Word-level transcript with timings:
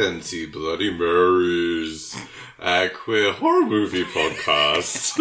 Bloody 0.00 0.90
Marys, 0.96 2.16
a 2.58 2.88
queer 2.88 3.34
horror 3.34 3.66
movie 3.66 4.04
podcast. 4.04 5.20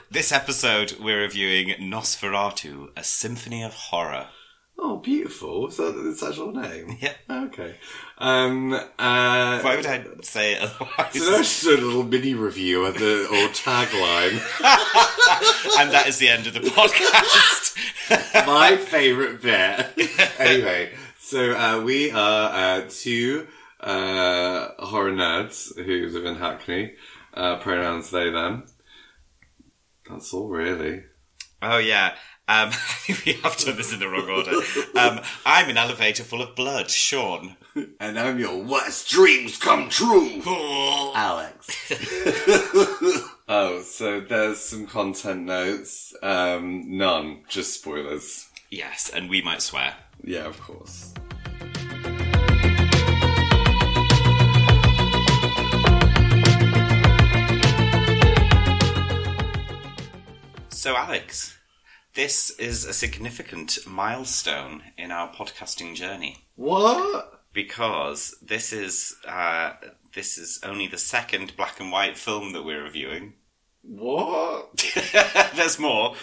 This 0.10 0.32
episode, 0.32 0.96
we're 0.98 1.20
reviewing 1.20 1.68
Nosferatu, 1.78 2.88
a 2.96 3.04
symphony 3.04 3.62
of 3.62 3.74
horror. 3.74 4.28
oh, 4.78 4.96
beautiful. 4.96 5.68
Is 5.68 5.76
that 5.76 5.94
its 6.08 6.22
actual 6.22 6.52
name? 6.52 6.96
Yeah. 7.02 7.12
Okay. 7.30 7.76
Um, 8.16 8.72
uh, 8.72 9.60
Why 9.60 9.76
would 9.76 9.84
I 9.86 10.04
say 10.22 10.54
it 10.54 10.62
otherwise? 10.62 11.12
so 11.12 11.30
that's 11.30 11.62
just 11.62 11.64
a 11.66 11.84
little 11.84 12.02
mini 12.02 12.32
review 12.32 12.86
of 12.86 12.94
the, 12.94 13.26
or 13.26 13.48
tagline. 13.50 14.40
and 15.80 15.90
that 15.92 16.06
is 16.08 16.16
the 16.16 16.30
end 16.30 16.46
of 16.46 16.54
the 16.54 16.60
podcast. 16.60 17.76
My 18.46 18.78
favourite 18.78 19.42
bit. 19.42 20.10
anyway, 20.40 20.92
so 21.30 21.52
uh, 21.52 21.80
we 21.80 22.10
are 22.10 22.50
uh, 22.52 22.88
two 22.88 23.46
uh, 23.78 24.70
horror 24.80 25.12
nerds 25.12 25.72
who 25.76 26.08
live 26.08 26.24
in 26.24 26.34
Hackney. 26.34 26.94
Uh, 27.32 27.56
pronouns 27.58 28.10
they, 28.10 28.30
them. 28.30 28.66
That's 30.08 30.34
all, 30.34 30.48
really. 30.48 31.04
oh, 31.62 31.78
yeah. 31.78 32.14
Um, 32.48 32.70
I 32.70 32.70
think 32.72 33.24
we 33.24 33.32
have 33.34 33.56
done 33.58 33.76
this 33.76 33.92
in 33.92 34.00
the 34.00 34.08
wrong 34.08 34.28
order. 34.28 34.56
Um, 34.98 35.24
I'm 35.46 35.70
an 35.70 35.76
elevator 35.76 36.24
full 36.24 36.42
of 36.42 36.56
blood, 36.56 36.90
Sean. 36.90 37.56
And 38.00 38.18
I'm 38.18 38.40
your 38.40 38.60
worst 38.64 39.08
dreams 39.08 39.56
come 39.56 39.88
true, 39.88 40.42
Alex. 41.14 41.92
oh, 43.48 43.82
so 43.84 44.20
there's 44.20 44.58
some 44.58 44.88
content 44.88 45.44
notes. 45.44 46.12
Um, 46.24 46.98
none, 46.98 47.44
just 47.48 47.74
spoilers. 47.74 48.48
Yes, 48.68 49.12
and 49.14 49.30
we 49.30 49.42
might 49.42 49.62
swear. 49.62 49.94
Yeah, 50.22 50.46
of 50.46 50.60
course. 50.60 51.14
So, 60.68 60.96
Alex, 60.96 61.58
this 62.14 62.50
is 62.58 62.84
a 62.84 62.92
significant 62.92 63.78
milestone 63.86 64.82
in 64.96 65.10
our 65.10 65.32
podcasting 65.32 65.94
journey. 65.94 66.46
What? 66.56 67.40
because 67.52 68.36
this 68.42 68.72
is 68.72 69.16
uh, 69.26 69.72
this 70.14 70.38
is 70.38 70.60
only 70.64 70.86
the 70.86 70.98
second 70.98 71.56
black 71.56 71.80
and 71.80 71.92
white 71.92 72.16
film 72.16 72.52
that 72.52 72.64
we're 72.64 72.82
reviewing. 72.82 73.34
What? 73.82 74.84
There's 75.56 75.78
more. 75.78 76.14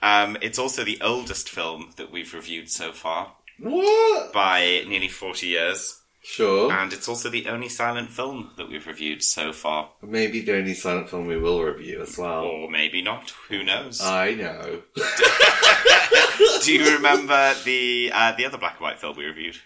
Um, 0.00 0.36
it's 0.40 0.58
also 0.58 0.84
the 0.84 1.00
oldest 1.00 1.48
film 1.48 1.90
that 1.96 2.12
we've 2.12 2.32
reviewed 2.32 2.70
so 2.70 2.92
far 2.92 3.32
What? 3.60 4.32
by 4.32 4.84
nearly 4.88 5.08
40 5.08 5.46
years, 5.46 6.00
Sure. 6.22 6.70
and 6.72 6.92
it's 6.92 7.08
also 7.08 7.28
the 7.30 7.46
only 7.46 7.68
silent 7.68 8.10
film 8.10 8.50
that 8.56 8.68
we've 8.68 8.86
reviewed 8.86 9.22
so 9.22 9.52
far. 9.52 9.90
Maybe 10.02 10.40
the 10.40 10.56
only 10.56 10.74
silent 10.74 11.08
film 11.10 11.26
we 11.26 11.38
will 11.38 11.62
review 11.62 12.02
as 12.02 12.16
well. 12.18 12.44
Or 12.44 12.70
maybe 12.70 13.02
not. 13.02 13.30
Who 13.48 13.62
knows? 13.64 14.00
I 14.04 14.34
know. 14.34 14.82
Do 16.64 16.72
you 16.74 16.94
remember 16.94 17.54
the 17.64 18.10
uh, 18.14 18.32
the 18.36 18.46
other 18.46 18.58
black 18.58 18.74
and 18.74 18.82
white 18.82 18.98
film 18.98 19.16
we 19.16 19.24
reviewed? 19.24 19.56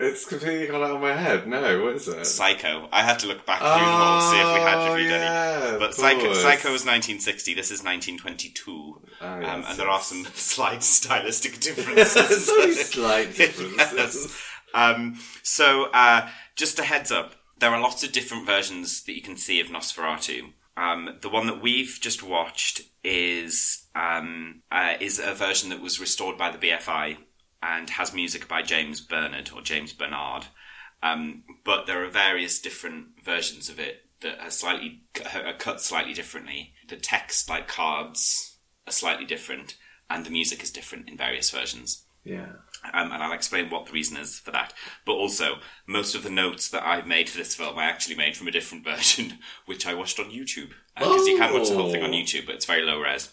It's 0.00 0.24
completely 0.24 0.66
gone 0.66 0.82
out 0.82 0.96
of 0.96 1.00
my 1.00 1.12
head. 1.14 1.46
No, 1.46 1.84
what 1.84 1.94
is 1.94 2.08
it? 2.08 2.26
Psycho. 2.26 2.88
I 2.92 3.02
had 3.02 3.20
to 3.20 3.28
look 3.28 3.46
back 3.46 3.60
through 3.60 3.68
them 3.68 3.94
all 3.94 4.20
to 4.20 4.26
see 4.26 4.40
if 4.40 4.54
we 4.54 4.60
had 4.60 4.78
Oh, 4.78 4.94
reviewed 4.94 5.10
yeah, 5.12 5.60
any. 5.68 5.78
But 5.78 5.94
Psycho. 5.94 6.32
Psycho 6.34 6.72
was 6.72 6.84
1960. 6.84 7.54
This 7.54 7.70
is 7.70 7.84
1922. 7.84 9.00
Oh, 9.20 9.26
um, 9.28 9.42
yes, 9.42 9.66
and 9.68 9.78
there 9.78 9.88
are 9.88 10.00
some 10.00 10.24
slight 10.34 10.82
stylistic 10.82 11.60
differences. 11.60 12.46
Slight 12.90 13.34
differences. 13.36 13.92
Yes. 13.94 14.42
Um, 14.74 15.18
so, 15.42 15.90
uh, 15.92 16.30
just 16.56 16.78
a 16.78 16.82
heads 16.82 17.12
up, 17.12 17.34
there 17.58 17.68
are 17.72 17.78
lots 17.78 18.02
of 18.04 18.10
different 18.12 18.46
versions 18.46 19.02
that 19.02 19.14
you 19.14 19.20
can 19.20 19.36
see 19.36 19.60
of 19.60 19.66
Nosferatu. 19.66 20.54
Um, 20.78 21.18
the 21.20 21.28
one 21.28 21.46
that 21.46 21.60
we've 21.60 21.98
just 22.00 22.22
watched 22.22 22.80
is 23.04 23.84
um, 23.94 24.62
uh, 24.72 24.94
is 24.98 25.18
a 25.18 25.34
version 25.34 25.68
that 25.68 25.82
was 25.82 26.00
restored 26.00 26.38
by 26.38 26.50
the 26.50 26.56
BFI 26.56 27.18
and 27.62 27.90
has 27.90 28.12
music 28.12 28.48
by 28.48 28.62
James 28.62 29.00
Bernard 29.00 29.50
or 29.54 29.62
James 29.62 29.92
Bernard. 29.92 30.46
Um, 31.02 31.42
but 31.64 31.86
there 31.86 32.04
are 32.04 32.08
various 32.08 32.60
different 32.60 33.24
versions 33.24 33.68
of 33.68 33.78
it 33.80 34.06
that 34.20 34.38
are 34.40 34.50
slightly 34.50 35.02
are 35.34 35.52
cut 35.54 35.80
slightly 35.80 36.12
differently. 36.14 36.74
The 36.88 36.96
text, 36.96 37.48
like 37.48 37.66
cards, 37.68 38.56
are 38.86 38.92
slightly 38.92 39.24
different, 39.24 39.76
and 40.08 40.24
the 40.24 40.30
music 40.30 40.62
is 40.62 40.70
different 40.70 41.08
in 41.08 41.16
various 41.16 41.50
versions. 41.50 42.04
Yeah. 42.24 42.46
Um, 42.94 43.10
and 43.12 43.22
I'll 43.22 43.32
explain 43.32 43.68
what 43.70 43.86
the 43.86 43.92
reason 43.92 44.16
is 44.16 44.38
for 44.38 44.52
that. 44.52 44.72
But 45.04 45.14
also, 45.14 45.56
most 45.86 46.14
of 46.14 46.22
the 46.22 46.30
notes 46.30 46.68
that 46.70 46.86
I've 46.86 47.06
made 47.06 47.28
for 47.28 47.38
this 47.38 47.54
film 47.56 47.76
I 47.78 47.84
actually 47.84 48.14
made 48.16 48.36
from 48.36 48.46
a 48.46 48.52
different 48.52 48.84
version, 48.92 49.38
which 49.66 49.86
I 49.86 49.94
watched 49.94 50.20
on 50.20 50.26
YouTube. 50.30 50.70
Because 50.96 51.26
you 51.26 51.36
can 51.38 51.52
watch 51.52 51.68
the 51.68 51.74
whole 51.74 51.90
thing 51.90 52.02
on 52.04 52.10
Oh. 52.10 52.12
YouTube, 52.12 52.46
but 52.46 52.54
it's 52.54 52.64
very 52.66 52.82
low 52.82 53.00
res. 53.00 53.30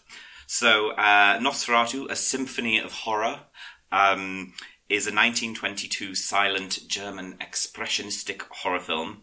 So, 0.48 0.92
uh, 0.94 1.38
Nosferatu, 1.40 2.10
A 2.10 2.16
Symphony 2.16 2.80
of 2.80 2.92
Horror, 2.92 3.42
um, 3.92 4.54
is 4.90 5.06
a 5.06 5.12
1922 5.14 6.16
silent 6.16 6.80
German 6.88 7.36
expressionistic 7.40 8.42
horror 8.50 8.80
film. 8.80 9.22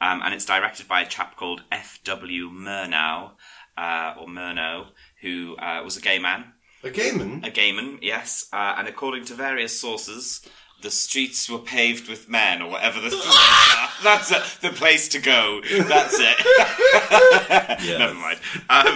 Um, 0.00 0.22
and 0.22 0.32
it's 0.32 0.44
directed 0.44 0.86
by 0.86 1.00
a 1.00 1.06
chap 1.08 1.36
called 1.36 1.62
F.W. 1.72 2.50
Murnau, 2.50 3.32
uh, 3.76 4.14
or 4.20 4.28
Murnau, 4.28 4.88
who 5.22 5.56
uh, 5.56 5.82
was 5.82 5.96
a 5.96 6.00
gay 6.00 6.18
man 6.20 6.52
A 6.84 6.90
gayman? 6.90 7.44
a 7.44 7.50
gayman, 7.50 7.98
yes, 8.00 8.48
uh, 8.52 8.74
and 8.78 8.86
according 8.86 9.24
to 9.26 9.34
various 9.34 9.80
sources, 9.80 10.48
the 10.80 10.90
streets 10.90 11.48
were 11.50 11.58
paved 11.58 12.08
with 12.08 12.28
men, 12.28 12.62
or 12.62 12.70
whatever 12.70 13.00
the. 13.00 13.10
That's 14.02 14.30
it, 14.30 14.42
the 14.62 14.70
place 14.70 15.08
to 15.08 15.18
go. 15.20 15.60
That's 15.62 16.16
it. 16.18 17.88
Never 17.98 18.14
mind. 18.14 18.38
Um, 18.70 18.86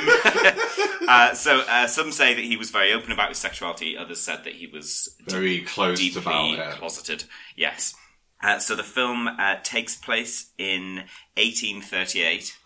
uh, 1.09 1.35
so 1.35 1.61
uh, 1.69 1.87
some 1.89 2.13
say 2.13 2.35
that 2.35 2.45
he 2.45 2.57
was 2.57 2.71
very 2.71 2.93
open 2.93 3.11
about 3.11 3.31
his 3.31 3.39
sexuality. 3.39 3.97
Others 3.97 4.21
said 4.21 4.45
that 4.45 4.55
he 4.55 4.67
was 4.69 5.17
Very 5.27 5.61
close 5.63 5.99
deeply 5.99 6.21
about 6.21 6.59
it. 6.59 6.79
closeted. 6.79 7.25
Yes. 7.57 7.95
Uh, 8.43 8.59
so 8.59 8.75
the 8.77 8.83
film 8.85 9.27
uh, 9.29 9.57
takes 9.63 9.97
place 9.97 10.51
in 10.59 11.05
1838. 11.37 12.57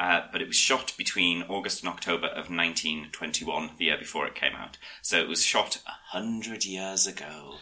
Uh, 0.00 0.22
but 0.32 0.42
it 0.42 0.48
was 0.48 0.56
shot 0.56 0.92
between 0.98 1.44
August 1.44 1.84
and 1.84 1.88
October 1.92 2.26
of 2.26 2.50
1921, 2.50 3.70
the 3.78 3.84
year 3.84 3.96
before 3.96 4.26
it 4.26 4.34
came 4.34 4.54
out. 4.56 4.76
So 5.00 5.20
it 5.20 5.28
was 5.28 5.44
shot 5.44 5.80
a 5.86 6.16
hundred 6.16 6.64
years 6.64 7.06
ago. 7.06 7.56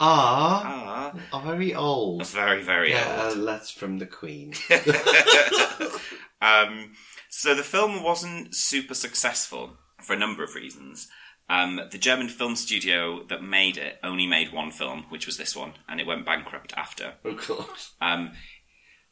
Ah, 0.00 1.12
Ah, 1.14 1.20
are 1.32 1.42
very 1.42 1.74
old. 1.74 2.26
very, 2.26 2.62
very 2.62 2.90
Yeah, 2.90 3.28
old. 3.28 3.38
letter 3.38 3.78
from 3.78 3.98
the 3.98 4.06
Queen. 4.06 4.52
Um, 6.42 6.92
so 7.30 7.54
the 7.54 7.62
film 7.62 8.02
wasn't 8.02 8.54
super 8.54 8.92
successful 8.94 9.78
for 10.02 10.12
a 10.12 10.18
number 10.18 10.44
of 10.44 10.54
reasons. 10.54 11.08
Um, 11.48 11.80
the 11.90 11.96
German 11.96 12.28
film 12.28 12.54
studio 12.54 13.24
that 13.30 13.42
made 13.42 13.78
it 13.78 13.98
only 14.02 14.26
made 14.26 14.52
one 14.52 14.70
film, 14.70 15.06
which 15.08 15.24
was 15.26 15.38
this 15.38 15.56
one, 15.56 15.72
and 15.88 16.00
it 16.00 16.06
went 16.06 16.26
bankrupt 16.26 16.74
after. 16.76 17.14
oh, 17.24 17.32
God. 17.48 17.66
Um, 18.00 18.32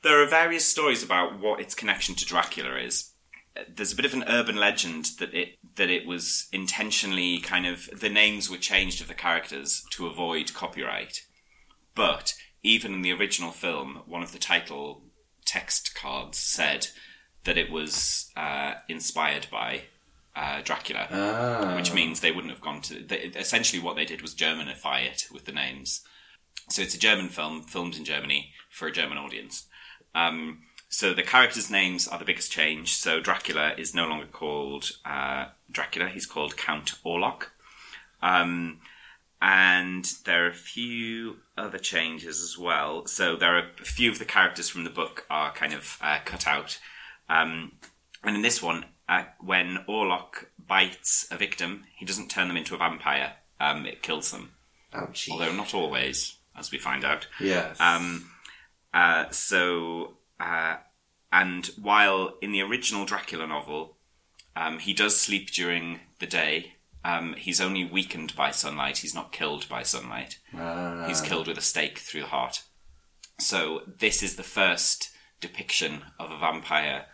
there 0.02 0.22
are 0.22 0.26
various 0.26 0.66
stories 0.68 1.02
about 1.02 1.40
what 1.40 1.60
its 1.60 1.74
connection 1.74 2.14
to 2.16 2.26
Dracula 2.26 2.76
is. 2.78 3.11
There's 3.68 3.92
a 3.92 3.96
bit 3.96 4.04
of 4.06 4.14
an 4.14 4.24
urban 4.26 4.56
legend 4.56 5.10
that 5.18 5.34
it 5.34 5.58
that 5.76 5.90
it 5.90 6.06
was 6.06 6.48
intentionally 6.52 7.38
kind 7.40 7.66
of 7.66 7.88
the 8.00 8.08
names 8.08 8.50
were 8.50 8.56
changed 8.56 9.00
of 9.00 9.08
the 9.08 9.14
characters 9.14 9.84
to 9.90 10.06
avoid 10.06 10.54
copyright. 10.54 11.22
But 11.94 12.34
even 12.62 12.94
in 12.94 13.02
the 13.02 13.12
original 13.12 13.50
film, 13.50 14.02
one 14.06 14.22
of 14.22 14.32
the 14.32 14.38
title 14.38 15.02
text 15.44 15.94
cards 15.94 16.38
said 16.38 16.88
that 17.44 17.58
it 17.58 17.70
was 17.70 18.30
uh, 18.36 18.74
inspired 18.88 19.48
by 19.50 19.82
uh, 20.34 20.62
Dracula 20.62 21.08
Ah. 21.10 21.76
which 21.76 21.92
means 21.92 22.20
they 22.20 22.32
wouldn't 22.32 22.52
have 22.52 22.62
gone 22.62 22.80
to. 22.82 23.02
They, 23.02 23.18
essentially, 23.34 23.82
what 23.82 23.96
they 23.96 24.04
did 24.06 24.22
was 24.22 24.34
Germanify 24.34 25.04
it 25.04 25.26
with 25.30 25.44
the 25.44 25.52
names. 25.52 26.02
So 26.70 26.80
it's 26.80 26.94
a 26.94 26.98
German 26.98 27.28
film, 27.28 27.62
filmed 27.64 27.96
in 27.96 28.04
Germany 28.04 28.52
for 28.70 28.86
a 28.88 28.92
German 28.92 29.18
audience. 29.18 29.66
Um, 30.14 30.62
so 30.92 31.14
the 31.14 31.22
characters' 31.22 31.70
names 31.70 32.06
are 32.06 32.18
the 32.18 32.24
biggest 32.26 32.52
change. 32.52 32.94
So 32.94 33.18
Dracula 33.18 33.72
is 33.78 33.94
no 33.94 34.06
longer 34.06 34.26
called 34.26 34.90
uh, 35.06 35.46
Dracula; 35.70 36.08
he's 36.08 36.26
called 36.26 36.56
Count 36.58 36.94
Orlok. 37.04 37.44
Um, 38.20 38.80
and 39.40 40.04
there 40.26 40.44
are 40.44 40.50
a 40.50 40.54
few 40.54 41.38
other 41.56 41.78
changes 41.78 42.40
as 42.42 42.58
well. 42.58 43.06
So 43.06 43.34
there 43.36 43.56
are 43.56 43.70
a 43.80 43.84
few 43.84 44.10
of 44.10 44.18
the 44.18 44.24
characters 44.26 44.68
from 44.68 44.84
the 44.84 44.90
book 44.90 45.26
are 45.30 45.50
kind 45.52 45.72
of 45.72 45.98
uh, 46.02 46.18
cut 46.24 46.46
out. 46.46 46.78
Um, 47.28 47.72
and 48.22 48.36
in 48.36 48.42
this 48.42 48.62
one, 48.62 48.84
uh, 49.08 49.24
when 49.40 49.78
Orlok 49.88 50.46
bites 50.68 51.26
a 51.30 51.36
victim, 51.36 51.84
he 51.96 52.04
doesn't 52.04 52.30
turn 52.30 52.48
them 52.48 52.56
into 52.56 52.74
a 52.74 52.78
vampire. 52.78 53.32
Um, 53.58 53.86
it 53.86 54.02
kills 54.02 54.30
them, 54.30 54.52
Ouchie. 54.94 55.30
although 55.30 55.52
not 55.52 55.74
always, 55.74 56.36
as 56.56 56.70
we 56.70 56.78
find 56.78 57.04
out. 57.04 57.26
yes. 57.40 57.80
Um, 57.80 58.30
uh, 58.94 59.30
so, 59.30 60.18
uh, 60.42 60.76
and 61.30 61.66
while 61.80 62.36
in 62.42 62.52
the 62.52 62.62
original 62.62 63.06
Dracula 63.06 63.46
novel, 63.46 63.96
um, 64.54 64.78
he 64.78 64.92
does 64.92 65.18
sleep 65.18 65.50
during 65.50 66.00
the 66.18 66.26
day. 66.26 66.74
Um, 67.04 67.34
he's 67.38 67.60
only 67.60 67.84
weakened 67.84 68.36
by 68.36 68.50
sunlight. 68.50 68.98
He's 68.98 69.14
not 69.14 69.32
killed 69.32 69.68
by 69.68 69.82
sunlight. 69.82 70.38
Ah. 70.54 71.06
He's 71.08 71.20
killed 71.20 71.48
with 71.48 71.58
a 71.58 71.62
stake 71.62 71.98
through 71.98 72.22
the 72.22 72.26
heart. 72.26 72.62
So 73.38 73.82
this 73.98 74.22
is 74.22 74.36
the 74.36 74.42
first 74.42 75.10
depiction 75.40 76.02
of 76.18 76.30
a 76.30 76.38
vampire 76.38 77.06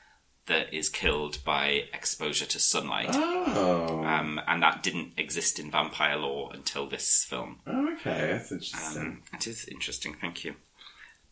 that 0.47 0.73
is 0.75 0.89
killed 0.89 1.39
by 1.45 1.85
exposure 1.93 2.47
to 2.47 2.59
sunlight. 2.59 3.11
Oh. 3.13 4.03
Um, 4.05 4.41
and 4.47 4.63
that 4.63 4.83
didn't 4.83 5.13
exist 5.17 5.59
in 5.59 5.71
vampire 5.71 6.17
lore 6.17 6.51
until 6.53 6.89
this 6.89 7.25
film. 7.25 7.61
oh, 7.67 7.93
okay, 7.95 8.33
that's 8.33 8.51
interesting. 8.51 9.03
Um, 9.03 9.23
it 9.35 9.47
is 9.47 9.67
interesting, 9.69 10.17
thank 10.21 10.45
you. 10.45 10.57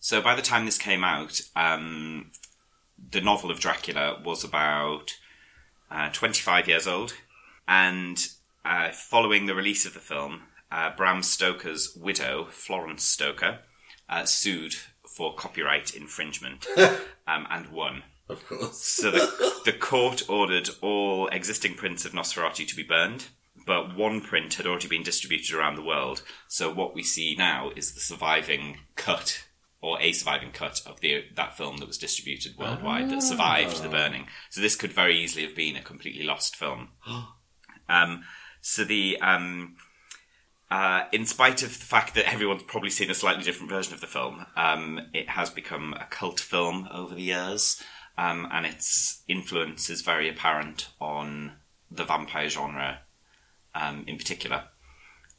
So 0.01 0.21
by 0.21 0.35
the 0.35 0.43
time 0.43 0.65
this 0.65 0.79
came 0.79 1.05
out, 1.05 1.41
um, 1.55 2.31
the 3.11 3.21
novel 3.21 3.51
of 3.51 3.61
Dracula 3.61 4.21
was 4.25 4.45
about 4.45 5.17
uh, 5.91 6.11
25 6.11 6.69
years 6.69 6.87
old, 6.87 7.15
and 7.69 8.27
uh, 8.65 8.91
following 8.91 9.47
the 9.47 9.55
release 9.55 9.87
of 9.87 9.95
the 9.95 10.01
film, 10.01 10.43
uh, 10.71 10.91
Bram 10.97 11.23
Stoker's 11.23 11.97
widow, 11.97 12.47
Florence 12.51 13.05
Stoker, 13.05 13.61
uh, 14.09 14.25
sued 14.25 14.75
for 15.17 15.35
copyright 15.35 15.95
infringement 15.95 16.67
um, 17.27 17.47
and 17.51 17.69
won. 17.69 18.03
of 18.29 18.47
course. 18.47 18.79
So 18.79 19.11
the, 19.11 19.61
the 19.65 19.73
court 19.73 20.29
ordered 20.29 20.71
all 20.83 21.29
existing 21.29 21.75
prints 21.75 22.05
of 22.05 22.13
Nosferatu 22.13 22.67
to 22.67 22.77
be 22.77 22.83
burned, 22.83 23.27
but 23.67 23.97
one 23.97 24.21
print 24.21 24.55
had 24.55 24.67
already 24.67 24.89
been 24.89 25.03
distributed 25.03 25.55
around 25.55 25.77
the 25.77 25.83
world. 25.83 26.23
So 26.49 26.73
what 26.73 26.95
we 26.95 27.03
see 27.03 27.35
now 27.37 27.71
is 27.75 27.93
the 27.93 28.01
surviving 28.01 28.79
cut, 28.95 29.46
or 29.81 30.01
a 30.01 30.13
surviving 30.13 30.51
cut 30.53 30.81
of 30.87 31.01
the 31.01 31.25
that 31.35 31.57
film 31.57 31.79
that 31.79 31.87
was 31.87 31.99
distributed 31.99 32.57
worldwide 32.59 33.11
that 33.11 33.23
survived 33.23 33.83
the 33.83 33.89
burning. 33.89 34.27
So 34.51 34.61
this 34.61 34.77
could 34.77 34.93
very 34.93 35.19
easily 35.19 35.45
have 35.47 35.55
been 35.55 35.77
a 35.77 35.83
completely 35.83 36.25
lost 36.25 36.57
film. 36.57 36.89
um, 37.89 38.25
so 38.61 38.85
the 38.85 39.19
um, 39.21 39.77
uh, 40.71 41.05
in 41.13 41.27
spite 41.27 41.63
of 41.63 41.79
the 41.79 41.85
fact 41.85 42.15
that 42.15 42.31
everyone's 42.33 42.65
probably 42.65 42.91
seen 42.91 43.11
a 43.11 43.15
slightly 43.15 43.45
different 43.45 43.71
version 43.71 43.95
of 43.95 44.01
the 44.01 44.07
film, 44.07 44.47
um, 44.57 45.01
it 45.13 45.29
has 45.31 45.51
become 45.51 45.95
a 45.95 46.07
cult 46.11 46.41
film 46.41 46.89
over 46.93 47.15
the 47.15 47.23
years, 47.23 47.83
um, 48.19 48.49
and 48.51 48.67
its 48.67 49.23
influence 49.29 49.89
is 49.89 50.03
very 50.03 50.29
apparent 50.29 50.89
on 51.01 51.53
the 51.91 52.05
vampire 52.05 52.49
genre 52.49 53.01
um, 53.75 54.05
in 54.09 54.17
particular. 54.17 54.65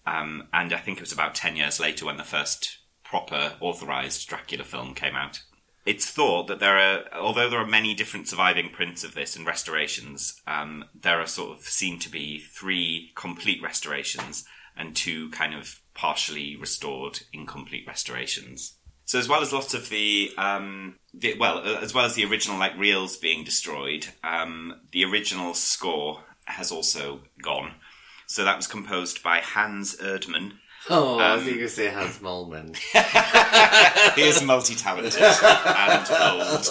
Um, 0.05 0.47
and 0.53 0.71
I 0.73 0.77
think 0.77 0.97
it 0.97 1.03
was 1.03 1.11
about 1.11 1.35
10 1.35 1.57
years 1.57 1.79
later 1.79 2.05
when 2.05 2.15
the 2.15 2.23
first 2.23 2.77
proper 3.09 3.56
authorized 3.59 4.27
Dracula 4.27 4.63
film 4.63 4.94
came 4.94 5.15
out. 5.15 5.42
It's 5.86 6.09
thought 6.09 6.48
that 6.48 6.59
there 6.59 6.77
are, 6.77 7.04
although 7.13 7.50
there 7.50 7.62
are 7.62 7.65
many 7.65 7.94
different 7.94 8.27
surviving 8.27 8.69
prints 8.69 9.06
of 9.06 9.13
this 9.13 9.38
and 9.38 9.45
restorations, 9.45 10.42
um, 10.45 10.83
there 10.94 11.21
are 11.21 11.27
sort 11.27 11.57
of 11.57 11.63
seem 11.63 11.98
to 12.00 12.09
be 12.09 12.39
three 12.39 13.13
complete 13.15 13.62
restorations 13.63 14.44
and 14.75 14.95
two 14.95 15.30
kind 15.30 15.56
of 15.56 15.81
partially 15.94 16.57
restored 16.57 17.21
incomplete 17.31 17.86
restorations. 17.88 18.77
So 19.06 19.18
as 19.18 19.30
well 19.30 19.42
as 19.42 19.54
lots 19.54 19.74
of 19.74 19.88
the, 19.88 20.31
um, 20.38 21.00
the 21.13 21.36
well, 21.39 21.59
as 21.59 21.94
well 21.94 22.04
as 22.04 22.15
the 22.15 22.25
original 22.25 22.59
like 22.59 22.77
reels 22.77 23.15
being 23.15 23.45
destroyed, 23.45 24.07
um, 24.25 24.81
the 24.92 25.06
original 25.06 25.54
score 25.54 26.25
has 26.44 26.71
also 26.71 27.21
gone. 27.42 27.75
So 28.25 28.44
that 28.44 28.57
was 28.57 28.68
composed 28.68 29.24
by 29.24 29.39
Hans 29.39 29.95
Erdmann. 29.95 30.57
Oh, 30.89 31.19
I 31.19 31.31
Um, 31.31 31.37
was 31.39 31.45
going 31.45 31.59
to 31.59 31.69
say 31.69 31.87
Hans 31.89 32.19
Molman. 32.19 32.75
he 34.15 34.21
is 34.21 34.41
multi-talented 34.43 35.21
and 35.21 36.09
old. 36.11 36.67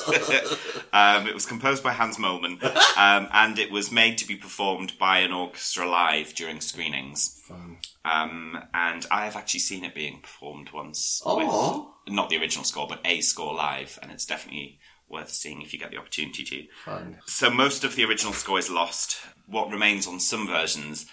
um, 0.93 1.27
it 1.27 1.35
was 1.35 1.45
composed 1.47 1.83
by 1.83 1.93
Hans 1.93 2.17
Molman, 2.17 2.63
um, 2.97 3.29
and 3.33 3.59
it 3.59 3.71
was 3.71 3.91
made 3.93 4.19
to 4.19 4.27
be 4.27 4.37
performed 4.37 4.99
by 4.99 5.19
an 5.19 5.33
orchestra 5.33 5.89
live 5.89 6.35
during 6.35 6.61
screenings. 6.61 7.43
Fun. 7.47 7.79
Um, 8.05 8.59
and 8.73 9.07
I 9.11 9.25
have 9.25 9.37
actually 9.37 9.61
seen 9.61 9.85
it 9.85 9.95
being 9.95 10.21
performed 10.21 10.71
once. 10.73 11.21
Oh. 11.27 11.93
With, 12.07 12.15
not 12.15 12.31
the 12.31 12.39
original 12.39 12.65
score, 12.65 12.87
but 12.89 13.01
a 13.05 13.21
score 13.21 13.55
live, 13.55 13.99
and 14.03 14.11
it's 14.13 14.25
definitely 14.27 14.79
worth 15.09 15.31
seeing 15.31 15.61
if 15.63 15.73
you 15.73 15.79
get 15.79 15.91
the 15.91 15.99
opportunity 15.99 16.43
to. 16.45 16.65
Fun. 16.85 17.19
So 17.27 17.51
most 17.51 17.85
of 17.85 17.97
the 17.97 18.05
original 18.05 18.33
score 18.33 18.59
is 18.59 18.71
lost. 18.71 19.19
What 19.47 19.71
remains 19.71 20.07
on 20.07 20.21
some 20.21 20.47
versions 20.47 21.07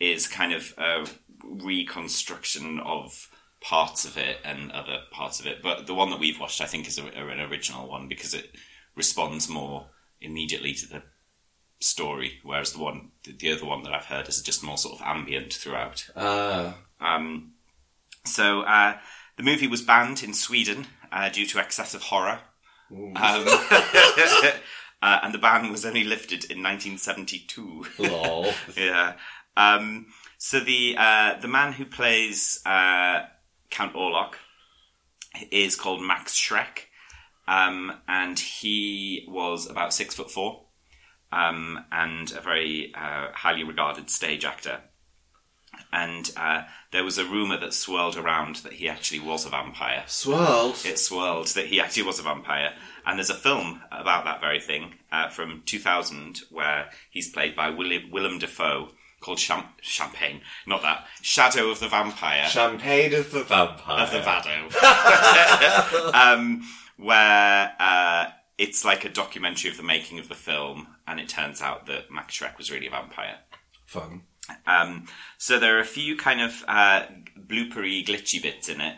is 0.00 0.26
kind 0.28 0.52
of 0.52 0.74
a 0.78 1.06
reconstruction 1.42 2.80
of 2.80 3.28
parts 3.60 4.04
of 4.04 4.16
it 4.16 4.38
and 4.44 4.70
other 4.72 5.00
parts 5.10 5.40
of 5.40 5.46
it. 5.46 5.62
But 5.62 5.86
the 5.86 5.94
one 5.94 6.10
that 6.10 6.20
we've 6.20 6.38
watched, 6.38 6.60
I 6.60 6.66
think, 6.66 6.86
is 6.86 6.98
a, 6.98 7.06
an 7.06 7.40
original 7.40 7.88
one 7.88 8.08
because 8.08 8.34
it 8.34 8.50
responds 8.94 9.48
more 9.48 9.86
immediately 10.20 10.74
to 10.74 10.88
the 10.88 11.02
story, 11.80 12.40
whereas 12.42 12.72
the 12.72 12.80
one, 12.80 13.10
the 13.24 13.52
other 13.52 13.64
one 13.64 13.82
that 13.84 13.92
I've 13.92 14.06
heard 14.06 14.28
is 14.28 14.42
just 14.42 14.64
more 14.64 14.78
sort 14.78 15.00
of 15.00 15.06
ambient 15.06 15.52
throughout. 15.52 16.08
Ah. 16.16 16.76
Um, 17.00 17.52
so 18.24 18.62
uh, 18.62 18.98
the 19.36 19.42
movie 19.42 19.68
was 19.68 19.82
banned 19.82 20.22
in 20.22 20.34
Sweden 20.34 20.86
uh, 21.12 21.28
due 21.28 21.46
to 21.46 21.60
excessive 21.60 22.02
horror. 22.02 22.40
Um, 22.90 23.14
uh, 23.16 24.52
and 25.02 25.34
the 25.34 25.38
ban 25.38 25.70
was 25.70 25.84
only 25.84 26.04
lifted 26.04 26.44
in 26.44 26.62
1972. 26.62 27.84
lol. 27.98 28.52
yeah. 28.76 29.14
Um, 29.56 30.06
so 30.38 30.60
the 30.60 30.94
uh, 30.96 31.38
the 31.40 31.48
man 31.48 31.72
who 31.72 31.84
plays 31.84 32.60
uh, 32.64 33.26
Count 33.70 33.94
Orlok 33.94 34.34
is 35.50 35.76
called 35.76 36.00
Max 36.00 36.34
Schreck, 36.38 36.86
um, 37.46 37.92
and 38.06 38.38
he 38.38 39.26
was 39.28 39.68
about 39.68 39.92
six 39.92 40.14
foot 40.14 40.30
four, 40.30 40.66
um, 41.32 41.84
and 41.90 42.32
a 42.32 42.40
very 42.40 42.92
uh, 42.94 43.32
highly 43.32 43.64
regarded 43.64 44.10
stage 44.10 44.44
actor. 44.44 44.80
And 45.92 46.30
uh, 46.36 46.62
there 46.92 47.04
was 47.04 47.18
a 47.18 47.24
rumor 47.24 47.58
that 47.60 47.72
swirled 47.72 48.16
around 48.16 48.56
that 48.56 48.74
he 48.74 48.88
actually 48.88 49.20
was 49.20 49.46
a 49.46 49.50
vampire 49.50 50.02
Swirled. 50.06 50.84
it 50.84 50.98
swirled 50.98 51.48
that 51.48 51.66
he 51.66 51.80
actually 51.80 52.02
was 52.02 52.18
a 52.18 52.22
vampire. 52.22 52.74
And 53.06 53.18
there's 53.18 53.30
a 53.30 53.34
film 53.34 53.82
about 53.92 54.24
that 54.24 54.40
very 54.40 54.60
thing 54.60 54.94
uh, 55.12 55.28
from 55.28 55.62
2000 55.66 56.40
where 56.50 56.90
he's 57.10 57.30
played 57.30 57.54
by 57.54 57.70
William, 57.70 58.10
Willem 58.10 58.38
Dafoe 58.38 58.90
called 59.20 59.38
Cham- 59.38 59.68
Champagne. 59.80 60.40
Not 60.66 60.82
that. 60.82 61.06
Shadow 61.22 61.70
of 61.70 61.80
the 61.80 61.88
Vampire. 61.88 62.46
Champagne 62.46 63.12
is 63.12 63.30
the 63.30 63.42
vampire. 63.44 64.04
of 64.04 64.10
the 64.12 64.20
Vado. 64.20 66.12
um, 66.14 66.62
where 66.96 67.72
uh, 67.78 68.26
it's 68.58 68.84
like 68.84 69.04
a 69.04 69.08
documentary 69.08 69.70
of 69.70 69.76
the 69.76 69.82
making 69.82 70.18
of 70.18 70.28
the 70.28 70.34
film, 70.34 70.88
and 71.06 71.20
it 71.20 71.28
turns 71.28 71.60
out 71.62 71.86
that 71.86 72.10
Max 72.10 72.36
Schreck 72.38 72.58
was 72.58 72.70
really 72.70 72.86
a 72.86 72.90
vampire. 72.90 73.38
Fun. 73.86 74.22
Um, 74.66 75.06
so 75.36 75.58
there 75.58 75.76
are 75.76 75.80
a 75.80 75.84
few 75.84 76.16
kind 76.16 76.40
of 76.40 76.64
uh, 76.66 77.02
bloopery, 77.38 78.04
glitchy 78.04 78.42
bits 78.42 78.68
in 78.68 78.80
it. 78.80 78.96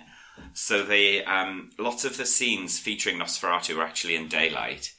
So 0.54 0.82
they 0.82 1.22
um, 1.24 1.70
lots 1.78 2.04
of 2.04 2.16
the 2.16 2.26
scenes 2.26 2.78
featuring 2.78 3.18
Nosferatu 3.18 3.76
are 3.76 3.84
actually 3.84 4.16
in 4.16 4.28
daylight, 4.28 4.94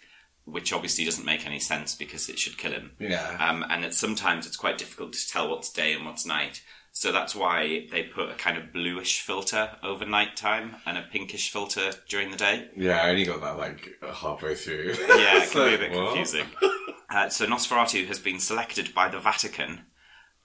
which 0.51 0.73
obviously 0.73 1.05
doesn't 1.05 1.25
make 1.25 1.45
any 1.45 1.59
sense 1.59 1.95
because 1.95 2.29
it 2.29 2.37
should 2.37 2.57
kill 2.57 2.71
him. 2.73 2.91
Yeah. 2.99 3.37
Um, 3.39 3.65
and 3.69 3.85
it, 3.85 3.93
sometimes 3.93 4.45
it's 4.45 4.57
quite 4.57 4.77
difficult 4.77 5.13
to 5.13 5.27
tell 5.29 5.49
what's 5.49 5.71
day 5.71 5.93
and 5.93 6.05
what's 6.05 6.25
night. 6.25 6.61
So 6.93 7.13
that's 7.13 7.33
why 7.33 7.87
they 7.89 8.03
put 8.03 8.29
a 8.29 8.33
kind 8.35 8.57
of 8.57 8.73
bluish 8.73 9.21
filter 9.21 9.77
over 9.81 10.05
nighttime 10.05 10.75
and 10.85 10.97
a 10.97 11.03
pinkish 11.03 11.49
filter 11.49 11.91
during 12.09 12.31
the 12.31 12.37
day. 12.37 12.67
yeah, 12.75 13.01
I 13.01 13.09
only 13.11 13.23
got 13.23 13.39
that 13.41 13.57
like 13.57 13.89
halfway 14.13 14.55
through. 14.55 14.93
Yeah, 14.99 15.37
it 15.37 15.43
It's 15.43 15.51
can 15.53 15.69
be 15.69 15.75
a 15.75 15.77
bit 15.77 15.91
what? 15.93 16.07
confusing. 16.13 16.47
Uh, 17.13 17.27
so 17.27 17.45
Nosferatu 17.45 18.07
has 18.07 18.19
been 18.19 18.39
selected 18.39 18.93
by 18.95 19.09
the 19.09 19.19
Vatican 19.19 19.81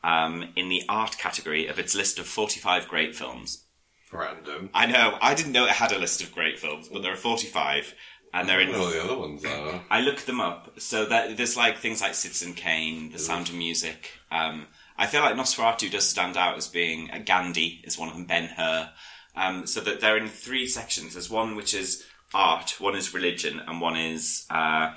um, 0.02 0.52
in 0.56 0.68
the 0.68 0.82
art 0.88 1.16
category 1.16 1.68
of 1.68 1.78
its 1.78 1.94
list 1.94 2.18
of 2.18 2.26
45 2.26 2.88
great 2.88 3.14
films. 3.14 3.66
Random. 4.12 4.70
I 4.75 4.86
know, 4.86 5.16
I 5.22 5.34
didn't 5.34 5.52
know 5.52 5.66
it 5.66 5.70
had 5.70 5.92
a 5.92 5.98
list 5.98 6.22
of 6.22 6.32
great 6.34 6.58
films, 6.58 6.88
but 6.88 7.02
there 7.02 7.12
are 7.12 7.16
45, 7.16 7.94
and 8.33 8.49
they're 8.49 8.61
in. 8.61 8.71
what 8.71 8.92
the 8.92 9.02
other 9.02 9.18
ones 9.18 9.45
are. 9.45 9.83
I 9.90 10.00
looked 10.00 10.26
them 10.26 10.40
up. 10.40 10.80
So 10.80 11.06
that 11.06 11.37
there's 11.37 11.56
like 11.56 11.78
things 11.78 12.00
like 12.00 12.14
Citizen 12.14 12.54
Kane, 12.54 13.12
The 13.12 13.18
Sound 13.18 13.49
of 13.49 13.54
Music. 13.54 14.11
Um, 14.30 14.66
I 14.99 15.06
feel 15.06 15.21
like 15.21 15.35
Nosferatu 15.35 15.90
does 15.90 16.09
stand 16.09 16.37
out 16.37 16.56
as 16.56 16.68
being 16.68 17.11
uh, 17.11 17.18
Gandhi 17.25 17.83
is 17.85 17.99
one 17.99 18.09
of 18.09 18.14
them, 18.14 18.25
Ben 18.25 18.45
Hur. 18.56 18.90
Um, 19.35 19.66
so 19.66 19.80
that 19.83 20.00
they're 20.00 20.16
in 20.16 20.28
three 20.28 20.66
sections. 20.66 21.12
There's 21.12 21.28
one 21.30 21.56
which 21.56 21.75
is 21.75 22.06
art, 22.35 22.80
one 22.80 22.97
is 22.97 23.12
religion, 23.12 23.61
and 23.66 23.80
one 23.80 23.97
is 23.97 24.47
uh, 24.49 24.92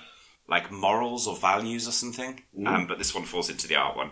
like 0.48 0.72
morals 0.72 1.28
or 1.28 1.36
values 1.36 1.88
or 1.88 1.92
something. 1.92 2.44
Um, 2.66 2.88
but 2.88 2.98
this 2.98 3.14
one 3.14 3.26
falls 3.26 3.50
into 3.50 3.68
the 3.68 3.76
art 3.76 3.98
one. 3.98 4.12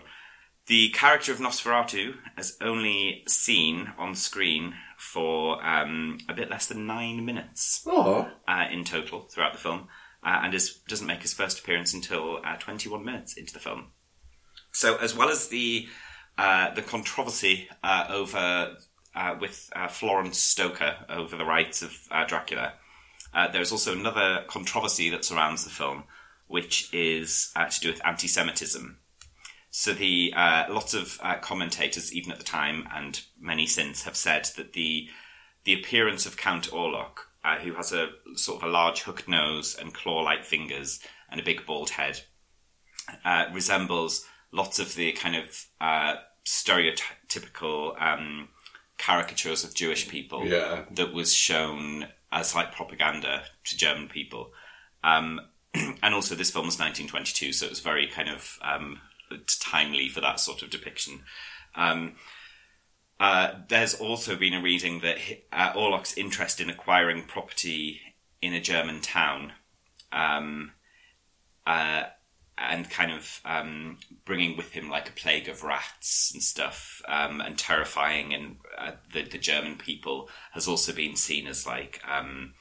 The 0.66 0.90
character 0.90 1.32
of 1.32 1.38
Nosferatu 1.38 2.16
is 2.36 2.58
only 2.60 3.24
seen 3.26 3.92
on 3.96 4.14
screen 4.14 4.74
for 4.98 5.64
um, 5.64 6.18
a 6.28 6.34
bit 6.34 6.50
less 6.50 6.66
than 6.66 6.86
nine 6.86 7.24
minutes 7.24 7.84
Oh. 7.86 8.28
uh, 8.48 8.64
in 8.70 8.84
total 8.84 9.22
throughout 9.22 9.52
the 9.52 9.58
film, 9.58 9.88
uh, 10.24 10.40
and 10.42 10.52
is, 10.52 10.74
doesn't 10.88 11.06
make 11.06 11.22
his 11.22 11.32
first 11.32 11.60
appearance 11.60 11.94
until 11.94 12.40
uh, 12.44 12.56
21 12.56 13.04
minutes 13.04 13.34
into 13.34 13.52
the 13.52 13.60
film. 13.60 13.92
So, 14.72 14.96
as 14.96 15.14
well 15.16 15.28
as 15.30 15.48
the 15.48 15.88
uh, 16.36 16.72
the 16.74 16.82
controversy 16.82 17.68
uh, 17.82 18.06
over 18.10 18.76
uh, 19.14 19.34
with 19.40 19.70
uh, 19.74 19.88
Florence 19.88 20.38
Stoker 20.38 20.96
over 21.08 21.36
the 21.36 21.44
rights 21.44 21.82
of 21.82 21.96
uh, 22.10 22.24
Dracula, 22.26 22.74
uh, 23.34 23.48
there's 23.48 23.72
also 23.72 23.92
another 23.92 24.44
controversy 24.48 25.10
that 25.10 25.24
surrounds 25.24 25.64
the 25.64 25.70
film, 25.70 26.04
which 26.46 26.92
is 26.92 27.50
uh, 27.56 27.66
to 27.66 27.80
do 27.80 27.88
with 27.90 28.04
anti-Semitism. 28.06 28.98
So 29.70 29.92
the 29.92 30.32
uh, 30.34 30.64
lots 30.70 30.94
of 30.94 31.18
uh, 31.22 31.36
commentators, 31.36 32.12
even 32.12 32.32
at 32.32 32.38
the 32.38 32.44
time 32.44 32.88
and 32.94 33.20
many 33.38 33.66
since, 33.66 34.04
have 34.04 34.16
said 34.16 34.48
that 34.56 34.72
the 34.72 35.08
the 35.64 35.74
appearance 35.74 36.24
of 36.24 36.36
Count 36.36 36.70
Orlok 36.70 37.28
uh, 37.44 37.58
who 37.58 37.72
has 37.74 37.92
a 37.92 38.10
sort 38.34 38.62
of 38.62 38.68
a 38.68 38.72
large 38.72 39.02
hooked 39.02 39.28
nose 39.28 39.76
and 39.80 39.94
claw-like 39.94 40.44
fingers 40.44 41.00
and 41.30 41.40
a 41.40 41.44
big 41.44 41.64
bald 41.66 41.90
head, 41.90 42.22
uh, 43.24 43.46
resembles 43.52 44.26
lots 44.52 44.78
of 44.78 44.94
the 44.94 45.12
kind 45.12 45.36
of 45.36 45.66
uh, 45.80 46.16
stereotypical 46.44 48.00
um, 48.00 48.48
caricatures 48.98 49.64
of 49.64 49.74
Jewish 49.74 50.08
people 50.08 50.46
Yeah. 50.46 50.84
that 50.90 51.12
was 51.12 51.32
shown 51.34 52.08
as 52.32 52.54
like 52.54 52.72
propaganda 52.72 53.44
to 53.64 53.76
German 53.76 54.08
people. 54.08 54.52
Um, 55.04 55.40
and 55.74 56.14
also, 56.14 56.34
this 56.34 56.50
film 56.50 56.66
was 56.66 56.78
1922, 56.78 57.52
so 57.52 57.66
it 57.66 57.70
was 57.70 57.80
very 57.80 58.06
kind 58.08 58.28
of 58.28 58.58
um, 58.62 59.00
timely 59.60 60.08
for 60.08 60.20
that 60.20 60.40
sort 60.40 60.62
of 60.62 60.70
depiction. 60.70 61.22
Um, 61.74 62.14
uh, 63.20 63.54
there's 63.68 63.94
also 63.94 64.36
been 64.36 64.54
a 64.54 64.62
reading 64.62 65.00
that 65.00 65.18
uh, 65.52 65.72
Orlok's 65.72 66.16
interest 66.16 66.60
in 66.60 66.70
acquiring 66.70 67.24
property 67.24 68.00
in 68.40 68.54
a 68.54 68.60
German 68.60 69.00
town 69.00 69.52
um, 70.12 70.72
uh, 71.66 72.04
and 72.56 72.88
kind 72.88 73.10
of 73.10 73.40
um, 73.44 73.98
bringing 74.24 74.56
with 74.56 74.70
him 74.70 74.88
like 74.88 75.08
a 75.08 75.12
plague 75.12 75.48
of 75.48 75.64
rats 75.64 76.30
and 76.32 76.42
stuff 76.42 77.02
um, 77.08 77.40
and 77.40 77.58
terrifying 77.58 78.32
and 78.32 78.56
uh, 78.76 78.92
the, 79.12 79.22
the 79.22 79.38
German 79.38 79.76
people 79.76 80.28
has 80.52 80.68
also 80.68 80.92
been 80.92 81.16
seen 81.16 81.46
as 81.46 81.66
like 81.66 82.00
um, 82.08 82.54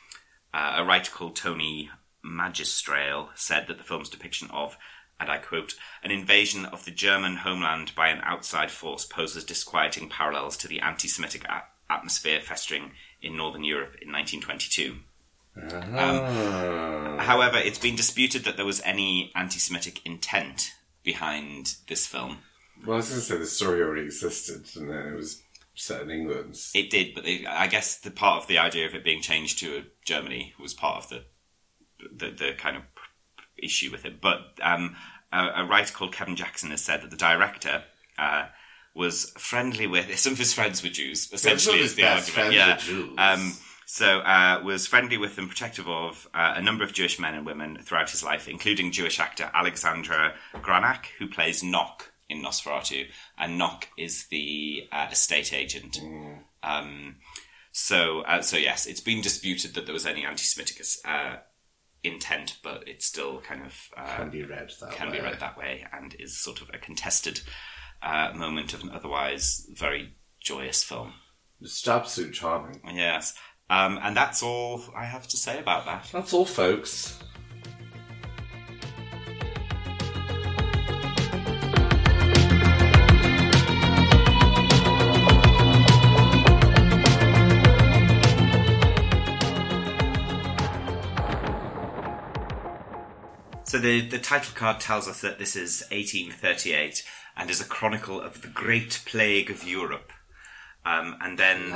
uh, 0.53 0.75
a 0.77 0.83
writer 0.83 1.11
called 1.11 1.35
Tony 1.35 1.89
Magistrale 2.25 3.29
said 3.35 3.67
that 3.67 3.77
the 3.77 3.83
film's 3.83 4.09
depiction 4.09 4.49
of 4.51 4.77
and 5.19 5.29
I 5.29 5.37
quote, 5.37 5.75
an 6.03 6.11
invasion 6.11 6.65
of 6.65 6.85
the 6.85 6.91
German 6.91 7.37
homeland 7.37 7.93
by 7.95 8.09
an 8.09 8.21
outside 8.23 8.71
force 8.71 9.05
poses 9.05 9.43
disquieting 9.43 10.09
parallels 10.09 10.57
to 10.57 10.67
the 10.67 10.79
anti 10.79 11.07
Semitic 11.07 11.43
a- 11.45 11.63
atmosphere 11.89 12.39
festering 12.39 12.91
in 13.21 13.35
Northern 13.35 13.63
Europe 13.63 13.95
in 14.01 14.11
1922. 14.11 14.97
Ah. 15.59 17.17
However, 17.19 17.57
it's 17.57 17.79
been 17.79 17.95
disputed 17.95 18.43
that 18.43 18.57
there 18.57 18.65
was 18.65 18.81
any 18.81 19.31
anti 19.35 19.59
Semitic 19.59 20.05
intent 20.05 20.71
behind 21.03 21.75
this 21.87 22.05
film. 22.05 22.39
well, 22.85 22.95
I 22.95 22.97
was 22.97 23.09
going 23.09 23.21
to 23.21 23.25
say 23.25 23.37
the 23.37 23.45
story 23.45 23.81
already 23.81 24.05
existed, 24.05 24.69
and 24.75 24.89
then 24.89 25.13
it 25.13 25.15
was 25.15 25.41
set 25.73 26.01
in 26.01 26.11
England. 26.11 26.59
It 26.75 26.89
did, 26.89 27.15
but 27.15 27.25
it, 27.25 27.47
I 27.47 27.67
guess 27.67 27.97
the 27.97 28.11
part 28.11 28.41
of 28.41 28.47
the 28.47 28.57
idea 28.59 28.85
of 28.85 28.93
it 28.93 29.03
being 29.03 29.21
changed 29.21 29.59
to 29.59 29.85
Germany 30.05 30.53
was 30.59 30.73
part 30.73 31.03
of 31.03 31.09
the 31.09 31.23
the, 32.15 32.31
the 32.31 32.53
kind 32.57 32.77
of 32.77 32.83
issue 33.61 33.91
with 33.91 34.05
it. 34.05 34.21
But 34.21 34.39
um, 34.61 34.95
a, 35.31 35.47
a 35.57 35.65
writer 35.65 35.93
called 35.93 36.13
Kevin 36.13 36.35
Jackson 36.35 36.71
has 36.71 36.83
said 36.83 37.01
that 37.01 37.11
the 37.11 37.17
director 37.17 37.83
uh, 38.17 38.47
was 38.93 39.31
friendly 39.37 39.87
with 39.87 40.17
some 40.19 40.33
of 40.33 40.39
his 40.39 40.53
friends 40.53 40.83
were 40.83 40.89
Jews. 40.89 41.31
Essentially, 41.31 41.79
is 41.79 41.95
the 41.95 42.03
best 42.03 42.29
argument. 42.37 42.55
Yeah. 42.55 42.77
friends 42.77 42.87
were 42.87 42.93
Jews. 42.93 43.15
Um, 43.17 43.53
so 43.89 44.19
uh, 44.19 44.61
was 44.65 44.85
friendly 44.85 45.17
with 45.17 45.37
and 45.37 45.47
protective 45.47 45.87
of 45.87 46.27
uh, 46.33 46.55
a 46.57 46.61
number 46.61 46.83
of 46.83 46.91
Jewish 46.91 47.19
men 47.19 47.33
and 47.33 47.45
women 47.45 47.77
throughout 47.81 48.09
his 48.09 48.21
life, 48.21 48.49
including 48.49 48.91
Jewish 48.91 49.17
actor 49.17 49.49
Alexandra 49.53 50.33
Granach, 50.55 51.05
who 51.19 51.27
plays 51.27 51.63
Knock 51.63 52.11
in 52.29 52.43
Nosferatu, 52.43 53.05
and 53.37 53.57
Knock 53.57 53.87
is 53.97 54.25
the 54.27 54.89
uh, 54.91 55.07
estate 55.09 55.53
agent. 55.53 56.01
Um, 56.61 57.15
so, 57.71 58.21
uh, 58.21 58.41
so 58.41 58.57
yes, 58.57 58.87
it's 58.87 58.99
been 58.99 59.21
disputed 59.21 59.73
that 59.75 59.85
there 59.85 59.93
was 59.93 60.05
any 60.05 60.25
anti-Semitic 60.25 60.85
uh, 61.05 61.37
intent, 62.07 62.57
but 62.63 62.83
it's 62.87 63.05
still 63.05 63.41
kind 63.41 63.65
of 63.65 63.73
uh, 63.95 64.15
Can 64.15 64.29
be 64.29 64.43
read 64.43 64.71
that 64.81 64.91
can 64.91 65.11
way. 65.11 65.17
be 65.17 65.23
read 65.23 65.39
that 65.39 65.57
way, 65.57 65.85
and 65.91 66.15
is 66.19 66.37
sort 66.37 66.61
of 66.61 66.69
a 66.73 66.77
contested 66.77 67.41
uh, 68.01 68.31
moment 68.35 68.73
of 68.73 68.83
an 68.83 68.91
otherwise 68.91 69.67
very 69.73 70.15
joyous 70.39 70.83
film. 70.83 71.13
It's 71.61 71.87
absolutely 71.87 72.35
charming. 72.35 72.81
Yes, 72.93 73.33
um, 73.69 73.99
and 74.01 74.15
that's 74.15 74.43
all 74.43 74.83
I 74.95 75.05
have 75.05 75.27
to 75.29 75.37
say 75.37 75.59
about 75.59 75.85
that. 75.85 76.09
That's 76.13 76.33
all, 76.33 76.45
folks. 76.45 77.19
So 93.67 93.79
the 93.79 93.99
the 93.99 94.17
title 94.17 94.53
card 94.55 94.79
tells 94.79 95.09
us 95.09 95.19
that 95.21 95.39
this 95.39 95.55
is 95.57 95.81
1838 95.91 97.03
and 97.35 97.49
is 97.49 97.59
a 97.59 97.65
chronicle 97.65 98.21
of 98.21 98.41
the 98.41 98.47
Great 98.47 99.01
Plague 99.05 99.51
of 99.51 99.67
Europe. 99.67 100.13
Um, 100.85 101.17
and 101.19 101.37
then 101.37 101.73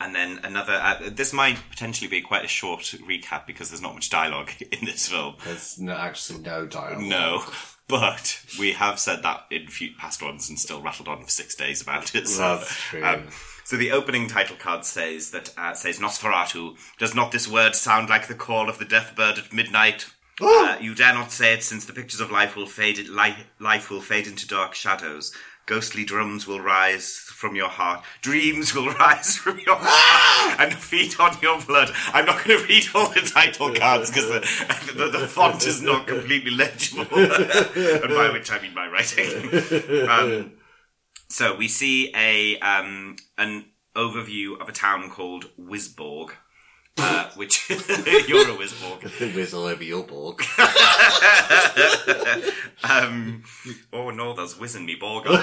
and 0.00 0.14
then 0.14 0.40
another. 0.42 0.72
Uh, 0.72 1.10
this 1.12 1.34
might 1.34 1.58
potentially 1.68 2.08
be 2.08 2.22
quite 2.22 2.46
a 2.46 2.48
short 2.48 2.80
recap 2.80 3.46
because 3.46 3.68
there's 3.68 3.82
not 3.82 3.92
much 3.92 4.08
dialogue 4.08 4.52
in 4.72 4.86
this 4.86 5.06
film. 5.06 5.36
There's 5.44 5.78
no, 5.78 5.92
actually 5.92 6.40
no 6.40 6.66
dialogue. 6.66 7.02
No, 7.02 7.44
but 7.88 8.42
we 8.58 8.72
have 8.72 8.98
said 8.98 9.22
that 9.22 9.44
in 9.50 9.66
few 9.68 9.90
past 9.98 10.22
ones 10.22 10.48
and 10.48 10.58
still 10.58 10.80
rattled 10.80 11.08
on 11.08 11.24
for 11.24 11.28
six 11.28 11.54
days 11.54 11.82
about 11.82 12.14
it. 12.14 12.26
So, 12.26 12.56
That's 12.56 12.74
true. 12.74 13.04
um, 13.04 13.26
so 13.64 13.76
the 13.76 13.92
opening 13.92 14.28
title 14.28 14.56
card 14.56 14.86
says 14.86 15.30
that 15.32 15.52
uh, 15.58 15.74
says 15.74 15.98
Nosferatu. 15.98 16.78
Does 16.98 17.14
not 17.14 17.32
this 17.32 17.46
word 17.46 17.74
sound 17.74 18.08
like 18.08 18.28
the 18.28 18.34
call 18.34 18.70
of 18.70 18.78
the 18.78 18.86
death 18.86 19.14
bird 19.14 19.36
at 19.36 19.52
midnight? 19.52 20.06
Uh, 20.40 20.76
you 20.80 20.94
dare 20.94 21.14
not 21.14 21.32
say 21.32 21.54
it, 21.54 21.62
since 21.62 21.84
the 21.84 21.92
pictures 21.92 22.20
of 22.20 22.30
life 22.30 22.56
will 22.56 22.66
fade. 22.66 23.08
Life, 23.08 23.46
life 23.58 23.90
will 23.90 24.00
fade 24.00 24.26
into 24.26 24.46
dark 24.46 24.74
shadows. 24.74 25.32
Ghostly 25.66 26.04
drums 26.04 26.46
will 26.46 26.60
rise 26.60 27.18
from 27.26 27.54
your 27.54 27.68
heart. 27.68 28.02
Dreams 28.22 28.74
will 28.74 28.90
rise 28.94 29.36
from 29.36 29.58
your 29.66 29.76
heart 29.78 30.60
and 30.60 30.72
feed 30.72 31.18
on 31.20 31.36
your 31.42 31.60
blood. 31.60 31.90
I'm 32.14 32.24
not 32.24 32.42
going 32.44 32.58
to 32.58 32.66
read 32.66 32.86
all 32.94 33.08
the 33.08 33.20
title 33.20 33.74
cards 33.74 34.10
because 34.10 34.28
the, 34.28 34.94
the, 34.94 35.18
the 35.18 35.28
font 35.28 35.66
is 35.66 35.82
not 35.82 36.06
completely 36.06 36.52
legible. 36.52 37.02
and 37.12 38.08
by 38.08 38.30
which 38.32 38.50
I 38.50 38.60
mean 38.62 38.74
my 38.74 38.88
writing. 38.88 40.08
Um, 40.08 40.52
so 41.28 41.54
we 41.54 41.68
see 41.68 42.10
a 42.14 42.58
um, 42.60 43.16
an 43.36 43.66
overview 43.94 44.58
of 44.60 44.68
a 44.68 44.72
town 44.72 45.10
called 45.10 45.50
Wisborg. 45.58 46.30
Uh, 46.98 47.30
which 47.36 47.68
you're 47.70 48.48
a 48.50 48.56
Wisborg. 48.56 49.34
Whizzle 49.34 49.64
over 49.64 49.84
your 49.84 50.04
borg. 50.04 50.42
Um, 52.84 53.42
oh 53.92 54.10
no, 54.10 54.34
that's 54.34 54.58
whizzing 54.58 54.86
me 54.86 54.94
Borg. 54.94 55.26
Um, 55.26 55.42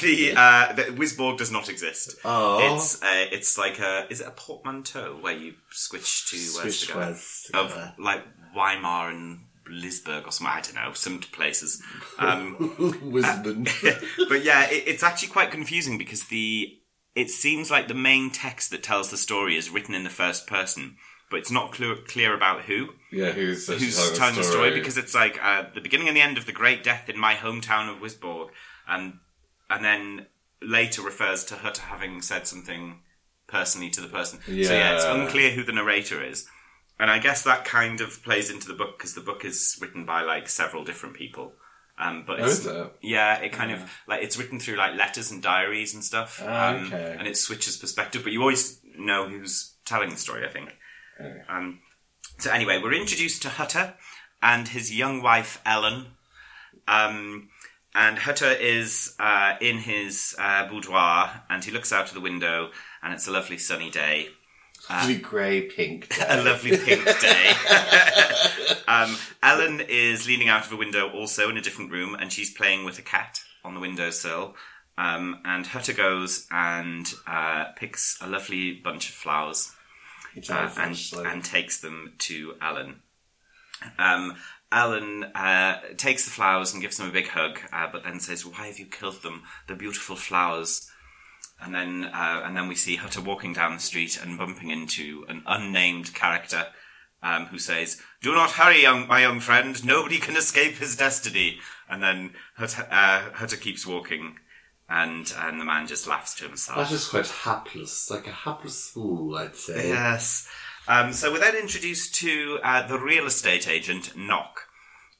the 0.00 0.32
uh, 0.36 0.72
the 0.74 0.82
Wisborg 0.96 1.38
does 1.38 1.50
not 1.50 1.68
exist. 1.68 2.16
Oh. 2.24 2.74
It's 2.74 3.02
uh, 3.02 3.26
it's 3.32 3.58
like 3.58 3.78
a 3.80 4.06
is 4.10 4.20
it 4.20 4.28
a 4.28 4.30
portmanteau 4.30 5.18
where 5.20 5.34
you 5.36 5.54
switch 5.70 6.26
two 6.30 6.36
words 6.36 6.78
Switch 6.78 6.80
together 6.86 7.00
words 7.06 7.50
of 7.52 7.68
together. 7.70 7.94
like 7.98 8.22
Weimar 8.54 9.10
and 9.10 9.40
Lisburg 9.68 10.26
or 10.26 10.30
something. 10.32 10.54
I 10.56 10.60
don't 10.60 10.74
know, 10.76 10.92
some 10.94 11.18
places. 11.18 11.82
Um, 12.18 12.74
Wisdom. 13.02 13.66
but 14.28 14.44
yeah, 14.44 14.70
it, 14.70 14.84
it's 14.86 15.02
actually 15.02 15.28
quite 15.28 15.50
confusing 15.50 15.98
because 15.98 16.24
the 16.24 16.77
it 17.18 17.30
seems 17.30 17.68
like 17.68 17.88
the 17.88 17.94
main 17.94 18.30
text 18.30 18.70
that 18.70 18.84
tells 18.84 19.10
the 19.10 19.16
story 19.16 19.56
is 19.56 19.70
written 19.70 19.92
in 19.92 20.04
the 20.04 20.10
first 20.10 20.46
person, 20.46 20.96
but 21.28 21.40
it's 21.40 21.50
not 21.50 21.72
clear, 21.72 21.96
clear 21.96 22.32
about 22.32 22.62
who 22.62 22.90
yeah, 23.10 23.32
who's, 23.32 23.66
who's 23.66 24.16
telling 24.16 24.36
the 24.36 24.44
story 24.44 24.70
because 24.70 24.96
it's 24.96 25.16
like 25.16 25.36
uh, 25.42 25.64
the 25.74 25.80
beginning 25.80 26.06
and 26.06 26.16
the 26.16 26.20
end 26.20 26.38
of 26.38 26.46
the 26.46 26.52
great 26.52 26.84
death 26.84 27.08
in 27.08 27.18
my 27.18 27.34
hometown 27.34 27.92
of 27.92 28.00
Wisborg, 28.00 28.50
and 28.86 29.14
and 29.68 29.84
then 29.84 30.26
later 30.62 31.02
refers 31.02 31.44
to 31.46 31.56
her 31.56 31.72
to 31.72 31.82
having 31.82 32.22
said 32.22 32.46
something 32.46 33.00
personally 33.48 33.90
to 33.90 34.00
the 34.00 34.06
person. 34.06 34.38
Yeah. 34.46 34.68
So 34.68 34.74
yeah, 34.74 34.94
it's 34.94 35.04
unclear 35.04 35.50
who 35.50 35.64
the 35.64 35.72
narrator 35.72 36.22
is, 36.22 36.46
and 37.00 37.10
I 37.10 37.18
guess 37.18 37.42
that 37.42 37.64
kind 37.64 38.00
of 38.00 38.22
plays 38.22 38.48
into 38.48 38.68
the 38.68 38.74
book 38.74 38.96
because 38.96 39.14
the 39.14 39.20
book 39.22 39.44
is 39.44 39.76
written 39.82 40.06
by 40.06 40.22
like 40.22 40.48
several 40.48 40.84
different 40.84 41.16
people. 41.16 41.54
Um, 42.00 42.24
but 42.26 42.40
Oh, 42.40 42.44
it's, 42.44 42.64
it? 42.64 42.92
yeah, 43.02 43.38
it 43.38 43.52
kind 43.52 43.72
of 43.72 43.82
like 44.06 44.22
it's 44.22 44.38
written 44.38 44.60
through 44.60 44.76
like 44.76 44.96
letters 44.96 45.30
and 45.32 45.42
diaries 45.42 45.94
and 45.94 46.04
stuff. 46.04 46.40
Ah, 46.44 46.68
um, 46.76 46.86
okay. 46.86 47.16
And 47.18 47.26
it 47.26 47.36
switches 47.36 47.76
perspective, 47.76 48.22
but 48.22 48.32
you 48.32 48.40
always 48.40 48.80
know 48.96 49.28
who's 49.28 49.74
telling 49.84 50.10
the 50.10 50.16
story. 50.16 50.46
I 50.46 50.48
think. 50.48 50.70
Okay. 51.20 51.42
Um, 51.48 51.80
so 52.38 52.50
anyway, 52.52 52.80
we're 52.80 52.92
introduced 52.94 53.42
to 53.42 53.48
Hutter 53.48 53.94
and 54.40 54.68
his 54.68 54.94
young 54.94 55.22
wife 55.22 55.60
Ellen. 55.66 56.06
Um, 56.86 57.48
and 57.94 58.18
Hutter 58.18 58.52
is 58.52 59.14
uh, 59.18 59.54
in 59.60 59.78
his 59.78 60.36
uh, 60.38 60.68
boudoir, 60.68 61.42
and 61.50 61.64
he 61.64 61.70
looks 61.72 61.92
out 61.92 62.08
of 62.08 62.14
the 62.14 62.20
window, 62.20 62.70
and 63.02 63.12
it's 63.12 63.26
a 63.26 63.32
lovely 63.32 63.58
sunny 63.58 63.90
day. 63.90 64.28
Really 64.90 65.16
grey 65.16 65.62
pink. 65.62 66.08
A 66.28 66.42
lovely 66.42 66.76
pink 66.76 67.04
day. 67.20 67.52
um, 68.88 69.16
Ellen 69.42 69.82
is 69.88 70.26
leaning 70.26 70.48
out 70.48 70.66
of 70.66 70.72
a 70.72 70.76
window, 70.76 71.10
also 71.10 71.48
in 71.50 71.56
a 71.56 71.60
different 71.60 71.90
room, 71.90 72.14
and 72.14 72.32
she's 72.32 72.52
playing 72.52 72.84
with 72.84 72.98
a 72.98 73.02
cat 73.02 73.40
on 73.64 73.74
the 73.74 73.80
windowsill. 73.80 74.54
Um, 74.96 75.40
and 75.44 75.66
Hutter 75.66 75.92
goes 75.92 76.46
and 76.50 77.06
uh, 77.26 77.66
picks 77.76 78.18
a 78.20 78.26
lovely 78.26 78.72
bunch 78.72 79.08
of 79.08 79.14
flowers 79.14 79.72
uh, 80.50 80.70
and, 80.76 80.98
and 81.24 81.44
takes 81.44 81.80
them 81.80 82.14
to 82.18 82.54
Alan. 82.60 83.02
Um, 83.98 84.34
Alan 84.70 85.24
uh, 85.24 85.80
takes 85.96 86.24
the 86.24 86.30
flowers 86.30 86.72
and 86.72 86.82
gives 86.82 86.96
them 86.96 87.08
a 87.08 87.12
big 87.12 87.28
hug, 87.28 87.60
uh, 87.72 87.88
but 87.90 88.04
then 88.04 88.20
says, 88.20 88.44
"Why 88.44 88.66
have 88.66 88.78
you 88.78 88.86
killed 88.86 89.22
them? 89.22 89.44
They're 89.66 89.76
beautiful 89.76 90.16
flowers." 90.16 90.87
And 91.60 91.74
then 91.74 92.04
uh, 92.04 92.42
and 92.44 92.56
then 92.56 92.68
we 92.68 92.74
see 92.74 92.96
Hutter 92.96 93.20
walking 93.20 93.52
down 93.52 93.74
the 93.74 93.80
street 93.80 94.20
and 94.20 94.38
bumping 94.38 94.70
into 94.70 95.24
an 95.28 95.42
unnamed 95.46 96.14
character 96.14 96.66
um, 97.22 97.46
who 97.46 97.58
says, 97.58 98.00
"Do 98.22 98.34
not 98.34 98.52
hurry, 98.52 98.82
young 98.82 99.06
my 99.06 99.20
young 99.20 99.40
friend. 99.40 99.84
Nobody 99.84 100.18
can 100.18 100.36
escape 100.36 100.76
his 100.76 100.96
destiny." 100.96 101.58
And 101.88 102.02
then 102.02 102.34
Hutter, 102.56 102.86
uh, 102.90 103.32
Hutter 103.34 103.56
keeps 103.56 103.86
walking, 103.86 104.36
and 104.88 105.32
and 105.38 105.60
the 105.60 105.64
man 105.64 105.86
just 105.86 106.06
laughs 106.06 106.34
to 106.36 106.44
himself. 106.44 106.78
That's 106.78 106.90
just 106.90 107.10
quite 107.10 107.26
hapless, 107.26 108.10
like 108.10 108.26
a 108.26 108.32
hapless 108.32 108.90
fool, 108.90 109.36
I'd 109.36 109.56
say. 109.56 109.88
Yes. 109.88 110.48
Um, 110.86 111.12
so 111.12 111.30
we're 111.30 111.40
then 111.40 111.56
introduced 111.56 112.14
to 112.16 112.60
uh, 112.62 112.86
the 112.86 112.98
real 112.98 113.26
estate 113.26 113.68
agent, 113.68 114.16
Knock. 114.16 114.60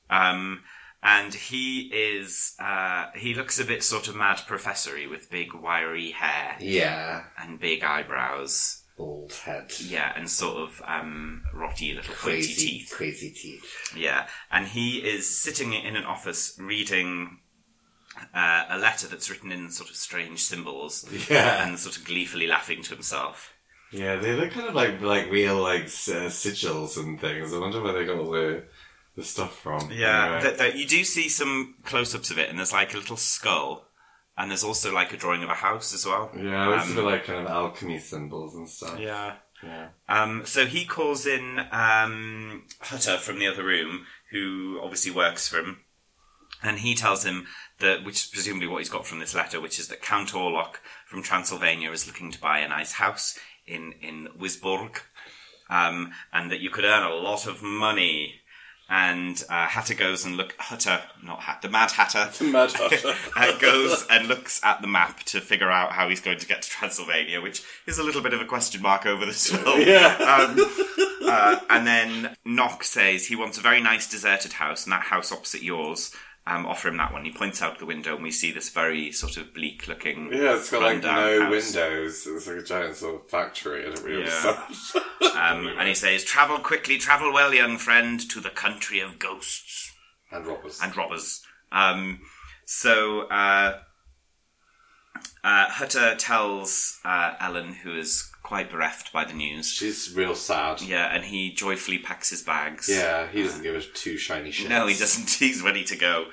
Um, 0.09 0.63
and 1.03 1.33
he 1.35 1.83
is, 1.93 2.55
uh, 2.59 3.07
he 3.15 3.35
looks 3.35 3.59
a 3.61 3.65
bit 3.65 3.83
sort 3.85 4.09
of 4.09 4.17
mad 4.17 4.41
professory 4.47 5.07
with 5.07 5.31
big 5.31 5.55
wiry 5.55 6.11
hair 6.11 6.57
Yeah. 6.61 7.25
and 7.39 7.61
big 7.61 7.83
eyebrows. 7.85 8.83
Bald 8.97 9.33
head. 9.33 9.73
Yeah, 9.79 10.13
and 10.17 10.29
sort 10.29 10.57
of 10.57 10.83
um, 10.85 11.45
rotty 11.55 11.95
little 11.95 12.15
pointy 12.17 12.39
Crazy, 12.43 12.69
teeth. 12.81 12.93
crazy 12.93 13.31
teeth. 13.31 13.93
Yeah, 13.97 14.27
and 14.51 14.67
he 14.67 14.99
is 14.99 15.39
sitting 15.39 15.73
in 15.73 15.95
an 15.95 16.05
office 16.05 16.57
reading 16.61 17.39
uh, 18.35 18.65
a 18.69 18.77
letter 18.79 19.07
that's 19.07 19.31
written 19.31 19.53
in 19.53 19.71
sort 19.71 19.89
of 19.91 19.95
strange 19.95 20.41
symbols 20.43 21.07
Yeah. 21.31 21.65
and 21.65 21.79
sort 21.79 21.97
of 21.97 22.05
gleefully 22.05 22.49
laughing 22.49 22.83
to 22.83 22.91
himself. 22.95 23.53
Yeah, 23.93 24.17
they 24.17 24.35
look 24.35 24.51
kind 24.51 24.67
of 24.69 24.75
like 24.75 25.01
like 25.01 25.31
real 25.31 25.63
like 25.63 25.85
s- 25.85 26.09
uh, 26.09 26.25
sigils 26.29 26.99
and 26.99 27.21
things. 27.21 27.55
I 27.55 27.59
wonder 27.59 27.81
where 27.81 27.93
they 27.93 28.05
got 28.05 28.19
all 28.19 28.33
the 28.33 28.65
the 29.19 29.25
stuff 29.25 29.59
from. 29.61 29.91
Yeah, 29.93 30.25
Anyway. 30.37 30.43
that, 30.43 30.59
that 30.59 30.77
you 30.77 30.87
do 30.87 31.05
see 31.05 31.29
some 31.29 31.75
close-ups 31.85 32.31
of 32.31 32.39
it, 32.39 32.49
and 32.49 32.59
there's 32.59 32.73
like 32.73 32.95
a 32.95 32.97
little 32.99 33.17
skull, 33.17 33.87
and 34.37 34.51
there's 34.51 34.65
also 34.65 34.95
like 34.95 35.13
a 35.13 35.17
drawing 35.17 35.43
of 35.43 35.51
a 35.51 35.55
house 35.55 35.93
as 35.93 36.07
well. 36.07 36.31
yeah, 36.37 36.71
this 36.71 36.85
Um, 36.89 36.95
for 36.95 37.03
like 37.03 37.25
kind 37.25 37.41
of 37.41 37.47
alchemy 37.47 37.99
symbols 37.99 38.55
and 38.55 38.69
stuff. 38.69 38.99
Yeah. 38.99 39.35
Yeah. 39.63 39.89
Um, 40.09 40.47
so 40.47 40.67
he 40.67 40.85
calls 40.85 41.27
in 41.27 41.59
um, 41.73 42.65
Hutter 42.81 43.19
from 43.19 43.41
the 43.41 43.49
other 43.49 43.65
room, 43.65 44.07
who 44.31 44.79
obviously 44.83 45.11
works 45.11 45.49
for 45.49 45.59
him, 45.59 45.81
and 46.63 46.79
he 46.79 46.95
tells 46.95 47.25
him 47.25 47.47
that, 47.81 48.05
which 48.05 48.17
is 48.25 48.27
presumably 48.33 48.69
what 48.69 48.79
he's 48.79 48.89
got 48.89 49.05
from 49.05 49.19
this 49.19 49.35
letter, 49.35 49.61
which 49.61 49.81
is 49.81 49.89
that 49.89 50.01
Count 50.01 50.31
Orlok 50.33 50.77
from 51.09 51.25
Transylvania 51.25 51.91
is 51.91 52.07
looking 52.07 52.31
to 52.31 52.41
buy 52.41 52.61
a 52.61 52.69
nice 52.69 52.93
house 52.93 53.37
in 53.67 53.95
in 54.01 54.29
Wisborg, 54.41 55.01
um, 55.69 56.13
and 56.33 56.53
that 56.53 56.61
you 56.61 56.71
could 56.71 56.85
earn 56.85 57.03
a 57.03 57.15
lot 57.15 57.47
of 57.49 57.61
money. 57.61 58.41
And 58.91 59.43
uh, 59.51 59.67
Hatter 59.67 59.93
goes 59.93 60.25
and 60.25 60.37
look 60.37 60.55
Hutter, 60.59 61.03
not 61.23 61.41
Hat, 61.41 61.61
the 61.61 61.69
Mad 61.69 61.91
Hatter, 61.91 62.31
the 62.39 62.51
Mad 62.51 62.73
Hatter. 63.35 63.59
goes 63.59 64.07
and 64.09 64.29
looks 64.29 64.65
at 64.65 64.81
the 64.81 64.87
map 64.87 65.23
to 65.25 65.41
figure 65.43 65.71
out 65.71 65.93
how 65.93 66.09
he's 66.09 66.23
going 66.23 66.39
to 66.39 66.47
get 66.47 66.63
to 66.63 66.71
Transylvania, 66.71 67.43
which 67.43 67.63
is 67.87 67.99
a 67.99 68.03
little 68.03 68.23
bit 68.23 68.33
of 68.33 68.41
a 68.41 68.47
question 68.47 68.81
mark 68.81 69.05
over 69.05 69.27
this 69.27 69.51
film. 69.51 69.81
Yeah. 69.83 70.17
Um, 70.29 70.57
uh, 71.31 71.61
and 71.69 71.87
then 71.87 72.37
Knock 72.47 72.83
says 72.85 73.27
he 73.27 73.37
wants 73.37 73.59
a 73.59 73.61
very 73.61 73.83
nice 73.83 74.09
deserted 74.09 74.55
house, 74.55 74.85
and 74.85 74.93
that 74.93 75.03
house 75.03 75.31
opposite 75.33 75.63
yours. 75.63 76.15
Um, 76.51 76.65
offer 76.65 76.89
him 76.89 76.97
that 76.97 77.13
one. 77.13 77.25
He 77.27 77.31
points 77.31 77.61
out 77.61 77.79
the 77.79 77.85
window, 77.85 78.15
and 78.15 78.23
we 78.23 78.31
see 78.31 78.53
this 78.53 78.71
very 78.71 79.13
sort 79.13 79.37
of 79.37 79.53
bleak-looking. 79.53 80.31
Yeah, 80.33 80.57
it's 80.57 80.71
got 80.71 80.81
like 80.83 81.03
no 81.03 81.43
house. 81.43 81.51
windows. 81.51 82.27
It's 82.27 82.47
like 82.47 82.57
a 82.57 82.63
giant 82.63 82.97
sort 82.97 83.17
of 83.17 83.29
factory. 83.29 83.87
I 83.87 83.91
don't 83.91 84.03
really 84.05 84.25
Yeah. 84.25 84.63
understand. 84.67 85.05
Um, 85.39 85.67
and 85.79 85.87
he 85.87 85.95
says, 85.95 86.25
"Travel 86.25 86.59
quickly, 86.59 86.97
travel 86.99 87.33
well, 87.33 87.53
young 87.55 87.77
friend, 87.79 88.19
to 88.31 88.41
the 88.41 88.51
country 88.51 88.99
of 89.01 89.19
ghosts." 89.19 89.93
and 90.33 90.47
robbers. 90.47 90.81
and 90.83 90.97
robbers. 90.97 91.43
Um, 91.71 92.21
so 92.65 93.23
uh, 93.29 93.79
uh, 95.45 95.67
Hutter 95.71 96.15
tells 96.17 96.99
uh, 97.05 97.35
Ellen, 97.41 97.73
who 97.75 97.95
is 97.95 98.31
quite 98.43 98.71
bereft 98.71 99.13
by 99.13 99.25
the 99.25 99.33
news, 99.35 99.71
She's 99.71 100.13
real 100.15 100.35
sad. 100.35 100.81
yeah, 100.83 101.15
and 101.15 101.25
he 101.25 101.53
joyfully 101.53 101.99
packs 101.99 102.31
his 102.31 102.43
bags. 102.43 102.89
Yeah, 102.89 103.29
he 103.29 103.43
doesn't 103.43 103.63
give 103.63 103.75
a 103.75 103.81
two 103.83 104.17
shiny 104.17 104.51
shits. 104.51 104.69
No, 104.69 104.87
he 104.87 104.97
doesn't. 104.97 105.31
He's 105.39 105.63
ready 105.63 105.85
to 105.85 105.97
go. 105.97 106.27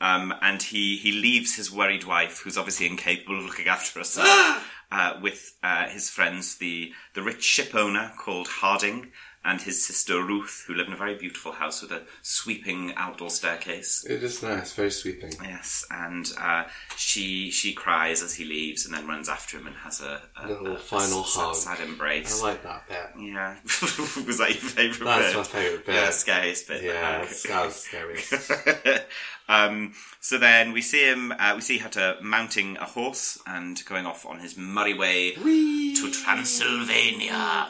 Um, 0.00 0.34
and 0.42 0.62
he, 0.62 0.96
he 0.96 1.12
leaves 1.12 1.56
his 1.56 1.72
worried 1.72 2.04
wife, 2.04 2.40
who's 2.40 2.58
obviously 2.58 2.86
incapable 2.86 3.38
of 3.38 3.46
looking 3.46 3.68
after 3.68 3.98
herself, 3.98 4.28
uh, 4.92 5.18
with 5.22 5.56
uh, 5.62 5.88
his 5.88 6.10
friends, 6.10 6.58
the, 6.58 6.92
the 7.14 7.22
rich 7.22 7.42
ship 7.42 7.74
owner 7.74 8.12
called 8.18 8.48
Harding, 8.48 9.12
and 9.46 9.62
his 9.62 9.86
sister 9.86 10.20
Ruth, 10.22 10.64
who 10.66 10.74
live 10.74 10.88
in 10.88 10.92
a 10.92 10.96
very 10.96 11.14
beautiful 11.14 11.52
house 11.52 11.80
with 11.80 11.92
a 11.92 12.02
sweeping 12.22 12.92
outdoor 12.96 13.30
staircase. 13.30 14.04
It 14.08 14.22
is 14.22 14.42
nice, 14.42 14.72
very 14.74 14.90
sweeping. 14.90 15.32
Yes, 15.42 15.84
and 15.90 16.30
uh, 16.38 16.64
she 16.96 17.50
she 17.50 17.72
cries 17.72 18.22
as 18.22 18.34
he 18.34 18.44
leaves, 18.44 18.84
and 18.84 18.92
then 18.94 19.06
runs 19.06 19.28
after 19.28 19.56
him 19.58 19.66
and 19.68 19.76
has 19.76 20.00
a, 20.00 20.20
a 20.36 20.48
Little 20.48 20.66
a- 20.66 20.74
a 20.74 20.78
final 20.78 21.20
s- 21.20 21.34
hug. 21.36 21.54
sad 21.54 21.80
embrace. 21.80 22.42
I 22.42 22.48
like 22.48 22.62
that 22.64 22.88
bit. 22.88 23.10
yeah, 23.20 23.56
was 23.64 24.38
that 24.38 24.48
your 24.50 24.58
favourite 24.58 25.20
That's 25.20 25.28
bit? 25.28 25.36
my 25.36 25.42
favourite 25.44 25.86
bit. 25.86 25.94
Yeah, 25.94 26.10
scariest 26.10 26.68
bit. 26.68 26.82
Yeah, 26.82 27.24
that 27.48 27.64
was 27.66 27.76
scary. 27.76 28.18
um, 29.48 29.92
so 30.20 30.38
then 30.38 30.72
we 30.72 30.82
see 30.82 31.04
him. 31.08 31.32
Uh, 31.38 31.52
we 31.54 31.60
see 31.60 31.78
Hutter 31.78 32.16
mounting 32.20 32.76
a 32.78 32.84
horse 32.84 33.38
and 33.46 33.80
going 33.86 34.06
off 34.06 34.26
on 34.26 34.40
his 34.40 34.56
merry 34.56 34.94
way 34.94 35.32
to 35.34 36.10
Transylvania. 36.10 37.68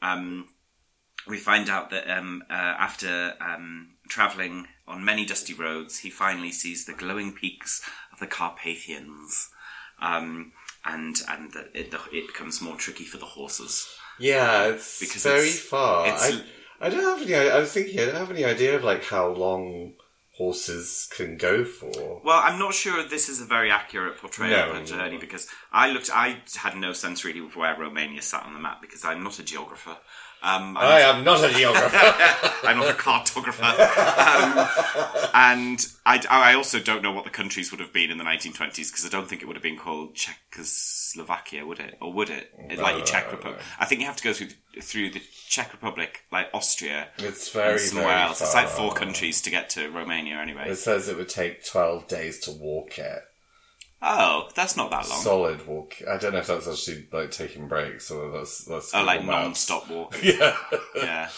Um, 0.00 0.48
we 1.26 1.36
find 1.38 1.68
out 1.68 1.90
that 1.90 2.08
um, 2.10 2.42
uh, 2.50 2.52
after 2.54 3.34
um, 3.40 3.90
travelling 4.08 4.66
on 4.88 5.04
many 5.04 5.24
dusty 5.24 5.54
roads, 5.54 5.98
he 5.98 6.10
finally 6.10 6.50
sees 6.52 6.84
the 6.84 6.92
glowing 6.92 7.32
peaks 7.32 7.82
of 8.12 8.18
the 8.18 8.26
Carpathians, 8.26 9.48
um, 10.00 10.52
and 10.84 11.20
and 11.28 11.52
that 11.52 11.70
it, 11.74 11.94
it 12.12 12.26
becomes 12.26 12.60
more 12.60 12.76
tricky 12.76 13.04
for 13.04 13.18
the 13.18 13.26
horses. 13.26 13.88
Yeah, 14.18 14.64
it's 14.66 15.00
Because 15.00 15.22
very 15.22 15.40
it's- 15.48 15.60
far. 15.60 16.06
it's- 16.06 16.32
I, 16.80 16.86
I 16.86 16.90
don't 16.90 17.04
have 17.18 17.22
any. 17.22 17.34
I 17.50 17.58
was 17.58 17.72
thinking, 17.72 18.00
I 18.00 18.06
don't 18.06 18.16
have 18.16 18.30
any 18.30 18.44
idea 18.44 18.74
of 18.76 18.82
like 18.82 19.04
how 19.04 19.28
long 19.28 19.94
horses 20.36 21.08
can 21.14 21.36
go 21.36 21.64
for. 21.64 22.20
Well, 22.24 22.40
I'm 22.42 22.58
not 22.58 22.74
sure 22.74 23.06
this 23.06 23.28
is 23.28 23.40
a 23.40 23.44
very 23.44 23.70
accurate 23.70 24.16
portrayal 24.18 24.50
No. 24.50 24.72
of 24.72 24.80
the 24.80 24.84
journey 24.96 25.18
because 25.18 25.46
I 25.72 25.90
looked, 25.90 26.10
I 26.12 26.38
had 26.56 26.76
no 26.76 26.92
sense 26.94 27.24
really 27.24 27.40
of 27.40 27.54
where 27.54 27.76
Romania 27.78 28.22
sat 28.22 28.44
on 28.44 28.54
the 28.54 28.58
map 28.58 28.80
because 28.80 29.04
I'm 29.04 29.22
not 29.22 29.38
a 29.38 29.42
geographer. 29.44 29.96
Um, 30.44 30.76
I'm, 30.76 31.22
not 31.24 31.44
a 31.44 31.52
geographer. 31.54 31.96
I'm 32.66 32.78
not 32.78 32.90
a 32.90 32.94
cartographer. 32.94 33.62
um, 33.62 35.28
and 35.34 35.86
I, 36.04 36.24
I 36.28 36.54
also 36.54 36.80
don't 36.80 37.02
know 37.02 37.12
what 37.12 37.24
the 37.24 37.30
countries 37.30 37.70
would 37.70 37.78
have 37.80 37.92
been 37.92 38.10
in 38.10 38.18
the 38.18 38.24
1920s 38.24 38.90
because 38.90 39.06
I 39.06 39.08
don't 39.08 39.28
think 39.28 39.42
it 39.42 39.46
would 39.46 39.54
have 39.56 39.62
been 39.62 39.78
called 39.78 40.16
Czechoslovakia, 40.16 41.64
would 41.64 41.78
it? 41.78 41.96
Or 42.00 42.12
would 42.12 42.28
it? 42.30 42.50
It- 42.70 42.78
like 42.80 42.98
no, 42.98 43.04
Czech 43.04 43.30
Republic. 43.30 43.60
no. 43.60 43.66
I 43.78 43.84
think 43.84 44.00
you 44.00 44.06
have 44.06 44.16
to 44.16 44.24
go 44.24 44.32
through 44.32 44.48
through 44.80 45.10
the 45.10 45.22
Czech 45.48 45.72
Republic, 45.72 46.22
like 46.32 46.48
Austria, 46.54 47.08
it's 47.18 47.50
very 47.50 47.78
somewhere 47.78 48.06
very 48.08 48.20
else. 48.22 48.40
It's 48.40 48.54
like 48.54 48.68
four 48.68 48.92
countries 48.94 49.42
to 49.42 49.50
get 49.50 49.68
to 49.70 49.90
Romania 49.90 50.36
anyway. 50.36 50.70
It 50.70 50.76
says 50.76 51.08
it 51.08 51.16
would 51.16 51.28
take 51.28 51.64
twelve 51.64 52.08
days 52.08 52.38
to 52.40 52.50
walk 52.52 52.98
it. 52.98 53.22
Oh, 54.04 54.48
that's 54.54 54.76
not 54.76 54.90
that 54.90 55.08
long. 55.08 55.20
Solid 55.20 55.66
walk. 55.66 55.94
I 56.10 56.16
don't 56.18 56.32
know 56.32 56.40
if 56.40 56.48
that's 56.48 56.66
actually 56.66 57.06
like 57.12 57.30
taking 57.30 57.68
breaks 57.68 58.10
or 58.10 58.30
that's 58.32 58.64
that's. 58.64 58.92
Oh, 58.94 59.04
like 59.04 59.24
non-stop 59.24 59.88
walk. 59.88 60.18
Yeah. 60.22 60.56
Yeah. 60.96 61.30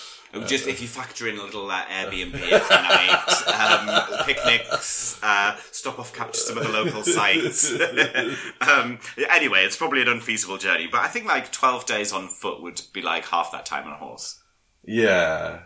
Just 0.46 0.66
if 0.66 0.82
you 0.82 0.88
factor 0.88 1.28
in 1.28 1.38
a 1.38 1.42
little 1.44 1.70
uh, 1.70 1.84
Airbnb 1.84 2.34
every 2.34 2.76
night, 2.76 4.18
um, 4.18 4.24
picnics, 4.26 5.20
uh, 5.22 5.56
stop 5.70 6.00
off, 6.00 6.12
capture 6.12 6.40
some 6.40 6.58
of 6.58 6.64
the 6.64 6.70
local 6.70 7.04
sites. 7.04 7.70
um, 8.60 8.98
anyway, 9.30 9.64
it's 9.64 9.76
probably 9.76 10.02
an 10.02 10.08
unfeasible 10.08 10.56
journey, 10.58 10.88
but 10.90 11.00
I 11.02 11.06
think 11.08 11.26
like 11.26 11.52
twelve 11.52 11.86
days 11.86 12.12
on 12.12 12.26
foot 12.26 12.60
would 12.62 12.80
be 12.92 13.00
like 13.00 13.26
half 13.26 13.52
that 13.52 13.64
time 13.64 13.86
on 13.86 13.92
a 13.92 13.96
horse. 13.96 14.42
yeah. 14.84 15.60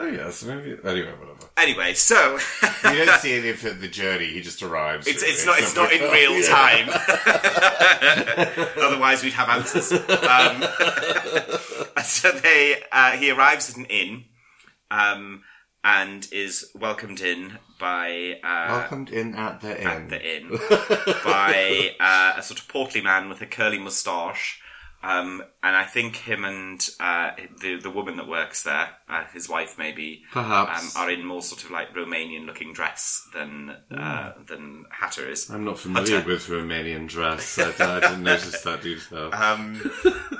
Oh 0.00 0.06
yes, 0.06 0.44
maybe. 0.44 0.76
Anyway, 0.84 1.10
whatever. 1.18 1.48
Anyway, 1.56 1.92
so 1.94 2.38
You 2.84 3.04
don't 3.04 3.20
see 3.20 3.36
any 3.36 3.48
of 3.50 3.60
the 3.80 3.88
journey. 3.88 4.26
He 4.26 4.40
just 4.40 4.62
arrives. 4.62 5.08
it's 5.08 5.24
it's 5.24 5.44
not 5.44 5.58
it's 5.58 5.74
not 5.74 5.92
in 5.92 6.00
real 6.12 6.40
time. 6.48 6.88
Otherwise, 8.80 9.24
we'd 9.24 9.32
have 9.32 9.48
answers. 9.48 9.90
Um, 9.92 10.62
so 12.04 12.30
they 12.30 12.76
uh, 12.92 13.10
he 13.12 13.30
arrives 13.32 13.70
at 13.70 13.76
an 13.76 13.86
inn. 13.86 14.24
Um, 14.90 15.42
and 15.84 16.26
is 16.32 16.70
welcomed 16.74 17.20
in 17.20 17.58
by 17.78 18.38
uh, 18.42 18.66
Welcomed 18.80 19.10
in 19.10 19.34
at 19.34 19.60
the 19.60 19.80
inn. 19.80 19.86
at 19.86 20.08
the 20.10 20.36
inn 20.36 20.48
by 21.24 21.90
uh, 22.00 22.34
a 22.36 22.42
sort 22.42 22.58
of 22.60 22.68
portly 22.68 23.00
man 23.00 23.28
with 23.28 23.40
a 23.40 23.46
curly 23.46 23.78
moustache. 23.78 24.60
Um, 25.00 25.44
and 25.62 25.76
I 25.76 25.84
think 25.84 26.16
him 26.16 26.44
and 26.44 26.84
uh, 26.98 27.30
the 27.62 27.76
the 27.80 27.90
woman 27.90 28.16
that 28.16 28.26
works 28.26 28.64
there, 28.64 28.88
uh, 29.08 29.24
his 29.32 29.48
wife 29.48 29.76
maybe, 29.78 30.24
Perhaps. 30.32 30.96
um, 30.96 31.02
are 31.02 31.08
in 31.08 31.24
more 31.24 31.40
sort 31.40 31.62
of 31.62 31.70
like 31.70 31.94
Romanian 31.94 32.46
looking 32.46 32.72
dress 32.72 33.24
than 33.32 33.76
uh, 33.96 34.32
than 34.48 34.86
Hatter 34.90 35.28
is. 35.30 35.48
I'm 35.50 35.64
not 35.64 35.78
familiar 35.78 36.16
Hutter. 36.16 36.28
with 36.28 36.46
Romanian 36.48 37.06
dress. 37.06 37.58
I, 37.60 37.68
I 37.96 38.00
didn't 38.00 38.24
notice 38.24 38.60
that 38.62 38.82
detail. 38.82 39.30
Um, 39.32 39.80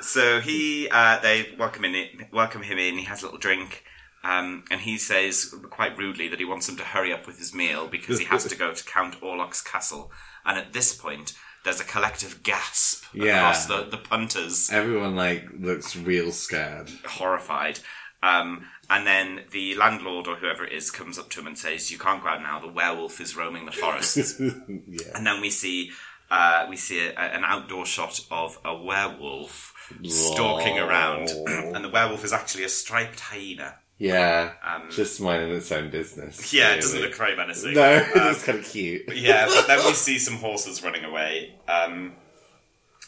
so 0.01 0.41
he, 0.41 0.89
uh, 0.91 1.19
they 1.19 1.55
welcome 1.57 1.85
in, 1.85 2.27
welcome 2.33 2.61
him 2.63 2.77
in. 2.77 2.97
He 2.97 3.05
has 3.05 3.21
a 3.21 3.25
little 3.27 3.39
drink, 3.39 3.85
um, 4.25 4.65
and 4.69 4.81
he 4.81 4.97
says 4.97 5.55
quite 5.69 5.97
rudely 5.97 6.27
that 6.27 6.39
he 6.39 6.45
wants 6.45 6.67
him 6.67 6.75
to 6.77 6.83
hurry 6.83 7.13
up 7.13 7.25
with 7.27 7.37
his 7.37 7.53
meal 7.53 7.87
because 7.87 8.19
he 8.19 8.25
has 8.25 8.43
to 8.45 8.55
go 8.57 8.73
to 8.73 8.83
Count 8.83 9.21
Orlok's 9.21 9.61
castle. 9.61 10.11
And 10.45 10.57
at 10.57 10.73
this 10.73 10.93
point, 10.93 11.33
there's 11.63 11.79
a 11.79 11.83
collective 11.83 12.41
gasp 12.43 13.03
Yeah. 13.13 13.37
across 13.39 13.65
the, 13.65 13.83
the 13.83 13.97
punters, 13.97 14.69
Everyone 14.71 15.15
like 15.15 15.47
looks 15.59 15.95
real 15.95 16.31
scared. 16.31 16.89
horrified. 17.05 17.79
Um, 18.21 18.65
and 18.89 19.05
then 19.07 19.41
the 19.51 19.75
landlord 19.75 20.27
or 20.27 20.35
whoever 20.35 20.65
it 20.65 20.73
is 20.73 20.91
comes 20.91 21.17
up 21.17 21.29
to 21.31 21.39
him 21.39 21.47
and 21.47 21.57
says, 21.57 21.89
"You 21.91 21.97
can't 21.97 22.21
go 22.21 22.27
out 22.29 22.41
now. 22.41 22.59
The 22.59 22.67
werewolf 22.67 23.21
is 23.21 23.35
roaming 23.35 23.65
the 23.65 23.71
forest." 23.71 24.39
yeah. 24.39 25.07
and 25.15 25.25
then 25.25 25.39
we 25.41 25.49
see 25.49 25.91
uh, 26.29 26.65
we 26.69 26.75
see 26.75 27.07
a, 27.07 27.13
an 27.13 27.43
outdoor 27.45 27.85
shot 27.85 28.19
of 28.29 28.57
a 28.65 28.75
werewolf 28.75 29.73
stalking 30.03 30.77
around, 30.79 31.29
and 31.29 31.83
the 31.83 31.89
werewolf 31.89 32.23
is 32.25 32.33
actually 32.33 32.63
a 32.63 32.69
striped 32.69 33.19
hyena. 33.19 33.75
Yeah. 33.99 34.53
Um, 34.65 34.89
just 34.89 35.19
minding 35.21 35.51
its 35.55 35.71
own 35.71 35.89
business. 35.89 36.53
Yeah, 36.53 36.73
it 36.73 36.81
doesn't 36.81 37.01
look 37.01 37.15
very 37.15 37.35
menacing. 37.35 37.73
No, 37.73 37.97
Um, 38.15 38.27
looks 38.29 38.43
kind 38.45 38.57
of 38.59 38.65
cute. 38.65 39.03
yeah, 39.15 39.45
but 39.45 39.67
then 39.67 39.85
we 39.85 39.93
see 39.93 40.17
some 40.17 40.37
horses 40.37 40.81
running 40.83 41.03
away, 41.03 41.55
um, 41.67 42.13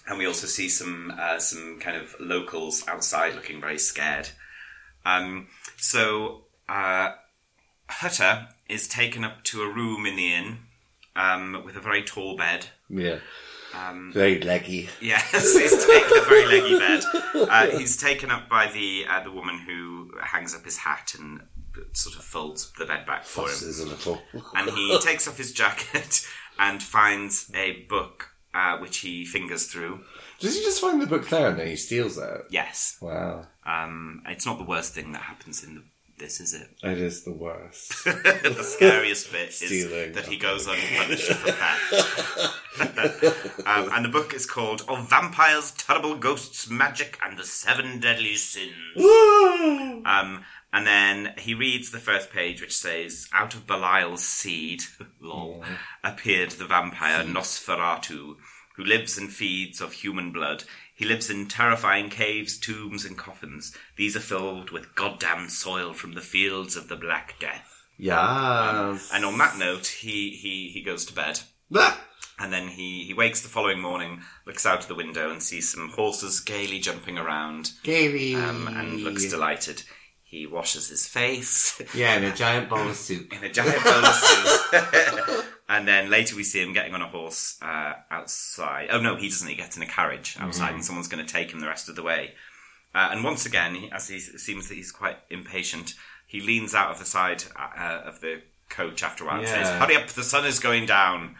and 0.08 0.17
we 0.19 0.27
also 0.27 0.47
see 0.47 0.67
some 0.69 1.13
uh, 1.17 1.39
some 1.39 1.80
kind 1.80 1.95
of 1.97 2.13
locals 2.19 2.86
outside 2.88 3.36
looking 3.36 3.62
very 3.62 3.80
scared. 3.80 4.30
Um, 5.06 5.47
so 5.77 6.43
uh, 6.69 7.12
Hutter 7.88 8.49
is 8.67 8.88
taken 8.88 9.23
up 9.23 9.43
to 9.45 9.62
a 9.63 9.67
room 9.69 10.06
in 10.06 10.15
the 10.17 10.34
inn 10.34 10.58
um, 11.15 11.63
with 11.65 11.75
a 11.77 11.82
very 11.82 12.04
tall 12.04 12.36
bed. 12.38 12.67
Yeah. 12.89 13.19
Um, 13.73 14.12
Very 14.13 14.39
leggy. 14.41 14.89
Yes, 15.01 15.31
he's 15.57 15.86
taken 15.86 16.17
a 16.17 16.21
very 16.21 16.45
leggy 16.45 16.77
bed. 16.77 17.03
Uh, 17.49 17.67
he's 17.77 17.95
taken 17.97 18.29
up 18.31 18.49
by 18.49 18.67
the 18.67 19.05
uh, 19.10 19.23
the 19.23 19.31
woman 19.31 19.57
who 19.60 20.12
hangs 20.21 20.53
up 20.55 20.65
his 20.65 20.77
hat 20.77 21.15
and 21.17 21.41
sort 21.93 22.15
of 22.17 22.23
folds 22.23 22.71
the 22.77 22.86
bed 22.86 23.05
back 23.05 23.23
for 23.23 23.47
him. 23.47 23.55
A 23.63 23.84
little. 23.89 24.21
and 24.55 24.69
he 24.71 24.97
takes 25.01 25.27
off 25.27 25.38
his 25.38 25.53
jacket 25.53 26.27
and 26.60 26.84
finds 26.84 27.49
a 27.55 27.84
book 27.89 28.29
uh, 28.53 28.77
which 28.79 28.97
he 28.97 29.23
fingers 29.25 29.67
through. 29.67 30.01
Does 30.39 30.57
he 30.57 30.63
just 30.63 30.81
find 30.81 31.01
the 31.01 31.07
book 31.07 31.29
there 31.29 31.47
and 31.49 31.57
then 31.60 31.67
he 31.67 31.75
steals 31.77 32.17
it? 32.17 32.41
Yes, 32.49 32.97
Wow. 33.01 33.47
um, 33.65 34.21
it's 34.27 34.45
not 34.45 34.57
the 34.57 34.65
worst 34.65 34.93
thing 34.93 35.13
that 35.13 35.21
happens 35.21 35.63
in 35.63 35.75
the, 35.75 35.84
this, 36.21 36.39
is 36.39 36.53
it? 36.53 36.69
It 36.84 36.99
is 36.99 37.23
the 37.23 37.34
worst. 37.34 38.03
the 38.05 38.63
scariest 38.63 39.31
bit 39.31 39.49
is 39.49 39.89
that 40.13 40.27
he 40.27 40.38
goes 40.38 40.67
unpunished 40.67 41.34
for 41.34 41.51
theft. 41.51 42.38
um, 43.67 43.89
and 43.91 44.05
the 44.05 44.10
book 44.10 44.34
is 44.34 44.45
called 44.45 44.84
"Of 44.88 45.10
Vampires, 45.10 45.71
Terrible 45.71 46.15
Ghosts, 46.15 46.69
Magic, 46.69 47.17
and 47.25 47.38
the 47.38 47.43
Seven 47.43 47.99
Deadly 47.99 48.36
Sins." 48.36 48.71
Um, 48.95 50.45
and 50.71 50.88
then 50.88 51.34
he 51.38 51.53
reads 51.53 51.91
the 51.91 51.99
first 51.99 52.31
page, 52.31 52.62
which 52.62 52.77
says, 52.77 53.27
"Out 53.34 53.53
of 53.53 53.67
Belial's 53.67 54.23
seed, 54.23 54.84
lol, 55.19 55.63
appeared 56.03 56.51
the 56.51 56.65
vampire 56.65 57.23
Nosferatu, 57.25 58.38
who 58.75 58.84
lives 58.84 59.17
and 59.17 59.31
feeds 59.34 59.81
of 59.81 59.93
human 59.93 60.31
blood. 60.31 60.63
He 61.01 61.07
lives 61.07 61.31
in 61.31 61.47
terrifying 61.47 62.09
caves, 62.11 62.59
tombs, 62.59 63.05
and 63.05 63.17
coffins. 63.17 63.75
These 63.97 64.15
are 64.15 64.19
filled 64.19 64.69
with 64.69 64.93
goddamn 64.93 65.49
soil 65.49 65.93
from 65.93 66.13
the 66.13 66.21
fields 66.21 66.75
of 66.75 66.89
the 66.89 66.95
Black 66.95 67.39
Death." 67.39 67.83
yes. 67.97 69.09
And 69.11 69.25
on 69.25 69.39
that 69.39 69.57
note, 69.57 69.87
he 69.87 70.29
he 70.29 70.69
he 70.71 70.83
goes 70.83 71.03
to 71.07 71.13
bed. 71.13 71.39
Ah! 71.75 71.99
And 72.39 72.53
then 72.53 72.67
he, 72.67 73.03
he 73.03 73.13
wakes 73.15 73.41
the 73.41 73.49
following 73.49 73.79
morning, 73.81 74.21
looks 74.45 74.65
out 74.65 74.81
of 74.83 74.87
the 74.87 74.95
window, 74.95 75.31
and 75.31 75.41
sees 75.41 75.71
some 75.71 75.89
horses 75.89 76.39
gaily 76.39 76.79
jumping 76.79 77.17
around, 77.17 77.71
Gary. 77.83 78.35
um, 78.35 78.67
and 78.67 79.03
looks 79.03 79.27
delighted. 79.29 79.81
He 80.23 80.45
washes 80.47 80.87
his 80.89 81.07
face 81.07 81.81
Yeah, 81.95 82.15
in 82.17 82.23
a 82.23 82.35
giant 82.43 82.69
bowl 82.69 82.87
of 82.89 82.95
soup. 82.95 83.33
in 83.33 83.43
a 83.43 83.51
giant 83.51 83.83
bowl 83.83 84.05
of 84.05 84.15
soup. 84.15 85.45
and 85.71 85.88
then 85.88 86.10
later 86.10 86.36
we 86.36 86.43
see 86.43 86.62
him 86.62 86.73
getting 86.73 86.93
on 86.93 87.01
a 87.01 87.07
horse 87.07 87.57
uh, 87.62 87.93
outside. 88.12 88.89
Oh 88.91 88.99
no, 88.99 89.15
he 89.15 89.29
doesn't. 89.29 89.47
He 89.47 89.55
gets 89.55 89.77
in 89.77 89.84
a 89.84 89.88
carriage 89.88 90.36
outside, 90.38 90.73
and 90.73 90.84
someone's 90.84 91.07
going 91.07 91.25
to 91.25 91.34
take 91.34 91.51
him 91.53 91.62
the 91.62 91.67
rest 91.67 91.88
of 91.88 91.95
the 91.95 92.03
way. 92.03 92.34
Uh, 92.93 93.07
and 93.12 93.23
once 93.23 93.45
again, 93.45 93.89
as 93.93 94.10
he 94.10 94.19
seems 94.19 94.67
that 94.67 94.75
he's 94.75 94.91
quite 94.91 95.17
impatient, 95.29 95.93
he 96.27 96.41
leans 96.41 96.75
out 96.75 96.91
of 96.91 96.99
the 96.99 97.05
side 97.05 97.45
uh, 97.57 98.01
of 98.03 98.19
the 98.19 98.41
coach 98.67 99.01
after 99.01 99.23
a 99.23 99.27
while 99.27 99.39
and 99.39 99.47
says, 99.47 99.69
"Hurry 99.69 99.95
up! 99.95 100.07
The 100.07 100.23
sun 100.23 100.45
is 100.45 100.60
going 100.60 100.88
down." 100.88 101.38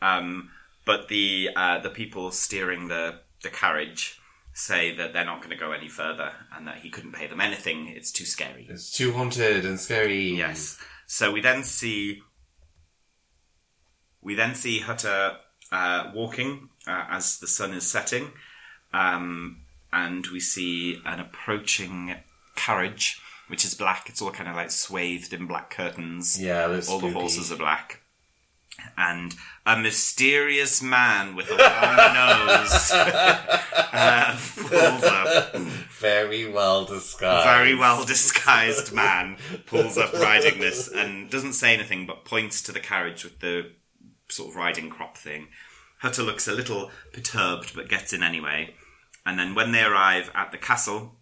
Um, 0.00 0.50
but 0.86 1.08
the 1.08 1.50
uh, 1.54 1.80
the 1.80 1.90
people 1.90 2.30
steering 2.30 2.88
the 2.88 3.20
the 3.42 3.50
carriage 3.50 4.18
say 4.54 4.96
that 4.96 5.12
they're 5.12 5.26
not 5.26 5.40
going 5.40 5.50
to 5.50 5.56
go 5.56 5.72
any 5.72 5.88
further 5.88 6.32
and 6.56 6.66
that 6.66 6.78
he 6.78 6.88
couldn't 6.88 7.12
pay 7.12 7.26
them 7.26 7.42
anything. 7.42 7.88
It's 7.88 8.10
too 8.10 8.24
scary. 8.24 8.66
It's 8.70 8.90
too 8.90 9.12
haunted 9.12 9.66
and 9.66 9.78
scary. 9.78 10.30
Yes. 10.30 10.78
So 11.06 11.30
we 11.30 11.42
then 11.42 11.62
see 11.62 12.22
we 14.26 14.34
then 14.34 14.56
see 14.56 14.80
Hutter 14.80 15.36
uh, 15.70 16.10
walking 16.12 16.68
uh, 16.84 17.04
as 17.10 17.38
the 17.38 17.46
sun 17.46 17.72
is 17.72 17.88
setting, 17.88 18.32
um, 18.92 19.58
and 19.92 20.26
we 20.26 20.40
see 20.40 21.00
an 21.06 21.20
approaching 21.20 22.12
carriage, 22.56 23.20
which 23.46 23.64
is 23.64 23.74
black. 23.74 24.08
It's 24.08 24.20
all 24.20 24.32
kind 24.32 24.50
of 24.50 24.56
like 24.56 24.72
swathed 24.72 25.32
in 25.32 25.46
black 25.46 25.70
curtains. 25.70 26.42
Yeah, 26.42 26.64
all 26.88 26.98
the 26.98 27.12
horses 27.12 27.52
are 27.52 27.56
black. 27.56 28.02
And 28.98 29.36
a 29.64 29.78
mysterious 29.78 30.82
man 30.82 31.36
with 31.36 31.48
a 31.48 31.54
long 31.54 31.96
nose 32.14 32.90
uh, 32.92 34.38
pulls 34.56 35.04
up. 35.04 35.56
Very 36.00 36.50
well 36.50 36.84
disguised. 36.84 37.46
very 37.46 37.76
well 37.76 38.04
disguised 38.04 38.92
man 38.92 39.36
pulls 39.66 39.96
up 39.96 40.12
riding 40.14 40.58
this 40.60 40.88
and 40.88 41.30
doesn't 41.30 41.52
say 41.52 41.72
anything 41.74 42.06
but 42.06 42.24
points 42.24 42.60
to 42.62 42.72
the 42.72 42.80
carriage 42.80 43.24
with 43.24 43.38
the 43.38 43.70
sort 44.28 44.50
of 44.50 44.56
riding 44.56 44.90
crop 44.90 45.16
thing. 45.16 45.48
Hutter 46.00 46.22
looks 46.22 46.46
a 46.46 46.52
little 46.52 46.90
perturbed 47.12 47.74
but 47.74 47.88
gets 47.88 48.12
in 48.12 48.22
anyway. 48.22 48.74
And 49.24 49.38
then 49.38 49.54
when 49.54 49.72
they 49.72 49.82
arrive 49.82 50.30
at 50.34 50.52
the 50.52 50.58
castle, 50.58 51.16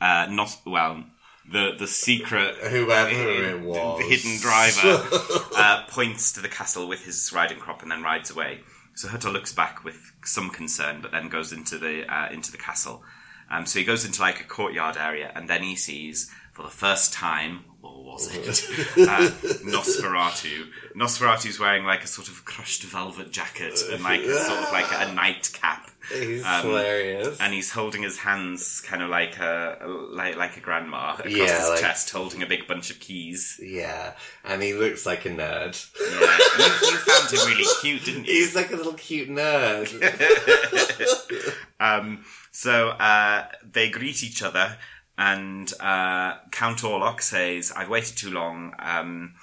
uh, 0.00 0.26
not 0.30 0.56
well, 0.66 1.04
the 1.50 1.72
the 1.78 1.86
secret 1.86 2.56
Whoever 2.56 3.10
it 3.10 3.60
was. 3.60 3.98
the 4.00 4.04
hidden 4.04 4.38
driver 4.40 5.06
uh, 5.56 5.84
points 5.88 6.32
to 6.32 6.40
the 6.40 6.48
castle 6.48 6.88
with 6.88 7.04
his 7.04 7.32
riding 7.32 7.58
crop 7.58 7.82
and 7.82 7.90
then 7.90 8.02
rides 8.02 8.30
away. 8.30 8.60
So 8.94 9.08
Hutter 9.08 9.30
looks 9.30 9.52
back 9.52 9.84
with 9.84 10.12
some 10.24 10.50
concern, 10.50 11.00
but 11.00 11.12
then 11.12 11.28
goes 11.28 11.52
into 11.52 11.78
the 11.78 12.04
uh, 12.12 12.30
into 12.30 12.50
the 12.50 12.58
castle. 12.58 13.02
Um, 13.50 13.64
so 13.64 13.78
he 13.78 13.84
goes 13.84 14.04
into 14.04 14.20
like 14.20 14.40
a 14.40 14.44
courtyard 14.44 14.96
area, 14.96 15.32
and 15.34 15.48
then 15.48 15.62
he 15.62 15.76
sees 15.76 16.30
for 16.52 16.62
the 16.64 16.68
first 16.68 17.12
time, 17.12 17.64
was 18.14 18.34
it, 18.34 18.48
uh, 19.08 19.28
Nosferatu. 19.64 20.66
Nosferatu's 20.96 21.58
wearing 21.60 21.84
like 21.84 22.02
a 22.04 22.06
sort 22.06 22.28
of 22.28 22.44
crushed 22.44 22.82
velvet 22.84 23.30
jacket 23.30 23.80
and 23.90 24.02
like 24.02 24.20
a 24.22 24.38
sort 24.38 24.58
of 24.60 24.72
like 24.72 24.86
a 24.92 25.12
nightcap. 25.14 25.90
He's 26.12 26.42
Um, 26.44 26.62
hilarious. 26.62 27.38
And 27.38 27.52
he's 27.52 27.70
holding 27.70 28.02
his 28.02 28.18
hands 28.18 28.80
kind 28.80 29.02
of 29.02 29.10
like 29.10 29.36
a 29.38 29.76
like 30.10 30.36
like 30.36 30.56
a 30.56 30.60
grandma 30.60 31.12
across 31.14 31.26
Yeah, 31.34 31.58
his 31.60 31.68
like- 31.68 31.80
chest, 31.80 32.10
holding 32.10 32.42
a 32.42 32.46
big 32.46 32.66
bunch 32.66 32.90
of 32.90 32.98
keys. 32.98 33.60
yeah, 33.62 34.14
and 34.44 34.62
he 34.62 34.72
looks 34.74 35.04
like 35.04 35.26
a 35.26 35.28
nerd. 35.30 35.76
Yeah, 36.00 36.64
you, 36.66 36.90
you 36.90 36.96
found 36.96 37.30
him 37.30 37.46
really 37.46 37.66
cute, 37.82 38.04
didn't 38.04 38.24
you? 38.26 38.32
He's 38.32 38.54
like 38.56 38.72
a 38.72 38.76
little 38.76 38.94
cute 38.94 39.28
nerd. 39.28 39.88
Um, 41.80 42.24
so 42.50 42.88
uh, 42.88 43.46
they 43.62 43.88
greet 43.88 44.24
each 44.24 44.42
other, 44.42 44.76
and 45.18 45.70
uh, 45.80 46.36
Count 46.52 46.78
Orlok 46.78 47.20
says, 47.20 47.72
"I've 47.76 47.88
waited 47.88 48.16
too 48.16 48.30
long. 48.30 48.72
Um, 48.78 49.34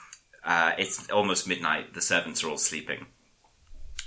uh, 0.43 0.71
it's 0.77 1.09
almost 1.09 1.47
midnight. 1.47 1.93
The 1.93 2.01
servants 2.01 2.43
are 2.43 2.49
all 2.49 2.57
sleeping." 2.57 3.07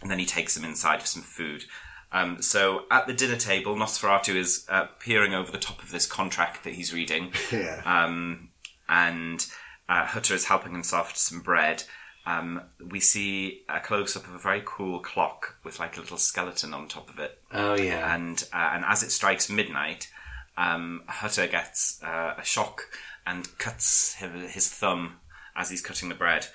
And 0.00 0.10
then 0.10 0.18
he 0.18 0.26
takes 0.26 0.54
them 0.54 0.64
inside 0.64 1.00
for 1.00 1.06
some 1.06 1.22
food. 1.22 1.64
Um, 2.10 2.40
so 2.40 2.84
at 2.90 3.06
the 3.06 3.12
dinner 3.12 3.36
table, 3.36 3.76
Nosferatu 3.76 4.34
is 4.34 4.64
uh, 4.68 4.86
peering 4.98 5.34
over 5.34 5.52
the 5.52 5.58
top 5.58 5.82
of 5.82 5.90
this 5.90 6.06
contract 6.06 6.64
that 6.64 6.72
he's 6.72 6.94
reading. 6.94 7.32
yeah. 7.52 7.82
um, 7.84 8.48
and 8.88 9.44
uh, 9.88 10.06
Hutter 10.06 10.34
is 10.34 10.46
helping 10.46 10.72
himself 10.72 11.12
to 11.12 11.18
some 11.18 11.40
bread. 11.40 11.84
Um, 12.24 12.62
we 12.90 13.00
see 13.00 13.62
a 13.68 13.80
close 13.80 14.16
up 14.16 14.26
of 14.26 14.34
a 14.34 14.38
very 14.38 14.62
cool 14.64 15.00
clock 15.00 15.56
with 15.64 15.78
like 15.80 15.96
a 15.96 16.00
little 16.00 16.18
skeleton 16.18 16.74
on 16.74 16.86
top 16.86 17.08
of 17.08 17.18
it, 17.18 17.38
oh 17.52 17.74
yeah. 17.74 18.14
and 18.14 18.44
uh, 18.52 18.70
and 18.74 18.84
as 18.84 19.02
it 19.02 19.10
strikes 19.10 19.48
midnight, 19.48 20.08
um, 20.58 21.04
Hutter 21.06 21.46
gets 21.46 22.02
uh, 22.02 22.34
a 22.36 22.44
shock 22.44 22.82
and 23.24 23.56
cuts 23.58 24.14
his, 24.14 24.50
his 24.52 24.68
thumb 24.70 25.20
as 25.56 25.70
he's 25.70 25.80
cutting 25.80 26.08
the 26.08 26.14
bread. 26.14 26.46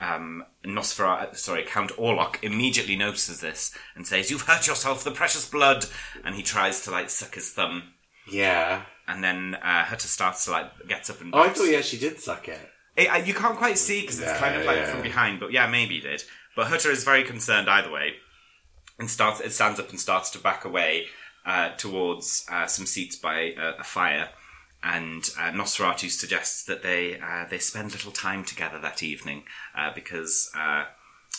Um, 0.00 0.44
Nosferatu, 0.64 1.36
sorry, 1.36 1.64
Count 1.64 1.92
Orlok 1.92 2.42
immediately 2.42 2.96
notices 2.96 3.40
this 3.40 3.72
and 3.94 4.06
says, 4.06 4.30
"You've 4.30 4.42
hurt 4.42 4.66
yourself, 4.66 5.04
the 5.04 5.10
precious 5.12 5.48
blood!" 5.48 5.84
And 6.24 6.34
he 6.34 6.42
tries 6.42 6.80
to 6.84 6.90
like 6.90 7.10
suck 7.10 7.34
his 7.34 7.50
thumb, 7.50 7.92
yeah. 8.30 8.82
and 9.06 9.22
then 9.22 9.54
uh, 9.62 9.84
Hutter 9.84 10.08
starts 10.08 10.46
to 10.46 10.50
like 10.50 10.88
gets 10.88 11.10
up 11.10 11.20
and. 11.20 11.32
Oh, 11.34 11.42
I 11.42 11.50
thought 11.50 11.68
he 11.68 11.76
actually 11.76 12.00
did 12.00 12.18
suck 12.18 12.48
it. 12.48 12.58
It, 12.96 13.12
uh, 13.12 13.16
you 13.16 13.34
can't 13.34 13.56
quite 13.56 13.78
see 13.78 14.00
because 14.00 14.18
it's 14.18 14.28
Yeah, 14.28 14.38
kind 14.38 14.56
of 14.56 14.66
like 14.66 14.78
yeah. 14.78 14.86
from 14.92 15.02
behind, 15.02 15.40
but 15.40 15.52
yeah, 15.52 15.66
maybe 15.68 15.96
he 15.96 16.00
did. 16.00 16.24
But 16.56 16.66
Hutter 16.66 16.90
is 16.90 17.04
very 17.04 17.22
concerned 17.22 17.68
either 17.68 17.90
way, 17.90 18.14
and 18.98 19.08
starts 19.08 19.40
it 19.40 19.52
stands 19.52 19.78
up 19.78 19.90
and 19.90 20.00
starts 20.00 20.30
to 20.30 20.38
back 20.38 20.64
away 20.64 21.06
uh, 21.44 21.70
towards 21.76 22.46
uh, 22.50 22.66
some 22.66 22.86
seats 22.86 23.16
by 23.16 23.54
a, 23.58 23.80
a 23.80 23.84
fire. 23.84 24.30
And 24.82 25.22
uh, 25.38 25.52
Nosferatu 25.52 26.10
suggests 26.10 26.64
that 26.64 26.82
they 26.82 27.20
uh, 27.20 27.46
they 27.48 27.58
spend 27.58 27.92
little 27.92 28.10
time 28.10 28.44
together 28.44 28.80
that 28.80 29.02
evening 29.02 29.44
uh, 29.76 29.92
because 29.94 30.50
uh, 30.56 30.86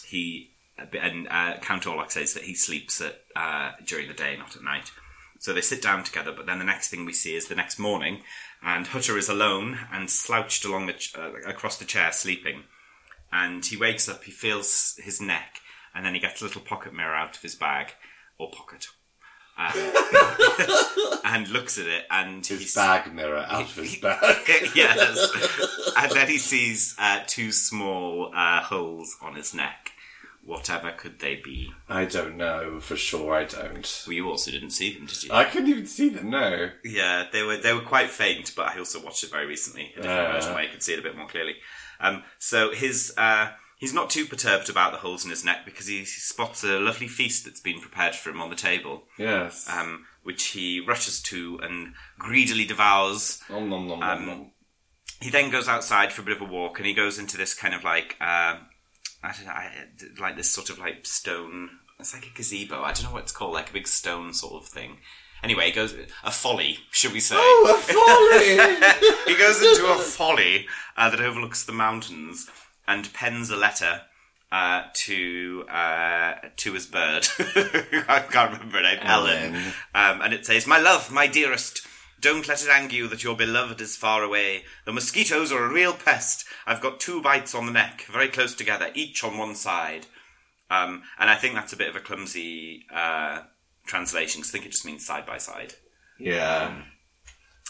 he 0.06 0.52
and 0.78 1.28
uh, 1.30 1.58
Count 1.62 1.84
Orlok 1.84 2.12
says 2.12 2.34
that 2.34 2.44
he 2.44 2.56
sleeps 2.56 3.02
at 3.02 3.22
uh, 3.36 3.72
during 3.86 4.08
the 4.08 4.13
day, 4.13 4.38
not 4.38 4.56
at 4.56 4.63
night. 4.63 4.92
So 5.39 5.54
they 5.54 5.62
sit 5.62 5.82
down 5.82 6.06
together, 6.06 6.32
but 6.32 6.46
then 6.46 6.60
the 6.60 6.66
next 6.66 6.89
thing 6.89 7.06
we 7.06 7.12
see 7.13 7.36
is 7.36 7.48
the 7.48 7.56
next 7.56 7.78
morning, 7.78 8.22
and 8.62 8.88
Hutter 8.88 9.18
is 9.18 9.28
alone 9.28 9.78
and 9.92 10.10
slouched 10.10 10.63
along 10.63 10.86
the 10.86 10.94
ch- 10.94 11.13
uh, 11.18 11.34
across 11.46 11.78
the 11.78 11.86
chair, 11.86 12.13
sleeping. 12.13 12.63
And 13.30 13.66
he 13.66 13.76
wakes 13.76 14.08
up, 14.08 14.24
he 14.24 14.32
feels 14.32 14.98
his 15.04 15.20
neck, 15.20 15.60
and 15.94 16.06
then 16.06 16.13
he 16.13 16.20
gets 16.22 16.39
a 16.39 16.46
little 16.46 16.62
pocket 16.62 16.94
mirror 16.94 17.16
out 17.16 17.36
of 17.36 17.42
his 17.42 17.56
bag 17.56 17.92
or 18.38 18.52
pocket, 18.52 18.88
and 21.24 21.48
looks 21.50 21.78
at 21.78 21.86
it, 21.88 22.06
and 22.10 22.46
His 22.46 22.74
bag 22.74 23.13
mirror 23.13 23.46
out 23.48 23.63
of 23.63 23.76
his 23.76 23.96
bag. 23.98 24.20
yes. 24.76 25.28
And 25.98 26.12
then 26.12 26.28
he 26.28 26.38
sees 26.38 26.96
uh, 27.00 27.22
two 27.28 27.52
small 27.52 28.32
uh, 28.36 28.62
holes 28.62 29.16
on 29.22 29.36
his 29.36 29.54
neck. 29.54 29.92
Whatever 30.46 30.92
could 30.92 31.20
they 31.20 31.36
be? 31.42 31.72
I 31.88 32.04
don't 32.04 32.36
know 32.36 32.82
for 32.82 32.98
sure. 32.98 33.34
I 33.34 33.46
don't. 33.46 34.04
Well, 34.06 34.13
you 34.13 34.28
also 34.30 34.52
didn't 34.52 34.72
see 34.72 34.94
them, 34.94 35.06
did 35.06 35.24
you? 35.24 35.30
I 35.32 35.46
couldn't 35.46 35.70
even 35.70 35.86
see 35.86 36.10
them. 36.10 36.30
No. 36.32 36.70
yeah, 36.84 37.28
they 37.32 37.44
were 37.44 37.56
they 37.56 37.72
were 37.74 37.80
quite 37.82 38.10
faint, 38.10 38.52
but 38.54 38.68
I 38.68 38.78
also 38.78 39.00
watched 39.02 39.24
it 39.24 39.32
very 39.32 39.46
recently, 39.46 39.94
a 39.96 40.02
different 40.02 40.28
Uh. 40.28 40.32
version 40.34 40.54
where 40.54 40.63
you 40.63 40.70
could 40.70 40.84
see 40.84 40.94
it 40.94 41.00
a 41.00 41.02
bit 41.02 41.16
more 41.16 41.28
clearly. 41.30 41.56
Um, 42.02 42.24
so 42.39 42.72
his 42.74 43.13
uh, 43.18 43.52
he's 43.84 43.93
not 43.93 44.10
too 44.10 44.26
perturbed 44.26 44.69
about 44.69 44.93
the 44.93 45.00
holes 45.00 45.26
in 45.26 45.30
his 45.30 45.43
neck 45.43 45.65
because 45.65 45.88
he, 45.88 46.06
spots 46.06 46.63
a 46.63 46.80
lovely 46.80 47.08
feast 47.10 47.43
that's 47.43 47.60
been 47.60 47.82
prepared 47.82 48.15
for 48.15 48.30
him 48.30 48.41
on 48.41 48.50
the 48.50 48.56
table, 48.56 49.04
Yes. 49.17 49.67
um, 49.69 50.06
which 50.24 50.46
he 50.56 50.80
rushes 50.80 51.22
to 51.24 51.60
and 51.62 51.93
greedily 52.17 52.63
devours. 52.63 53.41
Nom, 53.50 53.69
nom, 53.69 53.86
nom, 53.89 54.00
nom, 54.00 54.10
um, 54.19 54.26
nom. 54.26 54.52
he 55.19 55.30
then 55.30 55.50
goes 55.52 55.67
outside 55.67 56.13
for 56.13 56.22
a 56.22 56.26
bit 56.26 56.36
of 56.38 56.41
a 56.41 56.46
walk 56.46 56.78
and 56.80 56.88
he 56.88 56.93
goes 56.93 57.19
into 57.19 57.36
this 57.36 57.54
kind 57.54 57.74
of 57.74 57.84
like 57.84 58.15
uh, 58.22 58.56
I 59.22 59.32
don't 59.36 59.46
know, 59.46 59.52
I, 59.52 59.72
like 60.17 60.38
this 60.38 60.50
sort 60.50 60.69
of 60.69 60.80
like 60.80 61.06
stone 61.06 61.69
it's 62.00 62.13
like 62.13 62.26
a 62.26 62.30
gazebo 62.38 62.82
I 62.84 62.93
don't 62.93 63.04
know 63.04 63.12
what 63.12 63.24
it's 63.24 63.32
called 63.34 63.54
like 63.54 63.69
a 63.69 63.74
big 63.74 63.88
stone 63.88 64.34
sort 64.34 64.63
of 64.63 64.69
thing 64.69 64.98
anyway 65.43 65.65
he 65.67 65.72
goes 65.74 65.93
a 66.24 66.32
folly 66.32 66.80
should 66.91 67.12
we 67.13 67.19
say 67.19 67.36
Oh, 67.38 67.76
a 67.76 67.93
folly! 67.93 69.28
he 69.34 69.38
goes 69.38 69.62
into 69.62 69.86
a 69.91 69.98
folly 70.17 70.67
uh, 70.98 71.10
that 71.10 71.19
overlooks 71.22 71.63
the 71.65 71.72
mountains 71.74 72.50
and 72.88 73.12
pens 73.13 73.50
a 73.50 73.56
letter 73.56 74.02
uh, 74.52 74.84
to 74.93 75.65
uh, 75.69 76.36
to 76.58 76.74
his 76.74 76.86
bird. 76.86 77.28
I 77.39 78.24
can't 78.30 78.54
remember 78.54 78.78
her 78.78 78.84
name. 78.84 79.00
Ellen. 79.02 79.56
Ellen. 79.56 79.74
Um, 79.96 80.22
and 80.22 80.34
it 80.34 80.46
says, 80.46 80.67
"My 80.67 80.80
love, 80.80 81.12
my 81.12 81.28
dearest." 81.28 81.88
Don't 82.22 82.48
let 82.48 82.63
it 82.63 82.69
anger 82.69 82.96
you 82.96 83.08
that 83.10 83.26
your 83.26 83.36
beloved 83.36 83.82
is 83.82 83.98
far 83.98 84.24
away. 84.24 84.63
The 84.86 84.93
mosquitoes 84.93 85.52
are 85.52 85.65
a 85.65 85.74
real 85.74 85.91
pest. 85.91 86.46
I've 86.65 86.80
got 86.80 87.02
two 87.02 87.22
bites 87.22 87.54
on 87.54 87.65
the 87.65 87.74
neck, 87.74 88.06
very 88.10 88.30
close 88.30 88.56
together, 88.56 88.91
each 88.93 89.26
on 89.26 89.38
one 89.38 89.56
side. 89.56 90.06
Um, 90.72 91.04
and 91.19 91.30
I 91.30 91.36
think 91.36 91.54
that's 91.54 91.74
a 91.74 91.76
bit 91.76 91.89
of 91.89 91.98
a 91.98 92.00
clumsy 92.00 92.86
uh, 92.96 93.41
translation 93.86 94.39
because 94.39 94.52
I 94.52 94.54
think 94.54 94.65
it 94.67 94.72
just 94.72 94.86
means 94.86 95.06
side 95.06 95.26
by 95.26 95.38
side. 95.38 95.74
yeah. 96.17 96.84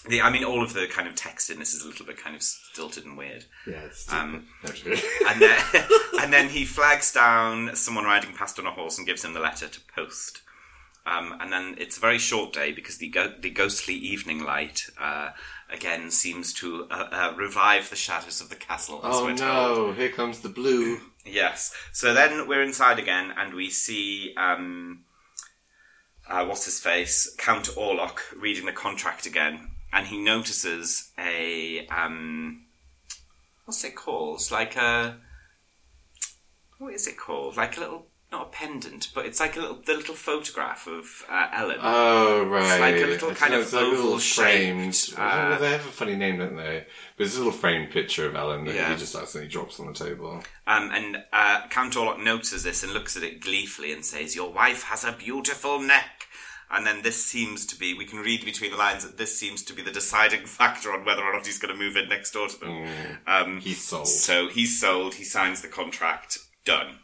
The, 0.10 0.22
I 0.22 0.30
mean, 0.30 0.44
all 0.44 0.62
of 0.62 0.74
the 0.74 0.86
kind 0.88 1.08
of 1.08 1.16
text 1.16 1.50
in 1.50 1.60
this 1.60 1.74
is 1.74 1.84
a 1.84 1.88
little 1.88 2.06
bit 2.06 2.18
kind 2.18 2.36
of 2.36 2.44
stilted 2.44 3.06
and 3.06 3.18
weird. 3.18 3.46
Yeah, 3.66 3.84
it's 3.86 4.12
Um. 4.12 4.48
And 4.64 5.42
then, 5.42 5.60
and 6.22 6.34
then 6.34 6.50
he 6.50 6.66
flags 6.66 7.14
down 7.14 7.76
someone 7.76 8.04
riding 8.04 8.34
past 8.34 8.60
on 8.60 8.66
a 8.66 8.72
horse 8.72 8.98
and 8.98 9.08
gives 9.08 9.24
him 9.24 9.34
the 9.34 9.40
letter 9.40 9.68
to 9.68 9.80
post. 9.96 10.42
Um, 11.06 11.36
and 11.42 11.52
then 11.52 11.76
it's 11.78 11.98
a 11.98 12.00
very 12.00 12.18
short 12.18 12.54
day 12.54 12.72
because 12.72 12.98
the 12.98 13.10
go- 13.10 13.34
the 13.40 13.50
ghostly 13.50 13.94
evening 13.96 14.44
light 14.44 14.84
uh, 15.00 15.32
again 15.70 16.12
seems 16.12 16.54
to 16.56 16.88
uh, 16.90 17.08
uh, 17.12 17.34
revive 17.38 17.90
the 17.90 17.98
shadows 17.98 18.40
of 18.40 18.50
the 18.50 18.56
castle. 18.56 19.02
As 19.04 19.16
oh 19.16 19.26
we're 19.26 19.36
told. 19.36 19.88
no! 19.88 19.94
Here 19.94 20.10
comes 20.10 20.40
the 20.40 20.50
blue. 20.50 21.00
Yes. 21.26 21.74
So 21.92 22.14
then 22.14 22.48
we're 22.48 22.64
inside 22.64 23.00
again, 23.00 23.34
and 23.38 23.54
we 23.54 23.70
see 23.70 24.34
um, 24.38 25.04
uh, 26.30 26.46
what's 26.46 26.66
his 26.66 26.80
face, 26.80 27.34
Count 27.38 27.66
Orlok, 27.76 28.20
reading 28.38 28.66
the 28.66 28.72
contract 28.72 29.26
again, 29.26 29.72
and 29.94 30.08
he 30.08 30.18
notices 30.20 31.12
a 31.18 31.88
um, 31.88 32.66
what's 33.66 33.84
it 33.84 33.96
called? 33.96 34.42
Like 34.52 34.76
a 34.76 35.18
what 36.80 36.94
is 36.94 37.08
it 37.08 37.18
called? 37.18 37.58
Like 37.58 37.78
a 37.78 37.82
little. 37.82 38.08
Not 38.32 38.48
a 38.48 38.50
pendant, 38.50 39.12
but 39.14 39.28
it's 39.28 39.40
like 39.40 39.56
a 39.58 39.60
little, 39.60 39.78
the 39.86 39.94
little 39.94 40.16
photograph 40.16 40.88
of 40.88 41.06
uh, 41.30 41.50
Ellen. 41.54 41.78
Oh 41.80 42.44
right. 42.46 42.64
It's 42.64 42.80
like 42.80 42.96
a 42.96 43.06
little 43.06 43.30
I 43.30 43.34
kind 43.36 43.52
know, 43.52 43.60
of 43.60 43.64
it's 43.66 43.74
like 43.74 43.84
a 43.84 43.86
little 43.86 44.06
oval 44.08 44.18
framed. 44.18 44.96
shaped, 44.96 45.20
I 45.20 45.36
don't 45.40 45.50
know, 45.52 45.56
uh, 45.56 45.60
they 45.60 45.70
have 45.70 45.86
a 45.86 45.92
funny 45.92 46.16
name, 46.16 46.40
don't 46.40 46.56
they? 46.56 46.88
But 47.16 47.28
it's 47.28 47.36
a 47.36 47.38
little 47.38 47.54
framed 47.54 47.92
picture 47.92 48.26
of 48.28 48.36
Ellen 48.36 48.66
that 48.66 48.74
Yeah. 48.74 48.90
he 48.92 48.96
just 48.98 49.14
accidentally 49.14 49.52
drops 49.52 49.80
on 49.80 49.86
the 49.86 49.94
table. 49.94 50.42
Um, 50.66 50.90
and 50.92 51.18
uh, 51.32 51.68
Count 51.70 51.94
Orlok 51.94 52.24
notices 52.24 52.64
this 52.64 52.82
and 52.82 52.92
looks 52.92 53.16
at 53.16 53.22
it 53.22 53.40
gleefully 53.40 53.94
and 53.94 54.04
says, 54.04 54.36
Your 54.36 54.52
wife 54.52 54.82
has 54.86 55.04
a 55.04 55.12
beautiful 55.12 55.80
neck. 55.80 56.26
And 56.76 56.88
then 56.88 57.04
this 57.04 57.24
seems 57.24 57.66
to 57.68 57.78
be, 57.78 57.94
we 57.94 58.06
can 58.06 58.20
read 58.20 58.44
between 58.44 58.72
the 58.72 58.78
lines 58.78 59.04
that 59.06 59.18
this 59.18 59.38
seems 59.38 59.62
to 59.64 59.74
be 59.74 59.82
the 59.84 59.92
deciding 59.92 60.46
factor 60.60 60.92
on 60.92 61.06
whether 61.06 61.22
or 61.22 61.32
not 61.34 61.46
he's 61.46 61.60
going 61.60 61.74
to 61.74 61.80
move 61.80 61.96
in 61.96 62.10
next 62.10 62.32
door 62.32 62.48
to 62.48 62.60
them. 62.60 62.88
Um, 63.28 63.60
He's 63.62 63.84
sold. 63.84 64.08
so 64.08 64.48
he's 64.50 64.80
sold, 64.80 65.14
he 65.16 65.24
signs 65.24 65.62
the 65.62 65.68
contract, 65.68 66.40
done. 66.66 67.00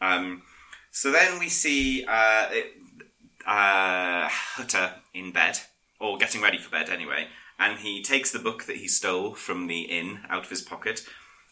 Um, 0.00 0.42
so 0.90 1.12
then 1.12 1.38
we 1.38 1.48
see 1.48 2.04
uh, 2.04 2.48
it- 2.50 2.72
uh, 3.46 4.28
Hutter 4.28 4.94
in 5.14 5.30
bed, 5.32 5.60
or 6.00 6.18
getting 6.18 6.42
ready 6.42 6.58
for 6.58 6.68
bed 6.70 6.90
anyway, 6.90 7.28
and 7.60 7.78
he 7.78 8.02
takes 8.02 8.32
the 8.32 8.40
book 8.40 8.64
that 8.64 8.76
he 8.78 8.88
stole 8.88 9.34
from 9.34 9.68
the 9.68 9.82
inn 9.82 10.20
out 10.28 10.44
of 10.44 10.50
his 10.50 10.62
pocket 10.62 11.06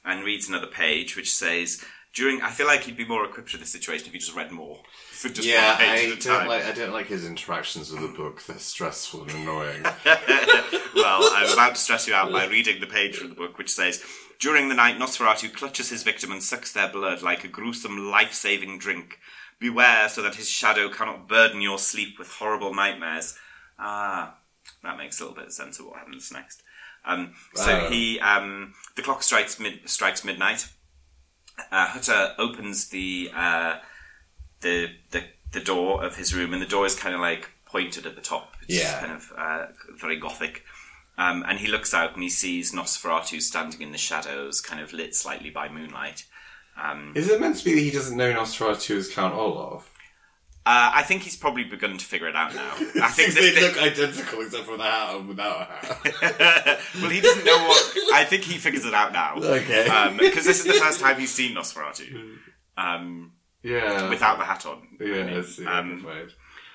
and 0.05 0.25
reads 0.25 0.49
another 0.49 0.67
page 0.67 1.17
which 1.17 1.33
says, 1.33 1.85
during, 2.15 2.41
I 2.43 2.51
feel 2.51 2.67
like 2.67 2.83
he'd 2.83 2.97
be 2.97 3.05
more 3.05 3.25
equipped 3.25 3.51
for 3.51 3.57
this 3.57 3.71
situation 3.71 4.07
if 4.07 4.13
he 4.13 4.19
just 4.19 4.35
read 4.35 4.53
more. 4.53 4.79
For 5.11 5.29
just 5.31 5.49
yeah, 5.49 5.71
one 5.71 5.79
page 5.79 5.89
I 5.89 5.95
at 5.95 6.05
a 6.05 6.09
don't 6.09 6.39
time. 6.39 6.49
like. 6.49 6.65
I 6.67 6.73
don't 6.73 6.93
like 6.93 7.07
his 7.07 7.27
interactions 7.27 7.91
with 7.91 8.03
the 8.03 8.09
book. 8.09 8.43
They're 8.43 8.59
stressful 8.59 9.23
and 9.23 9.31
annoying. 9.31 9.83
well, 10.95 11.31
I'm 11.33 11.51
about 11.51 11.77
to 11.77 11.81
stress 11.81 12.07
you 12.07 12.13
out 12.13 12.31
by 12.31 12.47
reading 12.47 12.79
the 12.81 12.87
page 12.87 13.17
from 13.17 13.31
the 13.31 13.35
book, 13.35 13.57
which 13.57 13.73
says, 13.73 14.05
During 14.39 14.69
the 14.69 14.75
night, 14.75 14.99
Nosferatu 14.99 15.55
clutches 15.55 15.89
his 15.89 16.03
victim 16.03 16.31
and 16.31 16.43
sucks 16.43 16.73
their 16.73 16.91
blood 16.91 17.23
like 17.23 17.43
a 17.43 17.49
gruesome 17.49 18.11
life-saving 18.11 18.79
drink. 18.79 19.19
Beware 19.59 20.11
so 20.11 20.21
that 20.21 20.35
his 20.35 20.51
shadow 20.51 20.91
cannot 20.91 21.27
burden 21.27 21.63
your 21.63 21.79
sleep 21.79 22.19
with 22.19 22.29
horrible 22.29 22.75
nightmares. 22.75 23.39
Ah, 23.79 24.37
that 24.83 24.99
makes 24.99 25.19
a 25.21 25.23
little 25.23 25.37
bit 25.37 25.47
of 25.47 25.53
sense 25.53 25.79
of 25.79 25.87
what 25.87 25.97
happens 25.97 26.31
next. 26.31 26.63
Um, 27.07 27.33
so 27.55 27.89
he, 27.89 28.21
um, 28.21 28.75
the 28.97 29.03
clock 29.03 29.23
strikes 29.23 29.59
mid, 29.59 29.89
strikes 29.89 30.23
midnight. 30.23 30.69
Uh, 31.71 31.87
Hutter 31.87 32.35
opens 32.39 32.89
the, 32.89 33.31
uh, 33.35 33.77
the 34.61 34.89
the 35.11 35.25
the 35.53 35.61
door 35.61 36.05
of 36.05 36.17
his 36.17 36.35
room, 36.35 36.53
and 36.53 36.61
the 36.61 36.67
door 36.67 36.85
is 36.87 36.95
kind 36.97 37.15
of 37.15 37.21
like 37.21 37.51
pointed 37.67 38.07
at 38.07 38.17
the 38.17 38.21
top. 38.21 38.55
It's 38.69 38.81
Yeah. 38.83 38.99
kind 39.01 39.13
of 39.13 39.33
uh, 39.37 39.67
very 40.01 40.17
gothic. 40.19 40.65
Um, 41.17 41.45
and 41.47 41.61
he 41.61 41.69
looks 41.69 41.95
out 41.95 42.15
and 42.15 42.23
he 42.25 42.29
sees 42.29 42.73
Nosferatu 42.73 43.41
standing 43.41 43.83
in 43.83 43.93
the 43.93 43.99
shadows, 43.99 44.61
kind 44.61 44.83
of 44.83 44.93
lit 44.93 45.15
slightly 45.15 45.49
by 45.51 45.69
moonlight. 45.69 46.25
Um, 46.77 47.13
Is 47.15 47.29
it 47.31 47.41
meant 47.41 47.57
to 47.59 47.65
be 47.65 47.75
that 47.75 47.81
he 47.81 47.93
doesn't 47.93 48.17
know 48.17 48.33
Nosferatu 48.33 48.97
as 48.97 49.09
Count 49.09 49.33
Olaf? 49.33 49.93
Uh, 50.67 50.93
I 50.95 51.03
think 51.03 51.23
he's 51.23 51.37
probably 51.37 51.65
begun 51.65 51.99
to 51.99 52.05
figure 52.05 52.27
it 52.27 52.35
out 52.35 52.55
now. 52.55 52.73
I 53.03 53.09
think 53.09 53.35
they 53.35 53.61
look 53.61 53.77
identical 53.81 54.41
except 54.41 54.65
for 54.65 54.79
the 54.79 54.83
hat 54.83 55.15
and 55.15 55.29
without 55.29 55.61
a 55.61 55.65
hat. 55.65 56.81
well, 56.95 57.11
he 57.11 57.21
doesn't 57.21 57.45
know 57.45 57.59
what. 57.69 57.97
I 58.15 58.25
think 58.25 58.45
he 58.45 58.57
figures 58.57 58.87
it 58.87 58.95
out 58.95 59.13
now. 59.13 59.37
Okay. 59.37 60.15
Because 60.19 60.47
this 60.47 60.61
is 60.61 60.67
the 60.67 60.81
first 60.81 61.01
time 61.01 61.21
he's 61.21 61.33
seen 61.33 61.55
Nosferatu 61.55 62.39
um, 62.79 63.33
yeah. 63.63 64.09
without 64.09 64.39
the 64.39 64.45
hat 64.45 64.65
on. 64.65 64.89
Yeah, 65.01 65.43
Um. 65.67 66.07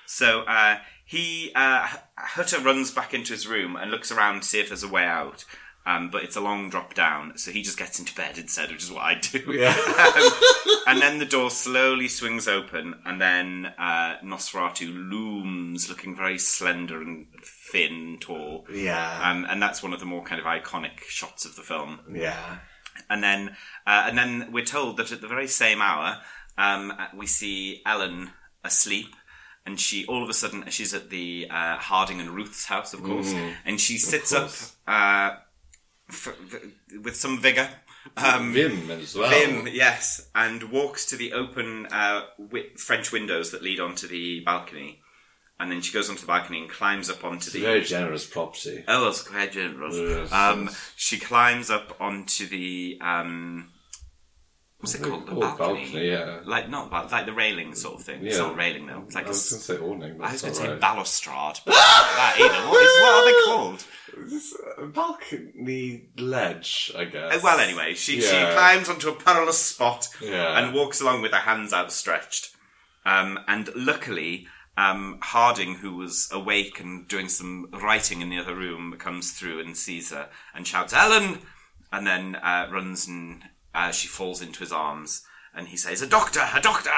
So 0.06 0.42
uh, 0.42 0.78
he 1.04 1.50
uh, 1.56 1.88
Hutter 2.16 2.60
runs 2.60 2.92
back 2.92 3.12
into 3.12 3.32
his 3.32 3.48
room 3.48 3.74
and 3.74 3.90
looks 3.90 4.12
around 4.12 4.42
to 4.42 4.48
see 4.48 4.60
if 4.60 4.68
there's 4.68 4.84
a 4.84 4.88
way 4.88 5.04
out. 5.04 5.44
Um, 5.86 6.10
but 6.10 6.22
it's 6.22 6.36
a 6.36 6.40
long 6.40 6.68
drop 6.68 6.92
down, 6.92 7.38
so 7.38 7.50
he 7.50 7.62
just 7.62 7.78
gets 7.78 7.98
into 7.98 8.14
bed 8.14 8.36
instead, 8.36 8.70
which 8.70 8.82
is 8.82 8.92
what 8.92 9.02
I 9.02 9.14
do. 9.14 9.52
Yeah. 9.52 9.76
Um, 10.10 10.96
and 10.96 11.02
then 11.02 11.18
the 11.18 11.26
door 11.26 11.50
slowly 11.50 12.08
swings 12.08 12.48
open, 12.48 12.94
and 13.04 13.20
then 13.20 13.72
uh, 13.78 14.16
Nosferatu 14.24 14.92
looms, 14.92 15.88
looking 15.88 16.16
very 16.16 16.38
slender 16.38 17.00
and 17.00 17.26
thin, 17.44 18.18
tall. 18.20 18.66
yeah. 18.72 19.20
Um, 19.22 19.46
and 19.48 19.62
that's 19.62 19.82
one 19.82 19.92
of 19.92 20.00
the 20.00 20.06
more 20.06 20.22
kind 20.24 20.40
of 20.40 20.46
iconic 20.46 21.00
shots 21.06 21.44
of 21.44 21.54
the 21.54 21.62
film 21.62 22.00
yeah. 22.12 22.58
and 23.08 23.22
then 23.22 23.56
uh, 23.86 24.04
and 24.06 24.18
then 24.18 24.48
we're 24.52 24.64
told 24.64 24.96
that 24.96 25.12
at 25.12 25.20
the 25.20 25.28
very 25.28 25.46
same 25.46 25.80
hour 25.80 26.20
um, 26.58 26.92
we 27.16 27.26
see 27.26 27.82
Ellen 27.86 28.30
asleep. 28.64 29.14
And 29.66 29.78
she, 29.78 30.06
all 30.06 30.22
of 30.22 30.28
a 30.28 30.32
sudden, 30.34 30.64
she's 30.70 30.94
at 30.94 31.10
the 31.10 31.46
uh, 31.50 31.76
Harding 31.76 32.18
and 32.18 32.30
Ruth's 32.30 32.64
house, 32.64 32.94
of 32.94 33.02
course, 33.02 33.32
and 33.66 33.78
she 33.78 33.98
sits 33.98 34.32
up 34.32 34.50
uh, 34.86 35.36
f- 36.10 36.36
with 37.02 37.16
some 37.16 37.38
vigor. 37.40 37.68
Um, 38.16 38.52
Vim 38.52 38.90
as 38.90 39.14
well. 39.14 39.28
Vim, 39.30 39.68
yes, 39.70 40.28
and 40.34 40.70
walks 40.70 41.04
to 41.06 41.16
the 41.16 41.32
open 41.34 41.86
uh, 41.86 42.22
wi- 42.38 42.70
French 42.76 43.12
windows 43.12 43.50
that 43.50 43.62
lead 43.62 43.78
onto 43.80 44.06
the 44.08 44.40
balcony, 44.40 45.00
and 45.58 45.70
then 45.70 45.82
she 45.82 45.92
goes 45.92 46.08
onto 46.08 46.22
the 46.22 46.26
balcony 46.26 46.60
and 46.60 46.70
climbs 46.70 47.10
up 47.10 47.24
onto 47.24 47.36
It's 47.36 47.48
a 47.48 47.58
the 47.58 47.60
very 47.60 47.82
generous 47.82 48.26
property. 48.26 48.84
Oh, 48.88 49.04
that's 49.04 49.22
quite 49.22 49.52
generous. 49.52 49.96
Yes, 49.96 50.32
um, 50.32 50.64
yes. 50.64 50.92
she 50.96 51.18
climbs 51.18 51.68
up 51.70 51.94
onto 52.00 52.46
the 52.46 52.98
um, 53.02 53.68
What's 54.80 54.94
it 54.94 55.02
called? 55.02 55.26
The 55.26 55.32
Or 55.34 55.40
balcony. 55.56 56.08
yeah. 56.10 56.40
Like 56.44 56.70
not 56.70 56.90
bal- 56.90 57.08
like 57.12 57.26
the 57.26 57.34
railing 57.34 57.74
sort 57.74 57.96
of 58.00 58.02
thing. 58.06 58.24
It's 58.24 58.36
Yeah. 58.38 58.44
not 58.44 58.56
railing 58.56 58.86
though. 58.86 59.02
It's 59.06 59.14
like 59.14 59.24
I 59.24 59.28
a 59.28 59.30
was 59.30 59.50
going 59.50 59.60
to 59.60 59.64
say 59.66 59.76
awning. 59.78 60.12
I 60.22 60.32
was 60.32 60.42
That's 60.42 60.58
going 60.58 60.70
to 60.70 60.74
say 60.76 60.80
balustrade. 60.80 61.60
but 61.66 61.74
that 61.74 62.36
either. 62.38 62.68
What, 62.68 62.82
is, 62.82 63.00
what 63.02 63.14
are 63.14 63.24
they 63.26 63.44
called? 63.46 63.84
Balcony 64.94 66.08
ledge, 66.18 66.92
I 66.96 67.04
guess. 67.04 67.34
Uh, 67.36 67.40
Well, 67.42 67.58
anyway, 67.60 67.94
she, 67.94 68.20
she 68.20 68.30
climbs 68.30 68.88
onto 68.88 69.08
a 69.10 69.14
perilous 69.14 69.58
spot 69.58 70.08
Yeah. 70.20 70.58
and 70.58 70.74
walks 70.74 71.00
along 71.00 71.22
with 71.22 71.32
her 71.32 71.38
hands 71.38 71.72
outstretched. 71.72 72.54
Um, 73.04 73.38
and 73.48 73.70
luckily, 73.74 74.46
um, 74.76 75.18
Harding, 75.22 75.76
who 75.76 75.94
was 75.96 76.28
awake 76.32 76.80
and 76.80 77.06
doing 77.08 77.28
some 77.28 77.68
writing 77.72 78.20
in 78.20 78.30
the 78.30 78.38
other 78.38 78.54
room, 78.54 78.94
comes 78.98 79.32
through 79.32 79.60
and 79.60 79.76
sees 79.76 80.10
her 80.10 80.28
and 80.54 80.66
shouts, 80.66 80.92
Ellen! 80.92 81.40
And 81.92 82.06
then 82.06 82.36
uh, 82.36 82.68
runs 82.70 83.08
and 83.08 83.42
uh, 83.74 83.90
she 83.92 84.08
falls 84.08 84.42
into 84.42 84.60
his 84.60 84.72
arms 84.72 85.22
and 85.54 85.68
he 85.68 85.76
says, 85.76 86.02
A 86.02 86.06
doctor! 86.06 86.46
A 86.54 86.60
doctor! 86.60 86.90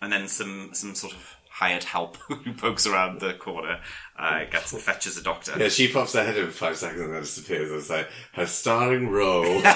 And 0.00 0.12
then 0.12 0.28
some, 0.28 0.70
some 0.72 0.94
sort 0.94 1.14
of 1.14 1.36
hired 1.50 1.84
help 1.84 2.16
who 2.28 2.52
pokes 2.52 2.86
around 2.86 3.20
the 3.20 3.34
corner 3.34 3.80
uh, 4.18 4.44
gets 4.50 4.72
and 4.72 4.82
fetches 4.82 5.16
a 5.16 5.22
doctor. 5.22 5.54
Yeah, 5.58 5.68
she 5.68 5.88
pops 5.88 6.14
her 6.14 6.24
head 6.24 6.36
in 6.36 6.50
five 6.50 6.76
seconds 6.76 7.00
and 7.00 7.14
then 7.14 7.20
disappears. 7.22 7.70
It's 7.70 7.90
like 7.90 8.08
her 8.34 8.46
starring 8.46 9.08
role. 9.08 9.62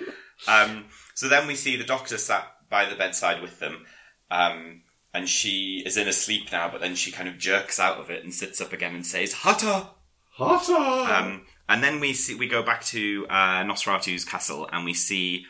Um, 0.48 0.86
so 1.14 1.28
then 1.28 1.46
we 1.46 1.54
see 1.54 1.76
the 1.76 1.84
doctor 1.84 2.18
sat 2.18 2.46
by 2.68 2.88
the 2.88 2.96
bedside 2.96 3.42
with 3.42 3.58
them, 3.58 3.84
um, 4.30 4.82
and 5.12 5.28
she 5.28 5.82
is 5.84 5.96
in 5.96 6.08
a 6.08 6.12
sleep 6.12 6.52
now, 6.52 6.70
but 6.70 6.80
then 6.80 6.94
she 6.94 7.10
kind 7.12 7.28
of 7.28 7.38
jerks 7.38 7.78
out 7.78 7.98
of 7.98 8.10
it 8.10 8.22
and 8.24 8.32
sits 8.32 8.60
up 8.60 8.72
again 8.72 8.94
and 8.94 9.06
says, 9.06 9.34
Hutta! 9.34 9.88
Hotter! 10.32 11.12
Um, 11.12 11.42
and 11.70 11.84
then 11.84 12.00
we 12.00 12.12
see 12.12 12.34
we 12.34 12.48
go 12.48 12.64
back 12.64 12.82
to 12.86 13.26
uh, 13.30 13.62
Nosferatu's 13.62 14.24
castle, 14.24 14.68
and 14.72 14.84
we 14.84 14.92
see 14.92 15.46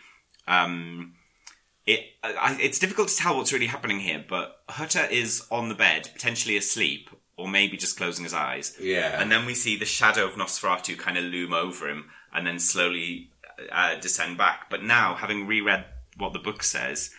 um, 0.47 1.15
it. 1.87 2.01
I, 2.23 2.59
it's 2.61 2.79
difficult 2.79 3.09
to 3.09 3.17
tell 3.17 3.39
what's 3.39 3.55
really 3.55 3.69
happening 3.69 4.01
here, 4.01 4.23
but 4.29 4.61
Hutter 4.69 5.07
is 5.11 5.47
on 5.51 5.71
the 5.71 5.75
bed, 5.75 6.11
potentially 6.13 6.59
asleep, 6.59 7.09
or 7.39 7.49
maybe 7.49 7.79
just 7.79 7.97
closing 7.97 8.25
his 8.25 8.35
eyes. 8.35 8.77
Yeah. 8.79 9.21
And 9.21 9.33
then 9.33 9.47
we 9.47 9.55
see 9.55 9.79
the 9.79 9.87
shadow 9.87 10.27
of 10.27 10.35
Nosferatu 10.35 10.99
kind 10.99 11.17
of 11.17 11.25
loom 11.25 11.55
over 11.55 11.89
him, 11.89 12.11
and 12.35 12.47
then 12.47 12.59
slowly 12.59 13.31
uh, 13.73 13.95
descend 13.95 14.37
back. 14.37 14.69
But 14.69 14.83
now, 14.83 15.15
having 15.15 15.47
reread 15.47 15.87
what 16.19 16.35
the 16.35 16.39
book 16.39 16.63
says. 16.63 17.11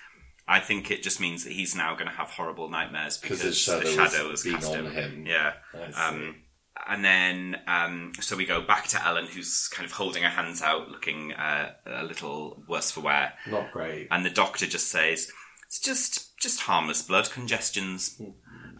I 0.47 0.59
think 0.59 0.91
it 0.91 1.01
just 1.01 1.21
means 1.21 1.45
that 1.45 1.53
he's 1.53 1.75
now 1.75 1.93
going 1.93 2.07
to 2.07 2.13
have 2.13 2.31
horrible 2.31 2.67
nightmares 2.67 3.17
because 3.17 3.41
the 3.41 3.53
shadow 3.53 4.29
has 4.31 4.43
cast 4.43 4.69
on 4.69 4.87
him. 4.87 4.91
him. 4.91 5.25
Yeah. 5.25 5.53
I 5.73 5.91
see. 5.91 6.01
Um, 6.01 6.35
and 6.87 7.03
then, 7.03 7.61
um, 7.67 8.13
so 8.19 8.35
we 8.35 8.45
go 8.45 8.61
back 8.61 8.87
to 8.89 9.05
Ellen, 9.05 9.25
who's 9.25 9.67
kind 9.67 9.85
of 9.85 9.93
holding 9.93 10.23
her 10.23 10.29
hands 10.29 10.61
out, 10.61 10.89
looking 10.89 11.33
uh, 11.33 11.73
a 11.85 12.03
little 12.03 12.63
worse 12.67 12.91
for 12.91 13.01
wear. 13.01 13.33
Not 13.49 13.71
great. 13.71 14.07
And 14.11 14.25
the 14.25 14.29
doctor 14.29 14.65
just 14.65 14.89
says, 14.89 15.31
"It's 15.65 15.79
just, 15.79 16.37
just 16.39 16.61
harmless 16.61 17.01
blood 17.01 17.29
congestions." 17.31 18.21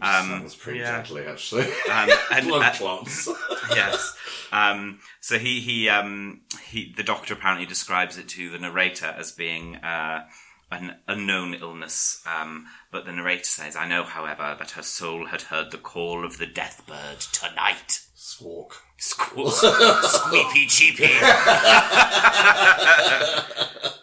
Um, 0.02 0.28
Sounds 0.28 0.56
pretty 0.56 0.80
yeah. 0.80 1.00
deadly, 1.00 1.24
actually. 1.26 1.66
Um, 1.90 2.10
and, 2.32 2.48
Blood 2.48 2.62
uh, 2.62 2.72
clots. 2.72 3.28
yes. 3.70 4.16
Um, 4.50 4.98
so 5.20 5.38
he 5.38 5.60
he 5.60 5.88
um, 5.88 6.40
he 6.66 6.92
the 6.96 7.04
doctor 7.04 7.34
apparently 7.34 7.66
describes 7.66 8.18
it 8.18 8.28
to 8.30 8.50
the 8.50 8.58
narrator 8.58 9.14
as 9.16 9.30
being 9.30 9.76
uh, 9.76 10.26
an 10.72 10.96
unknown 11.06 11.54
illness. 11.54 12.22
Um, 12.26 12.66
but 12.90 13.04
the 13.04 13.12
narrator 13.12 13.44
says, 13.44 13.76
"I 13.76 13.86
know, 13.86 14.04
however, 14.04 14.56
that 14.58 14.72
her 14.72 14.82
soul 14.82 15.26
had 15.26 15.42
heard 15.42 15.70
the 15.70 15.78
call 15.78 16.24
of 16.24 16.38
the 16.38 16.46
death 16.46 16.86
bird 16.86 17.20
tonight." 17.20 18.00
Squawk. 18.14 18.82
Squeal, 18.96 19.50
squeepy 20.02 20.66
cheepy. 20.68 21.04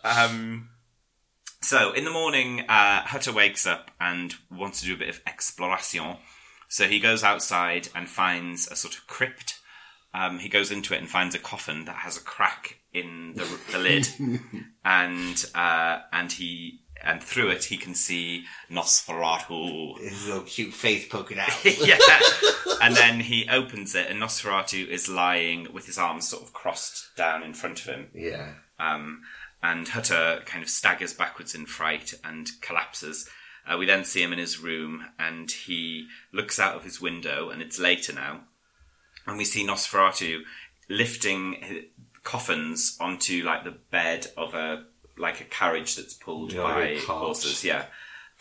um, 0.04 0.70
so 1.62 1.94
in 1.94 2.04
the 2.04 2.12
morning, 2.12 2.62
uh, 2.62 3.04
Hutter 3.04 3.32
wakes 3.32 3.66
up 3.66 3.92
and 4.00 4.36
wants 4.52 4.82
to 4.82 4.88
do 4.88 4.96
a 4.96 4.98
bit 4.98 5.10
of 5.10 5.22
exploration. 5.26 6.18
So 6.68 6.88
he 6.88 7.00
goes 7.00 7.24
outside 7.24 7.90
and 7.96 8.10
finds 8.10 8.68
a 8.70 8.76
sort 8.76 8.96
of 8.96 9.08
crypt. 9.08 9.60
Um, 10.14 10.40
he 10.40 10.50
goes 10.50 10.72
into 10.72 10.94
it 10.94 11.00
and 11.00 11.10
finds 11.10 11.36
a 11.36 11.40
coffin 11.40 11.86
that 11.86 11.98
has 11.98 12.18
a 12.18 12.22
crack 12.22 12.79
in 12.94 13.34
the, 13.36 13.60
the 13.72 13.78
lid, 13.78 14.08
and 14.86 15.46
uh, 15.56 16.00
and 16.12 16.32
he 16.32 16.82
and 17.04 17.24
through 17.24 17.50
it 17.50 17.66
he 17.66 17.78
can 17.78 17.96
see 17.96 18.46
Nosferatu. 18.70 20.00
His 20.00 20.28
little 20.28 20.44
cute 20.44 20.74
face 20.74 21.08
poking 21.08 21.40
out. 21.40 21.66
yeah. 21.66 21.98
And 22.82 22.96
then 22.96 23.20
he 23.20 23.46
opens 23.50 23.94
it, 23.94 24.10
and 24.10 24.22
Nosferatu 24.22 24.88
is 24.88 25.10
lying 25.10 25.68
with 25.74 25.86
his 25.86 25.98
arms 25.98 26.30
sort 26.30 26.44
of 26.44 26.54
crossed 26.54 27.14
down 27.18 27.44
in 27.44 27.54
front 27.54 27.82
of 27.82 27.88
him. 27.88 28.08
yeah. 28.14 28.54
Um, 28.80 29.24
and 29.62 29.86
Hutter 29.86 30.42
kind 30.46 30.64
of 30.64 30.70
staggers 30.70 31.14
backwards 31.14 31.54
in 31.54 31.66
fright 31.66 32.14
and 32.24 32.50
collapses. 32.62 33.30
Uh, 33.68 33.78
we 33.78 33.86
then 33.86 34.06
see 34.06 34.24
him 34.24 34.32
in 34.32 34.40
his 34.40 34.60
room, 34.60 35.08
and 35.20 35.52
he 35.52 36.08
looks 36.32 36.58
out 36.58 36.76
of 36.78 36.86
his 36.86 37.02
window, 37.02 37.50
and 37.50 37.62
it's 37.62 37.78
later 37.78 38.14
now. 38.14 38.44
And 39.28 39.38
we 39.38 39.44
see 39.44 39.68
Nosferatu 39.68 40.40
lifting 40.90 41.84
coffins 42.30 42.96
onto 43.00 43.44
like 43.44 43.64
the 43.64 43.76
bed 43.90 44.28
of 44.38 44.54
a 44.54 44.86
like 45.18 45.42
a 45.42 45.46
carriage 45.46 45.96
that's 45.96 46.14
pulled 46.14 46.54
Yeah, 46.54 46.62
by 46.62 47.00
horses. 47.08 47.64
Yeah. 47.64 47.86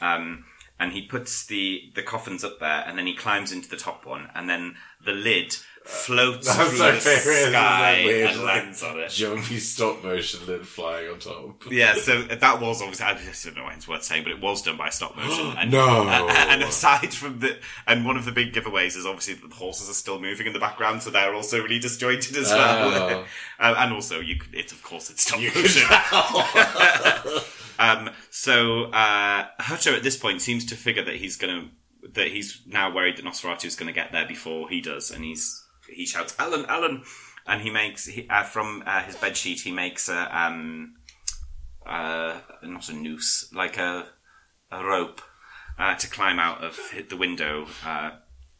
Um, 0.02 0.44
and 0.78 0.92
he 0.92 1.06
puts 1.06 1.46
the 1.46 1.90
the 1.94 2.02
coffins 2.02 2.44
up 2.44 2.60
there, 2.60 2.84
and 2.86 2.98
then 2.98 3.06
he 3.06 3.14
climbs 3.14 3.50
into 3.50 3.68
the 3.68 3.78
top 3.78 4.04
one, 4.04 4.28
and 4.34 4.48
then 4.48 4.76
the 5.04 5.12
lid 5.12 5.56
floats 5.88 6.46
That's 6.46 6.68
through 6.68 6.78
the 6.78 6.92
favourite, 7.00 7.36
isn't 7.38 7.52
sky 7.52 8.02
weird, 8.04 8.30
and 8.30 8.42
like- 8.44 8.62
lands 8.62 8.82
on 8.82 8.98
it. 9.00 9.10
Jumpy 9.10 9.58
stop 9.58 10.04
motion 10.04 10.44
lid 10.46 10.66
flying 10.68 11.08
on 11.10 11.18
top. 11.18 11.64
Yeah, 11.70 11.94
so 11.98 12.20
that 12.22 12.60
was 12.60 12.82
obviously, 12.82 13.06
I 13.06 13.14
don't 13.14 13.56
know 13.56 13.64
why 13.64 13.72
it's 13.72 13.88
worth 13.88 14.02
saying, 14.04 14.22
but 14.24 14.32
it 14.32 14.40
was 14.40 14.60
done 14.60 14.76
by 14.76 14.90
stop 14.90 15.16
motion. 15.16 15.46
And, 15.58 15.70
No. 15.72 16.06
uh, 16.06 16.26
and 16.50 16.62
aside 16.62 17.14
from 17.14 17.38
the, 17.38 17.56
and 17.86 18.04
one 18.04 18.18
of 18.18 18.26
the 18.26 18.32
big 18.32 18.52
giveaways 18.52 18.96
is 18.98 19.06
obviously 19.06 19.34
that 19.34 19.48
the 19.48 19.54
horses 19.56 19.88
are 19.88 19.94
still 19.94 20.20
moving 20.20 20.46
in 20.46 20.52
the 20.52 20.58
background, 20.58 21.02
so 21.02 21.08
they're 21.08 21.34
also 21.34 21.62
really 21.62 21.78
disjointed 21.78 22.36
as 22.36 22.50
well. 22.50 23.20
Um, 23.20 23.24
and 23.58 23.92
also, 23.94 24.20
you 24.20 24.36
could, 24.36 24.54
it's 24.54 24.72
of 24.72 24.82
course 24.82 25.08
it's 25.08 25.22
stop 25.22 25.40
motion. 25.40 25.88
um, 27.78 28.10
so, 28.30 28.84
uh, 28.90 29.46
Hutter 29.58 29.94
at 29.94 30.02
this 30.02 30.16
point 30.18 30.42
seems 30.42 30.64
to 30.66 30.74
figure 30.74 31.02
that 31.04 31.16
he's 31.16 31.36
gonna, 31.36 31.68
that 32.12 32.28
he's 32.28 32.60
now 32.66 32.92
worried 32.94 33.16
that 33.16 33.24
Nosferatu 33.24 33.64
is 33.64 33.74
gonna 33.74 33.92
get 33.92 34.12
there 34.12 34.26
before 34.26 34.68
he 34.68 34.80
does, 34.80 35.10
and 35.10 35.24
he's, 35.24 35.64
he 35.92 36.06
shouts, 36.06 36.34
Alan, 36.38 36.64
Alan! 36.66 37.02
And 37.46 37.62
he 37.62 37.70
makes, 37.70 38.06
he, 38.06 38.28
uh, 38.28 38.44
from 38.44 38.82
uh, 38.86 39.02
his 39.04 39.16
bed 39.16 39.36
sheet, 39.36 39.60
he 39.60 39.72
makes 39.72 40.08
a, 40.08 40.38
um, 40.38 40.96
uh, 41.86 42.40
not 42.62 42.88
a 42.88 42.92
noose, 42.92 43.50
like 43.54 43.78
a, 43.78 44.08
a 44.70 44.84
rope, 44.84 45.22
uh, 45.78 45.94
to 45.94 46.08
climb 46.10 46.38
out 46.38 46.62
of 46.62 46.76
hit 46.90 47.08
the 47.08 47.16
window. 47.16 47.66
Uh, 47.84 48.10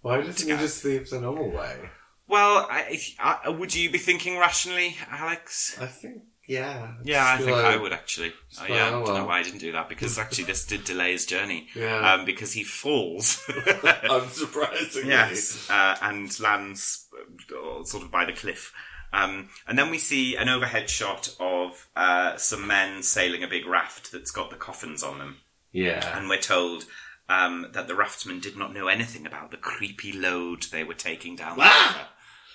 Why 0.01 0.23
doesn't 0.23 0.49
he 0.49 0.57
just 0.57 0.85
leave 0.85 1.11
the 1.11 1.21
normal 1.21 1.51
way? 1.51 1.91
well, 2.29 2.67
I, 2.71 2.99
uh, 3.19 3.53
would 3.53 3.75
you 3.75 3.91
be 3.91 3.99
thinking 3.99 4.39
rationally, 4.39 4.97
Alex? 5.11 5.79
I 5.81 5.87
think, 5.87 6.23
yeah. 6.49 6.95
Yeah, 7.05 7.25
I 7.25 7.37
think 7.37 7.51
like- 7.51 7.65
I 7.65 7.77
would 7.77 7.93
actually. 7.93 8.33
Oh, 8.59 8.61
like, 8.63 8.71
yeah, 8.71 8.87
I 8.89 8.91
don't 8.91 9.05
know 9.15 9.25
why 9.27 9.39
I 9.39 9.43
didn't 9.45 9.61
do 9.61 9.71
that 9.73 9.89
because 9.89 10.19
actually 10.25 10.45
this 10.45 10.67
did 10.67 10.83
delay 10.85 11.13
his 11.13 11.27
journey. 11.27 11.69
Yeah. 11.77 12.15
Um, 12.15 12.25
because 12.25 12.53
he 12.55 12.65
falls. 12.65 13.37
Unsurprisingly. 13.49 15.05
yes, 15.07 15.69
uh, 15.71 15.97
and 16.03 16.39
lands 16.41 17.07
uh, 17.53 17.85
sort 17.85 18.03
of 18.05 18.11
by 18.11 18.25
the 18.25 18.33
cliff. 18.33 18.73
Um, 19.13 19.49
and 19.67 19.79
then 19.79 19.91
we 19.91 19.99
see 19.99 20.37
an 20.37 20.49
overhead 20.49 20.91
shot 20.91 21.35
of 21.41 21.89
uh, 21.97 22.37
some 22.37 22.67
men 22.67 23.03
sailing 23.03 23.43
a 23.43 23.49
big 23.49 23.67
raft 23.67 24.13
that's 24.13 24.31
got 24.31 24.51
the 24.51 24.57
coffins 24.57 25.03
on 25.03 25.19
them. 25.19 25.37
Yeah. 25.73 26.17
And 26.19 26.29
we're 26.29 26.39
told 26.41 26.85
um, 27.29 27.69
that 27.73 27.89
the 27.89 27.95
raftsmen 27.95 28.41
did 28.41 28.57
not 28.57 28.75
know 28.75 28.89
anything 28.89 29.27
about 29.27 29.51
the 29.51 29.57
creepy 29.57 30.13
load 30.13 30.65
they 30.65 30.85
were 30.85 30.95
taking 30.95 31.37
down 31.37 31.57
the 31.57 31.65
Ah! 31.67 31.95
river. 31.97 32.09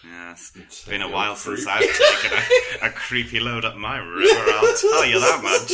Yes, 0.05 0.51
it's 0.55 0.85
been 0.85 1.01
a 1.01 1.09
while 1.09 1.29
old 1.29 1.37
since. 1.37 1.65
I've 1.65 1.81
taken 1.81 2.37
a, 2.37 2.87
a 2.87 2.89
creepy 2.89 3.39
load 3.39 3.63
up 3.63 3.77
my 3.77 3.97
river, 3.97 4.51
I'll 4.51 4.77
tell 4.77 5.05
you 5.05 5.19
that 5.19 5.41
much. 5.41 5.71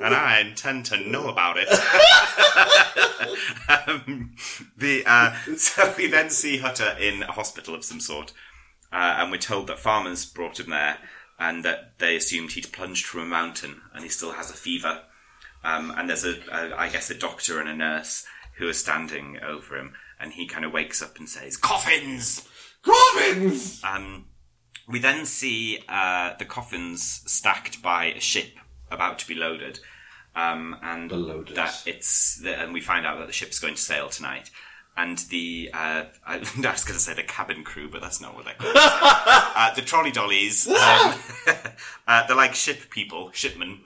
and 0.00 0.14
I 0.14 0.40
intend 0.40 0.86
to 0.86 0.96
know 0.98 1.28
about 1.28 1.58
it. 1.58 1.68
um, 3.88 4.34
the, 4.76 5.04
uh, 5.06 5.34
so 5.56 5.92
we 5.98 6.06
then 6.06 6.30
see 6.30 6.58
Hutter 6.58 6.96
in 6.98 7.24
a 7.24 7.32
hospital 7.32 7.74
of 7.74 7.84
some 7.84 8.00
sort, 8.00 8.32
uh, 8.90 9.16
and 9.18 9.30
we're 9.30 9.36
told 9.36 9.66
that 9.66 9.78
farmers 9.78 10.24
brought 10.24 10.58
him 10.58 10.70
there, 10.70 10.96
and 11.38 11.62
that 11.64 11.98
they 11.98 12.16
assumed 12.16 12.52
he'd 12.52 12.72
plunged 12.72 13.04
from 13.04 13.20
a 13.20 13.26
mountain, 13.26 13.82
and 13.94 14.02
he 14.02 14.08
still 14.08 14.32
has 14.32 14.50
a 14.50 14.54
fever. 14.54 15.02
Um, 15.62 15.92
and 15.96 16.08
there's 16.08 16.24
a, 16.24 16.38
a, 16.50 16.74
I 16.76 16.88
guess, 16.88 17.10
a 17.10 17.14
doctor 17.14 17.60
and 17.60 17.68
a 17.68 17.74
nurse 17.74 18.24
who 18.56 18.68
are 18.68 18.72
standing 18.72 19.38
over 19.40 19.76
him, 19.76 19.92
and 20.18 20.32
he 20.32 20.46
kind 20.46 20.64
of 20.64 20.72
wakes 20.72 21.02
up 21.02 21.18
and 21.18 21.28
says, 21.28 21.56
"Coffins." 21.56 22.48
Coffins! 22.82 23.82
Um, 23.84 24.26
we 24.88 24.98
then 24.98 25.24
see 25.26 25.78
uh, 25.88 26.34
the 26.38 26.44
coffins 26.44 27.22
stacked 27.26 27.82
by 27.82 28.06
a 28.06 28.20
ship 28.20 28.56
about 28.90 29.18
to 29.20 29.26
be 29.26 29.34
loaded, 29.34 29.80
um, 30.34 30.76
and 30.82 31.08
Beloaded. 31.08 31.56
that 31.56 31.82
it's 31.86 32.36
the, 32.42 32.58
and 32.58 32.72
we 32.72 32.80
find 32.80 33.06
out 33.06 33.18
that 33.18 33.26
the 33.26 33.32
ship's 33.32 33.58
going 33.58 33.74
to 33.74 33.80
sail 33.80 34.08
tonight. 34.08 34.50
And 34.94 35.16
the 35.30 35.70
uh, 35.72 36.04
I, 36.26 36.34
I 36.36 36.36
was 36.36 36.84
going 36.84 36.98
to 36.98 36.98
say 36.98 37.14
the 37.14 37.22
cabin 37.22 37.64
crew, 37.64 37.88
but 37.90 38.02
that's 38.02 38.20
not 38.20 38.34
what 38.34 38.44
they're 38.44 38.54
called. 38.54 38.74
uh, 38.76 39.74
the 39.74 39.82
trolley 39.82 40.10
dollies, 40.10 40.68
um, 40.68 41.14
uh, 42.06 42.26
they're 42.26 42.36
like 42.36 42.54
ship 42.54 42.90
people, 42.90 43.30
shipmen. 43.32 43.80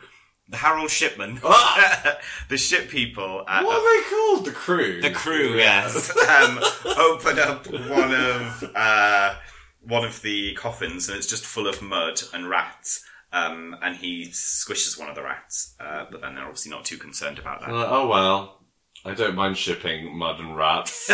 The 0.49 0.57
Harold 0.59 0.91
Shipman, 0.91 1.41
Ah! 1.45 2.19
the 2.49 2.57
ship 2.57 2.89
people, 2.89 3.45
uh, 3.49 3.63
What 3.63 3.77
are 3.77 4.03
they 4.03 4.09
called? 4.11 4.45
The 4.47 4.53
crew. 4.53 5.01
the 5.03 5.11
crew, 5.11 5.57
yes, 5.57 6.11
um, 6.29 6.59
open 6.99 7.39
up 7.39 7.67
one 7.67 8.15
of 8.15 8.73
uh, 8.75 9.35
one 9.81 10.05
of 10.05 10.23
the 10.23 10.55
coffins, 10.55 11.09
and 11.09 11.17
it's 11.19 11.27
just 11.27 11.45
full 11.45 11.67
of 11.67 11.83
mud 11.83 12.21
and 12.33 12.49
rats. 12.49 13.05
Um, 13.33 13.77
and 13.83 13.97
he 13.97 14.29
squishes 14.31 14.99
one 14.99 15.09
of 15.09 15.15
the 15.17 15.23
rats, 15.23 15.75
uh, 15.81 16.05
but 16.11 16.21
then 16.23 16.35
they're 16.37 16.45
obviously 16.45 16.71
not 16.71 16.85
too 16.85 16.97
concerned 16.97 17.39
about 17.39 17.61
that. 17.61 17.67
They're 17.67 17.77
oh 17.77 18.07
well, 18.07 18.63
I 19.05 19.15
don't 19.15 19.35
mind 19.35 19.57
shipping 19.59 20.17
mud 20.17 20.39
and 20.41 20.57
rats. 20.57 21.11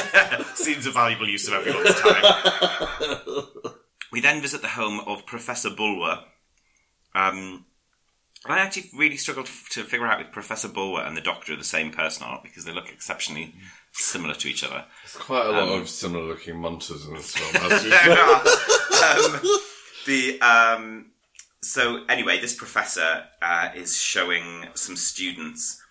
Seems 0.55 0.87
a 0.87 0.91
valuable 0.91 1.29
use 1.29 1.49
of 1.49 1.55
everyone's 1.55 1.99
time. 1.99 3.45
we 4.13 4.21
then 4.21 4.41
visit 4.43 4.61
the 4.63 4.69
home 4.69 5.01
of 5.07 5.25
Professor 5.27 5.71
Bulwer. 5.71 6.21
Um, 7.15 7.65
I 8.47 8.59
actually 8.59 8.91
really 8.95 9.17
struggled 9.17 9.47
to 9.71 9.85
figure 9.85 10.07
out 10.07 10.21
if 10.21 10.33
Professor 10.33 10.69
Bulwer 10.69 11.03
and 11.03 11.17
the 11.17 11.21
Doctor 11.21 11.53
are 11.53 11.57
the 11.57 11.65
same 11.65 11.91
person 11.93 12.25
or 12.27 12.31
not 12.31 12.43
because 12.43 12.65
they 12.65 12.73
look 12.73 12.89
exceptionally 12.89 13.55
similar 13.93 14.35
to 14.35 14.49
each 14.49 14.65
other. 14.65 14.85
There's 15.05 15.17
quite 15.17 15.47
a 15.47 15.51
lot 15.51 15.69
Um, 15.69 15.83
of 15.83 15.89
similar 15.89 16.25
looking 16.25 16.59
monsters 16.59 17.07
in 17.07 17.15
this 17.15 17.37
film. 17.37 17.73
As 17.73 17.85
usual. 17.85 19.37
um, 19.37 19.59
the 20.07 20.41
um, 20.41 21.07
so 21.61 22.05
anyway, 22.09 22.41
this 22.41 22.55
professor 22.55 23.25
uh, 23.41 23.69
is 23.75 23.97
showing 24.01 24.67
some 24.75 24.97
students 24.97 25.82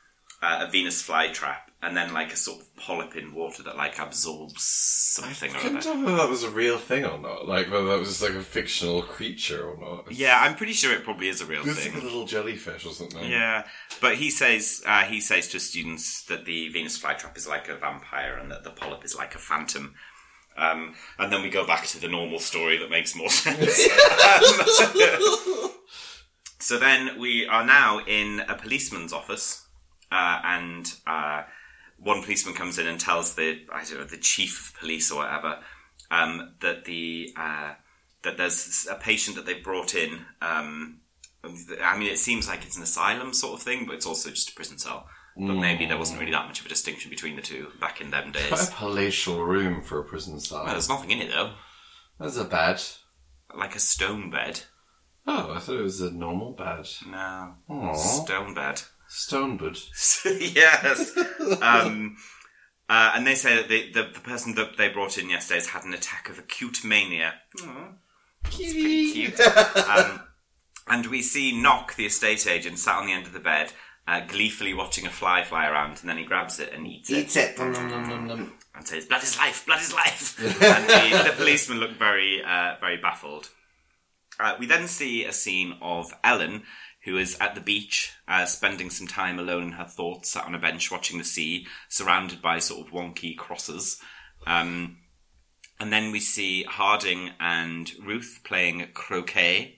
uh, 0.42 0.66
a 0.68 0.72
Venus 0.72 1.06
flytrap, 1.06 1.58
and 1.82 1.96
then 1.96 2.14
like 2.14 2.34
a 2.34 2.36
sort 2.38 2.62
of 2.62 2.76
polyp 2.76 3.16
in 3.16 3.34
water 3.34 3.64
that 3.64 3.78
like 3.78 4.00
absorbs 4.00 4.64
something 4.64 5.54
I 5.56 5.60
couldn't 5.60 5.82
tell 5.82 5.98
whether 5.98 6.16
that 6.18 6.30
was 6.30 6.44
a 6.44 6.50
real 6.50 6.78
thing 6.78 7.06
or 7.06 7.18
not. 7.20 7.48
Like 7.48 7.70
whether 7.70 7.86
that 7.88 8.00
was 8.00 8.08
just 8.10 8.22
like 8.22 8.34
a 8.34 8.42
fictional 8.44 9.02
creature 9.04 9.64
or 9.70 9.78
not. 9.80 10.12
Yeah, 10.12 10.40
I'm 10.42 10.56
pretty 10.56 10.74
sure 10.74 10.94
it 10.94 11.04
probably 11.04 11.28
is 11.30 11.42
a 11.42 11.46
real 11.46 11.62
It's 11.68 11.80
thing. 11.80 11.94
like 11.94 12.02
a 12.02 12.06
little 12.06 12.26
jellyfish 12.26 12.86
or 12.86 12.94
something. 12.94 13.30
Yeah, 13.30 13.66
but 14.00 14.16
he 14.16 14.30
says 14.30 14.82
uh, 14.88 15.04
he 15.04 15.20
says 15.22 15.48
to 15.50 15.60
students 15.60 16.24
that 16.26 16.46
the 16.46 16.70
Venus 16.70 16.98
flytrap 17.02 17.38
is 17.38 17.48
like 17.48 17.68
a 17.70 17.76
vampire 17.76 18.38
and 18.38 18.50
that 18.52 18.64
the 18.64 18.72
polyp 18.72 19.04
is 19.06 19.16
like 19.16 19.36
a 19.36 19.40
phantom. 19.40 19.94
Um, 20.58 20.96
and 21.18 21.32
then 21.32 21.42
we 21.44 21.50
go 21.50 21.66
back 21.66 21.86
to 21.88 22.00
the 22.00 22.10
normal 22.10 22.38
story 22.40 22.78
that 22.78 22.90
makes 22.90 23.16
more 23.16 23.30
sense. 23.46 23.88
Um, 23.90 25.72
so 26.60 26.78
then 26.78 27.20
we 27.20 27.48
are 27.48 27.66
now 27.66 28.00
in 28.06 28.42
a 28.42 28.56
policeman's 28.56 29.14
office, 29.14 29.66
uh, 30.12 30.42
and 30.44 30.94
uh, 31.08 31.44
one 31.98 32.22
policeman 32.24 32.56
comes 32.56 32.78
in 32.78 32.88
and 32.88 33.00
tells 33.00 33.36
the 33.36 33.60
I 33.74 33.84
don't 33.84 34.00
know 34.00 34.06
the 34.06 34.18
chief 34.18 34.70
of 34.74 34.80
police 34.80 35.12
or 35.12 35.20
whatever 35.24 35.60
um, 36.10 36.56
that 36.62 36.86
the 36.86 37.30
uh, 37.38 37.74
that 38.24 38.38
there's 38.38 38.88
a 38.90 38.96
patient 38.96 39.36
that 39.38 39.46
they've 39.46 39.64
brought 39.64 39.96
in. 39.96 40.26
Um, 40.42 41.00
I 41.44 41.98
mean, 41.98 42.12
it 42.12 42.20
seems 42.20 42.48
like 42.48 42.64
it's 42.66 42.78
an 42.78 42.84
asylum 42.84 43.34
sort 43.34 43.56
of 43.56 43.64
thing, 43.64 43.86
but 43.88 43.96
it's 43.96 44.06
also 44.06 44.30
just 44.30 44.52
a 44.52 44.54
prison 44.54 44.78
cell. 44.78 45.08
But 45.38 45.56
maybe 45.56 45.86
there 45.86 45.98
wasn't 45.98 46.20
really 46.20 46.34
that 46.34 46.46
much 46.46 46.60
of 46.60 46.66
a 46.66 46.70
distinction 46.70 47.10
between 47.10 47.38
the 47.38 47.42
two 47.42 47.70
back 47.80 48.02
in 48.02 48.12
them 48.12 48.32
Quite 48.34 48.50
days. 48.50 48.68
a 48.68 48.72
palatial 48.74 49.42
room 49.44 49.82
for 49.82 50.00
a 50.00 50.04
prison 50.04 50.40
cell. 50.42 50.64
Well, 50.66 50.74
there's 50.74 50.90
nothing 50.90 51.10
in 51.10 51.22
it 51.22 51.30
though, 51.32 51.54
There's 52.20 52.36
a 52.38 52.44
bed. 52.44 52.82
like 53.58 53.74
a 53.74 53.80
stone 53.80 54.30
bed. 54.30 54.60
Oh, 55.26 55.54
I 55.56 55.60
thought 55.60 55.80
it 55.80 55.84
was 55.84 56.02
a 56.02 56.12
normal 56.12 56.52
bed. 56.52 56.86
No, 57.08 57.56
Aww. 57.70 57.96
stone 57.96 58.54
bed. 58.54 58.82
Stone 59.14 59.58
bed. 59.58 59.78
yes. 60.26 61.18
Um, 61.62 62.16
uh, 62.88 63.12
and 63.14 63.28
they 63.28 63.36
say 63.36 63.58
that 63.58 63.68
the, 63.68 63.92
the 63.92 64.04
the 64.14 64.20
person 64.22 64.56
that 64.56 64.78
they 64.78 64.88
brought 64.88 65.18
in 65.18 65.30
yesterday 65.30 65.60
has 65.60 65.68
had 65.68 65.84
an 65.84 65.94
attack 65.94 66.30
of 66.30 66.40
acute 66.40 66.86
mania. 66.86 67.34
pretty 68.44 69.12
cute. 69.12 69.40
um, 69.42 70.22
and 70.88 71.08
we 71.08 71.22
see 71.22 71.52
Knock, 71.52 71.96
the 71.96 72.06
estate 72.06 72.48
agent, 72.48 72.80
sat 72.80 73.00
on 73.00 73.06
the 73.06 73.12
end 73.12 73.26
of 73.26 73.34
the 73.34 73.42
bed, 73.42 73.74
uh, 74.08 74.22
gleefully 74.22 74.74
watching 74.74 75.06
a 75.06 75.10
fly 75.10 75.44
fly 75.44 75.68
around, 75.68 76.00
and 76.00 76.10
then 76.10 76.18
he 76.18 76.24
grabs 76.24 76.60
it 76.60 76.72
and 76.74 76.88
eats 76.88 77.10
it. 77.10 77.18
Eats 77.18 77.36
it. 77.36 77.60
And 77.60 78.88
says, 78.88 79.06
"Blood 79.08 79.24
is 79.24 79.38
life, 79.38 79.66
blood 79.66 79.82
is 79.82 79.94
life." 79.94 80.40
and 80.40 80.54
the, 80.56 81.32
the 81.32 81.36
policemen 81.36 81.80
look 81.80 81.92
very, 81.92 82.42
uh, 82.42 82.76
very 82.80 82.96
baffled. 82.96 83.50
Uh, 84.40 84.56
we 84.58 84.66
then 84.66 84.88
see 84.88 85.26
a 85.26 85.34
scene 85.34 85.76
of 85.82 86.14
Ellen, 86.24 86.64
who 87.04 87.18
is 87.18 87.38
at 87.40 87.56
the 87.56 87.62
beach, 87.62 88.14
uh, 88.28 88.46
spending 88.46 88.90
some 88.90 89.08
time 89.08 89.40
alone 89.40 89.64
in 89.64 89.72
her 89.74 89.86
thoughts, 89.86 90.30
sat 90.30 90.46
on 90.46 90.56
a 90.56 90.60
bench 90.60 90.92
watching 90.92 91.18
the 91.18 91.24
sea, 91.24 91.66
surrounded 91.90 92.42
by 92.42 92.60
sort 92.60 92.86
of 92.86 92.94
wonky 92.94 93.36
crosses. 93.36 94.00
Um, 94.46 94.98
and 95.80 95.92
then 95.92 96.12
we 96.12 96.20
see 96.20 96.64
Harding 96.64 97.32
and 97.40 97.92
Ruth 98.06 98.42
playing 98.44 98.88
croquet 98.94 99.78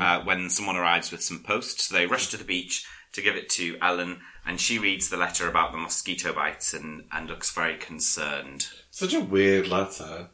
uh, 0.00 0.22
when 0.22 0.48
someone 0.48 0.76
arrives 0.76 1.10
with 1.10 1.24
some 1.24 1.42
post. 1.42 1.80
So 1.80 1.94
they 1.96 2.06
rush 2.06 2.28
to 2.28 2.36
the 2.36 2.44
beach 2.44 2.86
to 3.14 3.20
give 3.22 3.34
it 3.34 3.48
to 3.50 3.76
Ellen, 3.82 4.20
and 4.46 4.60
she 4.60 4.78
reads 4.78 5.08
the 5.08 5.16
letter 5.16 5.48
about 5.48 5.72
the 5.72 5.78
mosquito 5.78 6.32
bites 6.32 6.72
and, 6.72 7.04
and 7.10 7.28
looks 7.28 7.50
very 7.50 7.76
concerned. 7.76 8.68
Such 8.92 9.12
a 9.12 9.20
weird 9.20 9.66
letter. 9.66 10.30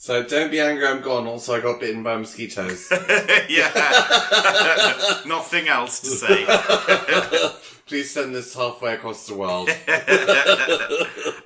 So 0.00 0.22
don't 0.22 0.52
be 0.52 0.60
angry, 0.60 0.86
I'm 0.86 1.02
gone. 1.02 1.26
Also, 1.26 1.56
I 1.56 1.60
got 1.60 1.80
bitten 1.80 2.04
by 2.04 2.16
mosquitoes. 2.16 2.88
yeah. 3.48 3.72
Nothing 5.26 5.66
else 5.66 5.98
to 6.02 6.10
say. 6.10 6.46
Please 7.86 8.08
send 8.08 8.32
this 8.32 8.54
halfway 8.54 8.94
across 8.94 9.26
the 9.26 9.34
world. 9.34 9.68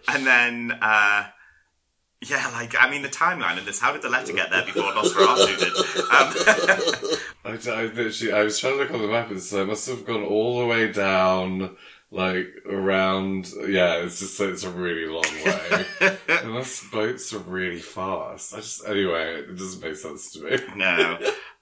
And 0.07 0.26
then, 0.26 0.72
uh, 0.82 1.24
yeah, 2.20 2.46
like, 2.53 2.74
I 2.78 2.90
mean, 2.90 3.00
the 3.00 3.09
timeline 3.09 3.57
of 3.57 3.64
this, 3.64 3.80
how 3.80 3.94
did 3.94 4.03
the 4.03 4.11
letter 4.11 4.34
get 4.34 4.50
there 4.50 4.66
before 4.66 4.92
Nosferatu 4.92 5.59
did? 5.59 5.72
Um, 6.12 6.34
I, 7.46 7.80
I, 7.80 7.84
literally, 7.84 8.32
I 8.34 8.42
was 8.42 8.59
trying 8.59 8.74
to 8.74 8.80
look 8.80 8.90
on 8.90 9.00
the 9.00 9.09
map 9.09 9.30
and 9.30 9.40
so 9.40 9.62
I 9.62 9.64
must 9.64 9.88
have 9.88 10.05
gone 10.05 10.24
all 10.24 10.61
the 10.61 10.66
way 10.66 10.92
down, 10.92 11.74
like 12.12 12.46
around. 12.68 13.50
Yeah, 13.66 13.96
it's 13.96 14.20
just 14.20 14.38
it's 14.40 14.64
a 14.64 14.70
really 14.70 15.06
long 15.06 15.24
way. 15.44 16.16
Unless 16.28 16.88
boats 16.90 17.32
are 17.32 17.38
really 17.38 17.80
fast. 17.80 18.54
I 18.54 18.58
just 18.58 18.86
anyway, 18.86 19.40
it 19.40 19.56
doesn't 19.56 19.82
make 19.82 19.96
sense 19.96 20.30
to 20.32 20.44
me. 20.44 20.58
no. 20.76 21.18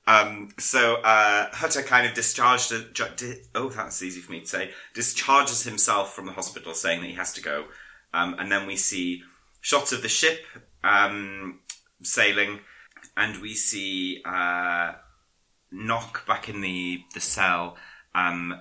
Um, 0.07 0.49
so 0.59 0.97
uh, 0.97 1.49
Hutter 1.53 1.83
kind 1.83 2.07
of 2.07 2.15
discharged. 2.15 2.73
A, 2.73 2.83
di- 2.83 3.43
oh, 3.55 3.69
that's 3.69 4.03
easy 4.03 4.21
for 4.21 4.33
me 4.33 4.41
to 4.41 4.47
say. 4.47 4.71
Discharges 4.93 5.63
himself 5.63 6.15
from 6.15 6.27
the 6.27 6.33
hospital, 6.33 6.75
saying 6.75 7.01
that 7.01 7.07
he 7.07 7.15
has 7.15 7.33
to 7.35 7.43
go. 7.43 7.67
Um, 8.13 8.35
and 8.41 8.51
then 8.51 8.67
we 8.67 8.75
see 8.75 9.23
shots 9.61 9.93
of 9.93 10.03
the 10.03 10.09
ship 10.09 10.41
um, 10.83 11.61
sailing, 12.03 12.59
and 13.17 13.41
we 13.41 13.55
see 13.55 14.21
uh, 14.25 14.95
Knock 15.71 16.27
back 16.27 16.49
in 16.49 16.61
the 16.63 17.05
the 17.15 17.21
cell, 17.21 17.77
um, 18.13 18.61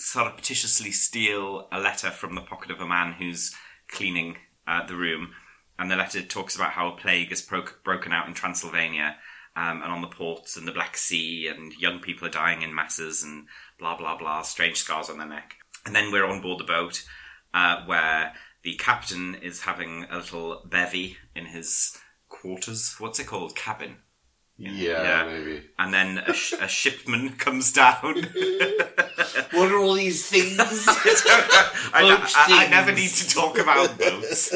surreptitiously 0.00 0.90
steal 0.90 1.68
a 1.70 1.78
letter 1.78 2.10
from 2.10 2.34
the 2.34 2.40
pocket 2.40 2.70
of 2.70 2.80
a 2.80 2.86
man 2.86 3.12
who's 3.12 3.54
cleaning 3.88 4.38
uh, 4.66 4.84
the 4.86 4.96
room. 4.96 5.32
And 5.78 5.90
the 5.90 5.96
letter 5.96 6.22
talks 6.22 6.56
about 6.56 6.72
how 6.72 6.88
a 6.88 6.96
plague 6.96 7.30
has 7.30 7.42
bro- 7.42 7.64
broken 7.84 8.12
out 8.12 8.26
in 8.26 8.34
Transylvania 8.34 9.16
um, 9.56 9.82
and 9.82 9.92
on 9.92 10.00
the 10.00 10.08
ports 10.08 10.56
and 10.56 10.66
the 10.66 10.72
Black 10.72 10.96
Sea, 10.96 11.48
and 11.48 11.72
young 11.74 12.00
people 12.00 12.26
are 12.26 12.30
dying 12.30 12.62
in 12.62 12.74
masses, 12.74 13.22
and 13.22 13.46
blah 13.78 13.96
blah 13.96 14.16
blah, 14.16 14.42
strange 14.42 14.76
scars 14.76 15.10
on 15.10 15.18
their 15.18 15.26
neck. 15.28 15.54
And 15.86 15.94
then 15.94 16.12
we're 16.12 16.26
on 16.26 16.42
board 16.42 16.60
the 16.60 16.64
boat, 16.64 17.04
uh, 17.54 17.84
where 17.86 18.34
the 18.62 18.74
captain 18.74 19.34
is 19.34 19.62
having 19.62 20.04
a 20.10 20.18
little 20.18 20.62
bevy 20.66 21.16
in 21.34 21.46
his 21.46 21.96
quarters. 22.28 22.96
What's 22.98 23.18
it 23.18 23.26
called? 23.26 23.56
Cabin. 23.56 23.96
Yeah, 24.62 25.02
Yeah. 25.02 25.24
maybe. 25.26 25.62
And 25.78 25.92
then 25.94 26.18
a, 26.18 26.34
sh- 26.34 26.52
a 26.60 26.68
shipman 26.68 27.30
comes 27.44 27.72
down. 27.72 28.26
What 29.52 29.70
are 29.72 29.78
all 29.78 29.94
these 29.94 30.28
things? 30.28 30.58
I, 30.86 32.02
I- 32.02 32.30
I 32.36 32.46
things. 32.58 32.70
never 32.70 32.92
need 32.92 33.10
to 33.10 33.28
talk 33.28 33.58
about 33.58 33.98
boats. 33.98 34.52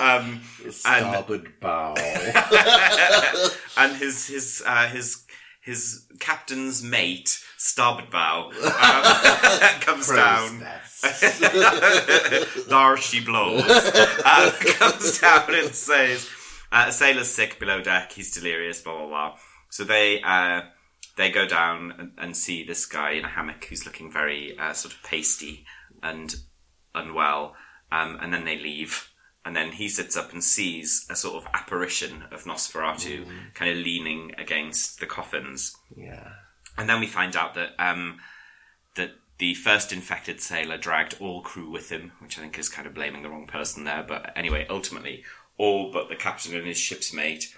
um, 0.00 0.40
Starboard 0.70 1.58
bow. 1.60 1.94
and 3.76 3.96
his 3.96 4.26
his 4.28 4.62
uh, 4.66 4.86
his 4.88 5.24
his 5.60 6.06
captain's 6.20 6.82
mate, 6.82 7.38
starboard 7.56 8.10
bow, 8.10 8.50
um, 8.50 9.80
comes 9.80 10.08
down. 10.08 10.64
there 12.68 12.96
she 12.96 13.20
blows. 13.24 13.64
Uh, 13.66 14.52
comes 14.78 15.18
down 15.20 15.54
and 15.54 15.74
says, 15.74 16.28
uh, 16.72 16.86
"A 16.88 16.92
sailor's 16.92 17.30
sick 17.30 17.60
below 17.60 17.82
deck. 17.82 18.12
He's 18.12 18.32
delirious." 18.32 18.80
Blah 18.80 18.96
blah 18.98 19.06
blah. 19.06 19.36
So 19.68 19.84
they 19.84 20.20
uh, 20.22 20.62
they 21.16 21.30
go 21.30 21.46
down 21.46 21.92
and, 21.98 22.12
and 22.18 22.36
see 22.36 22.64
this 22.64 22.86
guy 22.86 23.12
in 23.12 23.24
a 23.24 23.28
hammock 23.28 23.64
who's 23.66 23.86
looking 23.86 24.10
very 24.10 24.58
uh, 24.58 24.72
sort 24.72 24.94
of 24.94 25.02
pasty 25.02 25.64
and 26.02 26.34
unwell, 26.94 27.54
um, 27.90 28.18
and 28.20 28.32
then 28.32 28.44
they 28.44 28.58
leave. 28.58 29.08
And 29.44 29.56
then 29.56 29.72
he 29.72 29.88
sits 29.88 30.16
up 30.16 30.32
and 30.32 30.42
sees 30.42 31.04
a 31.10 31.16
sort 31.16 31.34
of 31.42 31.48
apparition 31.52 32.22
of 32.30 32.44
Nosferatu, 32.44 33.26
kind 33.54 33.72
of 33.72 33.76
leaning 33.76 34.32
against 34.38 35.00
the 35.00 35.06
coffins. 35.06 35.76
yeah. 35.96 36.28
And 36.78 36.88
then 36.88 37.00
we 37.00 37.06
find 37.08 37.34
out 37.34 37.54
that 37.54 37.70
um, 37.78 38.18
that 38.94 39.10
the 39.38 39.54
first 39.54 39.92
infected 39.92 40.40
sailor 40.40 40.78
dragged 40.78 41.16
all 41.20 41.42
crew 41.42 41.68
with 41.68 41.90
him, 41.90 42.12
which 42.20 42.38
I 42.38 42.42
think 42.42 42.56
is 42.56 42.68
kind 42.68 42.86
of 42.86 42.94
blaming 42.94 43.22
the 43.22 43.28
wrong 43.30 43.48
person 43.48 43.82
there. 43.84 44.04
But 44.06 44.32
anyway, 44.36 44.64
ultimately, 44.70 45.24
all 45.58 45.90
but 45.92 46.08
the 46.08 46.16
captain 46.16 46.54
and 46.56 46.66
his 46.66 46.78
ship's 46.78 47.12
mate 47.12 47.54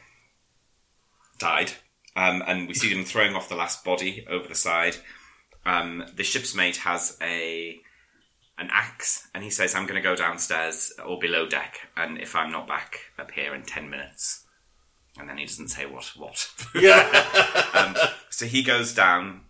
died. 1.38 1.72
Um, 2.16 2.42
and 2.47 2.68
we 2.68 2.74
see 2.74 2.92
them 2.95 3.05
throwing 3.05 3.34
off 3.34 3.49
the 3.49 3.57
last 3.57 3.84
body 3.84 4.24
over 4.28 4.47
the 4.47 4.55
side. 4.55 4.97
um, 5.66 6.05
the 6.14 6.22
ship's 6.22 6.55
mate 6.55 6.76
has 6.78 7.16
a 7.20 7.80
an 8.57 8.68
axe, 8.72 9.26
and 9.34 9.42
he 9.42 9.51
says, 9.51 9.74
"I'm 9.74 9.86
going 9.86 10.01
to 10.01 10.09
go 10.09 10.14
downstairs 10.14 10.92
or 11.05 11.18
below 11.18 11.47
deck, 11.49 11.88
and 11.97 12.18
if 12.18 12.36
I'm 12.36 12.53
not 12.53 12.68
back 12.68 12.99
up 13.18 13.32
here 13.32 13.53
in 13.55 13.62
ten 13.64 13.90
minutes." 13.90 14.45
And 15.18 15.28
then 15.28 15.38
he 15.38 15.45
doesn't 15.45 15.68
say 15.68 15.86
what 15.86 16.05
what. 16.16 16.49
Yeah. 16.74 18.11
So 18.30 18.47
he 18.47 18.64
goes 18.64 18.92
down, 18.92 19.42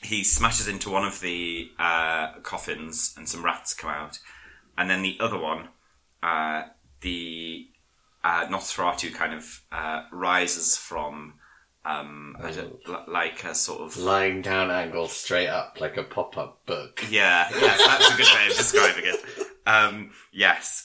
he 0.00 0.22
smashes 0.22 0.68
into 0.68 0.90
one 0.90 1.04
of 1.04 1.20
the 1.20 1.68
uh, 1.76 2.34
coffins, 2.44 3.12
and 3.16 3.28
some 3.28 3.44
rats 3.44 3.74
come 3.74 3.90
out. 3.90 4.20
And 4.78 4.88
then 4.88 5.02
the 5.02 5.16
other 5.18 5.36
one, 5.38 5.70
uh, 6.22 6.62
the 7.00 7.68
uh, 8.24 8.46
Nosferatu 8.46 9.14
kind 9.14 9.34
of 9.34 9.62
uh, 9.70 10.02
rises 10.12 10.76
from 10.76 11.34
um, 11.84 12.36
I 12.42 12.50
don't- 12.50 13.08
like 13.08 13.44
a 13.44 13.54
sort 13.54 13.80
of. 13.82 13.96
Lying 13.96 14.42
down 14.42 14.70
angle 14.70 15.06
straight 15.08 15.46
up 15.48 15.78
like 15.80 15.96
a 15.96 16.02
pop 16.02 16.36
up 16.36 16.66
book. 16.66 17.04
Yeah, 17.10 17.48
yes, 17.52 17.80
that's 17.86 18.12
a 18.12 18.16
good 18.16 18.26
way 18.34 18.46
of 18.50 18.56
describing 18.56 19.04
it. 19.06 19.46
Um, 19.66 20.10
yes. 20.32 20.84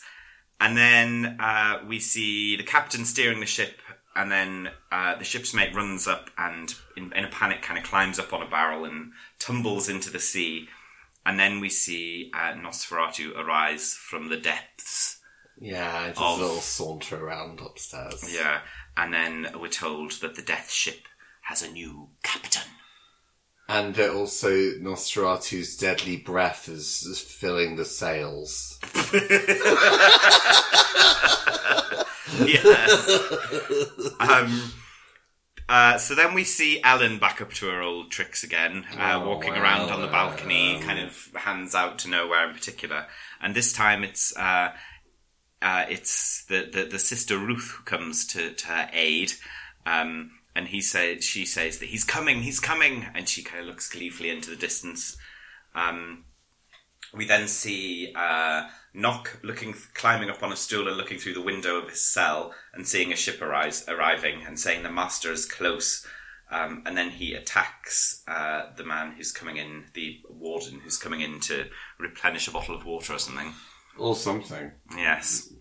And 0.60 0.78
then 0.78 1.38
uh, 1.40 1.80
we 1.88 2.00
see 2.00 2.56
the 2.56 2.64
captain 2.64 3.04
steering 3.06 3.40
the 3.40 3.48
ship, 3.48 3.80
and 4.16 4.32
then 4.32 4.70
uh, 4.92 5.16
the 5.16 5.24
ship's 5.24 5.56
mate 5.56 5.74
runs 5.76 6.08
up 6.08 6.30
and, 6.38 6.76
in, 6.96 7.12
in 7.14 7.26
a 7.26 7.30
panic, 7.30 7.64
kind 7.64 7.80
of 7.80 7.86
climbs 7.86 8.20
up 8.20 8.32
on 8.32 8.44
a 8.44 8.48
barrel 8.50 8.86
and 8.86 9.12
tumbles 9.40 9.90
into 9.90 10.12
the 10.12 10.20
sea. 10.20 10.68
And 11.26 11.40
then 11.40 11.60
we 11.60 11.70
see 11.70 12.32
uh, 12.36 12.54
Nosferatu 12.54 13.36
arise 13.36 13.94
from 13.96 14.30
the 14.30 14.38
depths. 14.38 15.18
Yeah, 15.62 16.08
just 16.10 16.20
Of- 16.20 16.40
a 16.40 16.42
little 16.42 16.58
saunter 16.60 17.24
around 17.24 17.62
upstairs. 17.62 18.34
Yeah. 18.34 18.62
And 18.98 19.14
then 19.14 19.48
we're 19.60 19.70
told 19.70 20.12
that 20.22 20.36
the 20.36 20.42
death 20.42 20.72
ship 20.72 21.08
has 21.44 21.62
a 21.62 21.72
new 21.72 22.10
captain. 22.24 22.64
And 23.70 23.96
that 23.96 24.10
also 24.10 24.50
Nosferatu's 24.50 25.78
deadly 25.78 26.18
breath 26.18 26.68
is, 26.68 27.04
is 27.04 27.22
filling 27.22 27.76
the 27.78 27.86
sails. 27.86 28.80
yes. 32.46 33.08
um, 34.20 34.72
uh, 35.70 35.98
so 35.98 36.16
then 36.16 36.34
we 36.34 36.44
see 36.44 36.82
Ellen 36.84 37.18
back 37.18 37.40
up 37.40 37.54
to 37.54 37.68
her 37.68 37.82
old 37.82 38.12
tricks 38.12 38.44
again, 38.44 38.86
uh, 39.00 39.22
Oh, 39.22 39.30
walking 39.30 39.54
around 39.54 39.90
on 39.90 40.02
the 40.02 40.08
balcony, 40.08 40.76
um, 40.76 40.82
kind 40.82 41.00
of 41.00 41.30
hands 41.36 41.74
out 41.74 41.98
to 42.00 42.10
nowhere 42.10 42.48
in 42.50 42.54
particular. 42.54 43.06
And 43.40 43.56
this 43.56 43.72
time 43.72 44.04
it's 44.04 44.36
uh, 44.36 44.74
uh, 45.62 45.86
it's 45.90 46.46
the, 46.46 46.70
the 46.72 46.86
the 46.86 47.00
sister 47.00 47.38
Ruth 47.38 47.76
who 47.78 47.84
comes 47.84 48.26
to, 48.28 48.54
to 48.54 48.68
her 48.68 48.90
aid. 48.94 49.34
Um, 49.86 50.32
and 50.56 50.68
he 50.68 50.82
says, 50.82 51.24
she 51.24 51.46
says 51.46 51.80
that 51.80 51.90
he's 51.90 52.04
coming, 52.04 52.42
he's 52.42 52.60
coming, 52.60 53.06
and 53.16 53.28
she 53.28 53.42
kind 53.42 53.62
of 53.62 53.68
looks 53.68 53.90
gleefully 53.90 54.30
into 54.30 54.50
the 54.50 54.56
distance. 54.56 55.18
Um, 55.74 56.26
we 57.14 57.26
then 57.26 57.48
see 57.48 58.14
uh, 58.16 58.68
Knock 58.94 59.40
looking, 59.44 59.74
climbing 59.94 60.30
up 60.30 60.44
on 60.44 60.52
a 60.52 60.58
stool 60.58 60.88
and 60.88 60.98
looking 60.98 61.20
through 61.20 61.34
the 61.34 61.42
window 61.42 61.78
of 61.78 61.90
his 61.90 62.02
cell 62.02 62.54
and 62.74 62.88
seeing 62.88 63.14
a 63.14 63.16
ship 63.16 63.42
arise, 63.42 63.88
arriving 63.88 64.44
and 64.46 64.60
saying 64.60 64.84
the 64.84 64.92
master 64.92 65.32
is 65.32 65.46
close. 65.46 66.06
Um, 66.50 66.84
and 66.86 66.98
then 66.98 67.12
he 67.12 67.34
attacks 67.34 68.24
uh, 68.28 68.74
the 68.76 68.84
man 68.84 69.14
who's 69.14 69.32
coming 69.32 69.56
in, 69.56 69.86
the 69.94 70.20
warden 70.30 70.82
who's 70.82 70.98
coming 70.98 71.22
in 71.22 71.40
to 71.42 71.68
replenish 71.98 72.50
a 72.50 72.52
bottle 72.52 72.76
of 72.76 72.86
water 72.86 73.14
or 73.14 73.20
something. 73.20 73.54
Or 74.02 74.16
something. 74.16 74.72
Yes. 74.98 75.54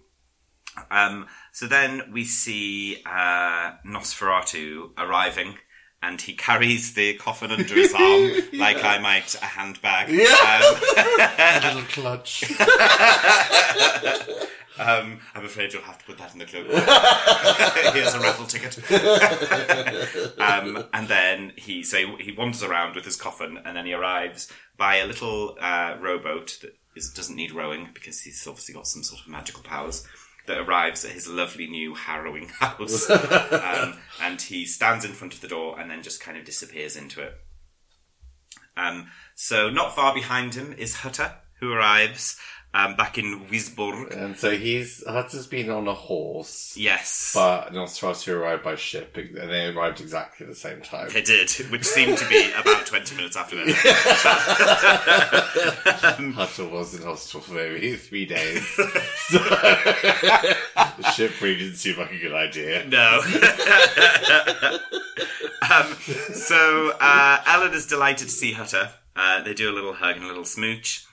Um, 0.91 1.27
so 1.53 1.67
then 1.67 2.03
we 2.13 2.25
see 2.25 3.03
uh, 3.05 3.73
Nosferatu 3.87 4.91
arriving, 4.97 5.57
and 6.03 6.21
he 6.21 6.33
carries 6.33 6.95
the 6.95 7.15
coffin 7.15 7.51
under 7.51 7.75
his 7.75 7.93
arm 7.93 8.31
like 8.55 8.83
I 8.83 8.99
might 8.99 9.35
a 9.35 9.45
handbag. 9.45 10.09
Yeah. 10.09 11.61
little 11.75 11.83
clutch. 11.83 12.51
Um, 14.79 15.21
I'm 15.35 15.45
afraid 15.45 15.75
you'll 15.75 15.83
have 15.83 15.99
to 15.99 16.05
put 16.07 16.17
that 16.17 16.33
in 16.33 16.39
the 16.39 16.47
cloak. 16.47 16.67
Here's 17.93 18.15
a 18.15 18.21
raffle 18.21 18.47
ticket. 18.47 18.79
um, 20.41 20.87
and 20.95 21.07
then 21.07 21.53
he 21.57 21.83
so 21.83 22.17
he 22.17 22.33
wanders 22.33 22.63
around 22.63 22.95
with 22.95 23.05
his 23.05 23.17
coffin, 23.17 23.59
and 23.63 23.77
then 23.77 23.85
he 23.85 23.93
arrives 23.93 24.51
by 24.79 24.97
a 24.97 25.07
little 25.07 25.59
uh, 25.61 25.97
rowboat 26.01 26.61
that 26.63 26.80
is, 26.97 27.11
doesn't 27.11 27.37
need 27.37 27.53
rowing 27.53 27.89
because 27.95 28.21
he's 28.21 28.47
obviously 28.47 28.75
got 28.75 28.87
some 28.87 29.03
sort 29.03 29.23
of 29.23 29.29
magical 29.29 29.63
powers. 29.63 30.07
That 30.47 30.59
arrives 30.59 31.05
at 31.05 31.13
his 31.13 31.29
lovely 31.29 31.69
new 31.69 31.95
harrowing 31.95 32.49
house, 32.61 33.09
um, 33.11 33.99
and 34.21 34.41
he 34.41 34.65
stands 34.65 35.05
in 35.05 35.13
front 35.13 35.35
of 35.35 35.43
the 35.43 35.49
door 35.49 35.79
and 35.79 35.89
then 35.91 36.03
just 36.03 36.21
kind 36.21 36.37
of 36.37 36.45
disappears 36.45 36.97
into 36.97 37.23
it. 37.23 37.35
Um, 38.77 39.09
so 39.35 39.71
not 39.71 39.95
far 39.95 40.15
behind 40.15 40.55
him 40.55 40.73
is 40.73 40.97
Hutter, 40.97 41.35
who 41.61 41.73
arrives 41.73 42.37
um, 42.73 42.95
back 42.95 43.19
in 43.19 43.47
Wisborg. 43.51 44.17
and 44.17 44.37
so 44.39 44.53
he's 44.53 45.03
Hutter's 45.07 45.49
been 45.49 45.71
on 45.71 45.89
a 45.89 45.95
horse. 45.95 46.75
Yes, 46.77 47.33
But 47.35 47.73
Nosferatu 47.73 48.33
arrived 48.35 48.63
by 48.63 48.77
ship, 48.77 49.17
and 49.17 49.51
they 49.51 49.67
arrived 49.67 50.01
exactly 50.01 50.47
the 50.47 50.55
same 50.55 50.81
time. 50.81 51.09
they 51.13 51.23
did, 51.23 51.51
which 51.71 51.85
seemed 51.85 52.17
to 52.19 52.29
be 52.29 52.49
about 52.61 52.87
twenty 52.87 53.17
minutes 53.17 53.37
after 53.37 53.57
that. 53.57 53.75
Hutter 56.37 56.69
was 56.69 56.95
in 56.95 57.03
hospital 57.03 57.41
for 57.41 57.55
maybe 57.55 57.97
three 57.97 58.27
days. 58.27 58.65
so 58.69 59.39
the 59.39 61.13
ship 61.15 61.41
really 61.41 61.57
didn't 61.57 61.77
seem 61.77 61.97
like 61.99 62.13
a 62.13 62.19
good 62.19 62.33
idea. 62.35 62.85
No. 62.87 63.21
um, 65.71 65.87
so 66.35 66.93
uh, 67.01 67.43
Ellen 67.47 67.73
is 67.75 67.87
delighted 67.87 68.29
to 68.29 68.33
see 68.33 68.53
Hutter. 68.53 68.91
Uh, 69.17 69.43
they 69.43 69.55
do 69.55 69.71
a 69.71 69.75
little 69.75 69.95
hug 69.95 70.17
and 70.17 70.25
a 70.25 70.29
little 70.29 70.45
smooch. 70.45 71.05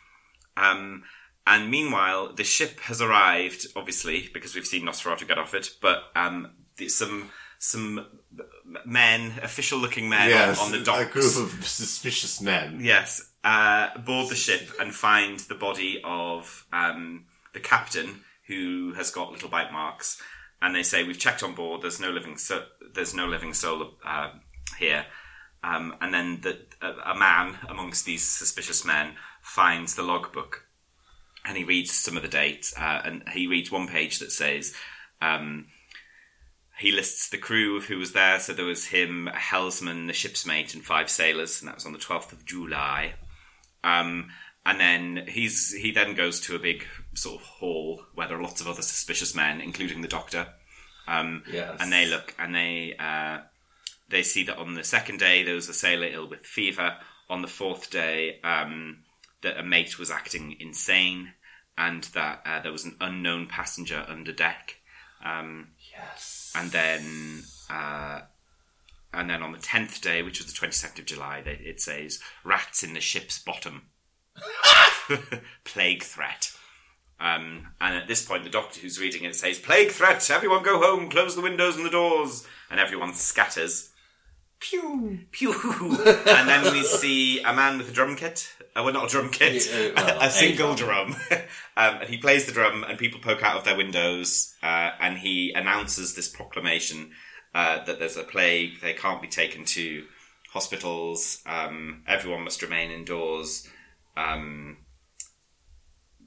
Um, 0.55 1.03
and 1.47 1.71
meanwhile, 1.71 2.33
the 2.33 2.43
ship 2.43 2.79
has 2.81 3.01
arrived, 3.01 3.67
obviously, 3.75 4.29
because 4.33 4.53
we've 4.53 4.67
seen 4.67 4.83
Nosferatu 4.85 5.27
get 5.27 5.37
off 5.37 5.53
it, 5.53 5.69
but 5.81 6.03
um, 6.15 6.51
the, 6.77 6.89
some 6.89 7.31
some 7.59 8.05
men, 8.85 9.33
official-looking 9.41 10.07
men 10.07 10.29
Yes, 10.29 10.59
on, 10.59 10.65
on 10.75 10.83
the 10.83 10.93
a 10.93 11.05
group 11.05 11.37
of 11.37 11.65
suspicious 11.65 12.39
men. 12.39 12.79
Yes, 12.81 13.31
uh, 13.43 13.97
board 13.97 14.29
the 14.29 14.35
ship 14.35 14.69
and 14.79 14.93
find 14.93 15.39
the 15.39 15.55
body 15.55 15.99
of 16.03 16.67
um, 16.71 17.25
the 17.53 17.59
captain 17.59 18.21
who 18.47 18.93
has 18.93 19.09
got 19.09 19.31
little 19.31 19.49
bite 19.49 19.71
marks, 19.71 20.21
and 20.61 20.75
they 20.75 20.83
say 20.83 21.03
we've 21.03 21.17
checked 21.19 21.41
on 21.43 21.55
board. 21.55 21.81
There's 21.81 21.99
no 21.99 22.11
living 22.11 22.37
so- 22.37 22.65
there's 22.93 23.13
no 23.15 23.25
living 23.25 23.53
soul 23.53 23.93
uh, 24.05 24.31
here. 24.77 25.05
Um, 25.63 25.95
and 26.01 26.13
then 26.13 26.41
the, 26.41 26.59
a, 26.81 27.11
a 27.13 27.15
man 27.17 27.57
amongst 27.67 28.05
these 28.05 28.23
suspicious 28.23 28.85
men 28.85 29.15
finds 29.41 29.95
the 29.95 30.03
logbook, 30.03 30.66
and 31.47 31.57
he 31.57 31.63
reads 31.63 31.91
some 31.91 32.17
of 32.17 32.23
the 32.23 32.29
dates, 32.29 32.73
uh, 32.77 33.01
and 33.05 33.23
he 33.29 33.47
reads 33.47 33.71
one 33.71 33.87
page 33.87 34.19
that 34.19 34.31
says. 34.31 34.73
Um, 35.21 35.67
he 36.79 36.91
lists 36.91 37.29
the 37.29 37.39
crew 37.39 37.75
of 37.75 37.85
who 37.85 37.97
was 37.97 38.11
there. 38.13 38.39
So 38.39 38.53
there 38.53 38.63
was 38.65 38.85
him, 38.85 39.27
a 39.27 39.35
helmsman, 39.35 40.05
the 40.05 40.13
ship's 40.13 40.45
mate, 40.45 40.75
and 40.75 40.83
five 40.85 41.09
sailors, 41.09 41.59
and 41.59 41.67
that 41.67 41.75
was 41.75 41.87
on 41.87 41.93
the 41.93 41.97
twelfth 41.97 42.31
of 42.31 42.45
July. 42.45 43.15
Um, 43.83 44.29
and 44.63 44.79
then 44.79 45.25
he's 45.27 45.73
he 45.73 45.91
then 45.91 46.13
goes 46.13 46.39
to 46.41 46.55
a 46.55 46.59
big 46.59 46.85
sort 47.15 47.41
of 47.41 47.47
hall 47.47 48.03
where 48.13 48.27
there 48.27 48.37
are 48.37 48.43
lots 48.43 48.61
of 48.61 48.67
other 48.67 48.83
suspicious 48.83 49.33
men, 49.33 49.59
including 49.59 50.01
the 50.01 50.07
doctor. 50.07 50.49
Um, 51.07 51.43
Yes. 51.51 51.77
and 51.79 51.91
they 51.91 52.05
look 52.05 52.35
and 52.37 52.53
they 52.53 52.95
uh, 52.99 53.39
they 54.09 54.21
see 54.21 54.43
that 54.43 54.57
on 54.57 54.75
the 54.75 54.83
second 54.83 55.17
day 55.19 55.41
there 55.41 55.55
was 55.55 55.69
a 55.69 55.73
sailor 55.73 56.07
ill 56.07 56.27
with 56.27 56.45
fever. 56.45 56.97
On 57.29 57.41
the 57.41 57.47
fourth 57.47 57.89
day, 57.89 58.39
um, 58.43 58.99
that 59.41 59.57
a 59.59 59.63
mate 59.63 59.97
was 59.99 60.11
acting 60.11 60.55
insane, 60.59 61.33
and 61.77 62.03
that 62.05 62.41
uh, 62.45 62.61
there 62.61 62.71
was 62.71 62.85
an 62.85 62.95
unknown 62.99 63.47
passenger 63.47 64.05
under 64.07 64.31
deck. 64.31 64.77
Um, 65.23 65.69
Yes. 65.91 66.51
and 66.55 66.71
then 66.71 67.43
uh, 67.69 68.21
and 69.13 69.29
then 69.29 69.41
on 69.41 69.51
the 69.51 69.57
tenth 69.57 70.01
day, 70.01 70.21
which 70.21 70.39
was 70.39 70.47
the 70.47 70.57
twenty 70.57 70.73
second 70.73 70.99
of 70.99 71.05
July, 71.05 71.41
they, 71.41 71.53
it 71.53 71.81
says 71.81 72.19
rats 72.43 72.83
in 72.83 72.93
the 72.93 73.01
ship's 73.01 73.39
bottom, 73.39 73.83
plague 75.63 76.03
threat. 76.03 76.51
Um, 77.19 77.69
and 77.81 77.95
at 77.97 78.07
this 78.07 78.23
point, 78.23 78.43
the 78.43 78.49
doctor 78.49 78.79
who's 78.79 78.99
reading 78.99 79.23
it 79.23 79.35
says, 79.35 79.57
"Plague 79.57 79.89
threat! 79.89 80.29
Everyone 80.29 80.61
go 80.63 80.79
home! 80.79 81.09
Close 81.09 81.35
the 81.35 81.41
windows 81.41 81.75
and 81.75 81.85
the 81.85 81.89
doors!" 81.89 82.45
And 82.69 82.79
everyone 82.79 83.13
scatters. 83.13 83.91
Pew 84.59 85.19
pew. 85.31 85.53
and 86.05 86.49
then 86.49 86.73
we 86.73 86.83
see 86.83 87.41
a 87.41 87.53
man 87.53 87.77
with 87.77 87.89
a 87.89 87.91
drum 87.91 88.15
kit. 88.15 88.51
Uh, 88.75 88.83
well, 88.83 88.93
not 88.93 89.05
a 89.05 89.09
drum 89.09 89.29
kit, 89.29 89.67
Yeah, 89.71 89.91
well, 89.95 90.21
a 90.21 90.29
single 90.29 90.73
a 90.73 90.75
drum. 90.75 91.15
um, 91.31 91.41
and 91.77 92.09
he 92.09 92.17
plays 92.17 92.45
the 92.45 92.51
drum, 92.51 92.83
and 92.83 92.97
people 92.97 93.19
poke 93.19 93.43
out 93.43 93.57
of 93.57 93.63
their 93.63 93.77
windows, 93.77 94.55
uh, 94.63 94.91
and 94.99 95.17
he 95.17 95.51
announces 95.53 96.15
this 96.15 96.27
proclamation 96.27 97.11
uh, 97.53 97.83
that 97.85 97.99
there's 97.99 98.17
a 98.17 98.23
plague. 98.23 98.81
They 98.81 98.93
can't 98.93 99.21
be 99.21 99.27
taken 99.27 99.65
to 99.65 100.05
hospitals. 100.51 101.41
Um, 101.45 102.03
everyone 102.07 102.43
must 102.43 102.61
remain 102.61 102.91
indoors. 102.91 103.67
Um, 104.15 104.77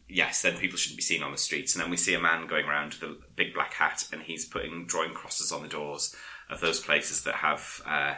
yes, 0.09 0.43
then 0.43 0.57
people 0.57 0.77
shouldn't 0.79 0.99
be 0.99 1.03
seen 1.03 1.23
on 1.23 1.33
the 1.33 1.39
streets. 1.39 1.75
And 1.75 1.83
then 1.83 1.91
we 1.91 1.97
see 1.97 2.15
a 2.15 2.21
man 2.21 2.47
going 2.47 2.67
around 2.67 2.95
with 2.95 3.03
a 3.03 3.17
big 3.35 3.55
black 3.55 3.75
hat, 3.75 4.07
and 4.13 4.23
he's 4.23 4.45
putting 4.45 4.87
drawing 4.87 5.15
crosses 5.15 5.53
on 5.53 5.63
the 5.63 5.69
doors 5.69 6.15
of 6.51 6.61
those 6.61 6.81
places 6.81 7.23
that 7.25 7.37
have 7.37 7.81
uh, 7.87 8.15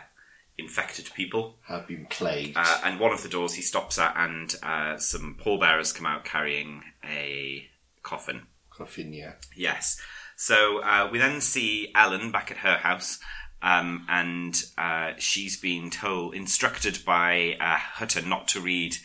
infected 0.58 1.10
people. 1.14 1.56
Have 1.68 1.86
been 1.86 2.06
plagued. 2.10 2.56
Uh, 2.56 2.80
and 2.84 2.98
one 3.00 3.12
of 3.12 3.22
the 3.22 3.28
doors 3.28 3.54
he 3.54 3.62
stops 3.62 3.98
at, 3.98 4.14
and 4.16 4.54
uh, 4.62 4.96
some 4.98 5.36
pallbearers 5.38 5.92
come 5.92 6.06
out 6.06 6.24
carrying 6.24 6.82
a 7.04 7.68
coffin. 8.02 8.42
Coffin, 8.70 9.12
yeah. 9.12 9.32
Yes. 9.56 10.00
So 10.36 10.82
uh, 10.82 11.08
we 11.12 11.18
then 11.18 11.40
see 11.40 11.92
Ellen 11.94 12.32
back 12.32 12.50
at 12.50 12.58
her 12.58 12.76
house, 12.78 13.18
um, 13.62 14.06
and 14.08 14.60
uh, 14.76 15.12
she's 15.18 15.56
been 15.60 15.90
told, 15.90 16.34
instructed 16.34 16.98
by 17.04 17.56
uh, 17.60 17.76
Hutter 17.76 18.22
not 18.22 18.48
to 18.48 18.60
read 18.60 18.96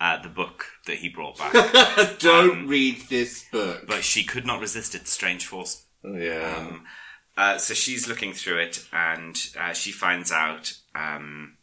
uh, 0.00 0.22
the 0.22 0.28
book 0.28 0.66
that 0.86 0.98
he 0.98 1.08
brought 1.08 1.38
back, 1.38 2.18
Don't 2.18 2.66
read 2.66 3.00
this 3.08 3.44
book. 3.50 3.86
but 3.86 4.04
she 4.04 4.24
could 4.24 4.46
not 4.46 4.60
resist 4.60 4.94
its 4.94 5.10
strange 5.10 5.46
force. 5.46 5.84
Yeah. 6.04 6.56
Um, 6.58 6.84
uh, 7.36 7.58
so 7.58 7.74
she's 7.74 8.08
looking 8.08 8.32
through 8.32 8.58
it, 8.58 8.86
and 8.92 9.36
uh, 9.60 9.72
she 9.72 9.92
finds 9.92 10.32
out. 10.32 10.74
Um, 10.94 11.56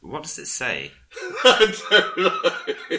what 0.00 0.24
does 0.24 0.38
it 0.38 0.46
say? 0.46 0.90
I 1.44 1.74
don't 1.90 2.18
know. 2.18 2.98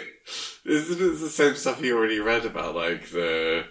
Isn't 0.66 1.02
it 1.02 1.20
the 1.20 1.30
same 1.30 1.56
stuff 1.56 1.82
you 1.82 1.98
already 1.98 2.20
read 2.20 2.46
about, 2.46 2.76
like 2.76 3.10
the 3.10 3.66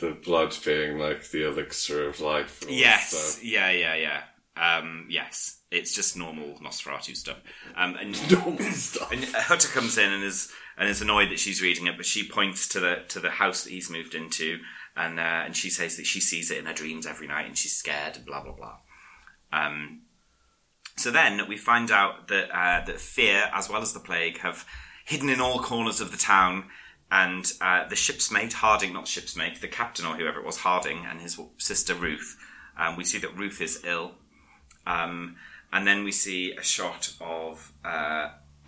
the 0.00 0.12
blood 0.12 0.56
being 0.64 0.98
like 0.98 1.28
the 1.30 1.46
elixir 1.48 2.08
of 2.08 2.20
life? 2.20 2.62
Yes, 2.68 3.40
yeah, 3.42 3.70
yeah, 3.70 3.94
yeah. 3.96 4.22
Um, 4.56 5.06
yes, 5.08 5.60
it's 5.70 5.94
just 5.94 6.16
normal 6.16 6.58
Nosferatu 6.62 7.16
stuff. 7.16 7.40
Um, 7.76 7.96
and 7.96 8.30
Normal 8.32 8.58
stuff. 8.72 9.10
and 9.10 9.24
Hutter 9.24 9.68
comes 9.68 9.98
in 9.98 10.12
and 10.12 10.22
is 10.22 10.52
and 10.80 10.88
is 10.88 11.02
annoyed 11.02 11.30
that 11.30 11.38
she's 11.38 11.60
reading 11.60 11.86
it, 11.86 11.98
but 11.98 12.06
she 12.06 12.26
points 12.26 12.66
to 12.68 12.80
the 12.80 13.04
to 13.08 13.20
the 13.20 13.30
house 13.30 13.62
that 13.62 13.70
he's 13.70 13.90
moved 13.90 14.14
into, 14.14 14.58
and 14.96 15.20
uh, 15.20 15.42
and 15.44 15.54
she 15.54 15.68
says 15.68 15.96
that 15.98 16.06
she 16.06 16.20
sees 16.20 16.50
it 16.50 16.56
in 16.56 16.64
her 16.64 16.72
dreams 16.72 17.06
every 17.06 17.28
night, 17.28 17.46
and 17.46 17.56
she's 17.56 17.76
scared, 17.76 18.16
and 18.16 18.24
blah 18.24 18.42
blah 18.42 18.54
blah. 18.54 18.78
Um, 19.52 20.02
so 20.96 21.10
then 21.10 21.46
we 21.46 21.58
find 21.58 21.90
out 21.90 22.28
that 22.28 22.50
uh, 22.50 22.84
that 22.86 22.98
fear, 22.98 23.50
as 23.54 23.68
well 23.68 23.82
as 23.82 23.92
the 23.92 24.00
plague, 24.00 24.38
have 24.38 24.66
hidden 25.04 25.28
in 25.28 25.40
all 25.40 25.60
corners 25.60 26.00
of 26.00 26.10
the 26.10 26.16
town. 26.16 26.64
And 27.12 27.52
uh, 27.60 27.88
the 27.88 27.96
ship's 27.96 28.30
mate, 28.30 28.52
Harding, 28.52 28.92
not 28.92 29.08
ship's 29.08 29.34
mate, 29.36 29.60
the 29.60 29.66
captain 29.66 30.06
or 30.06 30.14
whoever 30.14 30.38
it 30.38 30.46
was, 30.46 30.58
Harding, 30.58 31.04
and 31.04 31.20
his 31.20 31.40
sister 31.58 31.92
Ruth. 31.92 32.36
Um, 32.78 32.96
we 32.96 33.04
see 33.04 33.18
that 33.18 33.36
Ruth 33.36 33.60
is 33.60 33.82
ill. 33.84 34.12
Um, 34.86 35.34
and 35.72 35.88
then 35.88 36.04
we 36.04 36.12
see 36.12 36.52
a 36.52 36.62
shot 36.62 37.12
of 37.20 37.72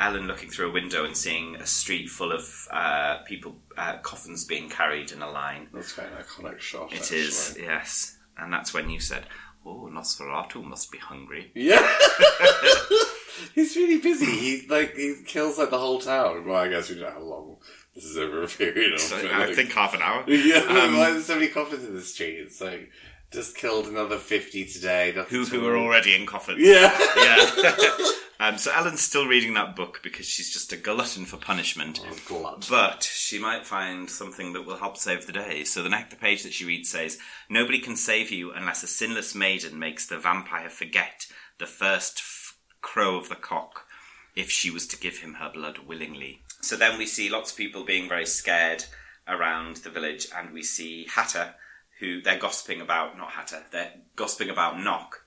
Ellen 0.02 0.26
looking 0.26 0.50
through 0.50 0.68
a 0.70 0.72
window 0.72 1.04
and 1.04 1.16
seeing 1.16 1.54
a 1.56 1.66
street 1.66 2.08
full 2.10 2.32
of 2.32 2.68
uh, 2.70 3.18
people, 3.24 3.56
uh, 3.78 3.98
coffins 3.98 4.44
being 4.44 4.68
carried 4.68 5.12
in 5.12 5.22
a 5.22 5.30
line. 5.30 5.68
That's 5.72 5.92
quite 5.92 6.08
an 6.08 6.22
iconic 6.22 6.58
shot. 6.60 6.92
It 6.92 6.98
actually. 7.00 7.18
is, 7.20 7.56
yes. 7.60 8.16
And 8.36 8.52
that's 8.52 8.74
when 8.74 8.90
you 8.90 8.98
said, 9.00 9.24
Oh, 9.64 9.88
Nosferatu 9.92 10.64
must 10.64 10.90
be 10.90 10.98
hungry. 10.98 11.52
Yeah. 11.54 11.78
He's 13.54 13.76
really 13.76 13.98
busy. 13.98 14.26
He 14.26 14.66
like 14.68 14.94
he 14.94 15.16
kills 15.26 15.58
like 15.58 15.70
the 15.70 15.78
whole 15.78 16.00
town. 16.00 16.44
Well, 16.46 16.56
I 16.56 16.68
guess 16.68 16.88
we 16.90 16.96
don't 16.96 17.04
know 17.04 17.10
how 17.20 17.20
long 17.20 17.56
this 17.94 18.04
is 18.04 18.16
over 18.18 18.42
a 18.42 18.48
period 18.48 18.94
of. 18.94 19.00
So, 19.00 19.16
I 19.32 19.46
like- 19.46 19.54
think 19.54 19.72
half 19.72 19.94
an 19.94 20.02
hour. 20.02 20.24
Yeah, 20.28 20.58
Um, 20.68 20.96
why 20.96 21.10
there's 21.12 21.26
so 21.26 21.34
many 21.36 21.48
coffins 21.48 21.84
in 21.84 21.94
the 21.94 22.02
street? 22.02 22.38
It's 22.40 22.60
like 22.60 22.90
just 23.32 23.56
killed 23.56 23.86
another 23.86 24.18
fifty 24.18 24.64
today. 24.64 25.12
nothing 25.14 25.38
Who, 25.38 25.44
to 25.44 25.50
who 25.50 25.62
worry. 25.62 25.78
are 25.78 25.82
already 25.82 26.14
in 26.14 26.26
coffins. 26.26 26.60
Yeah. 26.60 26.96
Yeah. 27.16 27.86
um, 28.40 28.58
so 28.58 28.70
Ellen's 28.72 29.00
still 29.00 29.26
reading 29.26 29.54
that 29.54 29.74
book 29.76 30.00
because 30.02 30.26
she's 30.26 30.52
just 30.52 30.72
a 30.72 30.76
glutton 30.76 31.24
for 31.24 31.36
punishment. 31.36 32.00
Oh, 32.04 32.16
Blood. 32.28 32.66
But 32.68 33.02
she 33.02 33.38
might 33.38 33.66
find 33.66 34.08
something 34.10 34.52
that 34.52 34.66
will 34.66 34.76
help 34.76 34.96
save 34.96 35.26
the 35.26 35.32
day. 35.32 35.64
So 35.64 35.82
the 35.82 35.88
next 35.88 36.10
the 36.10 36.16
page 36.16 36.42
that 36.42 36.52
she 36.52 36.64
reads 36.64 36.90
says, 36.90 37.18
"Nobody 37.48 37.78
can 37.78 37.96
save 37.96 38.30
you 38.30 38.52
unless 38.52 38.82
a 38.82 38.86
sinless 38.86 39.34
maiden 39.34 39.78
makes 39.78 40.06
the 40.06 40.18
vampire 40.18 40.68
forget 40.70 41.26
the 41.58 41.66
first 41.66 42.18
f- 42.18 42.56
crow 42.80 43.16
of 43.16 43.28
the 43.28 43.34
cock, 43.36 43.86
if 44.34 44.50
she 44.50 44.70
was 44.70 44.86
to 44.88 44.98
give 44.98 45.18
him 45.18 45.34
her 45.34 45.50
blood 45.52 45.78
willingly." 45.86 46.42
So 46.60 46.76
then 46.76 46.96
we 46.98 47.06
see 47.06 47.28
lots 47.28 47.50
of 47.50 47.56
people 47.56 47.84
being 47.84 48.08
very 48.08 48.26
scared 48.26 48.84
around 49.26 49.76
the 49.78 49.90
village, 49.90 50.26
and 50.36 50.52
we 50.52 50.62
see 50.62 51.06
Hutter, 51.06 51.54
who 52.02 52.20
they're 52.20 52.38
gossiping 52.38 52.80
about. 52.80 53.16
Not 53.16 53.30
Hutter, 53.30 53.62
they're 53.70 53.92
gossiping 54.16 54.50
about 54.50 54.80
Knock, 54.80 55.20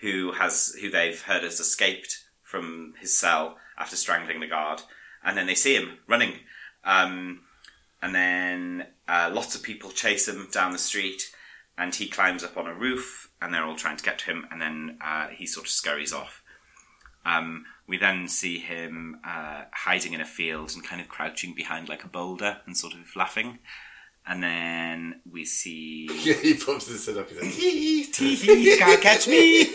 who 0.00 0.32
has 0.32 0.76
who 0.80 0.88
they've 0.88 1.20
heard 1.20 1.42
has 1.42 1.58
escaped 1.58 2.24
from 2.42 2.94
his 3.00 3.18
cell 3.18 3.58
after 3.76 3.96
strangling 3.96 4.38
the 4.38 4.46
guard, 4.46 4.82
and 5.24 5.36
then 5.36 5.46
they 5.46 5.56
see 5.56 5.74
him 5.74 5.98
running. 6.06 6.34
Um, 6.84 7.40
and 8.00 8.14
then 8.14 8.86
uh, 9.08 9.30
lots 9.32 9.56
of 9.56 9.64
people 9.64 9.90
chase 9.90 10.28
him 10.28 10.48
down 10.52 10.70
the 10.70 10.78
street, 10.78 11.34
and 11.76 11.92
he 11.92 12.06
climbs 12.06 12.44
up 12.44 12.56
on 12.56 12.68
a 12.68 12.74
roof, 12.74 13.30
and 13.40 13.52
they're 13.52 13.64
all 13.64 13.76
trying 13.76 13.96
to 13.96 14.04
get 14.04 14.20
to 14.20 14.26
him, 14.26 14.46
and 14.52 14.62
then 14.62 14.98
uh, 15.04 15.26
he 15.28 15.44
sort 15.44 15.66
of 15.66 15.72
scurries 15.72 16.12
off. 16.12 16.40
Um, 17.26 17.64
we 17.88 17.98
then 17.98 18.28
see 18.28 18.58
him 18.58 19.18
uh, 19.24 19.64
hiding 19.72 20.12
in 20.12 20.20
a 20.20 20.24
field 20.24 20.72
and 20.74 20.84
kind 20.84 21.00
of 21.00 21.08
crouching 21.08 21.52
behind 21.52 21.88
like 21.88 22.04
a 22.04 22.08
boulder 22.08 22.58
and 22.64 22.76
sort 22.76 22.94
of 22.94 23.16
laughing. 23.16 23.58
And 24.26 24.42
then 24.42 25.20
we 25.30 25.44
see 25.44 26.08
Yeah, 26.22 26.34
he 26.34 26.54
pops 26.54 26.86
his 26.88 27.04
head 27.06 27.16
up. 27.18 27.28
He's 27.28 27.38
like, 27.42 27.52
Tee 28.14 28.34
hee, 28.36 28.62
hee!" 28.64 28.76
can't 28.78 29.00
catch 29.00 29.26
me. 29.26 29.66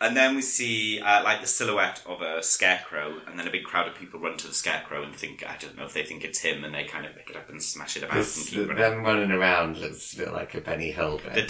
and 0.00 0.14
then 0.14 0.36
we 0.36 0.42
see 0.42 1.00
uh, 1.00 1.22
like 1.24 1.40
the 1.40 1.46
silhouette 1.46 2.02
of 2.04 2.20
a 2.20 2.42
scarecrow, 2.42 3.14
and 3.26 3.38
then 3.38 3.48
a 3.48 3.50
big 3.50 3.64
crowd 3.64 3.88
of 3.88 3.94
people 3.94 4.20
run 4.20 4.36
to 4.36 4.46
the 4.46 4.52
scarecrow 4.54 5.02
and 5.02 5.14
think 5.14 5.42
I 5.48 5.56
don't 5.58 5.74
know 5.76 5.84
if 5.86 5.94
they 5.94 6.02
think 6.04 6.22
it's 6.22 6.40
him, 6.40 6.64
and 6.64 6.74
they 6.74 6.84
kind 6.84 7.06
of 7.06 7.14
pick 7.16 7.30
it 7.30 7.36
up 7.36 7.48
and 7.48 7.62
smash 7.62 7.96
it 7.96 8.02
about 8.02 8.16
and 8.16 8.24
This, 8.24 8.50
keep 8.50 8.58
running. 8.68 8.76
them 8.76 9.02
running 9.04 9.30
around 9.30 9.78
looks 9.78 10.12
a 10.12 10.18
bit 10.18 10.32
like 10.34 10.54
a 10.54 10.60
Benny 10.60 10.90
Hill 10.90 11.18
bit. 11.24 11.48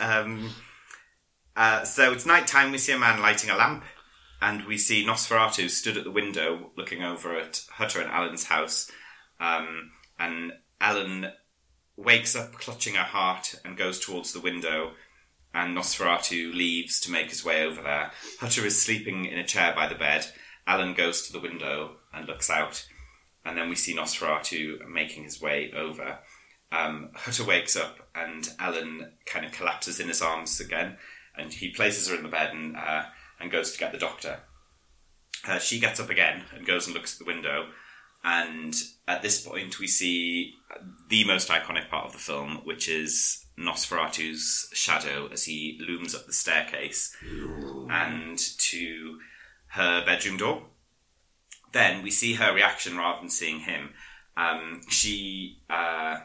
um, 0.00 0.50
uh, 1.56 1.84
so 1.84 2.12
it's 2.12 2.26
night 2.26 2.46
time. 2.46 2.72
We 2.72 2.78
see 2.78 2.92
a 2.92 2.98
man 2.98 3.20
lighting 3.20 3.50
a 3.50 3.56
lamp, 3.56 3.84
and 4.40 4.64
we 4.64 4.78
see 4.78 5.04
Nosferatu 5.04 5.70
stood 5.70 5.96
at 5.96 6.04
the 6.04 6.10
window 6.10 6.70
looking 6.76 7.02
over 7.02 7.36
at 7.36 7.64
Hutter 7.72 8.00
and 8.00 8.10
Ellen's 8.10 8.44
house. 8.44 8.90
Um, 9.40 9.92
and 10.18 10.52
Ellen 10.80 11.32
wakes 11.96 12.36
up 12.36 12.52
clutching 12.54 12.94
her 12.94 13.02
heart 13.02 13.54
and 13.64 13.76
goes 13.76 13.98
towards 13.98 14.32
the 14.32 14.40
window. 14.40 14.92
And 15.54 15.76
Nosferatu 15.76 16.54
leaves 16.54 17.00
to 17.00 17.10
make 17.10 17.30
his 17.30 17.44
way 17.44 17.64
over 17.64 17.82
there. 17.82 18.10
Hutter 18.40 18.66
is 18.66 18.80
sleeping 18.80 19.24
in 19.24 19.38
a 19.38 19.46
chair 19.46 19.72
by 19.74 19.88
the 19.88 19.94
bed. 19.94 20.26
Ellen 20.66 20.94
goes 20.94 21.26
to 21.26 21.32
the 21.32 21.40
window 21.40 21.96
and 22.12 22.26
looks 22.26 22.50
out. 22.50 22.86
And 23.44 23.56
then 23.56 23.68
we 23.68 23.76
see 23.76 23.94
Nosferatu 23.94 24.86
making 24.86 25.24
his 25.24 25.40
way 25.40 25.72
over. 25.74 26.18
Um, 26.72 27.10
Hutter 27.14 27.44
wakes 27.44 27.76
up 27.76 28.08
and 28.14 28.48
Ellen 28.60 29.12
kind 29.24 29.46
of 29.46 29.52
collapses 29.52 30.00
in 30.00 30.08
his 30.08 30.20
arms 30.20 30.58
again, 30.60 30.96
and 31.36 31.52
he 31.52 31.70
places 31.70 32.08
her 32.08 32.16
in 32.16 32.22
the 32.22 32.28
bed 32.28 32.50
and 32.52 32.76
uh, 32.76 33.04
and 33.40 33.50
goes 33.50 33.72
to 33.72 33.78
get 33.78 33.92
the 33.92 33.98
doctor. 33.98 34.40
Uh, 35.46 35.58
she 35.58 35.78
gets 35.78 36.00
up 36.00 36.10
again 36.10 36.44
and 36.54 36.66
goes 36.66 36.86
and 36.86 36.94
looks 36.94 37.14
at 37.14 37.18
the 37.18 37.32
window, 37.32 37.68
and 38.24 38.74
at 39.06 39.22
this 39.22 39.46
point 39.46 39.78
we 39.78 39.86
see 39.86 40.54
the 41.08 41.24
most 41.24 41.48
iconic 41.48 41.88
part 41.88 42.06
of 42.06 42.12
the 42.12 42.18
film, 42.18 42.60
which 42.64 42.88
is 42.88 43.46
Nosferatu's 43.58 44.68
shadow 44.72 45.28
as 45.32 45.44
he 45.44 45.78
looms 45.86 46.14
up 46.14 46.26
the 46.26 46.32
staircase 46.32 47.16
and 47.90 48.38
to 48.38 49.18
her 49.68 50.04
bedroom 50.04 50.36
door. 50.36 50.62
Then 51.72 52.02
we 52.02 52.10
see 52.10 52.34
her 52.34 52.54
reaction 52.54 52.96
rather 52.96 53.20
than 53.20 53.30
seeing 53.30 53.60
him. 53.60 53.90
Um, 54.36 54.80
she 54.88 55.62
uh, 55.70 56.20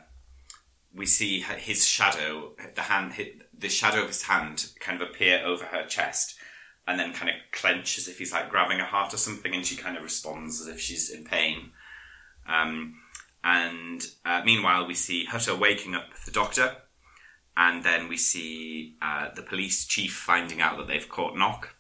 we 0.94 1.06
see 1.06 1.42
his 1.42 1.88
shadow, 1.88 2.54
the 2.76 2.82
hand, 2.82 3.14
the 3.58 3.70
shadow 3.70 4.02
of 4.02 4.08
his 4.08 4.24
hand, 4.24 4.72
kind 4.80 5.02
of 5.02 5.10
appear 5.10 5.42
over 5.46 5.66
her 5.66 5.86
chest, 5.86 6.36
and 6.88 7.00
then 7.00 7.14
kind 7.14 7.30
of 7.30 7.36
clench 7.52 7.98
as 7.98 8.08
if 8.08 8.18
he's 8.18 8.32
like 8.32 8.50
grabbing 8.50 8.80
her 8.80 8.86
heart 8.86 9.14
or 9.14 9.18
something, 9.18 9.54
and 9.54 9.66
she 9.66 9.76
kind 9.76 9.98
of 9.98 10.04
responds 10.04 10.62
as 10.62 10.68
if 10.68 10.80
she's 10.80 11.10
in 11.10 11.24
pain. 11.24 11.72
Um, 12.48 12.96
and 13.44 14.06
uh, 14.26 14.42
meanwhile, 14.46 14.88
we 14.88 14.94
see 14.94 15.26
Hutter 15.26 15.56
waking 15.56 15.96
up 15.96 16.06
the 16.26 16.32
doctor, 16.32 16.78
and 17.56 17.84
then 17.84 18.08
we 18.08 18.18
see 18.18 18.96
uh, 19.02 19.30
the 19.36 19.42
police 19.42 19.86
chief 19.86 20.14
finding 20.14 20.62
out 20.62 20.78
that 20.78 20.88
they've 20.88 21.10
caught 21.10 21.38
Knock, 21.38 21.76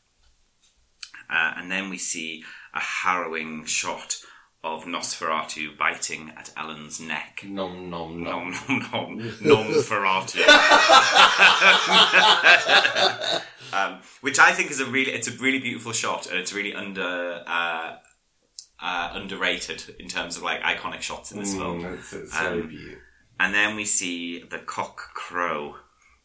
uh, 1.29 1.53
and 1.57 1.71
then 1.71 1.89
we 1.89 1.97
see 1.97 2.43
a 2.73 2.79
harrowing 2.79 3.65
shot 3.65 4.17
of 4.63 4.85
Nosferatu 4.85 5.75
biting 5.77 6.31
at 6.37 6.51
Ellen's 6.55 6.99
neck. 6.99 7.41
Nom 7.43 7.89
nom 7.89 8.23
nom. 8.23 8.51
Nom 8.51 8.79
nom 8.91 9.17
nom 9.41 9.67
Ferratu. 9.87 10.37
um, 13.73 13.99
which 14.21 14.39
I 14.39 14.51
think 14.51 14.69
is 14.71 14.79
a 14.79 14.85
really 14.85 15.11
it's 15.11 15.27
a 15.27 15.31
really 15.31 15.59
beautiful 15.59 15.91
shot 15.93 16.27
and 16.29 16.37
it's 16.37 16.53
really 16.53 16.73
under 16.75 17.43
uh, 17.47 17.95
uh, 18.79 19.09
underrated 19.13 19.95
in 19.99 20.07
terms 20.07 20.37
of 20.37 20.43
like 20.43 20.61
iconic 20.61 21.01
shots 21.01 21.31
in 21.31 21.39
this 21.39 21.55
film. 21.55 21.81
Mm, 21.83 21.97
it's, 21.97 22.13
it's 22.13 22.37
so 22.37 22.53
Um, 22.61 22.67
beautiful. 22.67 22.99
And 23.39 23.55
then 23.55 23.75
we 23.75 23.85
see 23.85 24.43
the 24.43 24.59
cock 24.59 24.97
crow, 25.15 25.77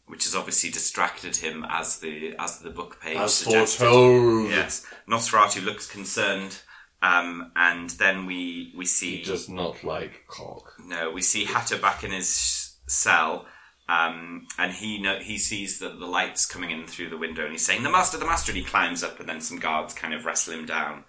which 0.07 0.25
has 0.25 0.35
obviously 0.35 0.71
distracted 0.71 1.37
him 1.37 1.65
as 1.69 1.99
the 2.01 2.35
as 2.39 2.59
the 2.59 2.69
book 2.71 3.01
page 3.01 3.17
As 3.17 3.33
suggested. 3.35 3.79
foretold. 3.85 4.51
Yes, 4.51 4.85
Nosferatu 5.09 5.65
looks 5.65 5.87
concerned, 5.91 6.59
um, 7.03 7.53
and 7.57 7.91
then 7.91 8.27
we 8.27 8.73
we 8.77 8.87
see 8.87 9.19
He 9.19 9.25
does 9.25 9.49
not 9.49 9.85
like 9.85 10.25
cock. 10.29 10.75
no, 10.85 11.11
we 11.11 11.23
see 11.23 11.45
Hutter 11.45 11.79
back 11.79 12.03
in 12.05 12.11
his 12.11 12.77
cell, 12.87 13.47
um, 13.89 14.47
and 14.59 14.73
he 14.73 15.01
know, 15.01 15.19
he 15.19 15.39
sees 15.39 15.79
that 15.81 15.99
the 15.99 16.07
lights 16.07 16.47
coming 16.47 16.71
in 16.71 16.87
through 16.87 17.11
the 17.11 17.19
window, 17.19 17.43
and 17.43 17.53
he's 17.53 17.65
saying, 17.67 17.83
"The 17.83 17.91
master, 17.91 18.19
the 18.19 18.25
master!" 18.27 18.53
And 18.53 18.59
he 18.59 18.65
climbs 18.65 19.03
up, 19.03 19.21
and 19.21 19.29
then 19.29 19.41
some 19.41 19.59
guards 19.59 19.95
kind 19.95 20.15
of 20.15 20.25
wrestle 20.25 20.55
him 20.55 20.67
down, 20.67 21.05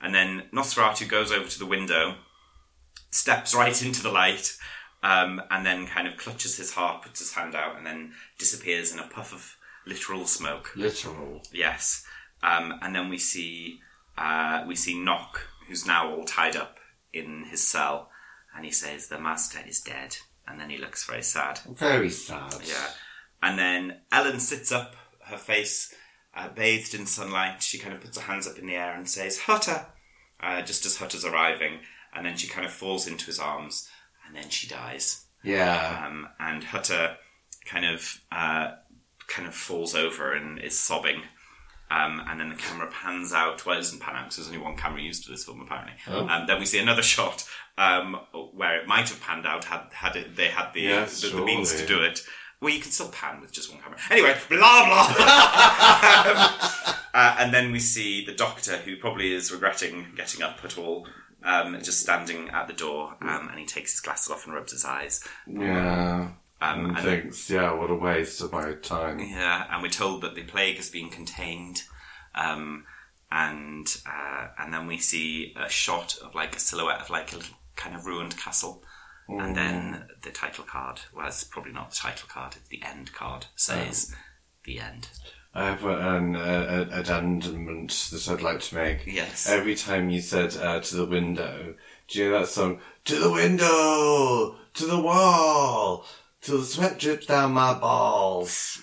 and 0.00 0.14
then 0.14 0.44
Nosferatu 0.52 1.08
goes 1.08 1.30
over 1.32 1.48
to 1.48 1.58
the 1.58 1.66
window, 1.66 2.16
steps 3.10 3.54
right 3.54 3.80
into 3.82 4.02
the 4.02 4.10
light, 4.10 4.56
um, 5.02 5.40
and 5.50 5.64
then 5.64 5.86
kind 5.86 6.06
of 6.08 6.16
clutches 6.16 6.56
his 6.56 6.72
heart, 6.74 7.02
puts 7.02 7.20
his 7.20 7.34
hand 7.34 7.54
out, 7.54 7.76
and 7.76 7.86
then 7.86 8.12
disappears 8.38 8.92
in 8.92 8.98
a 8.98 9.06
puff 9.06 9.32
of 9.32 9.56
literal 9.86 10.26
smoke. 10.26 10.72
Literal. 10.76 11.42
Yes, 11.52 12.04
um, 12.42 12.74
and 12.82 12.94
then 12.94 13.08
we 13.08 13.18
see 13.18 13.80
uh, 14.20 14.64
we 14.66 14.76
see 14.76 14.98
Knock, 14.98 15.40
who's 15.66 15.86
now 15.86 16.14
all 16.14 16.24
tied 16.24 16.54
up 16.54 16.78
in 17.12 17.46
his 17.50 17.66
cell, 17.66 18.10
and 18.54 18.64
he 18.64 18.70
says, 18.70 19.08
"The 19.08 19.18
master 19.18 19.58
is 19.66 19.80
dead," 19.80 20.18
and 20.46 20.60
then 20.60 20.70
he 20.70 20.78
looks 20.78 21.04
very 21.06 21.22
sad. 21.22 21.60
Very 21.66 22.10
sad. 22.10 22.54
Yeah, 22.64 22.88
and 23.42 23.58
then 23.58 24.00
Ellen 24.12 24.38
sits 24.38 24.70
up, 24.70 24.94
her 25.24 25.38
face 25.38 25.94
uh, 26.36 26.48
bathed 26.48 26.94
in 26.94 27.06
sunlight. 27.06 27.62
She 27.62 27.78
kind 27.78 27.94
of 27.94 28.00
puts 28.00 28.18
her 28.18 28.24
hands 28.24 28.46
up 28.46 28.58
in 28.58 28.66
the 28.66 28.76
air 28.76 28.94
and 28.94 29.08
says, 29.08 29.40
"Hutter," 29.40 29.86
uh, 30.40 30.62
just 30.62 30.84
as 30.84 30.96
Hutter's 30.98 31.24
arriving, 31.24 31.80
and 32.14 32.26
then 32.26 32.36
she 32.36 32.48
kind 32.48 32.66
of 32.66 32.72
falls 32.72 33.06
into 33.06 33.26
his 33.26 33.38
arms, 33.38 33.88
and 34.26 34.36
then 34.36 34.50
she 34.50 34.68
dies. 34.68 35.24
Yeah. 35.42 36.04
Um, 36.06 36.28
and 36.38 36.64
Hutter 36.64 37.16
kind 37.64 37.86
of 37.86 38.20
uh, 38.30 38.72
kind 39.26 39.48
of 39.48 39.54
falls 39.54 39.94
over 39.94 40.32
and 40.32 40.58
is 40.58 40.78
sobbing. 40.78 41.22
Um, 41.90 42.22
and 42.28 42.38
then 42.38 42.50
the 42.50 42.54
camera 42.54 42.88
pans 42.88 43.32
out. 43.32 43.66
Well, 43.66 43.76
it 43.76 43.80
doesn't 43.80 43.98
pan 43.98 44.14
out 44.14 44.24
because 44.24 44.36
there's 44.36 44.48
only 44.48 44.60
one 44.60 44.76
camera 44.76 45.00
used 45.00 45.24
for 45.24 45.32
this 45.32 45.44
film, 45.44 45.60
apparently. 45.60 45.94
Oh. 46.06 46.26
Um, 46.28 46.46
then 46.46 46.60
we 46.60 46.66
see 46.66 46.78
another 46.78 47.02
shot 47.02 47.48
um, 47.78 48.16
where 48.54 48.80
it 48.80 48.86
might 48.86 49.08
have 49.08 49.20
panned 49.20 49.46
out 49.46 49.64
had 49.64 49.86
had 49.92 50.14
it, 50.14 50.36
they 50.36 50.48
had 50.48 50.72
the, 50.72 50.82
Yes, 50.82 51.22
the, 51.22 51.28
the 51.36 51.42
means 51.42 51.74
to 51.74 51.86
do 51.86 52.02
it. 52.02 52.22
Well, 52.60 52.72
you 52.72 52.80
can 52.80 52.90
still 52.90 53.08
pan 53.08 53.40
with 53.40 53.52
just 53.52 53.72
one 53.72 53.80
camera. 53.80 53.98
Anyway, 54.10 54.36
blah 54.48 54.86
blah. 54.86 55.06
um, 56.94 56.94
uh, 57.14 57.36
and 57.38 57.54
then 57.54 57.72
we 57.72 57.80
see 57.80 58.24
the 58.24 58.34
doctor, 58.34 58.76
who 58.76 58.96
probably 58.96 59.32
is 59.32 59.50
regretting 59.50 60.08
getting 60.14 60.42
up 60.42 60.60
at 60.62 60.76
all, 60.76 61.06
um, 61.42 61.78
just 61.82 62.00
standing 62.00 62.50
at 62.50 62.68
the 62.68 62.74
door, 62.74 63.16
um, 63.22 63.48
and 63.48 63.58
he 63.58 63.64
takes 63.64 63.92
his 63.92 64.00
glasses 64.00 64.30
off 64.30 64.44
and 64.44 64.54
rubs 64.54 64.72
his 64.72 64.84
eyes. 64.84 65.26
Yeah. 65.46 66.28
Um, 66.60 66.86
and 66.86 66.98
and- 66.98 67.06
thinks, 67.06 67.48
yeah, 67.48 67.72
what 67.72 67.90
a 67.90 67.94
waste 67.94 68.40
of 68.42 68.52
my 68.52 68.72
time. 68.74 69.18
Yeah, 69.18 69.66
and 69.70 69.82
we're 69.82 69.88
told 69.88 70.22
that 70.22 70.34
the 70.34 70.42
plague 70.42 70.76
has 70.76 70.90
been 70.90 71.08
contained, 71.08 71.82
um, 72.34 72.84
and 73.30 73.86
uh, 74.06 74.48
and 74.58 74.72
then 74.72 74.86
we 74.86 74.98
see 74.98 75.54
a 75.56 75.68
shot 75.68 76.18
of 76.22 76.34
like 76.34 76.54
a 76.56 76.60
silhouette 76.60 77.00
of 77.00 77.10
like 77.10 77.32
a 77.32 77.36
little 77.36 77.56
kind 77.76 77.96
of 77.96 78.04
ruined 78.04 78.36
castle, 78.36 78.82
and 79.28 79.56
then 79.56 80.04
the 80.22 80.30
title 80.30 80.64
card. 80.64 81.00
Well, 81.14 81.26
it's 81.28 81.44
probably 81.44 81.72
not 81.72 81.90
the 81.90 81.96
title 81.96 82.28
card; 82.28 82.56
it's 82.56 82.68
the 82.68 82.82
end 82.82 83.12
card. 83.12 83.46
Says 83.56 84.14
the 84.64 84.80
end. 84.80 85.08
I 85.52 85.64
have 85.66 85.84
an 85.84 86.36
uh, 86.36 86.86
that 88.10 88.28
I'd 88.30 88.42
like 88.42 88.60
to 88.60 88.74
make. 88.74 89.06
Yes. 89.06 89.48
Every 89.48 89.74
time 89.74 90.08
you 90.10 90.20
said 90.20 90.56
uh, 90.56 90.80
to 90.80 90.96
the 90.96 91.06
window, 91.06 91.74
do 92.06 92.18
you 92.18 92.30
know 92.30 92.40
that 92.40 92.48
song? 92.48 92.80
To 93.06 93.18
the 93.18 93.30
window, 93.30 94.56
to 94.74 94.86
the 94.86 95.00
wall, 95.00 96.06
till 96.40 96.58
the 96.58 96.64
sweat 96.64 96.98
drips 96.98 97.26
down 97.26 97.52
my 97.52 97.74
balls. 97.74 98.82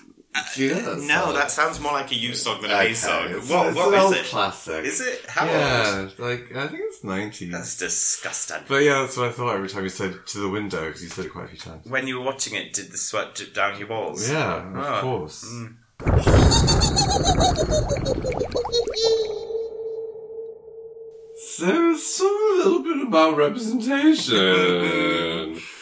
Do 0.55 0.63
you 0.63 0.75
know 0.75 0.95
that 0.95 0.99
No, 1.01 1.25
song? 1.25 1.33
that 1.33 1.49
sounds 1.49 1.79
more 1.79 1.93
like 1.93 2.11
a 2.11 2.15
you 2.15 2.35
song 2.35 2.61
than 2.61 2.69
a 2.69 2.83
me 2.83 2.93
song. 2.93 3.25
It's, 3.29 3.49
What, 3.49 3.67
it's 3.67 3.75
what 3.75 3.87
an 3.87 3.93
is 3.95 4.03
old 4.05 4.13
it? 4.15 4.25
classic. 4.25 4.85
Is 4.85 5.01
it? 5.01 5.25
How 5.27 5.41
old? 5.47 5.51
yeah, 5.51 6.09
like 6.19 6.55
I 6.55 6.67
think 6.67 6.81
it's 6.85 7.03
nineties. 7.03 7.51
That's 7.51 7.75
disgusting. 7.77 8.57
But 8.67 8.83
yeah, 8.83 9.01
that's 9.01 9.17
what 9.17 9.29
I 9.29 9.31
thought 9.31 9.55
every 9.55 9.67
time 9.69 9.81
you 9.83 9.89
said 9.89 10.27
to 10.27 10.37
the 10.39 10.47
window 10.49 10.85
because 10.85 11.01
you 11.01 11.09
said 11.09 11.25
it 11.25 11.31
quite 11.33 11.45
a 11.45 11.47
few 11.47 11.57
times. 11.57 11.87
when 11.87 12.05
you 12.07 12.19
were 12.19 12.25
watching 12.25 12.53
it, 12.53 12.73
did 12.73 12.91
the 12.91 12.97
sweat 12.97 13.33
drip 13.33 13.55
down 13.55 13.79
your 13.79 13.87
balls? 13.87 14.29
Yeah, 14.29 14.67
of 14.69 14.77
Ah, 14.77 15.01
course. 15.01 15.43
So 21.39 21.91
it's 21.91 22.19
a 22.19 22.23
little 22.23 22.83
bit 22.83 23.07
about 23.07 23.37
representation. 23.37 24.35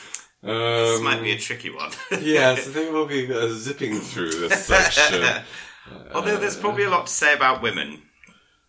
This 0.46 1.00
um, 1.00 1.04
might 1.04 1.24
be 1.24 1.32
a 1.32 1.40
tricky 1.40 1.72
one. 1.72 1.90
yes, 2.22 2.60
I 2.68 2.72
think 2.72 2.94
we'll 2.94 3.08
be 3.08 3.34
uh, 3.34 3.48
zipping 3.50 4.00
through 4.00 4.30
this 4.30 4.66
section. 4.66 5.24
Although 6.14 6.38
there's 6.38 6.56
probably 6.56 6.84
a 6.84 6.90
lot 6.90 7.08
to 7.08 7.12
say 7.12 7.34
about 7.34 7.64
women. 7.64 8.04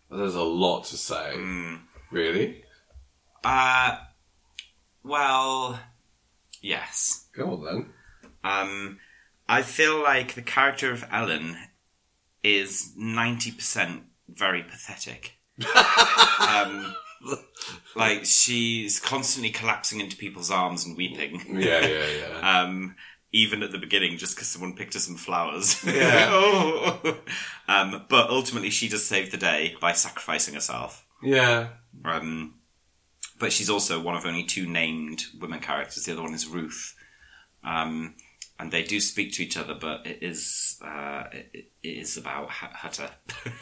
There's 0.09 0.35
a 0.35 0.43
lot 0.43 0.85
to 0.85 0.97
say. 0.97 1.35
Really? 2.11 2.63
Uh, 3.43 3.97
well, 5.03 5.79
yes. 6.61 7.27
Go 7.35 7.53
on 7.53 7.63
then. 7.63 7.89
Um, 8.43 8.99
I 9.47 9.61
feel 9.61 10.01
like 10.01 10.33
the 10.33 10.41
character 10.41 10.91
of 10.91 11.05
Ellen 11.11 11.57
is 12.43 12.93
90% 12.97 14.01
very 14.29 14.63
pathetic. 14.63 15.33
um, 16.39 16.95
like, 17.95 18.25
she's 18.25 18.99
constantly 18.99 19.49
collapsing 19.51 19.99
into 19.99 20.17
people's 20.17 20.51
arms 20.51 20.85
and 20.85 20.97
weeping. 20.97 21.41
Yeah, 21.59 21.85
yeah, 21.85 22.05
yeah. 22.07 22.61
Um, 22.63 22.95
even 23.33 23.61
at 23.61 23.71
the 23.71 23.77
beginning, 23.77 24.17
just 24.17 24.35
because 24.35 24.47
someone 24.47 24.73
picked 24.75 24.93
her 24.93 24.99
some 24.99 25.15
flowers. 25.17 25.83
Yeah. 25.85 26.29
Oh. 26.31 27.17
um, 27.67 28.05
but 28.09 28.29
ultimately, 28.29 28.69
she 28.69 28.87
does 28.87 29.05
save 29.05 29.31
the 29.31 29.37
day 29.37 29.75
by 29.81 29.91
sacrificing 29.91 30.53
herself. 30.53 31.05
yeah. 31.21 31.69
Um, 32.05 32.53
but 33.39 33.51
she's 33.51 33.69
also 33.69 33.99
one 34.01 34.15
of 34.15 34.25
only 34.25 34.43
two 34.43 34.65
named 34.65 35.23
women 35.39 35.59
characters. 35.59 36.05
The 36.05 36.13
other 36.13 36.23
one 36.23 36.33
is 36.33 36.47
Ruth. 36.47 36.95
Um, 37.63 38.15
and 38.59 38.71
they 38.71 38.83
do 38.83 38.99
speak 38.99 39.33
to 39.33 39.43
each 39.43 39.55
other, 39.57 39.75
but 39.79 40.05
it 40.07 40.19
is 40.21 40.79
uh, 40.83 41.25
it, 41.31 41.71
it 41.83 41.87
is 41.87 42.17
about 42.17 42.45
H- 42.49 42.71
Hutter. 42.73 43.09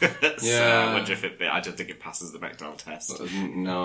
so 0.00 0.46
Yeah. 0.46 0.88
I 0.90 0.94
wonder 0.94 1.12
if 1.12 1.22
it. 1.22 1.40
I 1.42 1.60
don't 1.60 1.76
think 1.76 1.90
it 1.90 2.00
passes 2.00 2.32
the 2.32 2.38
McDonald 2.38 2.78
test. 2.78 3.20
No. 3.34 3.84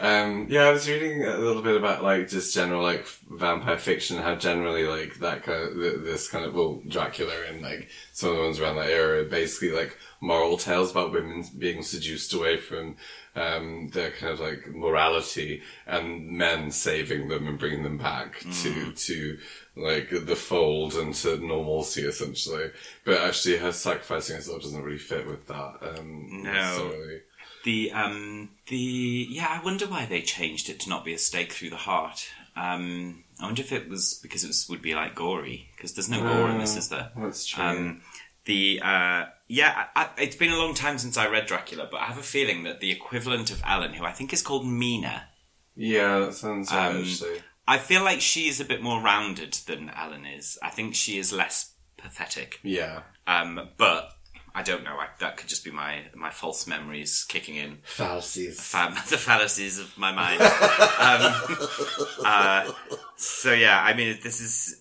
um, 0.00 0.46
yeah, 0.48 0.62
I 0.64 0.70
was 0.72 0.88
reading 0.88 1.24
a 1.24 1.36
little 1.36 1.62
bit 1.62 1.76
about 1.76 2.02
like 2.02 2.28
just 2.28 2.54
general 2.54 2.82
like 2.82 3.06
vampire 3.30 3.78
fiction, 3.78 4.16
how 4.18 4.34
generally 4.36 4.84
like 4.84 5.16
that 5.20 5.42
kind 5.42 5.62
of 5.68 5.74
this 6.04 6.28
kind 6.28 6.44
of 6.44 6.54
well 6.54 6.82
Dracula 6.88 7.34
and 7.50 7.62
like 7.62 7.88
some 8.12 8.30
of 8.30 8.36
the 8.36 8.42
ones 8.42 8.58
around 8.60 8.76
that 8.76 8.88
era, 8.88 9.20
are 9.20 9.24
basically 9.24 9.70
like 9.72 9.96
moral 10.20 10.56
tales 10.56 10.90
about 10.90 11.12
women 11.12 11.44
being 11.58 11.82
seduced 11.82 12.32
away 12.32 12.56
from 12.56 12.96
um, 13.34 13.88
their 13.92 14.10
kind 14.12 14.32
of 14.32 14.40
like 14.40 14.66
morality 14.68 15.62
and 15.86 16.26
men 16.26 16.70
saving 16.70 17.28
them 17.28 17.46
and 17.46 17.58
bringing 17.58 17.82
them 17.82 17.98
back 17.98 18.40
to 18.62 18.92
to 18.92 19.38
like 19.76 20.08
the 20.10 20.36
fold 20.36 20.94
into 20.94 21.36
normalcy 21.38 22.02
essentially. 22.02 22.70
But 23.04 23.20
actually, 23.20 23.58
her 23.58 23.72
sacrificing 23.72 24.36
herself 24.36 24.62
doesn't 24.62 24.82
really 24.82 24.98
fit 24.98 25.26
with 25.26 25.46
that. 25.46 25.78
Um, 25.82 26.42
No. 26.42 26.52
necessarily. 26.52 27.20
The 27.64 27.92
um 27.92 28.50
the 28.68 29.26
yeah, 29.28 29.48
I 29.50 29.64
wonder 29.64 29.86
why 29.86 30.06
they 30.06 30.22
changed 30.22 30.68
it 30.68 30.80
to 30.80 30.88
not 30.88 31.04
be 31.04 31.12
a 31.12 31.18
stake 31.18 31.52
through 31.52 31.70
the 31.70 31.76
heart. 31.76 32.28
Um, 32.54 33.24
I 33.40 33.44
wonder 33.44 33.60
if 33.60 33.72
it 33.72 33.88
was 33.88 34.18
because 34.22 34.44
it 34.44 34.46
was, 34.46 34.66
would 34.68 34.80
be 34.82 34.94
like 34.94 35.14
gory 35.14 35.68
because 35.76 35.92
there's 35.94 36.08
no 36.08 36.20
gore 36.22 36.48
in 36.48 36.58
this, 36.58 36.76
is 36.76 36.88
there? 36.88 37.10
That's 37.16 37.44
true. 37.44 37.62
Um, 37.62 38.02
the 38.46 38.80
uh, 38.82 39.24
yeah, 39.48 39.86
I, 39.94 40.04
I, 40.04 40.08
it's 40.16 40.36
been 40.36 40.52
a 40.52 40.56
long 40.56 40.74
time 40.74 40.96
since 40.98 41.16
I 41.16 41.28
read 41.28 41.46
Dracula, 41.46 41.88
but 41.90 42.00
I 42.00 42.04
have 42.04 42.18
a 42.18 42.22
feeling 42.22 42.62
that 42.62 42.80
the 42.80 42.90
equivalent 42.92 43.50
of 43.50 43.60
Ellen, 43.66 43.92
who 43.94 44.04
I 44.04 44.12
think 44.12 44.32
is 44.32 44.42
called 44.42 44.66
Mina, 44.66 45.28
yeah, 45.74 46.20
that 46.20 46.34
sounds 46.34 46.72
right, 46.72 46.90
um, 46.90 47.02
actually. 47.02 47.42
I 47.68 47.78
feel 47.78 48.02
like 48.04 48.20
she 48.20 48.48
is 48.48 48.60
a 48.60 48.64
bit 48.64 48.82
more 48.82 49.00
rounded 49.02 49.54
than 49.66 49.90
Ellen 49.90 50.24
is. 50.26 50.58
I 50.62 50.70
think 50.70 50.94
she 50.94 51.18
is 51.18 51.32
less 51.32 51.72
pathetic, 51.96 52.60
Yeah. 52.62 53.00
um, 53.26 53.70
but 53.76 54.10
I 54.54 54.62
don't 54.62 54.84
know. 54.84 54.96
I, 54.96 55.08
that 55.20 55.36
could 55.36 55.48
just 55.48 55.64
be 55.64 55.70
my 55.70 56.04
my 56.14 56.30
false 56.30 56.66
memories 56.66 57.24
kicking 57.28 57.56
in. 57.56 57.78
Fallacies. 57.84 58.60
Fam- 58.60 58.94
the 59.10 59.18
fallacies 59.18 59.78
of 59.78 59.96
my 59.98 60.12
mind. 60.12 60.40
um, 60.40 62.06
uh, 62.24 62.72
so 63.16 63.52
yeah, 63.52 63.82
I 63.82 63.94
mean, 63.94 64.18
this 64.22 64.40
is 64.40 64.80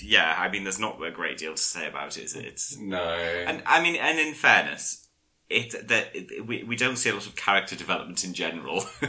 yeah. 0.00 0.34
I 0.36 0.50
mean, 0.50 0.64
there's 0.64 0.78
not 0.80 1.02
a 1.02 1.10
great 1.10 1.38
deal 1.38 1.54
to 1.54 1.62
say 1.62 1.86
about 1.88 2.18
it. 2.18 2.24
Is 2.24 2.34
it? 2.36 2.44
It's 2.44 2.76
no. 2.78 2.98
and 3.04 3.62
I 3.66 3.80
mean, 3.82 3.96
and 3.96 4.18
in 4.18 4.34
fairness, 4.34 5.05
it 5.48 5.88
that 5.88 6.10
it, 6.14 6.46
we 6.46 6.62
we 6.64 6.74
don't 6.76 6.96
see 6.96 7.08
a 7.10 7.14
lot 7.14 7.26
of 7.26 7.36
character 7.36 7.76
development 7.76 8.24
in 8.24 8.34
general 8.34 8.84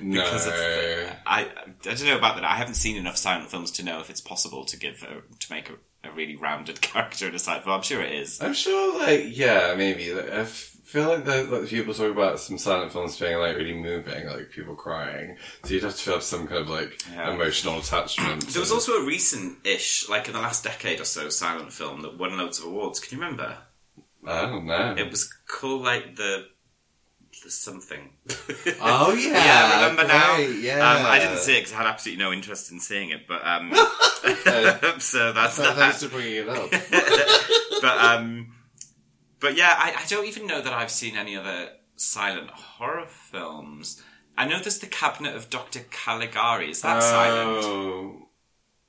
because 0.00 0.46
of 0.46 0.52
No. 0.52 1.10
I 1.26 1.42
I 1.42 1.48
don't 1.82 2.04
know 2.04 2.16
about 2.18 2.36
that. 2.36 2.44
I 2.44 2.54
haven't 2.56 2.74
seen 2.74 2.96
enough 2.96 3.16
silent 3.16 3.50
films 3.50 3.70
to 3.72 3.84
know 3.84 4.00
if 4.00 4.08
it's 4.10 4.20
possible 4.20 4.64
to 4.66 4.76
give 4.78 5.02
a, 5.02 5.22
to 5.38 5.52
make 5.52 5.68
a, 5.70 5.74
a 6.08 6.12
really 6.12 6.36
rounded 6.36 6.80
character 6.90 7.26
in 7.28 7.34
a 7.34 7.38
silent 7.38 7.64
film. 7.64 7.76
I'm 7.76 7.82
sure 7.82 8.02
it 8.02 8.12
is. 8.12 8.40
I'm 8.40 8.54
sure, 8.54 8.98
like, 9.00 9.36
yeah, 9.36 9.74
maybe. 9.76 10.14
Like, 10.14 10.30
I 10.30 10.44
feel 10.44 11.08
like 11.08 11.24
the, 11.24 11.44
like 11.44 11.68
people 11.68 11.94
talk 11.94 12.10
about 12.10 12.38
some 12.40 12.58
silent 12.58 12.92
films 12.92 13.18
being 13.18 13.38
like 13.38 13.56
really 13.56 13.74
moving, 13.74 14.26
like 14.28 14.50
people 14.50 14.74
crying. 14.76 15.36
So 15.64 15.74
you'd 15.74 15.82
have 15.82 15.96
to 15.96 16.10
have 16.12 16.22
some 16.22 16.46
kind 16.46 16.60
of 16.62 16.68
like 16.68 17.00
Yeah. 17.12 17.32
emotional 17.32 17.78
attachment. 17.80 18.46
There 18.48 18.60
was 18.60 18.72
also 18.72 18.92
a 18.94 19.04
recent-ish, 19.04 20.08
like 20.08 20.28
in 20.28 20.34
the 20.34 20.40
last 20.40 20.64
decade 20.64 21.00
or 21.00 21.04
so, 21.04 21.28
silent 21.30 21.72
film 21.72 22.02
that 22.02 22.16
won 22.18 22.36
loads 22.38 22.58
of 22.60 22.66
awards. 22.66 23.00
Can 23.00 23.16
you 23.18 23.22
remember? 23.24 23.58
I 24.26 24.42
don't. 24.42 24.98
It 24.98 25.10
was 25.10 25.32
called 25.46 25.82
like 25.82 26.16
the 26.16 26.46
something. 27.48 28.10
Oh 28.80 29.14
yeah, 29.18 29.32
yeah, 29.32 29.80
remember 29.82 30.06
now? 30.06 30.36
great, 30.36 30.60
Yeah, 30.60 30.74
Um, 30.76 31.06
I 31.06 31.18
didn't 31.18 31.38
see 31.38 31.54
it 31.56 31.60
because 31.60 31.72
I 31.72 31.76
had 31.76 31.86
absolutely 31.86 32.22
no 32.22 32.32
interest 32.32 32.70
in 32.70 32.80
seeing 32.80 33.10
it, 33.10 33.26
but 33.26 33.44
um, 33.46 33.70
so 34.98 35.32
that's 35.32 35.56
that. 35.56 35.76
thanks 35.76 36.02
for 36.02 36.10
bringing 36.10 36.34
it 36.34 36.48
up. 36.48 36.70
but 37.80 37.98
um, 37.98 38.52
but 39.40 39.56
yeah, 39.56 39.74
I, 39.76 39.94
I 40.02 40.06
don't 40.08 40.26
even 40.26 40.46
know 40.46 40.60
that 40.60 40.72
I've 40.72 40.90
seen 40.90 41.16
any 41.16 41.36
other 41.36 41.70
silent 41.96 42.50
horror 42.50 43.06
films. 43.06 44.02
I 44.36 44.46
know 44.46 44.58
there's 44.60 44.78
the 44.78 44.86
Cabinet 44.86 45.34
of 45.34 45.50
Dr. 45.50 45.80
Caligari. 45.90 46.70
Is 46.70 46.82
that 46.82 47.02
silent? 47.02 47.64
Oh, 47.64 48.28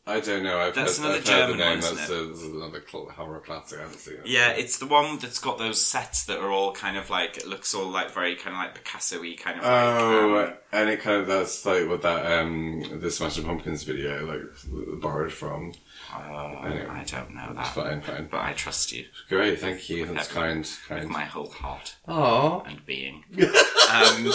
I 0.08 0.20
don't 0.20 0.42
know. 0.42 0.58
I've 0.58 0.74
That's 0.74 0.98
heard, 0.98 1.04
another 1.06 1.20
I've 1.20 1.26
German 1.26 1.58
the 1.58 1.64
name. 1.64 1.70
one, 1.70 1.78
isn't 1.80 1.96
That's 1.96 2.10
it? 2.10 2.22
a, 2.22 2.26
this 2.26 2.42
is 2.42 2.52
another 2.56 2.84
horror 3.14 3.40
classic. 3.40 3.78
I 3.80 3.82
haven't 3.84 4.00
seen 4.00 4.16
it. 4.16 4.26
Yeah, 4.26 4.50
it's 4.50 4.80
the 4.80 4.88
one 4.88 5.20
that's 5.20 5.38
got 5.38 5.60
those 5.60 5.80
sets 5.80 6.26
that 6.26 6.40
are 6.40 6.50
all 6.50 6.74
kind 6.74 6.98
of 6.98 7.12
like 7.12 7.38
it 7.38 7.46
looks 7.48 7.76
all 7.76 7.86
like 7.88 8.10
very 8.12 8.36
kind 8.36 8.56
of 8.56 8.62
like 8.64 8.74
Picasso-y 8.74 9.36
kind 9.40 9.60
of. 9.60 9.66
Oh, 9.66 10.28
like, 10.36 10.48
um, 10.50 10.54
and 10.74 10.90
it 10.90 11.02
kind 11.02 11.22
of 11.22 11.28
that's 11.28 11.64
like 11.68 11.88
what 11.88 12.02
that 12.02 12.26
um 12.40 12.84
the 13.00 13.12
Smashing 13.12 13.46
Pumpkins 13.46 13.84
video 13.84 14.26
like 14.26 15.02
borrowed 15.02 15.32
from. 15.32 15.74
uh, 16.12 16.62
Anyway. 16.66 16.88
I 16.90 17.04
don't 17.04 17.36
know 17.36 17.54
It's 17.60 17.74
that, 17.74 17.76
fine, 17.76 18.02
fine. 18.02 18.28
but 18.32 18.42
I 18.42 18.54
trust 18.54 18.92
you 18.92 19.06
Great, 19.30 19.60
thank 19.60 19.88
you. 19.90 20.06
That's 20.08 20.28
With 20.30 20.36
kind, 20.36 20.60
with 20.62 20.80
kind. 20.88 21.10
my 21.10 21.26
whole 21.26 21.52
heart 21.52 21.96
Oh, 22.08 22.64
and 22.66 22.84
being. 22.88 23.24
um, 23.38 24.34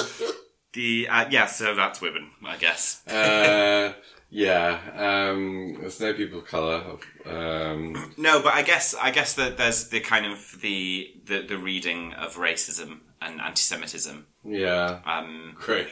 the 0.77 1.09
uh, 1.11 1.27
yeah, 1.31 1.47
so 1.47 1.75
that's 1.75 2.01
women, 2.01 2.31
I 2.47 2.57
guess. 2.57 3.05
uh, 3.09 3.93
yeah. 4.31 4.79
Um, 4.97 5.79
there's 5.81 5.99
no 6.01 6.13
people 6.15 6.39
of 6.41 6.47
color. 6.47 6.83
Um, 7.25 8.13
No, 8.17 8.41
but 8.43 8.55
I 8.55 8.63
guess 8.63 8.95
I 8.95 9.11
guess 9.11 9.35
that 9.35 9.57
there's 9.57 9.89
the 9.89 10.01
kind 10.01 10.27
of 10.27 10.59
the 10.61 11.13
the, 11.25 11.43
the 11.43 11.59
reading 11.59 12.13
of 12.15 12.37
racism 12.37 13.01
and 13.23 13.41
anti-Semitism, 13.41 14.27
yeah. 14.45 15.01
um, 15.07 15.55
Great. 15.59 15.91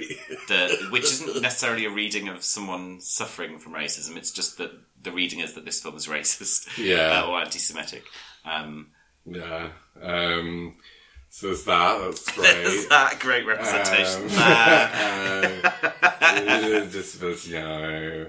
the 0.48 0.86
which 0.90 1.04
isn't 1.04 1.40
necessarily 1.40 1.86
a 1.86 1.90
reading 1.90 2.28
of 2.28 2.44
someone 2.44 3.00
suffering 3.00 3.58
from 3.58 3.72
racism. 3.72 4.16
It's 4.16 4.30
just 4.30 4.58
that 4.58 4.70
the 5.02 5.10
reading 5.10 5.40
is 5.40 5.54
that 5.54 5.64
this 5.64 5.80
film 5.82 5.96
is 5.96 6.06
racist, 6.06 6.68
Yeah. 6.76 7.22
uh, 7.24 7.30
or 7.30 7.40
anti-Semitic. 7.40 8.04
Um, 8.44 8.88
yeah. 9.24 9.70
So 11.34 11.48
there's 11.48 11.64
that. 11.64 11.98
That's 12.00 12.36
there's 12.36 12.74
great. 12.76 12.88
that 12.90 13.18
great 13.18 13.44
representation. 13.44 14.22
Um, 14.22 15.72
Uh, 16.36 16.84
disability, 16.90 17.52
no. 17.52 18.26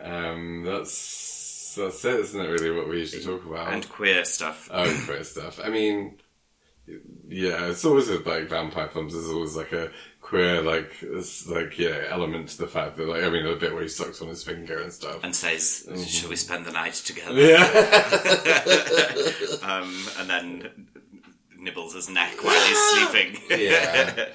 Um, 0.00 0.62
that's 0.64 1.74
that's 1.76 2.04
it, 2.04 2.20
isn't 2.20 2.40
it? 2.40 2.48
Really, 2.48 2.70
what 2.70 2.88
we 2.88 2.98
usually 3.00 3.22
talk 3.22 3.44
about. 3.44 3.72
and 3.72 3.88
queer 3.88 4.24
stuff. 4.24 4.68
Oh, 4.72 5.02
queer 5.06 5.24
stuff. 5.24 5.58
I 5.62 5.68
mean, 5.70 6.18
yeah, 7.28 7.66
it's 7.68 7.84
always 7.84 8.08
with 8.08 8.26
like 8.26 8.48
vampire 8.48 8.88
films. 8.88 9.14
There's 9.14 9.30
always 9.30 9.56
like 9.56 9.72
a 9.72 9.90
queer, 10.20 10.60
like, 10.60 10.92
like 11.48 11.78
yeah, 11.78 12.04
element 12.08 12.48
to 12.50 12.58
the 12.58 12.66
fact 12.66 12.96
that 12.96 13.08
like 13.08 13.22
I 13.22 13.30
mean, 13.30 13.44
the 13.44 13.56
bit 13.56 13.72
where 13.72 13.82
he 13.82 13.88
sucks 13.88 14.20
on 14.20 14.28
his 14.28 14.42
finger 14.42 14.78
and 14.80 14.92
stuff. 14.92 15.20
And 15.22 15.34
says, 15.34 15.88
"Shall 16.06 16.30
we 16.30 16.36
spend 16.36 16.66
the 16.66 16.72
night 16.72 16.94
together?" 16.94 17.32
yeah, 17.38 17.64
um, 19.62 20.06
and 20.18 20.28
then 20.28 20.86
nibbles 21.66 21.94
his 21.94 22.08
neck 22.08 22.42
while 22.42 22.66
he's 22.66 22.78
sleeping. 22.90 23.42
Yeah. 23.50 24.28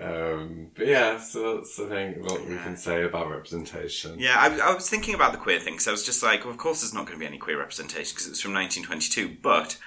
um, 0.00 0.70
but 0.76 0.86
yeah, 0.86 1.18
so 1.18 1.56
that's 1.56 1.76
the 1.76 1.88
thing. 1.88 2.22
What 2.22 2.46
we 2.46 2.56
can 2.58 2.76
say 2.76 3.02
about 3.02 3.28
representation. 3.28 4.18
Yeah, 4.18 4.36
I, 4.38 4.70
I 4.70 4.74
was 4.74 4.88
thinking 4.88 5.14
about 5.14 5.32
the 5.32 5.38
queer 5.38 5.58
thing 5.58 5.74
because 5.74 5.88
I 5.88 5.92
was 5.92 6.04
just 6.04 6.22
like, 6.22 6.44
well, 6.44 6.52
of 6.52 6.58
course, 6.58 6.82
there's 6.82 6.94
not 6.94 7.06
going 7.06 7.18
to 7.18 7.20
be 7.20 7.26
any 7.26 7.38
queer 7.38 7.58
representation 7.58 8.14
because 8.14 8.26
it 8.26 8.30
was 8.30 8.40
from 8.40 8.54
1922, 8.54 9.38
but 9.42 9.78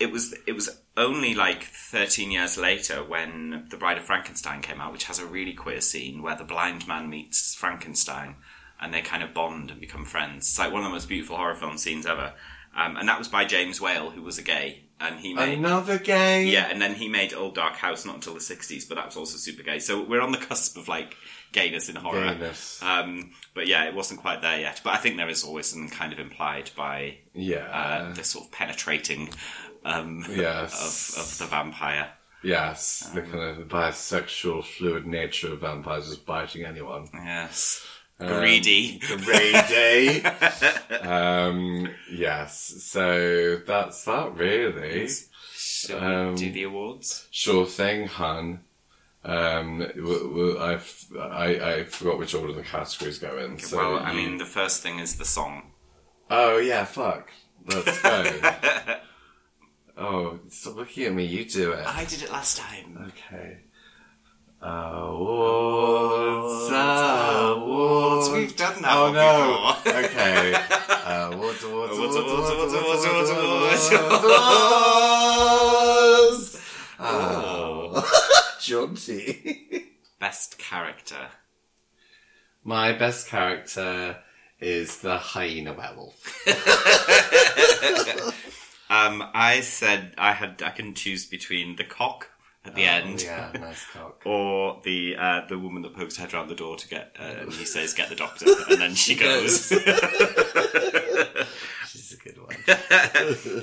it 0.00 0.12
was 0.12 0.34
it 0.46 0.52
was 0.52 0.80
only 0.96 1.34
like 1.34 1.64
13 1.64 2.30
years 2.30 2.56
later 2.56 3.04
when 3.04 3.66
The 3.70 3.76
Bride 3.76 3.98
of 3.98 4.04
Frankenstein 4.04 4.62
came 4.62 4.80
out, 4.80 4.92
which 4.92 5.04
has 5.04 5.18
a 5.18 5.26
really 5.26 5.52
queer 5.52 5.80
scene 5.80 6.22
where 6.22 6.36
the 6.36 6.44
blind 6.44 6.86
man 6.86 7.10
meets 7.10 7.54
Frankenstein 7.54 8.36
and 8.80 8.94
they 8.94 9.00
kind 9.00 9.22
of 9.22 9.34
bond 9.34 9.70
and 9.70 9.80
become 9.80 10.04
friends. 10.04 10.48
It's 10.48 10.58
like 10.58 10.72
one 10.72 10.82
of 10.82 10.88
the 10.88 10.92
most 10.94 11.08
beautiful 11.08 11.36
horror 11.36 11.54
film 11.54 11.78
scenes 11.78 12.06
ever, 12.06 12.34
um, 12.76 12.96
and 12.96 13.08
that 13.08 13.18
was 13.18 13.28
by 13.28 13.44
James 13.44 13.80
Whale, 13.80 14.10
who 14.10 14.22
was 14.22 14.38
a 14.38 14.42
gay, 14.42 14.84
and 15.00 15.20
he 15.20 15.34
made. 15.34 15.58
Another 15.58 15.98
gay. 15.98 16.44
Yeah, 16.46 16.68
and 16.70 16.80
then 16.80 16.94
he 16.94 17.08
made 17.08 17.32
Old 17.34 17.54
Dark 17.54 17.74
House 17.74 18.04
not 18.04 18.16
until 18.16 18.34
the 18.34 18.40
60s, 18.40 18.88
but 18.88 18.96
that 18.96 19.06
was 19.06 19.16
also 19.16 19.36
super 19.38 19.62
gay. 19.62 19.78
So 19.78 20.02
we're 20.02 20.20
on 20.20 20.32
the 20.32 20.38
cusp 20.38 20.76
of 20.76 20.88
like 20.88 21.16
gayness 21.52 21.88
in 21.88 21.96
horror. 21.96 22.34
Gayness. 22.34 22.82
Um, 22.82 23.30
but 23.54 23.66
yeah, 23.66 23.84
it 23.84 23.94
wasn't 23.94 24.20
quite 24.20 24.42
there 24.42 24.60
yet. 24.60 24.80
But 24.84 24.94
I 24.94 24.96
think 24.98 25.16
there 25.16 25.28
is 25.28 25.44
always 25.44 25.66
something 25.66 25.88
kind 25.90 26.12
of 26.12 26.18
implied 26.18 26.70
by 26.76 27.18
Yeah. 27.34 27.66
uh, 27.72 28.12
the 28.14 28.24
sort 28.24 28.46
of 28.46 28.52
penetrating 28.52 29.30
um, 29.84 30.24
Yes. 30.28 31.16
of, 31.16 31.22
of 31.22 31.38
the 31.38 31.46
vampire. 31.46 32.10
Yes, 32.42 33.10
the 33.14 33.22
kind 33.22 33.58
of 33.60 33.66
bisexual, 33.68 34.64
fluid 34.64 35.06
nature 35.06 35.52
of 35.52 35.60
vampires 35.60 36.08
just 36.08 36.24
biting 36.24 36.64
anyone. 36.64 37.08
Yes. 37.12 37.84
Um, 38.20 38.26
Greedy. 38.28 38.98
Greedy. 38.98 40.24
um, 41.02 41.88
yes, 42.10 42.82
so 42.84 43.58
that's 43.66 44.04
that 44.04 44.34
really. 44.34 45.08
Shall 45.54 45.98
Um, 46.04 46.30
we 46.30 46.36
do 46.36 46.50
the 46.52 46.62
awards? 46.64 47.28
Sure 47.30 47.64
thing, 47.66 48.06
hun. 48.08 48.60
Um, 49.24 49.82
I've, 49.82 51.04
I, 51.20 51.60
I 51.60 51.84
forgot 51.84 52.18
which 52.18 52.34
order 52.34 52.52
the 52.52 52.62
categories 52.62 53.18
go 53.18 53.36
in. 53.38 53.58
So 53.58 53.76
well, 53.76 53.98
I 53.98 54.12
mean, 54.14 54.38
the 54.38 54.46
first 54.46 54.82
thing 54.82 54.98
is 54.98 55.16
the 55.16 55.24
song. 55.24 55.72
Oh 56.30 56.58
yeah, 56.58 56.84
fuck. 56.84 57.30
Let's 57.66 58.00
go. 58.02 58.40
oh, 59.98 60.38
stop 60.48 60.76
looking 60.76 61.04
at 61.04 61.14
me. 61.14 61.24
You 61.24 61.44
do 61.44 61.72
it. 61.72 61.86
I 61.86 62.04
did 62.04 62.22
it 62.22 62.30
last 62.32 62.58
time. 62.58 63.12
Okay. 63.28 63.58
Awards, 64.60 66.52
awards. 66.72 68.28
We've 68.30 68.56
done 68.56 68.82
that 68.82 68.96
Oh 68.96 69.04
one 69.04 69.14
no. 69.14 69.74
before. 69.84 70.00
okay. 70.04 70.52
Awards, 71.06 71.62
awards, 71.64 71.96
Awards, 71.96 72.16
awards, 72.16 72.74
awards, 72.74 72.74
awards, 72.74 73.30
awards. 73.92 74.04
Oh, 77.00 78.02
jaunty. 78.60 79.84
Best 80.18 80.58
character. 80.58 81.28
My 82.64 82.92
best 82.92 83.28
character 83.28 84.16
is 84.60 84.98
the 84.98 85.18
hyena 85.18 85.72
werewolf. 85.72 86.44
Um, 88.90 89.22
I 89.34 89.60
said 89.60 90.14
I 90.16 90.32
had 90.32 90.62
I 90.64 90.70
can 90.70 90.94
choose 90.94 91.26
between 91.26 91.76
the 91.76 91.84
cock 91.84 92.30
at 92.68 92.74
the 92.76 92.84
end 92.84 93.20
Oh, 93.20 93.24
yeah, 93.24 93.50
nice 93.60 93.84
cock. 93.92 94.22
or 94.26 94.80
the 94.84 95.16
uh, 95.16 95.46
the 95.48 95.58
woman 95.58 95.82
that 95.82 95.94
pokes 95.94 96.16
her 96.16 96.24
head 96.24 96.34
around 96.34 96.48
the 96.48 96.54
door 96.54 96.76
to 96.76 96.88
get 96.88 97.16
uh, 97.18 97.22
and 97.40 97.52
he 97.52 97.64
says 97.64 97.92
get 97.94 98.08
the 98.08 98.14
doctor 98.14 98.46
and 98.70 98.80
then 98.80 98.94
she 98.94 99.14
goes. 99.24 99.68
She's 101.88 102.12
a 102.12 102.16
good 102.22 102.38
one. 102.40 102.56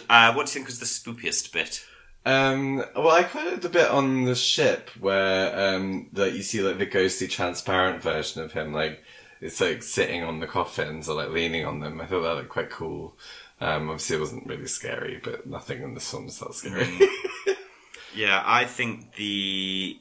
uh, 0.09 0.33
what 0.33 0.47
do 0.47 0.49
you 0.49 0.53
think 0.53 0.67
was 0.67 0.79
the 0.79 0.85
spookiest 0.85 1.51
bit? 1.53 1.85
Um, 2.25 2.77
well, 2.95 3.11
I 3.11 3.23
quite 3.23 3.45
liked 3.45 3.61
the 3.61 3.69
bit 3.69 3.87
on 3.89 4.23
the 4.25 4.33
ship 4.35 4.89
where 4.99 5.75
um, 5.75 6.09
that 6.13 6.33
you 6.33 6.41
see 6.41 6.61
like 6.61 6.79
the 6.79 6.85
ghostly 6.87 7.27
transparent 7.27 8.01
version 8.01 8.41
of 8.41 8.51
him, 8.51 8.73
like 8.73 9.03
it's 9.41 9.61
like 9.61 9.83
sitting 9.83 10.23
on 10.23 10.39
the 10.39 10.47
coffins 10.47 11.07
or 11.07 11.15
like 11.15 11.29
leaning 11.29 11.65
on 11.65 11.79
them. 11.81 12.01
I 12.01 12.05
thought 12.07 12.21
that 12.23 12.33
looked 12.35 12.49
quite 12.49 12.71
cool. 12.71 13.15
Um, 13.61 13.89
obviously, 13.89 14.15
it 14.17 14.19
wasn't 14.21 14.47
really 14.47 14.65
scary, 14.67 15.21
but 15.23 15.45
nothing 15.45 15.83
in 15.83 15.93
this 15.93 16.09
film 16.09 16.25
is 16.27 16.39
that 16.39 16.53
scary. 16.55 16.89
Yeah, 18.15 18.41
I 18.45 18.65
think 18.65 19.15
the 19.15 19.99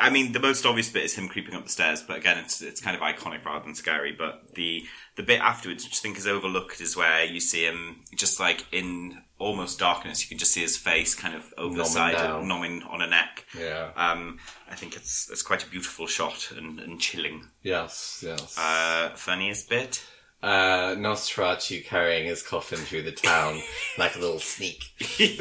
I 0.00 0.10
mean, 0.10 0.32
the 0.32 0.40
most 0.40 0.64
obvious 0.66 0.88
bit 0.88 1.04
is 1.04 1.14
him 1.14 1.28
creeping 1.28 1.54
up 1.54 1.64
the 1.64 1.70
stairs, 1.70 2.02
but 2.02 2.16
again, 2.16 2.38
it's 2.38 2.62
it's 2.62 2.80
kind 2.80 2.96
of 2.96 3.02
iconic 3.02 3.44
rather 3.44 3.64
than 3.64 3.74
scary. 3.74 4.12
But 4.12 4.54
the 4.54 4.84
the 5.16 5.22
bit 5.22 5.40
afterwards, 5.40 5.84
which 5.84 5.94
I 5.94 6.00
think 6.00 6.18
is 6.18 6.26
overlooked, 6.26 6.80
is 6.80 6.96
where 6.96 7.24
you 7.24 7.40
see 7.40 7.64
him 7.64 8.04
just 8.16 8.40
like 8.40 8.64
in 8.72 9.22
almost 9.38 9.78
darkness. 9.78 10.22
You 10.22 10.28
can 10.28 10.38
just 10.38 10.52
see 10.52 10.62
his 10.62 10.76
face 10.76 11.14
kind 11.14 11.34
of 11.34 11.52
over 11.58 11.76
the 11.76 11.84
side, 11.84 12.16
down. 12.16 12.46
nomming 12.46 12.82
on 12.90 13.02
a 13.02 13.06
neck. 13.06 13.44
yeah. 13.58 13.90
Um, 13.96 14.38
I 14.70 14.74
think 14.74 14.96
it's 14.96 15.30
it's 15.30 15.42
quite 15.42 15.64
a 15.64 15.68
beautiful 15.68 16.06
shot 16.06 16.52
and, 16.56 16.80
and 16.80 17.00
chilling. 17.00 17.48
yes. 17.62 18.24
Yes. 18.26 18.56
Uh, 18.58 19.10
funniest 19.14 19.68
bit. 19.68 20.02
Uh, 20.44 20.94
Nosferatu 20.96 21.82
carrying 21.86 22.26
his 22.26 22.42
coffin 22.42 22.78
through 22.78 23.00
the 23.00 23.12
town 23.12 23.62
like 23.98 24.14
a 24.14 24.18
little 24.18 24.38
sneak. 24.38 24.84
yeah, 25.18 25.26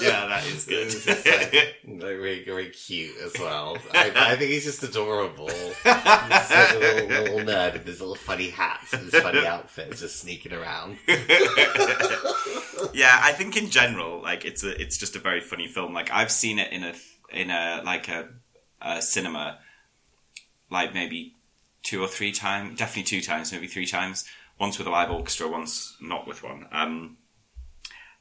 yeah, 0.00 0.26
that 0.26 0.42
is 0.44 0.64
good. 0.64 0.92
like, 1.06 1.76
like 1.86 2.16
really, 2.18 2.42
really 2.44 2.70
cute 2.70 3.16
as 3.24 3.32
well. 3.38 3.78
I, 3.94 4.10
I 4.16 4.36
think 4.36 4.50
he's 4.50 4.64
just 4.64 4.82
adorable. 4.82 5.48
He's 5.48 5.84
like 5.84 6.74
a 6.74 6.78
little, 6.80 7.08
little 7.08 7.38
nerd 7.38 7.74
with 7.74 7.86
his 7.86 8.00
little 8.00 8.16
funny 8.16 8.50
hats 8.50 8.92
and 8.92 9.04
his 9.04 9.22
funny 9.22 9.46
outfits, 9.46 10.00
just 10.00 10.18
sneaking 10.18 10.52
around. 10.52 10.98
yeah, 12.92 13.20
I 13.22 13.32
think 13.36 13.56
in 13.56 13.70
general, 13.70 14.20
like 14.20 14.44
it's 14.44 14.64
a, 14.64 14.80
it's 14.82 14.98
just 14.98 15.14
a 15.14 15.20
very 15.20 15.40
funny 15.40 15.68
film. 15.68 15.94
Like 15.94 16.10
I've 16.10 16.32
seen 16.32 16.58
it 16.58 16.72
in 16.72 16.82
a 16.82 16.94
in 17.32 17.50
a 17.50 17.82
like 17.84 18.08
a, 18.08 18.30
a 18.82 19.00
cinema, 19.00 19.60
like 20.72 20.92
maybe 20.92 21.36
two 21.82 22.00
or 22.02 22.08
three 22.08 22.32
times, 22.32 22.78
definitely 22.78 23.04
two 23.04 23.20
times, 23.22 23.52
maybe 23.52 23.66
three 23.66 23.86
times. 23.86 24.24
Once 24.58 24.76
with 24.78 24.86
a 24.86 24.90
live 24.90 25.10
orchestra, 25.10 25.48
once 25.48 25.96
not 26.02 26.26
with 26.26 26.42
one. 26.42 26.66
Um, 26.70 27.16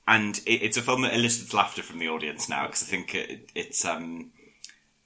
and 0.07 0.38
it, 0.45 0.62
it's 0.64 0.78
a 0.78 0.82
film 0.82 1.01
that 1.01 1.14
elicits 1.14 1.53
laughter 1.53 1.84
from 1.84 1.99
the 1.99 2.07
audience 2.07 2.47
now 2.49 2.66
because 2.66 2.84
I 2.84 2.86
think 2.86 3.14
it, 3.14 3.51
it's 3.55 3.84
um, 3.86 4.32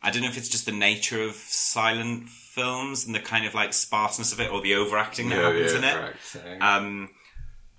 I 0.02 0.12
don't 0.12 0.22
know 0.22 0.28
if 0.30 0.38
it's 0.38 0.50
just 0.50 0.66
the 0.68 0.72
nature 0.72 1.22
of 1.24 1.34
silent 1.36 2.30
films 2.30 3.06
and 3.06 3.16
the 3.16 3.20
kind 3.20 3.46
of 3.46 3.54
like 3.56 3.74
sparseness 3.74 4.32
of 4.32 4.40
it 4.40 4.52
or 4.52 4.62
the 4.62 4.76
overacting 4.76 5.30
that 5.30 5.40
happens 5.40 5.74
in 5.74 5.84
it. 5.84 6.62
Um, 6.62 7.10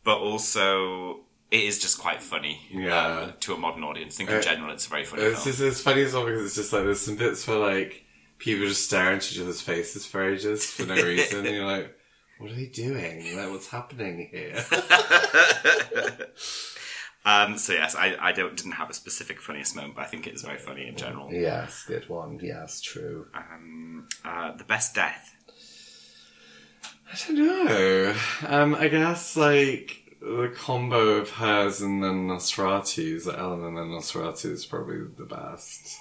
but 0.02 0.18
also 0.18 1.20
it 1.50 1.62
is 1.62 1.78
just 1.78 1.98
quite 2.00 2.20
funny 2.22 2.60
Yeah. 2.72 3.06
um, 3.06 3.32
to 3.40 3.54
a 3.54 3.56
modern 3.56 3.84
audience. 3.84 4.16
I 4.16 4.18
think 4.18 4.30
in 4.30 4.36
Uh, 4.36 4.42
general 4.42 4.72
it's 4.72 4.86
a 4.86 4.90
very 4.90 5.04
funny 5.04 5.22
It's 5.22 5.42
film. 5.44 5.52
just 5.52 5.60
it's 5.62 5.80
funny 5.80 6.02
as 6.02 6.12
well 6.12 6.24
because 6.26 6.44
it's 6.44 6.56
just 6.56 6.72
like 6.72 6.82
there's 6.84 7.00
some 7.00 7.14
bits 7.16 7.46
where 7.46 7.58
like 7.58 8.03
people 8.44 8.66
just 8.66 8.84
stare 8.84 9.12
into 9.12 9.34
each 9.34 9.40
other's 9.40 9.62
faces 9.62 10.04
for 10.04 10.28
ages 10.28 10.66
for 10.66 10.84
no 10.84 10.94
reason, 11.02 11.46
and 11.46 11.56
you're 11.56 11.64
like, 11.66 11.96
what 12.38 12.50
are 12.50 12.54
they 12.54 12.66
doing? 12.66 13.36
Like, 13.36 13.50
what's 13.50 13.68
happening 13.68 14.28
here? 14.30 14.64
Um, 17.26 17.56
so 17.56 17.72
yes, 17.72 17.94
I, 17.94 18.16
I 18.20 18.32
don't 18.32 18.54
didn't 18.54 18.72
have 18.72 18.90
a 18.90 18.92
specific 18.92 19.40
funniest 19.40 19.74
moment, 19.74 19.94
but 19.94 20.02
I 20.02 20.08
think 20.08 20.26
it 20.26 20.34
is 20.34 20.42
very 20.42 20.58
funny 20.58 20.86
in 20.86 20.94
general. 20.94 21.32
Yes, 21.32 21.84
good 21.86 22.06
one. 22.06 22.38
Yes, 22.42 22.82
true. 22.82 23.28
Um, 23.34 24.08
uh, 24.26 24.54
the 24.54 24.64
best 24.64 24.94
death. 24.94 25.34
I 27.10 27.16
don't 27.26 27.38
know. 27.38 28.14
Um, 28.46 28.74
I 28.74 28.88
guess 28.88 29.38
like 29.38 30.18
the 30.20 30.52
combo 30.54 31.14
of 31.16 31.30
hers 31.30 31.80
and 31.80 32.04
then 32.04 32.28
Nosferatu's, 32.28 33.26
Ellen 33.26 33.64
and 33.64 33.78
then 33.78 33.86
Nosferatu 33.86 34.50
is 34.50 34.66
probably 34.66 34.98
the 35.16 35.24
best. 35.24 35.98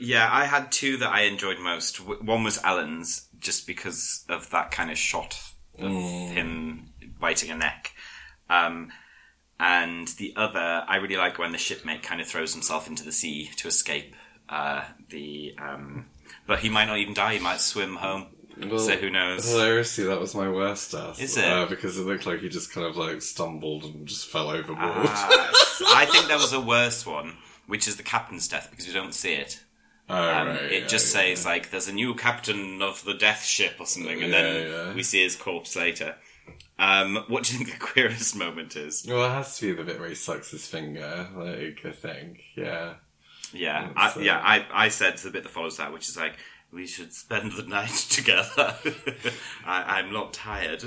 Yeah, 0.00 0.28
I 0.30 0.46
had 0.46 0.72
two 0.72 0.96
that 0.98 1.10
I 1.10 1.22
enjoyed 1.22 1.58
most. 1.58 1.96
One 1.98 2.42
was 2.42 2.58
Ellen's, 2.64 3.28
just 3.38 3.66
because 3.66 4.24
of 4.28 4.50
that 4.50 4.70
kind 4.70 4.90
of 4.90 4.98
shot 4.98 5.38
of 5.78 5.90
him 5.92 6.90
biting 7.20 7.50
a 7.50 7.56
neck. 7.56 7.92
Um, 8.48 8.90
and 9.58 10.08
the 10.08 10.32
other, 10.36 10.84
I 10.88 10.96
really 10.96 11.16
like 11.18 11.38
when 11.38 11.52
the 11.52 11.58
shipmate 11.58 12.02
kind 12.02 12.20
of 12.20 12.26
throws 12.26 12.52
himself 12.54 12.88
into 12.88 13.04
the 13.04 13.12
sea 13.12 13.50
to 13.56 13.68
escape 13.68 14.16
uh, 14.48 14.84
the. 15.10 15.54
Um, 15.58 16.06
but 16.46 16.60
he 16.60 16.68
might 16.68 16.86
not 16.86 16.98
even 16.98 17.14
die; 17.14 17.34
he 17.34 17.40
might 17.40 17.60
swim 17.60 17.96
home. 17.96 18.26
so 18.78 18.96
who 18.96 19.10
knows? 19.10 19.48
Hilariously, 19.50 20.04
that 20.04 20.18
was 20.20 20.34
my 20.34 20.48
worst 20.48 20.92
death. 20.92 21.20
Is 21.20 21.36
it? 21.36 21.44
Uh, 21.44 21.66
because 21.66 21.98
it 21.98 22.06
looked 22.06 22.26
like 22.26 22.40
he 22.40 22.48
just 22.48 22.72
kind 22.72 22.86
of 22.86 22.96
like 22.96 23.20
stumbled 23.20 23.84
and 23.84 24.06
just 24.06 24.28
fell 24.28 24.48
overboard. 24.50 24.78
Ah, 24.80 25.50
I 25.94 26.06
think 26.06 26.26
there 26.26 26.36
was 26.38 26.52
a 26.52 26.60
worse 26.60 27.04
one, 27.04 27.36
which 27.66 27.86
is 27.86 27.96
the 27.96 28.02
captain's 28.02 28.48
death 28.48 28.68
because 28.70 28.86
we 28.86 28.94
don't 28.94 29.14
see 29.14 29.34
it. 29.34 29.62
Oh, 30.10 30.14
Um, 30.40 30.48
right, 30.48 30.62
it 30.62 30.82
yeah, 30.82 30.86
just 30.88 31.14
yeah. 31.14 31.34
says 31.34 31.46
like 31.46 31.70
there's 31.70 31.88
a 31.88 31.92
new 31.92 32.14
captain 32.14 32.82
of 32.82 33.04
the 33.04 33.14
death 33.14 33.44
ship 33.44 33.76
or 33.78 33.86
something, 33.86 34.22
and 34.22 34.32
Yeah, 34.32 34.42
then 34.42 34.96
we 34.96 35.02
see 35.02 35.22
his 35.22 35.36
corpse 35.36 35.76
later. 35.76 36.16
Um, 36.78 37.24
what 37.28 37.44
do 37.44 37.52
you 37.52 37.58
think 37.64 37.78
the 37.78 37.84
queerest 37.92 38.34
moment 38.36 38.74
is? 38.76 39.04
Well, 39.06 39.24
it 39.26 39.30
has 39.30 39.58
to 39.58 39.66
be 39.74 39.82
the 39.82 39.84
bit 39.84 40.00
where 40.00 40.08
he 40.08 40.14
sucks 40.14 40.50
his 40.50 40.66
finger. 40.66 41.28
Like 41.36 41.80
I 41.84 41.92
think, 41.92 42.40
yeah. 42.56 42.94
Yeah, 43.52 43.90
I, 43.96 44.08
uh, 44.10 44.18
yeah. 44.20 44.38
I, 44.42 44.66
I 44.72 44.88
said 44.88 45.16
the 45.18 45.30
bit 45.30 45.42
that 45.42 45.48
follows 45.50 45.76
that, 45.78 45.92
which 45.92 46.08
is 46.08 46.16
like 46.16 46.36
we 46.72 46.86
should 46.86 47.12
spend 47.12 47.52
the 47.52 47.62
night 47.68 47.90
together. 48.10 48.76
I, 49.66 49.98
I'm 49.98 50.12
not 50.12 50.32
tired. 50.32 50.82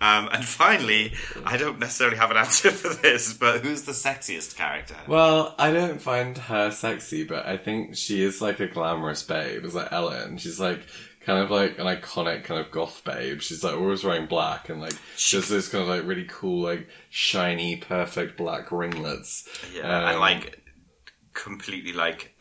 Um, 0.00 0.28
and 0.32 0.44
finally, 0.44 1.12
I 1.44 1.56
don't 1.56 1.78
necessarily 1.78 2.16
have 2.16 2.30
an 2.30 2.36
answer 2.36 2.70
for 2.70 2.94
this, 2.94 3.32
but 3.34 3.60
who's 3.62 3.82
the 3.82 3.92
sexiest 3.92 4.56
character? 4.56 4.96
Well, 5.06 5.54
I 5.58 5.72
don't 5.72 6.00
find 6.00 6.36
her 6.38 6.70
sexy, 6.70 7.24
but 7.24 7.46
I 7.46 7.56
think 7.56 7.96
she 7.96 8.22
is 8.22 8.40
like 8.40 8.60
a 8.60 8.66
glamorous 8.66 9.22
babe. 9.22 9.64
It's 9.64 9.74
like 9.74 9.92
Ellen. 9.92 10.38
She's 10.38 10.58
like 10.60 10.80
kind 11.24 11.42
of 11.42 11.50
like 11.50 11.78
an 11.78 11.86
iconic 11.86 12.44
kind 12.44 12.60
of 12.60 12.70
goth 12.70 13.02
babe. 13.04 13.40
She's 13.40 13.64
like 13.64 13.74
always 13.74 14.04
wearing 14.04 14.26
black 14.26 14.68
and 14.68 14.80
like 14.80 14.94
she 15.16 15.36
has 15.36 15.48
those 15.48 15.68
kind 15.68 15.82
of 15.82 15.88
like 15.88 16.04
really 16.04 16.26
cool, 16.28 16.62
like 16.62 16.88
shiny, 17.10 17.76
perfect 17.76 18.36
black 18.36 18.70
ringlets. 18.70 19.48
Yeah, 19.74 19.82
and 20.08 20.14
Um, 20.14 20.20
like 20.20 20.62
completely 21.34 21.92
like 21.92 22.34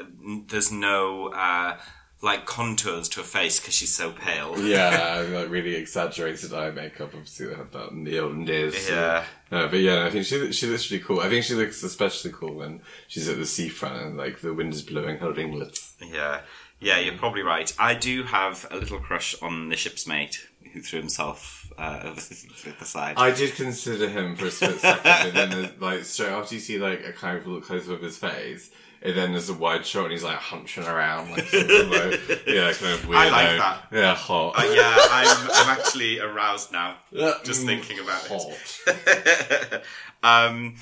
there's 0.47 0.71
no 0.71 1.27
uh, 1.29 1.77
like 2.25 2.45
contours 2.47 3.07
to 3.07 3.19
her 3.19 3.25
face 3.25 3.59
because 3.59 3.75
she's 3.75 3.93
so 3.93 4.11
pale. 4.11 4.59
yeah, 4.59 5.19
and, 5.19 5.33
like 5.33 5.49
really 5.49 5.75
exaggerated 5.75 6.51
eye 6.51 6.71
makeup. 6.71 7.11
Obviously, 7.13 7.45
they 7.45 7.53
had 7.55 7.71
that 7.71 7.91
in 7.91 8.03
the 8.03 8.19
olden 8.19 8.43
days. 8.43 8.89
Yeah. 8.89 9.23
No, 9.51 9.67
but 9.67 9.79
yeah, 9.79 10.05
I 10.05 10.09
think 10.09 10.25
she 10.25 10.51
she 10.51 10.65
looks 10.65 10.89
really 10.89 11.03
cool. 11.03 11.19
I 11.19 11.29
think 11.29 11.45
she 11.45 11.53
looks 11.53 11.83
especially 11.83 12.31
cool 12.31 12.55
when 12.55 12.81
she's 13.07 13.29
at 13.29 13.37
the 13.37 13.45
seafront 13.45 14.01
and 14.01 14.17
like 14.17 14.41
the 14.41 14.53
wind 14.55 14.73
is 14.73 14.81
blowing 14.81 15.19
her 15.19 15.31
ringlets. 15.31 15.95
Yeah, 16.01 16.41
yeah, 16.79 16.97
you're 16.97 17.17
probably 17.17 17.43
right. 17.43 17.71
I 17.77 17.93
do 17.93 18.23
have 18.23 18.65
a 18.71 18.77
little 18.77 18.99
crush 18.99 19.39
on 19.41 19.69
the 19.69 19.75
ship's 19.75 20.07
mate 20.07 20.47
who 20.73 20.81
threw 20.81 20.99
himself 20.99 21.71
uh, 21.77 21.99
over 22.05 22.15
the 22.19 22.85
side. 22.85 23.17
I 23.17 23.31
did 23.31 23.53
consider 23.53 24.09
him 24.09 24.35
for 24.35 24.47
a 24.47 24.51
split 24.51 24.79
second, 24.79 25.37
and 25.37 25.51
then 25.53 25.71
like 25.79 26.03
straight 26.03 26.31
after 26.31 26.55
you 26.55 26.61
see 26.61 26.79
like 26.79 27.05
a 27.05 27.13
kind 27.13 27.37
of 27.37 27.45
look 27.45 27.65
close 27.65 27.87
up 27.87 27.97
of 27.97 28.01
his 28.01 28.17
face, 28.17 28.71
and 29.05 29.15
then 29.15 29.31
there's 29.31 29.49
a 29.49 29.53
wide 29.53 29.85
shot 29.85 30.03
and 30.05 30.11
he's 30.13 30.23
like 30.23 30.37
hunching 30.37 30.83
around, 30.85 31.31
like, 31.31 31.51
like 31.53 32.45
yeah, 32.47 32.73
kind 32.73 32.93
of 32.93 33.07
weird. 33.07 33.21
I 33.21 33.29
like 33.29 33.57
that. 33.59 33.83
Yeah, 33.91 34.15
hot. 34.15 34.53
Uh, 34.57 34.63
yeah, 34.73 34.97
I'm, 35.11 35.49
I'm 35.53 35.77
actually 35.77 36.19
aroused 36.19 36.71
now, 36.71 36.95
just 37.43 37.61
Mm, 37.63 37.65
thinking 37.67 37.99
about 37.99 38.27
hot. 38.27 38.81
it. 38.87 39.83
um, 40.23 40.75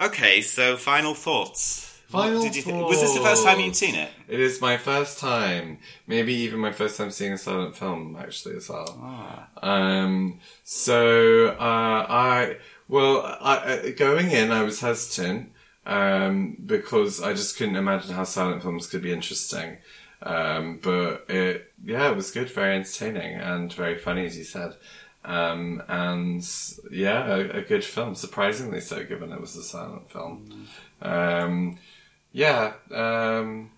okay, 0.00 0.40
so 0.42 0.76
final 0.76 1.14
thoughts. 1.14 1.88
What 2.10 2.24
Final 2.24 2.42
did 2.42 2.54
you? 2.56 2.74
Was 2.74 3.00
this 3.00 3.14
the 3.14 3.20
first 3.20 3.42
time 3.42 3.58
you'd 3.58 3.74
seen 3.74 3.94
it? 3.94 4.10
It 4.28 4.38
is 4.38 4.60
my 4.60 4.76
first 4.76 5.18
time, 5.18 5.78
maybe 6.06 6.34
even 6.34 6.60
my 6.60 6.70
first 6.72 6.98
time 6.98 7.10
seeing 7.10 7.32
a 7.32 7.38
silent 7.38 7.74
film, 7.74 8.16
actually, 8.20 8.56
as 8.56 8.68
well. 8.68 8.98
Ah. 9.00 9.48
Um, 9.62 10.38
so, 10.62 11.46
uh, 11.58 12.06
I, 12.10 12.56
well, 12.86 13.22
I, 13.40 13.56
uh, 13.56 13.90
going 13.96 14.30
in, 14.30 14.50
I 14.50 14.62
was 14.62 14.80
hesitant, 14.80 15.51
um, 15.86 16.56
because 16.64 17.22
I 17.22 17.32
just 17.32 17.56
couldn't 17.56 17.76
imagine 17.76 18.14
how 18.14 18.24
silent 18.24 18.62
films 18.62 18.86
could 18.86 19.02
be 19.02 19.12
interesting. 19.12 19.78
Um, 20.22 20.78
but 20.82 21.24
it, 21.28 21.72
yeah, 21.84 22.10
it 22.10 22.16
was 22.16 22.30
good, 22.30 22.48
very 22.50 22.76
entertaining, 22.76 23.34
and 23.34 23.72
very 23.72 23.98
funny, 23.98 24.24
as 24.24 24.38
you 24.38 24.44
said. 24.44 24.74
Um, 25.24 25.82
and 25.88 26.48
yeah, 26.90 27.26
a, 27.26 27.58
a 27.58 27.62
good 27.62 27.84
film, 27.84 28.14
surprisingly 28.14 28.80
so, 28.80 29.04
given 29.04 29.32
it 29.32 29.40
was 29.40 29.56
a 29.56 29.62
silent 29.62 30.10
film. 30.10 30.68
Um, 31.00 31.78
yeah, 32.32 32.74
um, 32.92 33.70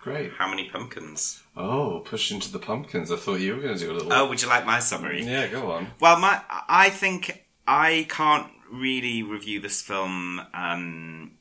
great. 0.00 0.32
How 0.32 0.48
many 0.48 0.68
pumpkins? 0.68 1.42
Oh, 1.56 2.02
push 2.04 2.30
into 2.30 2.50
the 2.50 2.58
pumpkins. 2.58 3.10
I 3.10 3.16
thought 3.16 3.40
you 3.40 3.54
were 3.56 3.62
going 3.62 3.74
to 3.78 3.80
do 3.84 3.92
a 3.92 3.94
little. 3.94 4.12
Oh, 4.12 4.28
would 4.28 4.42
you 4.42 4.48
like 4.48 4.66
my 4.66 4.80
summary? 4.80 5.24
yeah, 5.24 5.46
go 5.46 5.70
on. 5.72 5.88
Well, 6.00 6.18
my 6.18 6.40
I 6.68 6.90
think 6.90 7.44
I 7.66 8.06
can't 8.08 8.50
really 8.70 9.22
review 9.22 9.60
this 9.60 9.80
film 9.80 10.40
um, 10.52 11.32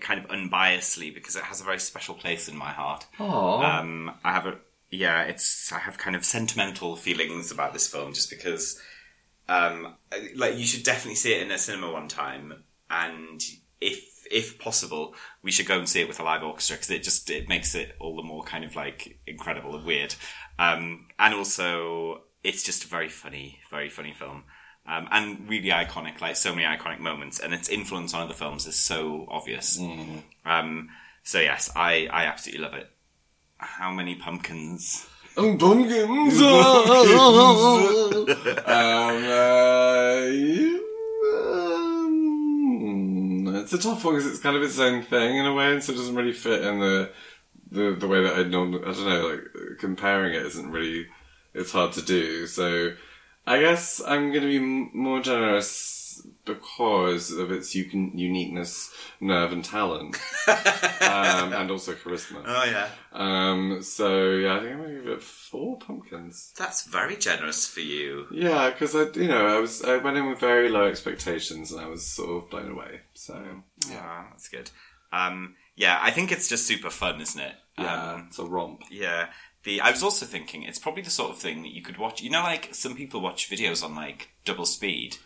kind 0.00 0.20
of 0.22 0.30
unbiasedly 0.30 1.14
because 1.14 1.36
it 1.36 1.42
has 1.44 1.60
a 1.60 1.64
very 1.64 1.78
special 1.78 2.14
place 2.14 2.48
in 2.48 2.56
my 2.56 2.70
heart. 2.70 3.06
Oh, 3.18 3.62
Um, 3.62 4.12
I 4.24 4.32
have 4.32 4.46
a 4.46 4.58
yeah, 4.90 5.22
it's 5.22 5.72
I 5.72 5.80
have 5.80 5.98
kind 5.98 6.14
of 6.14 6.24
sentimental 6.24 6.94
feelings 6.96 7.50
about 7.50 7.72
this 7.72 7.88
film 7.88 8.12
just 8.12 8.30
because, 8.30 8.80
um, 9.48 9.96
like 10.36 10.56
you 10.56 10.64
should 10.64 10.84
definitely 10.84 11.16
see 11.16 11.34
it 11.34 11.42
in 11.42 11.50
a 11.50 11.58
cinema 11.58 11.90
one 11.92 12.08
time, 12.08 12.62
and 12.90 13.42
if 13.80 14.04
if 14.30 14.58
possible, 14.58 15.14
we 15.42 15.50
should 15.50 15.66
go 15.66 15.78
and 15.78 15.88
see 15.88 16.00
it 16.00 16.08
with 16.08 16.20
a 16.20 16.22
live 16.22 16.42
orchestra 16.42 16.76
because 16.76 16.90
it 16.90 17.02
just 17.02 17.28
it 17.30 17.48
makes 17.48 17.74
it 17.74 17.96
all 18.00 18.16
the 18.16 18.22
more 18.22 18.42
kind 18.44 18.64
of 18.64 18.76
like 18.76 19.18
incredible 19.26 19.74
and 19.76 19.84
weird, 19.84 20.14
um, 20.58 21.06
and 21.18 21.34
also 21.34 22.22
it's 22.42 22.62
just 22.62 22.84
a 22.84 22.88
very 22.88 23.08
funny, 23.08 23.60
very 23.70 23.88
funny 23.88 24.12
film. 24.12 24.44
Um, 24.86 25.08
and 25.10 25.48
really 25.48 25.70
iconic, 25.70 26.20
like 26.20 26.36
so 26.36 26.54
many 26.54 26.66
iconic 26.66 27.00
moments, 27.00 27.38
and 27.40 27.54
its 27.54 27.70
influence 27.70 28.12
on 28.12 28.22
other 28.22 28.34
films 28.34 28.66
is 28.66 28.76
so 28.76 29.26
obvious. 29.30 29.78
Um, 30.44 30.90
so 31.22 31.40
yes, 31.40 31.70
I, 31.74 32.06
I 32.12 32.24
absolutely 32.26 32.64
love 32.64 32.74
it. 32.74 32.90
How 33.56 33.90
many 33.90 34.14
pumpkins? 34.14 35.06
Um, 35.38 35.56
pumpkins. 35.58 36.38
um, 36.42 36.44
uh, 38.66 40.28
um, 41.64 43.56
it's 43.56 43.72
a 43.72 43.78
tough 43.78 44.04
one 44.04 44.14
because 44.14 44.30
it's 44.30 44.40
kind 44.40 44.56
of 44.56 44.62
its 44.62 44.78
own 44.78 45.02
thing 45.02 45.38
in 45.38 45.46
a 45.46 45.54
way, 45.54 45.72
and 45.72 45.82
so 45.82 45.92
it 45.92 45.96
doesn't 45.96 46.14
really 46.14 46.32
fit 46.32 46.62
in 46.62 46.78
the 46.80 47.10
the, 47.70 47.96
the 47.98 48.06
way 48.06 48.22
that 48.22 48.36
I 48.36 48.42
normally. 48.44 48.82
I 48.82 48.92
don't 48.92 49.08
know, 49.08 49.28
like 49.28 49.78
comparing 49.78 50.34
it 50.34 50.42
isn't 50.46 50.70
really. 50.70 51.06
It's 51.54 51.72
hard 51.72 51.92
to 51.92 52.02
do. 52.02 52.46
So, 52.48 52.92
I 53.46 53.60
guess 53.60 54.00
I'm 54.06 54.30
going 54.32 54.42
to 54.42 54.48
be 54.48 54.56
m- 54.56 54.90
more 54.94 55.20
generous 55.20 56.26
because 56.44 57.32
of 57.32 57.50
its 57.50 57.74
u- 57.74 58.10
uniqueness, 58.14 58.92
nerve, 59.20 59.52
and 59.52 59.64
talent, 59.64 60.16
um, 60.48 61.52
and 61.52 61.70
also 61.70 61.94
charisma. 61.94 62.42
Oh 62.46 62.64
yeah, 62.64 62.88
Um, 63.12 63.82
so 63.82 64.30
yeah, 64.30 64.56
I 64.56 64.60
think 64.60 64.72
I'm 64.72 64.80
gonna 64.82 64.94
give 64.94 65.08
it 65.08 65.22
four 65.22 65.78
pumpkins. 65.78 66.52
that's 66.56 66.84
very 66.86 67.16
generous 67.16 67.66
for 67.66 67.80
you. 67.80 68.26
Yeah, 68.30 68.70
because 68.70 68.94
I, 68.94 69.04
you 69.18 69.28
know, 69.28 69.46
I 69.46 69.58
was 69.58 69.82
I 69.82 69.96
went 69.98 70.16
in 70.16 70.28
with 70.28 70.38
very 70.38 70.68
low 70.68 70.84
expectations 70.84 71.72
and 71.72 71.80
I 71.80 71.86
was 71.88 72.06
sort 72.06 72.44
of 72.44 72.50
blown 72.50 72.70
away. 72.70 73.00
So 73.14 73.42
Yeah, 73.90 74.24
that's 74.30 74.48
good. 74.48 74.70
Um, 75.12 75.54
yeah, 75.76 75.98
I 76.02 76.10
think 76.10 76.30
it's 76.32 76.48
just 76.48 76.66
super 76.66 76.90
fun, 76.90 77.20
isn't 77.20 77.40
it? 77.40 77.54
yeah, 77.78 78.12
Um, 78.12 78.24
it's 78.28 78.38
a 78.38 78.44
romp. 78.44 78.82
yeah. 78.90 79.28
The 79.64 79.80
I 79.80 79.90
was 79.90 80.02
also 80.02 80.26
thinking 80.26 80.62
it's 80.62 80.78
probably 80.78 81.02
the 81.02 81.10
sort 81.10 81.30
of 81.30 81.38
thing 81.38 81.62
that 81.62 81.72
you 81.74 81.82
could 81.82 81.96
watch. 81.96 82.22
You 82.22 82.30
know, 82.30 82.42
like 82.42 82.74
some 82.74 82.94
people 82.94 83.20
watch 83.20 83.50
videos 83.50 83.82
on 83.82 83.94
like 83.94 84.28
double 84.44 84.66
speed. 84.66 85.16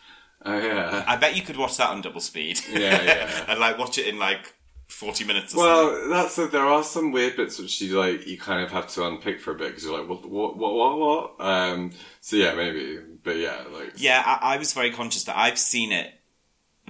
Oh 0.45 0.57
yeah. 0.57 1.03
I 1.05 1.17
bet 1.17 1.35
you 1.35 1.41
could 1.41 1.57
watch 1.57 1.77
that 1.77 1.89
on 1.89 2.01
double 2.01 2.21
speed. 2.21 2.59
Yeah, 2.71 3.01
yeah. 3.01 3.45
and 3.49 3.59
like 3.59 3.77
watch 3.77 3.97
it 3.97 4.07
in 4.07 4.17
like 4.17 4.53
forty 4.87 5.25
minutes. 5.25 5.53
Or 5.53 5.57
something. 5.57 5.65
Well, 5.65 6.09
that's 6.09 6.37
a, 6.37 6.47
there 6.47 6.65
are 6.65 6.83
some 6.83 7.11
weird 7.11 7.35
bits 7.35 7.59
which 7.59 7.81
you 7.81 7.99
like 7.99 8.25
you 8.25 8.37
kind 8.37 8.63
of 8.63 8.71
have 8.71 8.87
to 8.89 9.05
unpick 9.05 9.41
for 9.41 9.51
a 9.51 9.55
bit 9.55 9.69
because 9.69 9.83
you're 9.83 9.99
like 9.99 10.07
what 10.09 10.27
what 10.29 10.57
what 10.57 10.73
what 10.73 10.97
what. 10.97 11.45
Um, 11.45 11.91
so 12.21 12.37
yeah, 12.37 12.55
maybe, 12.55 12.99
but 13.23 13.35
yeah, 13.35 13.63
like 13.73 13.93
Yeah, 13.97 14.23
I, 14.25 14.55
I 14.55 14.57
was 14.57 14.71
very 14.71 14.91
conscious 14.91 15.25
that 15.25 15.37
I've 15.37 15.59
seen 15.59 15.91
it 15.91 16.13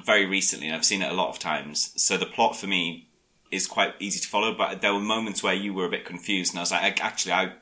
very 0.06 0.26
recently, 0.28 0.68
and 0.68 0.76
I've 0.76 0.86
seen 0.86 1.02
it 1.02 1.12
a 1.12 1.16
lot 1.16 1.30
of 1.30 1.40
times. 1.40 1.94
So 1.96 2.18
the 2.18 2.28
plot 2.28 2.56
for 2.56 2.68
me 2.68 3.09
is 3.52 3.68
quite 3.68 3.94
easy 4.00 4.20
to 4.20 4.28
follow. 4.28 4.54
But 4.56 4.82
there 4.82 4.94
were 4.94 5.00
moments 5.00 5.42
where 5.44 5.54
you 5.54 5.74
were 5.74 5.86
a 5.86 5.90
bit 5.90 6.06
confused, 6.06 6.54
and 6.54 6.60
I 6.60 6.62
was 6.64 6.72
like, 6.72 7.02
I, 7.02 7.06
actually, 7.06 7.34
I 7.34 7.54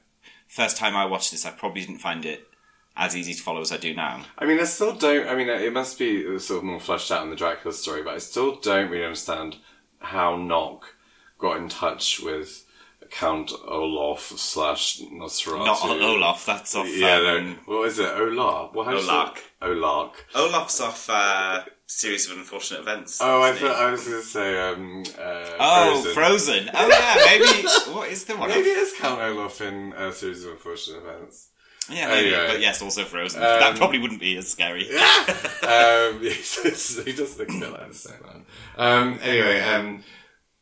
first 0.47 0.77
time 0.77 0.95
I 0.95 1.05
watched 1.05 1.31
this, 1.31 1.45
I 1.45 1.51
probably 1.51 1.81
didn't 1.81 1.99
find 1.99 2.25
it 2.25 2.47
as 2.95 3.15
easy 3.15 3.33
to 3.33 3.41
follow 3.43 3.61
as 3.61 3.71
I 3.71 3.77
do 3.77 3.93
now. 3.93 4.23
I 4.39 4.45
mean, 4.45 4.59
I 4.59 4.63
still 4.63 4.93
don't. 4.93 5.27
I 5.27 5.35
mean, 5.35 5.49
it 5.49 5.71
must 5.73 5.99
be 5.99 6.23
sort 6.39 6.59
of 6.59 6.63
more 6.63 6.79
fleshed 6.79 7.11
out 7.11 7.23
in 7.23 7.29
the 7.29 7.35
Dracula 7.35 7.73
story, 7.73 8.01
but 8.03 8.13
I 8.15 8.17
still 8.19 8.55
don't 8.55 8.89
really 8.89 9.05
understand 9.05 9.57
how 9.99 10.35
Knock 10.35 10.95
got 11.37 11.57
in 11.57 11.69
touch 11.69 12.19
with 12.19 12.65
Count 13.11 13.51
Olaf 13.67 14.21
slash 14.37 14.99
Nosferatu. 15.01 15.65
Not 15.65 15.83
Olaf. 15.85 16.45
That's 16.45 16.75
off. 16.75 16.87
Yeah, 16.89 17.19
no. 17.19 17.37
um, 17.37 17.59
What 17.65 17.87
is 17.87 17.99
it? 17.99 18.09
Olaf. 18.09 18.73
What 18.73 18.87
Olaf. 18.87 18.89
do 18.89 18.95
you 18.95 19.01
say 19.01 19.13
Olark. 19.13 19.37
it? 19.37 19.65
Olark. 19.77 20.13
Olaf's 20.35 20.81
off 20.81 21.09
uh, 21.09 21.63
series 21.87 22.29
of 22.29 22.37
unfortunate 22.37 22.81
events. 22.81 23.19
Oh, 23.21 23.41
I 23.41 23.53
thought 23.53 23.75
I 23.75 23.89
was 23.91 24.03
going 24.07 24.21
to 24.21 24.27
say 24.27 24.59
um, 24.59 25.03
uh, 25.17 25.49
Oh, 25.59 26.01
Frozen. 26.13 26.65
Frozen. 26.67 26.69
Oh 26.73 26.87
yeah, 26.87 27.15
maybe. 27.25 27.67
what 27.93 28.09
is 28.09 28.25
the 28.25 28.35
one? 28.35 28.49
Maybe 28.49 28.69
it 28.69 28.77
is 28.77 28.93
Count 28.99 29.21
Olaf 29.21 29.61
in 29.61 29.93
a 29.93 30.11
series 30.11 30.43
of 30.45 30.51
unfortunate 30.51 31.01
events. 31.03 31.49
Yeah, 31.89 32.09
maybe. 32.09 32.35
Anyway. 32.35 32.47
But 32.53 32.61
yes, 32.61 32.81
also 32.81 33.05
Frozen. 33.05 33.41
Um, 33.41 33.47
that 33.47 33.77
probably 33.77 33.99
wouldn't 33.99 34.19
be 34.19 34.35
as 34.37 34.49
scary. 34.49 34.89
um, 34.91 36.19
he 36.21 37.13
does 37.13 37.37
look 37.39 37.49
a 37.49 37.59
bit 37.59 37.71
like 37.71 37.87
the 37.87 37.93
same 37.93 38.21
man. 38.25 38.45
Um, 38.77 39.19
anyway, 39.23 39.61
um, 39.61 40.03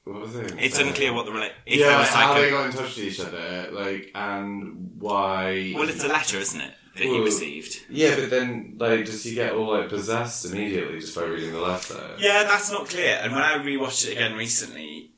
what 0.04 0.22
was 0.22 0.36
it? 0.36 0.54
It's 0.60 0.78
unclear 0.78 1.12
what 1.14 1.26
the 1.26 1.32
rela- 1.32 1.50
yeah, 1.66 1.78
there 1.78 1.90
like 1.94 2.00
was 2.02 2.10
how 2.10 2.34
they 2.36 2.52
got 2.52 2.66
in 2.68 2.72
touch 2.72 2.96
with 2.96 3.06
each 3.06 3.20
other, 3.20 3.70
like, 3.72 4.12
and 4.14 4.92
why? 5.00 5.74
Well, 5.76 5.90
it's 5.90 6.04
a 6.04 6.08
letter, 6.08 6.38
isn't 6.38 6.62
it, 6.62 6.74
that 6.96 7.04
he 7.04 7.20
received? 7.20 7.82
yeah, 7.90 8.16
but 8.16 8.30
then, 8.30 8.76
like, 8.78 9.06
does 9.06 9.24
he 9.24 9.36
get 9.36 9.54
all 9.54 9.78
like 9.78 9.90
possessed 9.90 10.46
immediately 10.46 11.00
just 11.00 11.16
by 11.16 11.24
reading 11.24 11.52
the 11.52 11.60
letter? 11.62 12.16
Yeah, 12.20 12.44
that's 12.44 12.72
not 12.72 12.88
clear. 12.90 13.20
And 13.22 13.34
when 13.34 13.42
I 13.42 13.58
rewatched 13.58 14.08
it 14.08 14.14
again 14.14 14.36
recently, 14.36 15.12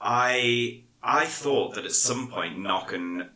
I 0.00 0.82
I 1.02 1.26
thought 1.26 1.74
that 1.74 1.84
at 1.84 1.92
some 1.92 2.28
point 2.28 2.58
Knock 2.58 2.92
and 2.92 3.28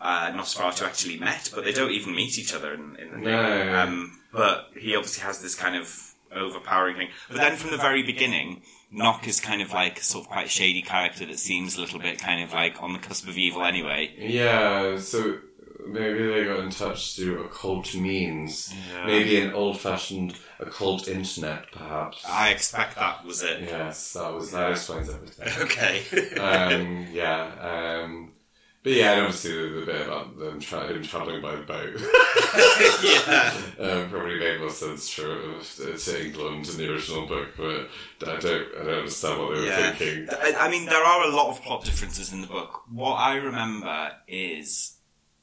uh, 0.00 0.30
Nosferatu 0.32 0.84
actually 0.86 1.18
met, 1.18 1.50
but 1.54 1.64
they 1.64 1.72
don't 1.72 1.90
even 1.90 2.14
meet 2.14 2.38
each 2.38 2.54
other 2.54 2.72
in, 2.74 2.96
in 2.96 3.08
the 3.08 3.14
thing. 3.16 3.24
No. 3.24 3.78
Um, 3.78 4.18
but 4.32 4.70
he 4.78 4.94
obviously 4.94 5.24
has 5.24 5.40
this 5.40 5.54
kind 5.54 5.74
of 5.76 6.14
overpowering 6.34 6.96
thing. 6.96 7.08
But 7.28 7.38
then 7.38 7.56
from 7.56 7.70
the 7.70 7.78
very 7.78 8.02
beginning, 8.02 8.62
Knock 8.90 9.26
is 9.26 9.40
kind 9.40 9.60
of 9.62 9.72
like 9.72 10.00
sort 10.00 10.24
of 10.24 10.30
quite 10.30 10.50
shady 10.50 10.82
character 10.82 11.26
that 11.26 11.38
seems 11.38 11.76
a 11.76 11.80
little 11.80 11.98
bit 11.98 12.18
kind 12.20 12.42
of 12.42 12.52
like 12.52 12.82
on 12.82 12.92
the 12.92 12.98
cusp 12.98 13.26
of 13.28 13.36
evil 13.36 13.64
anyway. 13.64 14.14
Yeah, 14.18 14.98
so 14.98 15.38
maybe 15.86 16.26
they 16.26 16.44
got 16.44 16.60
in 16.60 16.70
touch 16.70 17.16
through 17.16 17.44
occult 17.44 17.94
means. 17.94 18.72
Maybe 19.06 19.40
an 19.40 19.52
old-fashioned 19.52 20.34
occult 20.60 21.08
internet, 21.08 21.70
perhaps. 21.72 22.24
I 22.28 22.50
expect 22.50 22.96
that 22.96 23.24
was 23.24 23.42
it. 23.42 23.60
yes, 23.62 24.12
that 24.14 24.32
was 24.32 24.50
that 24.52 24.72
explains 24.72 25.08
everything. 25.08 25.48
Okay. 25.62 26.36
um, 26.40 27.06
yeah, 27.12 28.00
um, 28.02 28.32
but 28.82 28.92
yeah, 28.92 29.12
and 29.14 29.20
obviously 29.22 29.52
the, 29.52 29.80
the 29.80 29.86
bit 29.86 30.06
about 30.06 30.38
them 30.38 30.60
tra- 30.60 30.86
him 30.86 31.02
traveling 31.02 31.42
by 31.42 31.56
boat 31.56 31.94
yeah. 33.02 33.52
um, 33.80 34.08
probably 34.08 34.38
made 34.38 34.60
more 34.60 34.70
sense 34.70 35.14
to, 35.16 35.60
to 35.96 36.24
England 36.24 36.68
in 36.68 36.76
the 36.76 36.92
original 36.92 37.26
book, 37.26 37.48
but 37.56 37.88
I 38.26 38.36
don't, 38.38 38.68
I 38.80 38.84
don't 38.84 38.98
understand 38.98 39.38
what 39.40 39.54
they 39.54 39.60
were 39.62 39.66
Yeah. 39.66 39.92
thinking. 39.92 40.28
I 40.58 40.70
mean, 40.70 40.86
there 40.86 41.02
are 41.04 41.24
a 41.24 41.34
lot 41.34 41.50
of 41.50 41.60
plot 41.62 41.84
differences 41.84 42.32
in 42.32 42.40
the 42.40 42.46
book. 42.46 42.82
What 42.90 43.14
I 43.14 43.36
remember 43.36 44.12
is 44.28 44.94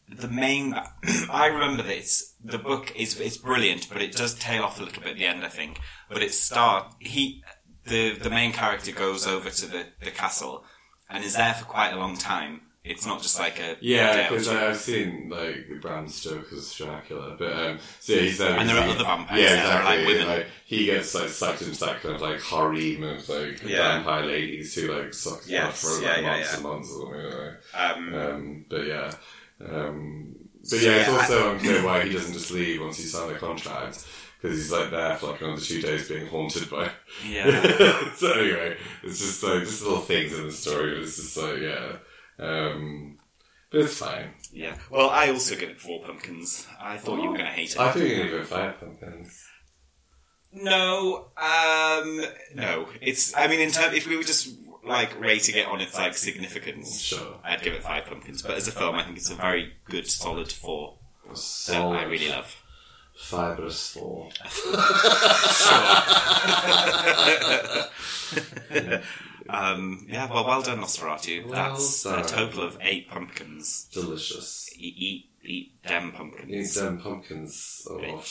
the 0.09 0.27
main. 0.27 0.73
I 1.31 1.47
remember 1.47 1.83
this. 1.83 2.33
the 2.43 2.57
book 2.57 2.93
is 2.95 3.19
it's 3.19 3.37
brilliant, 3.37 3.89
but 3.89 4.01
it 4.01 4.11
does 4.13 4.33
tail 4.35 4.63
off 4.63 4.79
a 4.79 4.83
little 4.83 5.01
bit 5.01 5.11
at 5.11 5.17
the 5.17 5.25
end. 5.25 5.43
I 5.45 5.49
think, 5.49 5.79
but 6.09 6.21
it 6.21 6.33
start 6.33 6.93
he 6.99 7.43
the 7.85 8.15
the 8.17 8.29
main 8.29 8.51
character 8.51 8.91
goes 8.91 9.25
over 9.27 9.49
to 9.49 9.65
the 9.67 9.85
the 10.03 10.11
castle 10.11 10.63
and 11.09 11.23
is 11.23 11.35
there 11.35 11.53
for 11.53 11.65
quite 11.65 11.91
a 11.91 11.97
long 11.97 12.17
time. 12.17 12.61
It's 12.83 13.03
not 13.03 13.19
just 13.23 13.39
like 13.39 13.59
a 13.59 13.77
Yeah, 13.81 14.29
because. 14.29 14.47
I've 14.47 14.77
seen 14.77 15.29
like 15.29 15.81
Bram 15.81 16.07
Stoker's 16.07 16.71
Dracula, 16.75 17.35
but 17.37 17.51
um, 17.51 17.79
so 17.99 18.13
yeah, 18.13 18.21
he's 18.21 18.37
there. 18.37 18.55
And 18.59 18.69
there 18.69 18.77
are 18.77 18.87
other 18.87 19.03
vampires 19.03 19.41
Yeah, 19.41 19.79
are, 19.79 19.83
like, 19.85 19.99
exactly. 20.01 20.13
women. 20.13 20.27
Like, 20.27 20.47
he 20.67 20.85
gets 20.85 21.15
like 21.15 21.29
sucked 21.29 21.63
into 21.63 21.79
that 21.79 22.01
kind 22.03 22.13
of 22.13 22.21
like 22.21 22.41
harem 22.41 23.03
of 23.03 23.27
like 23.27 23.63
Yeah. 23.63 23.95
vampire 23.95 24.25
ladies 24.27 24.75
who 24.75 24.93
like 24.93 25.15
suck 25.15 25.41
Yes, 25.47 25.81
blood 25.81 25.93
for 25.99 26.05
like, 26.07 26.17
yeah, 26.17 26.21
months 26.29 26.47
yeah. 26.51 26.53
and 26.53 26.63
months 26.63 26.91
or 26.91 27.11
something. 27.15 27.39
Like 27.39 27.97
um. 27.97 28.13
Um, 28.13 28.65
but 28.69 28.85
yeah. 28.85 29.11
Um, 29.69 30.35
but 30.69 30.81
yeah, 30.81 30.97
it's 30.97 31.09
also 31.09 31.51
unclear 31.51 31.83
why 31.83 32.03
he 32.03 32.13
doesn't 32.13 32.33
just 32.33 32.51
leave 32.51 32.81
once 32.81 32.97
he 32.97 33.03
signed 33.03 33.35
the 33.35 33.39
contract 33.39 34.05
because 34.41 34.57
he's 34.57 34.71
like 34.71 34.91
there 34.91 35.15
for 35.15 35.31
like 35.31 35.41
another 35.41 35.61
two 35.61 35.81
days 35.81 36.07
being 36.07 36.27
haunted 36.27 36.69
by. 36.69 36.89
yeah. 37.27 38.13
so 38.15 38.31
anyway, 38.33 38.77
it's 39.03 39.19
just 39.19 39.43
like 39.43 39.61
just 39.61 39.83
little 39.83 39.99
things 39.99 40.37
in 40.37 40.45
the 40.45 40.51
story. 40.51 40.91
But 40.93 41.03
it's 41.03 41.15
just 41.15 41.37
like 41.37 41.59
yeah, 41.59 41.97
um, 42.39 43.17
but 43.71 43.81
it's 43.81 43.97
fine. 43.97 44.29
Yeah. 44.51 44.75
Well, 44.89 45.09
I 45.09 45.29
also 45.29 45.55
give 45.55 45.69
it 45.69 45.79
four 45.81 46.03
pumpkins. 46.03 46.67
I 46.81 46.97
thought 46.97 47.21
you 47.21 47.29
were 47.29 47.37
going 47.37 47.49
to 47.49 47.51
hate 47.51 47.71
it. 47.71 47.79
I 47.79 47.91
think 47.91 48.09
you're 48.09 48.25
gonna 48.25 48.37
go 48.39 48.43
five 48.43 48.79
pumpkins. 48.79 49.45
No, 50.53 51.27
um, 51.37 52.21
no. 52.53 52.87
It's. 53.01 53.35
I 53.35 53.47
mean, 53.47 53.59
in 53.59 53.71
term, 53.71 53.93
if 53.93 54.07
we 54.07 54.15
were 54.15 54.23
just 54.23 54.55
like 54.85 55.19
rating 55.19 55.55
it 55.55 55.67
on 55.67 55.81
its 55.81 55.95
like 55.97 56.15
significance, 56.15 57.01
Sure. 57.01 57.39
I'd 57.43 57.61
give 57.61 57.73
it 57.73 57.83
five 57.83 58.05
pumpkins. 58.05 58.41
But 58.41 58.57
as 58.57 58.67
a 58.67 58.71
film, 58.71 58.95
I 58.95 59.03
think 59.03 59.17
it's 59.17 59.29
a 59.31 59.35
very 59.35 59.73
good, 59.85 60.07
solid 60.07 60.51
four 60.51 60.97
that 61.27 61.75
I 61.75 62.03
really 62.03 62.29
love. 62.29 62.55
fibrous 63.17 63.93
four. 63.93 64.29
Um, 69.47 70.07
yeah. 70.09 70.27
Well, 70.27 70.43
well 70.47 70.63
done, 70.63 70.79
Nosferatu. 70.79 71.43
Well 71.45 71.53
That's 71.53 72.01
done. 72.01 72.19
a 72.19 72.23
total 72.23 72.63
of 72.63 72.79
eight 72.81 73.07
pumpkins. 73.07 73.87
Delicious. 73.93 74.71
Eat, 74.75 74.95
eat, 74.97 75.29
eat 75.43 75.83
them 75.83 76.07
Eat 76.07 76.15
pumpkins. 76.15 76.73
them 76.73 76.99
pumpkins. 76.99 77.87
Oh, 77.87 78.23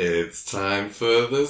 It's 0.00 0.44
time 0.44 0.90
for 0.90 1.26
the 1.26 1.44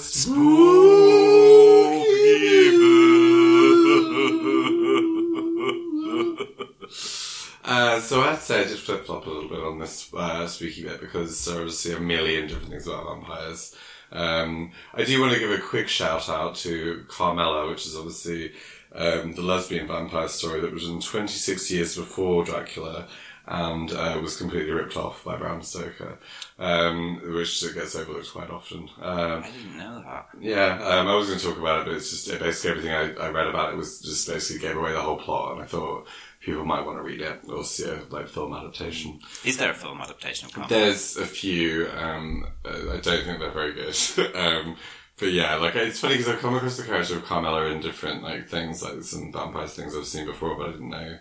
Uh, 7.63 8.01
so 8.01 8.23
I'd 8.23 8.39
say 8.39 8.63
I 8.63 8.65
just 8.65 8.85
flip 8.85 9.05
flop 9.05 9.27
a 9.27 9.29
little 9.29 9.51
bit 9.51 9.59
on 9.59 9.79
this 9.79 10.11
uh, 10.15 10.47
spooky 10.47 10.85
bit 10.85 10.99
because 10.99 11.45
there 11.45 11.57
are 11.57 11.61
obviously 11.61 11.93
a 11.93 12.01
million 12.01 12.49
different 12.49 12.71
things 12.71 12.87
about 12.87 13.05
vampires. 13.05 13.77
Um, 14.13 14.73
I 14.95 15.05
do 15.05 15.21
want 15.21 15.35
to 15.35 15.39
give 15.39 15.51
a 15.51 15.59
quick 15.59 15.89
shout 15.89 16.31
out 16.31 16.55
to 16.57 17.05
Carmilla, 17.07 17.69
which 17.69 17.85
is 17.85 17.97
obviously 17.97 18.53
um, 18.95 19.35
the 19.35 19.43
lesbian 19.43 19.87
vampire 19.87 20.29
story 20.29 20.61
that 20.61 20.73
was 20.73 20.89
in 20.89 21.03
26 21.03 21.71
years 21.71 21.97
before 21.97 22.47
Dracula 22.47 23.09
and 23.49 23.91
uh, 23.93 24.19
was 24.23 24.37
completely 24.37 24.71
ripped 24.71 24.97
off 24.97 25.25
by 25.25 25.37
Bram 25.37 25.63
Stoker, 25.63 26.19
um, 26.59 27.21
which 27.35 27.63
gets 27.75 27.97
overlooked 27.97 28.33
quite 28.33 28.51
often. 28.51 28.91
Um, 29.01 29.43
I 29.43 29.51
didn't 29.51 29.79
know 29.79 30.03
that. 30.05 30.29
yeah, 30.39 30.75
um, 30.85 31.09
I 31.09 31.17
was 31.17 31.29
going 31.29 31.39
to 31.39 31.47
talk 31.47 31.59
about 31.59 31.81
it, 31.81 31.87
but 31.87 31.95
it's 31.95 32.11
just 32.11 32.29
it 32.29 32.41
basically 32.41 32.71
everything 32.71 32.93
I, 32.93 33.27
I 33.27 33.31
read 33.31 33.47
about 33.47 33.73
it 33.73 33.77
was 33.77 34.01
just 34.01 34.29
basically 34.29 34.67
gave 34.67 34.77
away 34.77 34.93
the 34.93 35.01
whole 35.01 35.17
plot, 35.17 35.53
and 35.53 35.63
I 35.63 35.67
thought 35.67 36.07
people 36.41 36.65
might 36.65 36.85
want 36.85 36.99
to 36.99 37.03
read 37.03 37.23
it 37.23 37.41
or 37.49 37.65
see 37.65 37.85
a 37.85 38.03
like 38.11 38.29
film 38.29 38.53
adaptation. 38.53 39.19
Is 39.45 39.57
there 39.57 39.71
a 39.71 39.75
film 39.75 40.01
adaptation 40.03 40.51
of? 40.55 40.69
There's 40.69 41.17
a 41.17 41.27
few. 41.27 41.89
Um, 41.97 42.47
I 42.67 42.99
don't 43.03 43.25
think 43.25 43.39
they're 43.39 43.51
very 43.51 43.73
good. 43.73 43.97
um, 44.37 44.77
but 45.19 45.33
yeah, 45.33 45.55
like 45.57 45.75
it's 45.75 46.01
funny 46.01 46.19
because 46.19 46.29
I've 46.29 46.41
come 46.41 46.55
across 46.55 46.77
the 46.77 46.85
character 46.85 47.17
of 47.17 47.25
Carmilla 47.25 47.67
in 47.67 47.81
different 47.81 48.23
like 48.23 48.47
things, 48.49 48.83
like 48.83 49.03
some 49.03 49.33
vampires 49.33 49.73
things 49.73 49.97
I've 49.97 50.07
seen 50.07 50.27
before, 50.27 50.55
but 50.55 50.69
I 50.69 50.73
didn't 50.73 50.91
know 50.91 51.19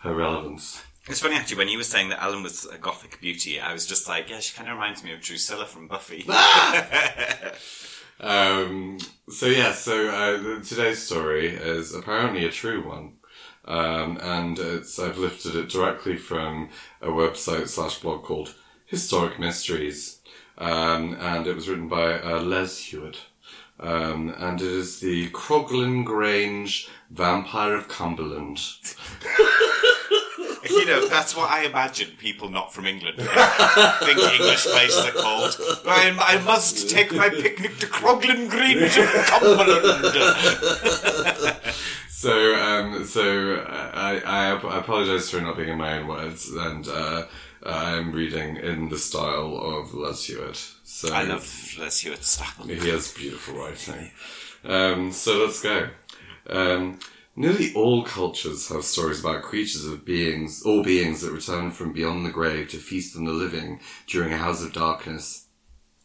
her 0.00 0.14
relevance. 0.14 0.82
It's 1.08 1.20
funny 1.20 1.36
actually 1.36 1.56
when 1.58 1.68
you 1.68 1.78
were 1.78 1.84
saying 1.84 2.10
that 2.10 2.22
Ellen 2.22 2.42
was 2.42 2.66
a 2.66 2.78
gothic 2.78 3.20
beauty, 3.20 3.60
I 3.60 3.72
was 3.72 3.86
just 3.86 4.08
like, 4.08 4.28
yeah, 4.28 4.40
she 4.40 4.54
kind 4.54 4.68
of 4.68 4.74
reminds 4.74 5.02
me 5.02 5.12
of 5.12 5.20
Drusilla 5.20 5.64
from 5.64 5.88
Buffy. 5.88 6.26
Um, 8.20 8.98
so 9.28 9.46
yeah, 9.46 9.72
so 9.72 10.08
uh, 10.08 10.62
today's 10.62 11.02
story 11.02 11.48
is 11.48 11.94
apparently 11.94 12.44
a 12.44 12.50
true 12.50 12.86
one. 12.86 13.12
Um, 13.64 14.18
and 14.22 14.58
it's, 14.58 14.98
I've 14.98 15.18
lifted 15.18 15.54
it 15.54 15.68
directly 15.68 16.16
from 16.16 16.70
a 17.02 17.08
website 17.08 17.68
slash 17.68 18.00
blog 18.00 18.24
called 18.24 18.54
Historic 18.86 19.38
Mysteries. 19.38 20.20
Um, 20.56 21.16
and 21.20 21.46
it 21.46 21.54
was 21.54 21.68
written 21.68 21.88
by 21.88 22.18
uh, 22.18 22.40
Les 22.40 22.78
Hewitt. 22.78 23.18
Um, 23.78 24.34
and 24.36 24.60
it 24.60 24.66
is 24.66 24.98
the 24.98 25.30
Croglin 25.30 26.04
Grange 26.04 26.88
Vampire 27.10 27.74
of 27.74 27.86
Cumberland. 27.86 28.58
You 30.68 30.86
know, 30.86 31.08
that's 31.08 31.34
what 31.36 31.50
I 31.50 31.64
imagine 31.64 32.10
people 32.18 32.48
not 32.48 32.72
from 32.72 32.86
England 32.86 33.18
think 33.18 34.40
English 34.40 34.66
places 34.66 35.04
are 35.04 35.12
called. 35.12 35.56
I, 35.86 36.16
I 36.20 36.38
must 36.44 36.90
take 36.90 37.12
my 37.12 37.28
picnic 37.28 37.78
to 37.78 37.86
Croglin 37.86 38.48
Grange 38.48 38.96
of 38.96 39.08
Cumberland. 39.26 40.14
So, 42.08 42.56
um, 42.56 43.04
so 43.04 43.54
uh, 43.54 43.90
I, 43.94 44.20
I, 44.24 44.50
I 44.50 44.78
apologize 44.78 45.30
for 45.30 45.40
not 45.40 45.56
being 45.56 45.68
in 45.68 45.78
my 45.78 45.98
own 45.98 46.08
words, 46.08 46.50
and 46.50 46.88
uh, 46.88 47.26
I'm 47.62 48.10
reading 48.10 48.56
in 48.56 48.88
the 48.88 48.98
style 48.98 49.56
of 49.56 49.94
Les 49.94 50.24
Hewitt. 50.24 50.56
So 50.82 51.14
I 51.14 51.22
love 51.22 51.76
Les 51.78 52.00
Hewitt's 52.00 52.30
style. 52.30 52.66
He 52.66 52.88
has 52.90 53.12
beautiful 53.12 53.54
writing. 53.54 54.10
Um, 54.64 55.12
so 55.12 55.44
let's 55.44 55.62
go. 55.62 55.90
Um, 56.50 56.98
nearly 57.38 57.72
all 57.72 58.02
cultures 58.02 58.68
have 58.68 58.82
stories 58.82 59.20
about 59.20 59.42
creatures 59.42 59.84
of 59.84 60.04
beings, 60.04 60.60
or 60.64 60.82
beings 60.82 61.20
that 61.20 61.30
return 61.30 61.70
from 61.70 61.92
beyond 61.92 62.26
the 62.26 62.30
grave 62.30 62.68
to 62.68 62.76
feast 62.78 63.16
on 63.16 63.24
the 63.24 63.32
living 63.32 63.80
during 64.08 64.32
a 64.32 64.36
house 64.36 64.62
of 64.62 64.72
darkness. 64.72 65.46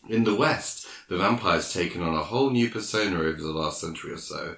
In 0.07 0.25
the 0.25 0.35
West, 0.35 0.85
the 1.09 1.17
vampire's 1.17 1.73
taken 1.73 2.03
on 2.03 2.13
a 2.13 2.23
whole 2.23 2.51
new 2.51 2.69
persona 2.69 3.17
over 3.17 3.41
the 3.41 3.51
last 3.51 3.81
century 3.81 4.13
or 4.13 4.17
so. 4.17 4.57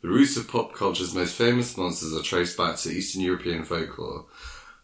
The 0.00 0.08
roots 0.08 0.36
of 0.38 0.48
pop 0.48 0.72
culture's 0.72 1.14
most 1.14 1.34
famous 1.34 1.76
monsters 1.76 2.14
are 2.14 2.22
traced 2.22 2.56
back 2.56 2.76
to 2.76 2.90
Eastern 2.90 3.20
European 3.20 3.64
folklore. 3.64 4.24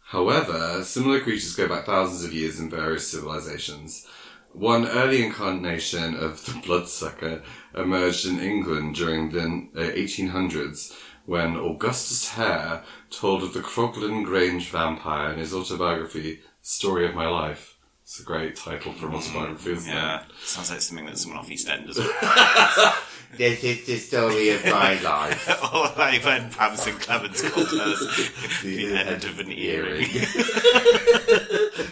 However, 0.04 0.84
similar 0.84 1.20
creatures 1.20 1.54
go 1.54 1.68
back 1.68 1.86
thousands 1.86 2.22
of 2.22 2.34
years 2.34 2.60
in 2.60 2.68
various 2.68 3.08
civilizations. 3.08 4.06
One 4.52 4.88
early 4.88 5.24
incarnation 5.24 6.16
of 6.16 6.44
the 6.44 6.60
bloodsucker 6.66 7.42
emerged 7.74 8.26
in 8.26 8.40
England 8.40 8.96
during 8.96 9.30
the 9.30 9.40
uh, 9.40 9.92
1800s 9.92 10.92
when 11.30 11.54
Augustus 11.56 12.30
Hare 12.30 12.82
told 13.08 13.44
of 13.44 13.52
the 13.54 13.60
Croglin 13.60 14.24
Grange 14.24 14.68
vampire 14.68 15.32
in 15.32 15.38
his 15.38 15.54
autobiography, 15.54 16.40
Story 16.60 17.06
of 17.06 17.14
My 17.14 17.28
Life. 17.28 17.76
It's 18.02 18.18
a 18.18 18.24
great 18.24 18.56
title 18.56 18.92
for 18.92 19.06
an 19.06 19.12
mm, 19.12 19.18
autobiography, 19.18 19.70
isn't 19.70 19.92
Yeah, 19.92 20.22
it? 20.22 20.26
sounds 20.42 20.72
like 20.72 20.80
something 20.80 21.06
that 21.06 21.16
someone 21.18 21.38
off 21.38 21.48
EastEnders 21.48 21.98
would 21.98 23.38
This 23.38 23.62
is 23.62 23.86
the 23.86 23.96
story 23.98 24.50
of 24.50 24.64
my 24.64 25.00
life. 25.02 25.48
Or 25.72 25.92
like 25.96 26.24
when 26.24 26.50
Pam 26.50 26.74
St. 26.76 26.98
Clements 26.98 27.48
called 27.48 27.68
us 27.74 28.62
the 28.64 28.92
end 28.92 29.22
of 29.22 29.38
an 29.38 29.52
earring. 29.52 30.08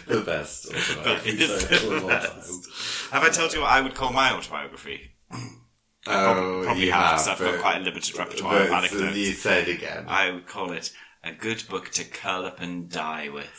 the 0.05 0.21
best 0.25 0.65
autobiography 0.67 1.29
It 1.29 1.39
is 1.39 1.63
title 1.63 1.93
of 1.93 2.03
all 2.03 2.09
the 2.09 2.15
best. 2.35 2.67
Have 3.13 3.23
I 3.23 3.29
told 3.29 3.53
you 3.53 3.61
what 3.61 3.69
I 3.71 3.79
would 3.79 3.95
call 3.95 4.11
my 4.11 4.33
autobiography? 4.33 5.11
Oh, 6.07 6.61
Probably 6.63 6.85
you 6.85 6.91
have, 6.91 7.03
have, 7.03 7.17
'cause 7.17 7.27
I've 7.27 7.39
got 7.39 7.59
quite 7.59 7.77
a 7.77 7.81
limited 7.81 8.17
repertoire 8.17 8.61
of 8.63 8.71
anecdotes. 8.71 9.17
You 9.17 9.33
said 9.33 9.67
again. 9.67 10.05
I 10.07 10.31
would 10.31 10.47
call 10.47 10.71
it 10.71 10.91
a 11.23 11.31
good 11.33 11.63
book 11.69 11.89
to 11.89 12.03
curl 12.05 12.45
up 12.45 12.61
and 12.61 12.89
die 12.89 13.27
with. 13.29 13.51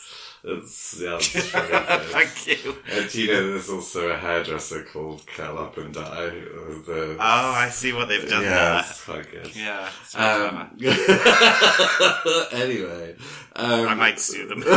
It's, 0.43 0.99
yeah, 0.99 1.17
it's. 1.17 1.29
Thank 1.51 2.47
you. 2.47 2.75
And 2.91 3.13
you 3.13 3.27
know 3.27 3.51
there's 3.51 3.69
also 3.69 4.09
a 4.09 4.17
hairdresser 4.17 4.83
called 4.85 5.23
Curl 5.27 5.59
Up 5.59 5.77
and 5.77 5.93
Die? 5.93 6.01
The, 6.03 7.15
Oh, 7.19 7.51
I 7.55 7.69
see 7.69 7.93
what 7.93 8.07
they've 8.07 8.27
done 8.27 8.41
yeah, 8.45 8.79
it's 8.79 9.03
quite 9.03 9.29
good. 9.29 9.45
there. 9.45 9.63
Yeah. 9.63 9.87
Um, 10.19 10.71
anyway, 12.53 13.15
um, 13.55 13.87
I 13.87 13.93
might 13.93 14.19
sue 14.19 14.47
them. 14.47 14.63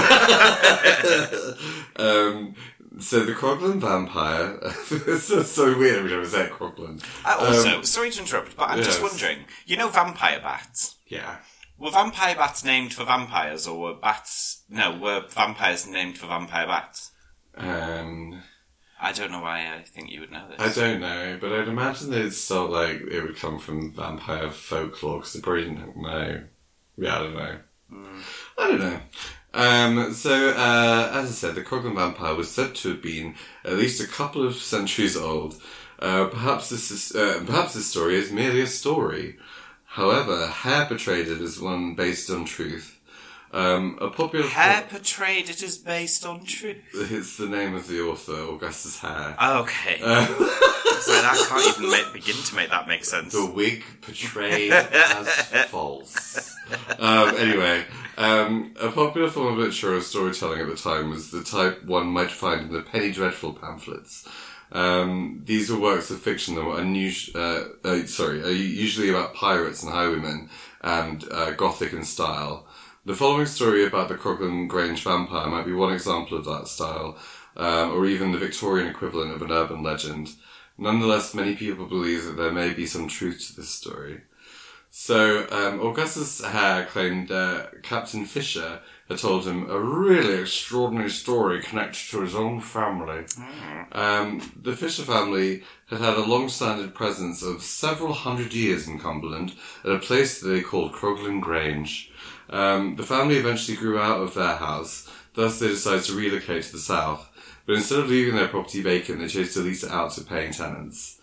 um, 1.96 2.54
so 3.00 3.20
the 3.24 3.32
Croglin 3.32 3.80
vampire. 3.80 4.58
it's 4.90 5.24
so, 5.24 5.42
so 5.42 5.78
weird 5.78 5.98
every 5.98 6.10
time 6.10 6.20
I 6.20 6.24
say 6.24 6.46
Croglin. 6.48 7.02
Uh, 7.24 7.36
also, 7.38 7.78
Um, 7.78 7.84
sorry 7.84 8.10
to 8.10 8.20
interrupt, 8.20 8.56
but 8.56 8.70
I'm 8.70 8.82
just 8.82 9.02
wondering. 9.02 9.44
You 9.66 9.76
know 9.76 9.88
vampire 9.88 10.40
bats? 10.40 10.96
yeah. 11.06 11.38
Were 11.76 11.90
vampire 11.90 12.36
bats 12.36 12.64
named 12.64 12.94
for 12.94 13.04
vampires, 13.04 13.66
or 13.66 13.80
were 13.80 13.94
bats... 13.94 14.62
No, 14.68 14.96
were 14.96 15.24
vampires 15.28 15.88
named 15.88 16.16
for 16.16 16.28
vampire 16.28 16.68
bats? 16.68 17.10
Um, 17.56 18.42
I 19.00 19.10
don't 19.12 19.32
know 19.32 19.40
why 19.40 19.58
I 19.74 19.82
think 19.82 20.08
you 20.08 20.20
would 20.20 20.30
know 20.30 20.46
this. 20.48 20.60
I 20.60 20.80
don't 20.80 21.00
know, 21.00 21.36
but 21.40 21.52
I'd 21.52 21.66
imagine 21.66 22.10
they'd 22.10 22.32
still 22.32 22.68
like 22.68 23.00
it 23.10 23.22
would 23.22 23.36
come 23.36 23.58
from 23.58 23.92
vampire 23.92 24.50
folklore 24.52 25.18
because 25.18 25.32
they 25.32 25.40
probably 25.40 25.64
didn't 25.64 25.96
know. 26.00 26.44
Yeah, 26.96 27.16
I 27.16 27.18
don't 27.18 27.34
know. 27.34 27.58
I 28.56 28.68
don't 28.68 28.80
know. 28.80 29.00
Um, 29.54 30.12
so, 30.12 30.50
uh, 30.50 31.10
as 31.14 31.28
I 31.28 31.32
said, 31.32 31.54
the 31.54 31.62
Croglin 31.62 31.94
vampire 31.94 32.34
was 32.34 32.50
said 32.50 32.74
to 32.76 32.88
have 32.90 33.02
been 33.02 33.36
at 33.64 33.74
least 33.74 34.02
a 34.02 34.06
couple 34.06 34.44
of 34.44 34.56
centuries 34.56 35.16
old. 35.16 35.60
Uh, 36.00 36.26
perhaps 36.26 36.70
this 36.70 36.90
is, 36.90 37.14
uh, 37.14 37.40
perhaps 37.46 37.74
this 37.74 37.86
story 37.86 38.16
is 38.16 38.32
merely 38.32 38.62
a 38.62 38.66
story. 38.66 39.36
However, 39.84 40.48
Hare 40.48 40.86
portrayed 40.86 41.28
it 41.28 41.40
as 41.40 41.60
one 41.60 41.94
based 41.94 42.28
on 42.30 42.44
truth. 42.44 42.93
Um, 43.54 43.98
a 44.00 44.10
popular 44.10 44.48
Hare 44.48 44.82
portrayed 44.90 45.48
it 45.48 45.62
as 45.62 45.78
based 45.78 46.26
on 46.26 46.44
truth. 46.44 46.78
it's 46.92 47.36
the 47.36 47.46
name 47.46 47.76
of 47.76 47.86
the 47.86 48.00
author, 48.00 48.32
Augustus 48.32 48.98
Hare. 48.98 49.36
Okay. 49.40 50.00
Uh, 50.02 50.26
so 51.00 51.12
I 51.12 51.46
can't 51.48 51.78
even 51.78 51.88
make, 51.88 52.12
begin 52.12 52.34
to 52.34 52.56
make 52.56 52.70
that 52.70 52.88
make 52.88 53.04
sense. 53.04 53.32
The 53.32 53.46
wig 53.46 53.84
portrayed 54.02 54.72
as 54.72 55.28
false. 55.68 56.52
Um, 56.98 57.36
anyway, 57.36 57.84
um, 58.18 58.74
a 58.80 58.90
popular 58.90 59.30
form 59.30 59.52
of 59.52 59.58
literature 59.58 59.94
or 59.94 60.00
storytelling 60.00 60.60
at 60.60 60.66
the 60.66 60.74
time 60.74 61.10
was 61.10 61.30
the 61.30 61.44
type 61.44 61.84
one 61.84 62.08
might 62.08 62.32
find 62.32 62.62
in 62.62 62.72
the 62.72 62.82
Penny 62.82 63.12
Dreadful 63.12 63.52
pamphlets. 63.52 64.28
Um, 64.72 65.42
these 65.44 65.70
were 65.70 65.78
works 65.78 66.10
of 66.10 66.20
fiction 66.20 66.56
that 66.56 66.64
were 66.64 66.80
unusual, 66.80 67.40
uh, 67.40 67.64
uh, 67.84 68.06
sorry, 68.06 68.42
uh, 68.42 68.48
usually 68.48 69.10
about 69.10 69.34
pirates 69.34 69.84
and 69.84 69.92
highwaymen 69.92 70.50
and 70.80 71.24
uh, 71.30 71.52
gothic 71.52 71.92
in 71.92 72.04
style. 72.04 72.66
The 73.06 73.14
following 73.14 73.44
story 73.44 73.84
about 73.84 74.08
the 74.08 74.14
Croglin 74.14 74.66
Grange 74.66 75.02
vampire 75.02 75.46
might 75.46 75.66
be 75.66 75.74
one 75.74 75.92
example 75.92 76.38
of 76.38 76.46
that 76.46 76.68
style, 76.68 77.18
um, 77.54 77.90
or 77.90 78.06
even 78.06 78.32
the 78.32 78.38
Victorian 78.38 78.88
equivalent 78.88 79.30
of 79.34 79.42
an 79.42 79.52
urban 79.52 79.82
legend. 79.82 80.30
Nonetheless, 80.78 81.34
many 81.34 81.54
people 81.54 81.84
believe 81.84 82.24
that 82.24 82.38
there 82.38 82.50
may 82.50 82.72
be 82.72 82.86
some 82.86 83.06
truth 83.06 83.46
to 83.48 83.56
this 83.56 83.68
story. 83.68 84.22
So, 84.88 85.46
um, 85.50 85.80
Augustus 85.86 86.42
Hare 86.42 86.86
claimed 86.86 87.30
uh, 87.30 87.66
Captain 87.82 88.24
Fisher 88.24 88.80
had 89.10 89.18
told 89.18 89.44
him 89.44 89.68
a 89.68 89.78
really 89.78 90.40
extraordinary 90.40 91.10
story 91.10 91.60
connected 91.60 92.10
to 92.10 92.22
his 92.22 92.34
own 92.34 92.62
family. 92.62 93.26
Um, 93.92 94.52
the 94.62 94.74
Fisher 94.74 95.02
family 95.02 95.62
had 95.88 96.00
had 96.00 96.14
a 96.14 96.24
long-standing 96.24 96.92
presence 96.92 97.42
of 97.42 97.62
several 97.62 98.14
hundred 98.14 98.54
years 98.54 98.88
in 98.88 98.98
Cumberland 98.98 99.52
at 99.84 99.90
a 99.90 99.98
place 99.98 100.40
that 100.40 100.48
they 100.48 100.62
called 100.62 100.94
Croglin 100.94 101.42
Grange. 101.42 102.10
Um, 102.54 102.94
the 102.96 103.02
family 103.02 103.36
eventually 103.36 103.76
grew 103.76 103.98
out 103.98 104.20
of 104.22 104.34
their 104.34 104.54
house, 104.56 105.10
thus 105.34 105.58
they 105.58 105.68
decided 105.68 106.04
to 106.04 106.14
relocate 106.16 106.62
to 106.64 106.72
the 106.72 106.78
south. 106.78 107.28
But 107.66 107.76
instead 107.76 107.98
of 108.00 108.08
leaving 108.10 108.36
their 108.36 108.48
property 108.48 108.80
vacant, 108.82 109.18
they 109.20 109.26
chose 109.28 109.54
to 109.54 109.60
lease 109.60 109.82
it 109.82 109.90
out 109.90 110.12
to 110.12 110.20
paying 110.22 110.52
tenants. 110.52 111.20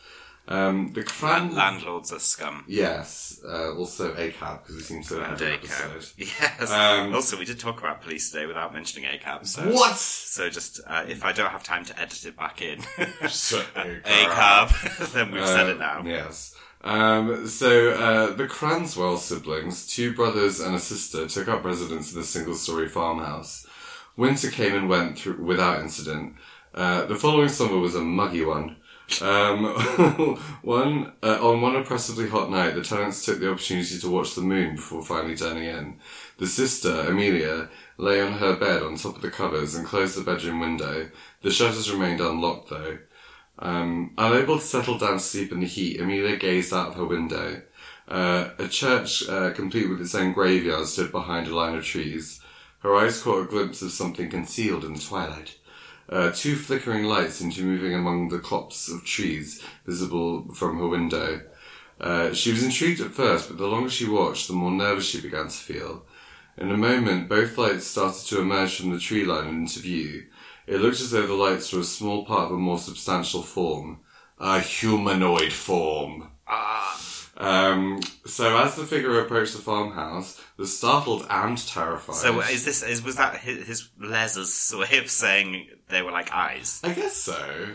Um, 0.47 0.91
the 0.93 1.03
clan... 1.03 1.55
Landlords 1.55 2.11
are 2.11 2.19
scum. 2.19 2.65
Yes, 2.67 3.39
uh, 3.47 3.73
also 3.75 4.13
ACAB, 4.15 4.61
because 4.63 4.75
we 4.75 4.81
seem 4.81 5.03
to 5.03 5.23
have 5.23 5.39
ACAB. 5.39 5.53
episode. 5.53 6.05
Yes. 6.17 6.69
Um, 6.71 7.13
also, 7.15 7.37
we 7.37 7.45
did 7.45 7.59
talk 7.59 7.79
about 7.79 8.01
police 8.01 8.31
today 8.31 8.47
without 8.47 8.73
mentioning 8.73 9.09
ACAB. 9.09 9.47
So, 9.47 9.61
What? 9.71 9.95
So 9.95 10.49
just 10.49 10.81
uh, 10.85 11.05
if 11.07 11.23
I 11.23 11.31
don't 11.31 11.51
have 11.51 11.63
time 11.63 11.85
to 11.85 11.97
edit 11.97 12.25
it 12.25 12.35
back 12.35 12.61
in, 12.61 12.79
ACAB, 13.75 15.11
then 15.13 15.31
we've 15.31 15.47
said 15.47 15.69
it 15.69 15.79
now. 15.79 15.99
Um, 15.99 16.07
Yes. 16.07 16.55
Um, 16.83 17.47
so 17.47 17.91
uh, 17.91 18.33
the 18.33 18.47
Cranswell 18.47 19.17
siblings, 19.17 19.87
two 19.87 20.13
brothers 20.13 20.59
and 20.59 20.75
a 20.75 20.79
sister, 20.79 21.27
took 21.27 21.47
up 21.47 21.63
residence 21.63 22.13
in 22.13 22.19
a 22.19 22.23
single-story 22.23 22.89
farmhouse. 22.89 23.67
Winter 24.17 24.49
came 24.49 24.73
and 24.75 24.89
went 24.89 25.17
through 25.17 25.43
without 25.43 25.79
incident. 25.79 26.35
Uh, 26.73 27.05
the 27.05 27.15
following 27.15 27.49
summer 27.49 27.77
was 27.77 27.95
a 27.95 28.01
muggy 28.01 28.43
one. 28.43 28.77
Um, 29.21 29.65
one 30.61 31.11
uh, 31.21 31.37
on 31.41 31.61
one 31.61 31.75
oppressively 31.75 32.29
hot 32.29 32.49
night, 32.49 32.75
the 32.75 32.83
tenants 32.83 33.25
took 33.25 33.39
the 33.39 33.51
opportunity 33.51 33.99
to 33.99 34.09
watch 34.09 34.35
the 34.35 34.41
moon 34.41 34.75
before 34.75 35.03
finally 35.03 35.35
turning 35.35 35.65
in. 35.65 35.99
The 36.37 36.47
sister, 36.47 37.01
Amelia, 37.01 37.69
lay 37.97 38.21
on 38.21 38.33
her 38.33 38.55
bed 38.55 38.83
on 38.83 38.95
top 38.95 39.17
of 39.17 39.21
the 39.21 39.29
covers 39.29 39.75
and 39.75 39.85
closed 39.85 40.17
the 40.17 40.23
bedroom 40.23 40.59
window. 40.59 41.09
The 41.41 41.51
shutters 41.51 41.91
remained 41.91 42.21
unlocked, 42.21 42.69
though. 42.69 42.99
Um, 43.59 44.13
unable 44.17 44.57
to 44.57 44.63
settle 44.63 44.97
down 44.97 45.13
to 45.13 45.19
sleep 45.19 45.51
in 45.51 45.59
the 45.59 45.67
heat, 45.67 45.99
Amelia 45.99 46.37
gazed 46.37 46.73
out 46.73 46.89
of 46.89 46.95
her 46.95 47.05
window. 47.05 47.61
Uh, 48.07 48.49
a 48.57 48.67
church, 48.67 49.27
uh, 49.29 49.51
complete 49.51 49.89
with 49.89 50.01
its 50.01 50.15
own 50.15 50.33
graveyard, 50.33 50.87
stood 50.87 51.11
behind 51.11 51.47
a 51.47 51.55
line 51.55 51.75
of 51.75 51.85
trees. 51.85 52.41
Her 52.79 52.95
eyes 52.95 53.21
caught 53.21 53.43
a 53.43 53.49
glimpse 53.49 53.81
of 53.81 53.91
something 53.91 54.29
concealed 54.29 54.83
in 54.83 54.93
the 54.93 54.99
twilight. 54.99 55.57
Uh, 56.09 56.31
two 56.31 56.55
flickering 56.55 57.05
lights 57.05 57.35
seemed 57.35 57.53
to 57.53 57.61
be 57.61 57.67
moving 57.67 57.93
among 57.93 58.27
the 58.27 58.39
copse 58.39 58.89
of 58.89 59.05
trees 59.05 59.63
visible 59.85 60.53
from 60.53 60.77
her 60.77 60.87
window. 60.87 61.41
Uh, 62.01 62.33
she 62.33 62.51
was 62.51 62.63
intrigued 62.63 62.99
at 62.99 63.11
first, 63.11 63.47
but 63.47 63.57
the 63.57 63.67
longer 63.67 63.89
she 63.89 64.09
watched, 64.09 64.47
the 64.47 64.53
more 64.53 64.71
nervous 64.71 65.05
she 65.05 65.21
began 65.21 65.47
to 65.47 65.55
feel. 65.55 66.03
In 66.57 66.71
a 66.71 66.77
moment, 66.77 67.29
both 67.29 67.57
lights 67.57 67.87
started 67.87 68.25
to 68.27 68.41
emerge 68.41 68.77
from 68.77 68.89
the 68.91 68.99
tree 68.99 69.23
line 69.23 69.47
into 69.47 69.79
view. 69.79 70.25
It 70.67 70.77
looked 70.77 71.01
as 71.01 71.11
though 71.11 71.27
the 71.27 71.33
lights 71.33 71.71
were 71.73 71.81
a 71.81 71.83
small 71.83 72.25
part 72.25 72.45
of 72.45 72.51
a 72.51 72.59
more 72.59 72.77
substantial 72.77 73.41
form, 73.41 73.99
a 74.39 74.59
humanoid 74.59 75.53
form. 75.53 76.31
Ah. 76.47 76.99
Um, 77.37 78.01
so 78.25 78.57
as 78.57 78.75
the 78.75 78.85
figure 78.85 79.19
approached 79.19 79.55
the 79.55 79.61
farmhouse, 79.61 80.39
the 80.57 80.67
startled 80.67 81.25
and 81.27 81.57
terrified. 81.57 82.15
So 82.15 82.41
is 82.41 82.65
this 82.65 82.83
is 82.83 83.01
was 83.03 83.15
that 83.15 83.37
his, 83.37 83.65
his 83.65 83.89
Les's 83.99 84.71
way 84.75 84.99
of 84.99 85.09
saying 85.09 85.67
they 85.91 86.01
were 86.01 86.11
like 86.11 86.31
eyes? 86.33 86.79
I 86.83 86.93
guess 86.93 87.15
so. 87.15 87.33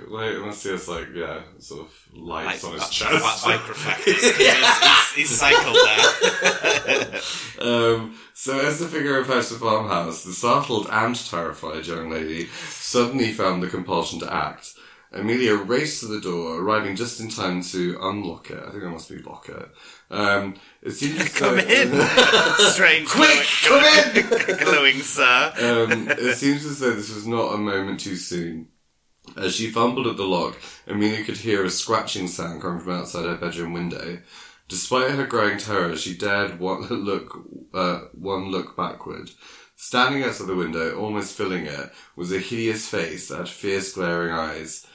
Like, 0.09 0.32
unless 0.34 0.62
he 0.62 0.70
has 0.70 0.88
like 0.88 1.09
yeah, 1.14 1.40
sort 1.59 1.82
of 1.86 1.93
lights 2.18 2.64
Like 2.64 2.72
on 2.72 2.78
his 2.80 2.82
uh, 2.82 2.88
chest. 2.90 3.47
mi- 3.47 3.52
microfactors. 3.52 4.05
he's, 4.05 4.36
he's, 4.36 5.12
he's 5.14 5.30
cycled 5.38 5.76
there. 5.76 7.20
Um, 7.59 8.18
so 8.34 8.59
as 8.60 8.78
the 8.80 8.86
figure 8.86 9.18
approached 9.18 9.48
the 9.48 9.56
farmhouse, 9.56 10.24
the 10.24 10.32
startled 10.32 10.88
and 10.93 11.16
terrified 11.16 11.86
young 11.86 12.10
lady 12.10 12.48
suddenly 12.68 13.32
found 13.32 13.62
the 13.62 13.68
compulsion 13.68 14.20
to 14.20 14.30
act. 14.32 14.74
Amelia 15.18 15.55
raced 15.55 16.01
to 16.01 16.06
the 16.06 16.20
door, 16.20 16.60
arriving 16.60 16.97
just 16.97 17.20
in 17.20 17.28
time 17.28 17.62
to 17.62 17.98
unlock 18.01 18.51
it. 18.51 18.59
I 18.59 18.70
think 18.70 18.82
that 18.82 18.90
must 18.90 19.09
be 19.10 19.18
lock 19.18 19.48
it. 19.48 19.68
Um, 20.10 20.55
it 20.82 20.93
seemed 20.93 21.20
as 21.20 21.34
Come 21.34 21.56
though- 21.56 21.62
in, 21.62 21.90
strange, 22.72 23.09
Quick, 23.09 23.47
come 23.64 23.84
in! 23.84 24.56
glowing 24.64 25.01
sir. 25.01 25.52
um, 25.90 26.09
it 26.09 26.36
seems 26.36 26.64
as 26.64 26.78
though 26.80 26.93
this 26.93 27.14
was 27.14 27.26
not 27.26 27.55
a 27.55 27.59
moment 27.59 28.01
too 28.01 28.16
soon. 28.16 28.68
As 29.36 29.55
she 29.56 29.70
fumbled 29.70 30.06
at 30.06 30.16
the 30.16 30.24
lock, 30.24 30.56
Amelia 30.86 31.24
could 31.24 31.36
hear 31.38 31.64
a 31.64 31.70
scratching 31.70 32.28
sound 32.28 32.62
coming 32.62 32.80
from 32.80 32.93
outside 33.01 33.24
her 33.24 33.34
bedroom 33.36 33.72
window. 33.72 34.18
Despite 34.68 35.10
her 35.12 35.26
growing 35.26 35.59
terror, 35.59 35.97
she 35.97 36.16
dared 36.16 36.59
one 36.60 36.82
look, 36.90 37.36
uh, 37.74 38.01
one 38.12 38.51
look 38.51 38.76
backward. 38.76 39.30
Standing 39.78 40.22
outside 40.22 40.47
the 40.47 40.55
window, 40.56 40.97
almost 40.98 41.36
filling 41.36 41.66
it, 41.66 41.93
was 42.16 42.32
a 42.32 42.38
hideous 42.38 42.88
face 42.88 43.28
that 43.28 43.36
had 43.38 43.48
fierce, 43.48 43.93
glaring 43.93 44.32
eyes. 44.32 44.86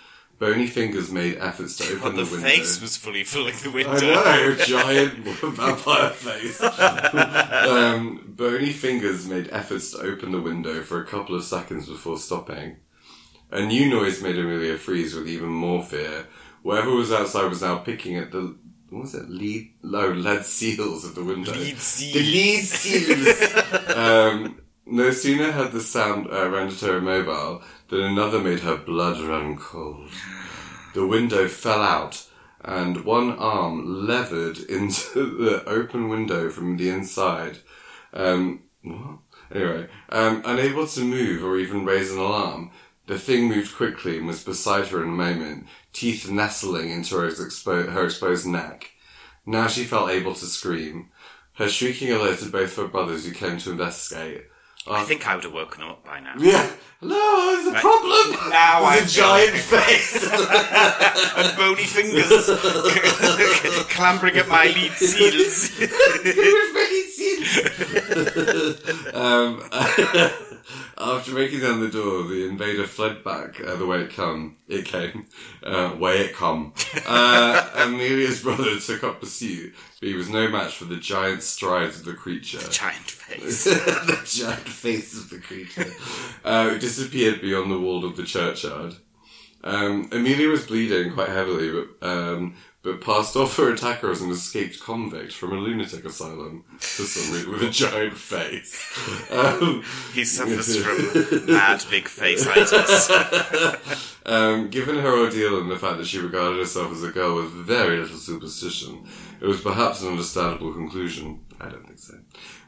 Bony 0.41 0.65
fingers 0.65 1.11
made 1.11 1.37
efforts 1.37 1.77
to 1.77 1.83
open 1.97 2.01
But 2.01 2.15
the, 2.15 2.23
the 2.23 2.31
window. 2.31 2.47
face 2.49 2.81
was 2.81 2.97
fully 2.97 3.23
filling 3.23 3.53
the 3.61 3.69
window. 3.69 3.91
I 3.93 4.37
know, 4.37 4.55
giant 4.55 5.13
vampire 5.43 6.09
face. 6.09 6.59
um, 6.63 8.33
bony 8.35 8.71
fingers 8.71 9.27
made 9.27 9.49
efforts 9.51 9.91
to 9.91 9.99
open 9.99 10.31
the 10.31 10.41
window 10.41 10.81
for 10.81 10.99
a 10.99 11.05
couple 11.05 11.35
of 11.35 11.43
seconds 11.43 11.87
before 11.87 12.17
stopping. 12.17 12.77
A 13.51 13.61
new 13.63 13.87
noise 13.87 14.23
made 14.23 14.39
Amelia 14.39 14.79
freeze 14.79 15.13
with 15.13 15.27
even 15.27 15.49
more 15.49 15.83
fear. 15.83 16.25
Whatever 16.63 16.89
was 16.95 17.11
outside 17.11 17.47
was 17.47 17.61
now 17.61 17.77
picking 17.77 18.15
at 18.17 18.31
the 18.31 18.57
what 18.89 19.03
was 19.03 19.13
it? 19.13 19.29
Lead, 19.29 19.71
no, 19.83 20.07
lead 20.07 20.43
seals 20.43 21.05
of 21.05 21.13
the 21.13 21.23
window. 21.23 21.51
Lead 21.53 21.77
seals. 21.77 22.13
The 22.13 22.19
lead 22.19 22.63
seals. 22.63 23.95
um, 23.95 24.59
no 24.87 25.11
sooner 25.11 25.51
had 25.51 25.71
the 25.71 25.81
sound 25.81 26.27
uh, 26.31 26.49
rendered 26.49 26.79
her 26.79 26.97
immobile 26.97 27.61
than 27.91 28.01
another 28.01 28.39
made 28.39 28.61
her 28.61 28.77
blood 28.77 29.19
run 29.19 29.57
cold. 29.57 30.09
The 30.93 31.05
window 31.05 31.47
fell 31.47 31.81
out, 31.81 32.25
and 32.63 33.03
one 33.03 33.37
arm 33.37 34.07
levered 34.07 34.57
into 34.57 35.37
the 35.37 35.63
open 35.67 36.09
window 36.09 36.49
from 36.49 36.77
the 36.77 36.89
inside. 36.89 37.59
Um, 38.13 38.63
what? 38.81 39.19
Anyway, 39.53 39.87
um, 40.09 40.41
unable 40.45 40.87
to 40.87 41.01
move 41.01 41.43
or 41.43 41.57
even 41.57 41.83
raise 41.83 42.09
an 42.09 42.17
alarm, 42.17 42.71
the 43.07 43.19
thing 43.19 43.49
moved 43.49 43.75
quickly 43.75 44.17
and 44.17 44.27
was 44.27 44.43
beside 44.43 44.87
her 44.87 45.03
in 45.03 45.09
a 45.09 45.11
moment, 45.11 45.67
teeth 45.91 46.29
nestling 46.29 46.89
into 46.89 47.17
her, 47.17 47.27
expo- 47.27 47.91
her 47.91 48.05
exposed 48.05 48.47
neck. 48.47 48.91
Now 49.45 49.67
she 49.67 49.83
felt 49.83 50.09
able 50.09 50.35
to 50.35 50.45
scream. 50.45 51.09
Her 51.55 51.67
shrieking 51.67 52.11
alerted 52.11 52.53
both 52.53 52.77
her 52.77 52.87
brothers 52.87 53.25
who 53.25 53.33
came 53.33 53.57
to 53.57 53.71
investigate. 53.71 54.45
I 54.87 55.03
think 55.03 55.27
I 55.27 55.35
would 55.35 55.43
have 55.43 55.53
woken 55.53 55.81
them 55.81 55.89
up 55.91 56.05
by 56.05 56.21
now. 56.21 56.35
Yeah. 56.39 56.71
Hello, 57.01 57.60
a 57.71 57.73
Right. 57.73 57.81
problem. 57.81 58.49
Now 58.49 58.83
I 58.83 58.99
There's 58.99 59.13
a 59.17 59.19
giant 59.21 59.57
face. 59.57 60.23
and 61.37 61.57
bony 61.57 61.83
fingers 61.85 62.49
clambering 63.89 64.37
at 64.37 64.47
my 64.47 64.65
lead 64.65 64.91
seals. 64.93 65.71
um, 69.13 69.61
after 70.97 71.31
breaking 71.31 71.61
down 71.61 71.79
the 71.79 71.89
door, 71.89 72.23
the 72.23 72.47
invader 72.47 72.85
fled 72.85 73.23
back 73.23 73.59
uh, 73.61 73.75
the 73.75 73.85
way 73.85 74.01
it 74.01 74.11
come. 74.11 74.57
It 74.67 74.85
came, 74.85 75.27
uh, 75.63 75.95
way 75.99 76.19
it 76.21 76.33
come. 76.33 76.73
Uh, 77.05 77.69
Amelia's 77.75 78.41
brother 78.41 78.79
took 78.79 79.03
up 79.03 79.19
pursuit, 79.19 79.73
but 79.99 80.09
he 80.09 80.15
was 80.15 80.29
no 80.29 80.47
match 80.49 80.75
for 80.75 80.85
the 80.85 80.97
giant 80.97 81.43
strides 81.43 81.99
of 81.99 82.05
the 82.05 82.13
creature. 82.13 82.59
Giant 82.69 83.11
face. 83.11 83.63
the 83.65 84.21
giant 84.25 84.69
face 84.69 85.17
of 85.17 85.29
the 85.29 85.39
creature 85.39 85.91
uh, 86.45 86.77
disappeared 86.77 87.41
beyond 87.41 87.71
the 87.71 87.79
wall 87.79 88.05
of 88.05 88.17
the 88.17 88.23
churchyard. 88.23 88.95
Um, 89.63 90.09
Amelia 90.11 90.49
was 90.49 90.65
bleeding 90.65 91.13
quite 91.13 91.29
heavily, 91.29 91.71
but 91.71 92.07
um, 92.07 92.55
but 92.83 93.01
passed 93.01 93.35
off 93.37 93.57
her 93.57 93.71
attacker 93.73 94.09
as 94.11 94.21
an 94.21 94.31
escaped 94.31 94.79
convict 94.79 95.33
from 95.33 95.53
a 95.53 95.55
lunatic 95.55 96.03
asylum 96.05 96.63
for 96.79 97.03
some 97.03 97.33
reason 97.33 97.51
with 97.51 97.63
a 97.63 97.69
giant 97.69 98.17
face. 98.17 98.77
Um, 99.31 99.83
He 100.13 100.25
suffers 100.25 100.75
from 100.77 101.45
mad 101.53 101.83
big 101.89 102.07
face-itis. 102.07 103.09
um, 104.25 104.69
given 104.69 104.97
her 104.97 105.19
ordeal 105.19 105.59
and 105.61 105.71
the 105.71 105.77
fact 105.79 105.97
that 105.97 106.07
she 106.07 106.19
regarded 106.19 106.59
herself 106.59 106.91
as 106.91 107.03
a 107.03 107.11
girl 107.11 107.35
with 107.35 107.51
very 107.51 107.97
little 107.97 108.17
superstition, 108.17 109.05
it 109.39 109.47
was 109.47 109.61
perhaps 109.61 110.01
an 110.01 110.09
understandable 110.09 110.73
conclusion. 110.73 111.39
I 111.59 111.69
don't 111.69 111.85
think 111.85 111.99
so. 111.99 112.15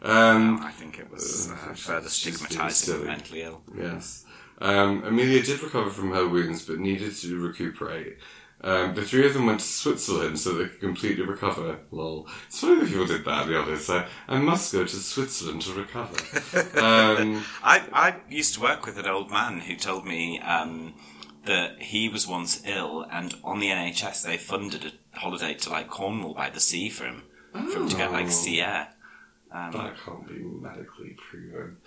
Um, 0.04 0.60
I 0.62 0.72
think 0.72 1.00
it 1.00 1.12
was 1.12 1.52
uh, 1.52 1.74
further 1.74 2.08
stigmatising 2.10 2.72
silly. 2.72 3.00
the 3.00 3.06
mentally 3.06 3.42
ill. 3.42 3.62
Yes. 3.78 4.26
Um, 4.60 5.04
Amelia 5.04 5.44
did 5.44 5.62
recover 5.62 5.90
from 5.90 6.12
her 6.12 6.28
wounds, 6.28 6.66
but 6.66 6.80
needed 6.80 7.14
to 7.18 7.40
recuperate. 7.40 8.18
Um, 8.64 8.96
the 8.96 9.02
three 9.04 9.26
of 9.28 9.34
them 9.34 9.46
went 9.46 9.60
to 9.60 9.66
Switzerland 9.66 10.40
so 10.40 10.54
they 10.54 10.66
could 10.70 10.80
completely 10.80 11.26
recover. 11.26 11.80
Lol. 11.92 12.28
It's 12.48 12.62
funny 12.62 12.80
that 12.80 12.88
people 12.90 13.06
did 13.06 13.26
that 13.26 13.48
the 13.48 13.62
other 13.62 13.78
day. 13.78 14.08
I 14.30 14.38
must 14.40 14.72
go 14.72 14.86
to 14.86 14.96
Switzerland 14.96 15.64
to 15.64 15.74
recover. 15.74 16.16
um, 16.80 17.44
I, 17.64 17.84
I 17.92 18.16
used 18.30 18.54
to 18.56 18.62
work 18.62 18.86
with 18.86 18.98
an 18.98 19.06
old 19.06 19.30
man 19.30 19.60
who 19.60 19.76
told 19.76 20.06
me 20.06 20.40
um, 20.40 20.94
that 21.46 21.82
he 21.82 22.08
was 22.08 22.26
once 22.26 22.62
ill, 22.66 23.06
and 23.12 23.36
on 23.44 23.60
the 23.60 23.68
NHS 23.68 24.24
they 24.24 24.38
funded 24.38 24.94
a 25.14 25.20
holiday 25.20 25.54
to 25.56 25.70
like 25.70 25.90
Cornwall 25.90 26.34
by 26.34 26.50
the 26.50 26.62
sea 26.62 26.90
for 26.90 27.04
him, 27.04 27.24
for 27.52 27.60
him 27.60 27.90
to 27.90 27.98
get 27.98 28.14
like 28.14 28.28
Oh. 28.28 28.30
sea 28.30 28.62
air. 28.62 28.90
Um, 29.52 29.72
that 29.74 29.96
can't 30.04 30.28
be 30.28 30.36
medically 30.40 31.16
proven. 31.18 31.78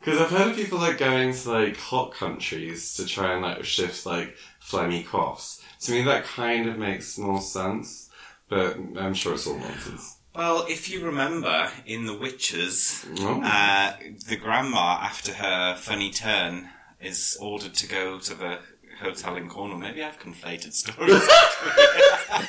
Because 0.00 0.20
I've 0.20 0.30
heard 0.30 0.48
of 0.50 0.56
people 0.56 0.78
like 0.78 0.98
going 0.98 1.32
to 1.32 1.50
like 1.50 1.76
hot 1.78 2.12
countries 2.12 2.94
to 2.96 3.06
try 3.06 3.32
and 3.32 3.42
like 3.42 3.64
shift 3.64 4.04
like 4.04 4.36
phlegmy 4.62 5.06
coughs. 5.06 5.55
To 5.82 5.92
me, 5.92 6.02
that 6.02 6.24
kind 6.24 6.68
of 6.68 6.78
makes 6.78 7.18
more 7.18 7.40
sense, 7.40 8.08
but 8.48 8.76
I'm 8.96 9.14
sure 9.14 9.34
it's 9.34 9.46
all 9.46 9.58
nonsense. 9.58 10.16
well, 10.34 10.64
if 10.68 10.88
you 10.90 11.04
remember 11.04 11.70
in 11.86 12.06
The 12.06 12.14
Witches, 12.14 13.04
Oh. 13.20 13.42
uh, 13.42 13.92
the 14.28 14.36
grandma, 14.36 14.98
after 15.02 15.32
her 15.34 15.76
funny 15.76 16.10
turn, 16.10 16.68
is 17.00 17.36
ordered 17.40 17.74
to 17.74 17.86
go 17.88 18.18
to 18.18 18.34
the 18.34 18.58
hotel 19.00 19.36
in 19.36 19.48
Cornwall. 19.48 19.78
Maybe 19.78 20.02
I've 20.02 20.18
conflated 20.18 20.72
stories. 20.72 21.22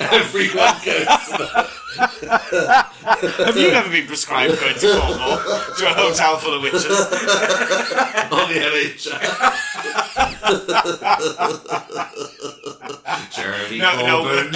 Everyone 0.00 0.74
goes 0.84 1.08
Have 3.08 3.56
you 3.56 3.70
never 3.70 3.88
been 3.90 4.06
prescribed 4.06 4.60
going 4.60 4.74
to 4.74 5.00
Cornwall 5.00 5.38
to 5.38 5.86
a 5.86 5.94
hotel 5.94 6.36
full 6.36 6.54
of 6.54 6.62
witches? 6.62 6.84
on 8.30 8.48
the 8.52 8.60
NHS. 8.60 9.08
Jeremy 13.34 13.78
No, 13.78 14.06
no. 14.06 14.22
Corbyn. 14.24 14.52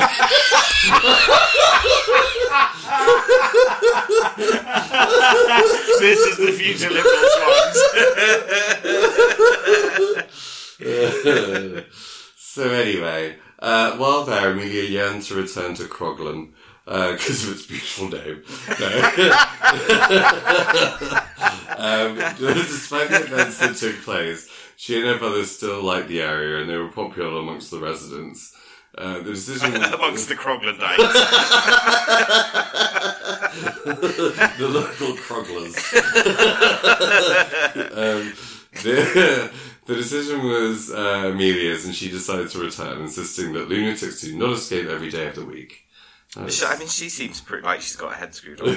this 6.00 6.20
is 6.20 6.36
the 6.36 6.52
future 6.52 6.90
Liberals 6.90 7.36
ones. 7.40 7.78
so 12.36 12.70
anyway, 12.70 13.36
uh, 13.60 13.96
while 13.96 14.24
there, 14.24 14.50
Amelia 14.50 14.82
yearned 14.82 15.22
to 15.22 15.34
return 15.36 15.74
to 15.74 15.84
Croglin 15.84 16.50
because 16.84 17.46
of 17.46 17.52
its 17.52 17.66
beautiful 17.66 18.08
name. 18.08 18.42
No. 18.80 18.86
um, 21.78 22.16
despite 22.38 23.08
the 23.08 23.22
events 23.24 23.58
that 23.58 23.76
took 23.76 23.96
place, 24.02 24.48
she 24.76 24.98
and 24.98 25.06
her 25.06 25.18
brother 25.18 25.44
still 25.44 25.82
liked 25.82 26.08
the 26.08 26.20
area 26.20 26.60
and 26.60 26.68
they 26.68 26.76
were 26.76 26.88
popular 26.88 27.40
amongst 27.40 27.70
the 27.70 27.78
residents. 27.78 28.54
Uh, 28.98 29.18
the 29.18 29.32
decision 29.32 29.74
Amongst 29.76 30.28
the 30.28 30.34
Croglandites. 30.34 30.98
the 34.58 34.68
local 34.68 35.16
Croglers. 35.16 35.76
um, 37.96 38.32
the, 38.82 39.50
the 39.86 39.94
decision 39.94 40.42
was 40.42 40.90
uh, 40.90 41.30
Amelia's, 41.32 41.86
and 41.86 41.94
she 41.94 42.10
decided 42.10 42.50
to 42.50 42.58
return, 42.58 43.00
insisting 43.00 43.54
that 43.54 43.68
lunatics 43.68 44.20
do 44.20 44.36
not 44.36 44.52
escape 44.52 44.88
every 44.88 45.10
day 45.10 45.28
of 45.28 45.36
the 45.36 45.44
week. 45.44 45.86
She- 46.48 46.64
I 46.64 46.78
mean, 46.78 46.88
she 46.88 47.08
seems 47.08 47.40
pretty 47.40 47.64
like 47.64 47.80
she's 47.82 47.96
got 47.96 48.12
her 48.12 48.18
head 48.18 48.34
screwed 48.34 48.60
on. 48.62 48.76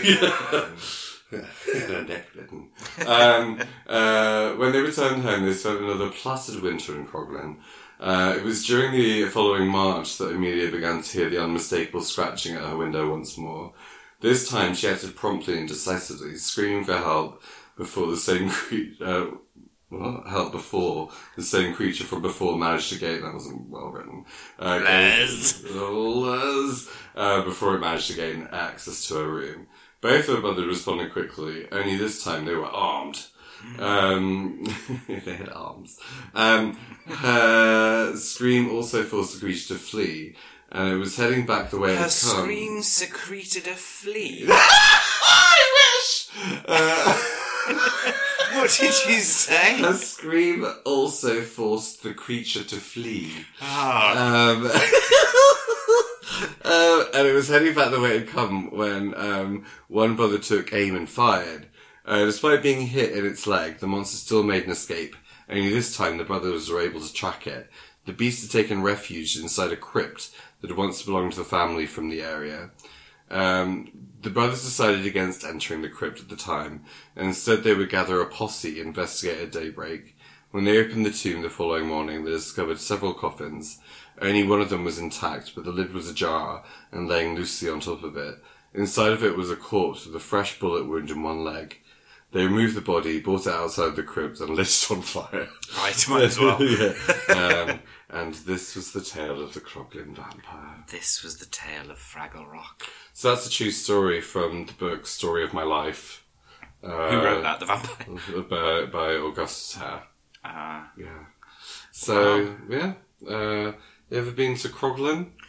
um, 3.08 3.60
uh, 3.88 4.52
when 4.54 4.72
they 4.72 4.80
returned 4.82 5.24
home, 5.24 5.46
they 5.46 5.54
spent 5.54 5.80
another 5.82 6.10
placid 6.10 6.62
winter 6.62 6.96
in 6.96 7.08
Croglin. 7.08 7.58
Uh, 8.00 8.36
it 8.38 8.44
was 8.44 8.66
during 8.66 8.92
the 8.92 9.26
following 9.26 9.68
March 9.68 10.18
that 10.18 10.34
Amelia 10.36 10.70
began 10.70 11.02
to 11.02 11.18
hear 11.18 11.30
the 11.30 11.42
unmistakable 11.42 12.02
scratching 12.02 12.56
at 12.56 12.64
her 12.64 12.78
window 12.78 13.10
once 13.10 13.38
more. 13.38 13.74
This 14.22 14.50
time 14.50 14.76
she 14.76 14.88
acted 14.88 15.16
promptly 15.16 15.58
and 15.58 15.68
decisively, 15.68 16.36
screaming 16.36 16.84
for 16.84 16.98
help 16.98 17.42
before 17.78 18.08
the 18.08 18.18
same 18.18 18.50
creature, 18.52 19.04
uh, 19.04 19.26
what? 19.90 20.28
Help 20.28 20.52
before 20.52 21.12
the 21.36 21.44
same 21.44 21.74
creature 21.74 22.04
from 22.04 22.22
before 22.22 22.58
managed 22.58 22.92
to 22.94 23.00
gain, 23.00 23.22
that 23.22 23.34
wasn't 23.34 23.70
well 23.70 23.90
written. 23.90 24.26
Uh, 24.60 24.82
Les. 24.84 25.64
Les, 25.72 26.90
uh, 27.16 27.42
before 27.44 27.76
it 27.76 27.80
managed 27.80 28.08
to 28.08 28.16
gain 28.16 28.48
access 28.52 29.08
to 29.08 29.16
her 29.16 29.30
room. 29.30 29.68
Both 30.02 30.28
of 30.28 30.36
the 30.36 30.42
brothers 30.42 30.68
responded 30.68 31.14
quickly, 31.14 31.68
only 31.72 31.98
this 31.98 32.24
time 32.24 32.46
they 32.46 32.56
were 32.56 32.66
armed. 32.66 33.26
Um, 33.80 34.64
they 35.08 35.36
had 35.36 35.50
arms. 35.50 36.00
Um, 36.34 36.78
her 37.08 38.16
scream 38.16 38.70
also 38.72 39.04
forced 39.04 39.34
the 39.34 39.40
creature 39.40 39.74
to 39.74 39.80
flee, 39.80 40.36
and 40.72 40.94
it 40.94 40.98
was 40.98 41.16
heading 41.16 41.46
back 41.46 41.70
the 41.70 41.80
way 41.80 41.94
it 41.94 41.98
Her 41.98 42.04
had 42.04 42.12
come. 42.22 42.36
Her 42.38 42.44
scream 42.44 42.82
secreted 42.82 43.68
a 43.68 43.76
flea. 43.76 44.46
I 44.50 45.56
wish! 45.74 46.30
Uh, 46.68 47.24
what 47.68 48.70
did 48.80 48.94
you 49.08 49.20
say? 49.20 49.78
her 49.82 49.94
scream 49.94 50.66
also 50.86 51.42
forced 51.42 52.04
the 52.04 52.14
creature 52.14 52.64
to 52.64 52.76
flee. 52.78 53.32
Ah, 53.62 54.52
Um, 54.52 54.70
uh, 56.64 57.06
and 57.14 57.28
it 57.28 57.34
was 57.34 57.48
heading 57.48 57.74
back 57.74 57.92
the 57.92 58.00
way 58.00 58.16
it 58.18 58.20
had 58.22 58.30
come 58.30 58.72
when 58.72 59.14
um, 59.16 59.66
one 59.88 60.16
brother 60.16 60.38
took 60.38 60.74
aim 60.74 60.96
and 60.96 61.10
fired. 61.10 61.68
Uh, 62.06 62.26
despite 62.26 62.62
being 62.62 62.88
hit 62.88 63.12
in 63.18 63.26
its 63.26 63.48
leg, 63.48 63.80
the 63.80 63.88
monster 63.88 64.18
still 64.18 64.44
made 64.44 64.64
an 64.66 64.72
escape. 64.72 65.16
Only 65.50 65.70
this 65.70 65.96
time, 65.96 66.18
the 66.18 66.24
brothers 66.24 66.70
were 66.70 66.82
able 66.82 67.02
to 67.02 67.14
track 67.14 67.48
it. 67.48 67.70
The 68.06 68.14
beast 68.14 68.42
had 68.44 68.52
taken 68.52 68.84
refuge 68.84 69.38
inside 69.40 69.72
a 69.72 69.76
crypt 69.78 70.30
that 70.62 70.70
had 70.70 70.78
once 70.78 71.02
belonged 71.02 71.34
to 71.34 71.40
the 71.40 71.44
family 71.46 71.88
from 71.88 72.10
the 72.10 72.22
area. 72.22 72.70
Um, 73.32 74.05
the 74.26 74.32
brothers 74.32 74.64
decided 74.64 75.06
against 75.06 75.44
entering 75.44 75.84
the 75.84 75.88
crypt 75.88 76.20
at 76.20 76.30
the 76.30 76.36
time, 76.36 76.84
and 77.16 77.28
instead 77.28 77.64
they 77.64 77.76
would 77.76 77.92
gather 77.92 78.20
a 78.20 78.26
posse 78.26 78.80
and 78.80 78.88
investigate 78.88 79.40
at 79.40 79.52
daybreak. 79.52 80.18
When 80.50 80.66
they 80.66 80.80
opened 80.80 81.06
the 81.06 81.12
tomb 81.12 81.44
the 81.44 81.50
following 81.50 81.88
morning, 81.88 82.26
they 82.26 82.32
discovered 82.32 82.80
several 82.80 83.14
coffins. 83.14 83.80
Only 84.20 84.44
one 84.44 84.62
of 84.62 84.70
them 84.70 84.84
was 84.84 84.98
intact, 84.98 85.54
but 85.54 85.64
the 85.64 85.72
lid 85.72 85.94
was 85.94 86.10
ajar 86.10 86.64
and 86.92 87.08
laying 87.08 87.36
loosely 87.36 87.70
on 87.70 87.82
top 87.82 88.04
of 88.04 88.18
it. 88.18 88.44
Inside 88.74 89.12
of 89.12 89.24
it 89.24 89.38
was 89.38 89.52
a 89.52 89.56
corpse 89.56 90.08
with 90.08 90.16
a 90.16 90.20
fresh 90.20 90.60
bullet 90.60 90.88
wound 90.88 91.12
in 91.12 91.22
one 91.22 91.44
leg. 91.44 91.78
They 92.32 92.44
removed 92.44 92.76
the 92.76 92.82
body, 92.82 93.22
brought 93.22 93.46
it 93.46 93.54
outside 93.54 93.96
the 93.96 94.02
crypt, 94.02 94.40
and 94.40 94.56
lit 94.56 94.68
it 94.68 94.92
on 94.92 95.04
fire. 95.04 95.48
right, 95.78 96.10
might 96.10 96.24
as 96.24 96.40
well. 96.40 96.62
yeah. 96.64 96.94
um, 97.30 97.80
and 98.10 98.34
this 98.34 98.76
was 98.76 98.92
the 98.92 99.02
tale 99.02 99.42
of 99.42 99.54
the 99.54 99.60
Croglin 99.62 100.16
vampire. 100.16 100.84
This 100.92 101.24
was 101.24 101.38
the 101.38 101.46
tale 101.46 101.90
of 101.92 101.98
Fraggle 101.98 102.50
Rock. 102.52 102.84
So 103.14 103.30
that's 103.30 103.48
a 103.48 103.50
true 103.50 103.72
story 103.72 104.22
from 104.22 104.66
the 104.68 104.74
book 104.74 105.08
Story 105.08 105.44
of 105.44 105.54
My 105.54 105.64
Life. 105.64 106.24
Uh, 106.84 107.10
Who 107.10 107.18
wrote 107.24 107.44
that? 107.44 107.60
The 107.60 107.66
vampire. 107.66 108.42
By, 108.50 108.86
by 108.86 109.12
Augustus 109.14 109.76
Hare. 109.76 110.04
Ah. 110.44 110.92
Yeah. 110.98 111.26
So, 111.92 112.56
yeah. 112.70 112.94
Uh, 113.28 113.72
you 114.10 114.18
ever 114.18 114.32
been 114.32 114.56
to 114.58 114.70
Croglin? 114.70 115.32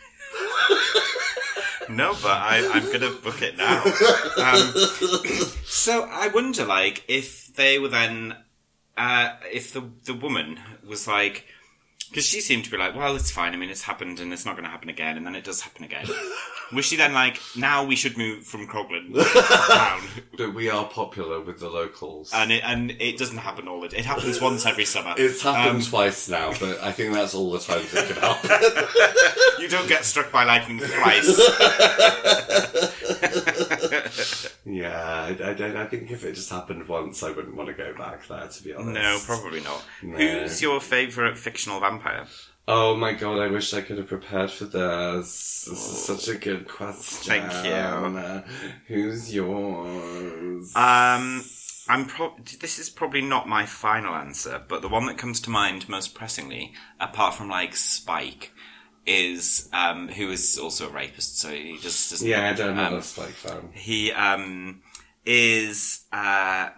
No, 1.89 2.15
but 2.15 2.33
I, 2.33 2.69
I'm 2.73 2.91
gonna 2.93 3.13
book 3.13 3.43
it 3.43 3.57
now. 3.57 3.83
Um, 4.37 4.73
so 5.65 6.03
I 6.11 6.29
wonder, 6.29 6.65
like, 6.65 7.05
if 7.09 7.55
they 7.55 7.79
were 7.79 7.89
then, 7.89 8.37
uh, 8.97 9.31
if 9.53 9.73
the 9.73 9.89
the 10.05 10.15
woman 10.15 10.59
was 10.87 11.07
like, 11.07 11.47
because 12.17 12.27
she 12.27 12.41
seemed 12.41 12.65
to 12.65 12.71
be 12.71 12.79
like, 12.79 12.97
well, 12.97 13.15
it's 13.15 13.31
fine. 13.31 13.53
I 13.53 13.57
mean, 13.59 13.69
it's 13.69 13.83
happened, 13.83 14.21
and 14.21 14.33
it's 14.33 14.47
not 14.47 14.53
going 14.55 14.65
to 14.65 14.71
happen 14.71 14.89
again, 14.89 15.19
and 15.19 15.27
then 15.27 15.35
it 15.37 15.45
does 15.45 15.61
happen 15.61 15.85
again. 15.85 16.07
was 16.73 16.87
she 16.87 16.97
then 16.97 17.13
like, 17.13 17.39
now 17.55 17.85
we 17.85 17.95
should 17.95 18.17
move 18.17 18.43
from 18.43 18.67
Croglin 18.67 19.13
down, 19.69 20.01
But 20.39 20.55
we 20.55 20.71
are 20.71 20.87
popular 20.87 21.43
with 21.43 21.61
the 21.61 21.69
locals. 21.69 22.31
and 22.33 22.51
it 22.51 22.63
and 22.65 22.93
it 22.93 23.19
doesn't 23.19 23.37
happen 23.37 23.69
all 23.69 23.83
the. 23.83 23.95
It 23.95 24.07
happens 24.07 24.41
once 24.41 24.65
every 24.65 24.87
summer. 24.87 25.13
it's 25.19 25.43
happened 25.43 25.77
Um, 25.77 25.83
twice 25.83 26.27
now, 26.31 26.53
but 26.59 26.83
I 26.83 26.91
think 26.91 27.13
that's 27.13 27.35
all 27.35 27.51
the 27.53 27.59
times 27.59 27.93
it 27.93 28.07
can 28.09 28.17
happen. 28.17 28.51
you 29.61 29.69
don't 29.69 29.87
get 29.87 30.07
struck 30.07 30.33
by 30.33 30.45
lightning 30.45 30.79
thrice. 30.79 31.27
I, 35.27 35.51
I, 35.51 35.55
don't- 35.55 35.77
I 35.77 35.87
think 35.87 36.11
if 36.11 36.25
it 36.25 36.35
just 36.35 36.51
happened 36.51 36.87
once, 36.89 37.23
I 37.23 37.31
wouldn't 37.31 37.55
want 37.57 37.69
to 37.69 37.75
go 37.75 37.95
back 37.97 38.27
there, 38.29 38.47
to 38.49 38.63
be 38.63 38.75
honest. 38.75 38.95
no, 38.95 39.19
probably 39.25 39.61
not. 39.61 39.85
No. 40.03 40.17
Who's 40.19 40.61
your 40.63 40.81
favourite 40.81 41.37
fictional 41.39 41.81
vampire? 41.81 42.27
Oh 42.69 42.97
my 42.97 43.13
god, 43.13 43.39
I 43.39 43.47
wish 43.47 43.73
I 43.75 43.81
could 43.81 43.97
have 43.99 44.09
prepared 44.09 44.51
for 44.51 44.65
this. 44.65 45.67
This 45.69 45.69
is 45.69 46.05
such 46.05 46.27
a 46.29 46.37
good 46.37 46.67
question. 46.67 47.41
Thank 47.41 47.65
you. 47.65 48.43
Who's 48.89 49.33
yours? 49.33 50.75
Um, 50.75 51.45
I'm 51.89 52.07
pro- 52.07 52.35
this 52.61 52.79
is 52.81 52.91
probably 52.91 53.23
not 53.23 53.49
my 53.49 53.67
final 53.67 54.15
answer, 54.15 54.61
but 54.67 54.83
the 54.83 54.89
one 54.89 55.07
that 55.07 55.17
comes 55.19 55.41
to 55.43 55.51
mind 55.51 55.89
most 55.89 56.15
pressingly, 56.15 56.73
apart 56.99 57.35
from 57.35 57.49
like 57.49 57.77
Spike, 57.77 58.53
is 59.07 59.69
um, 59.73 60.09
who 60.09 60.31
is 60.33 60.59
also 60.59 60.89
a 60.89 60.93
rapist. 60.93 61.39
So 61.39 61.51
he 61.51 61.79
just 61.79 62.11
doesn't. 62.11 62.27
yeah, 62.29 62.51
I 62.51 62.53
don't 62.53 62.75
know 62.75 62.87
um, 62.87 62.95
that 62.95 63.05
Spike 63.05 63.29
fan. 63.29 63.69
He 63.75 64.11
um, 64.11 64.83
is 65.27 66.05
uh, 66.13 66.71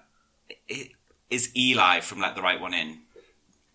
is 1.31 1.55
Eli 1.57 2.01
from 2.01 2.21
Let 2.21 2.35
the 2.35 2.43
Right 2.43 2.61
One 2.61 2.75
In. 2.75 3.01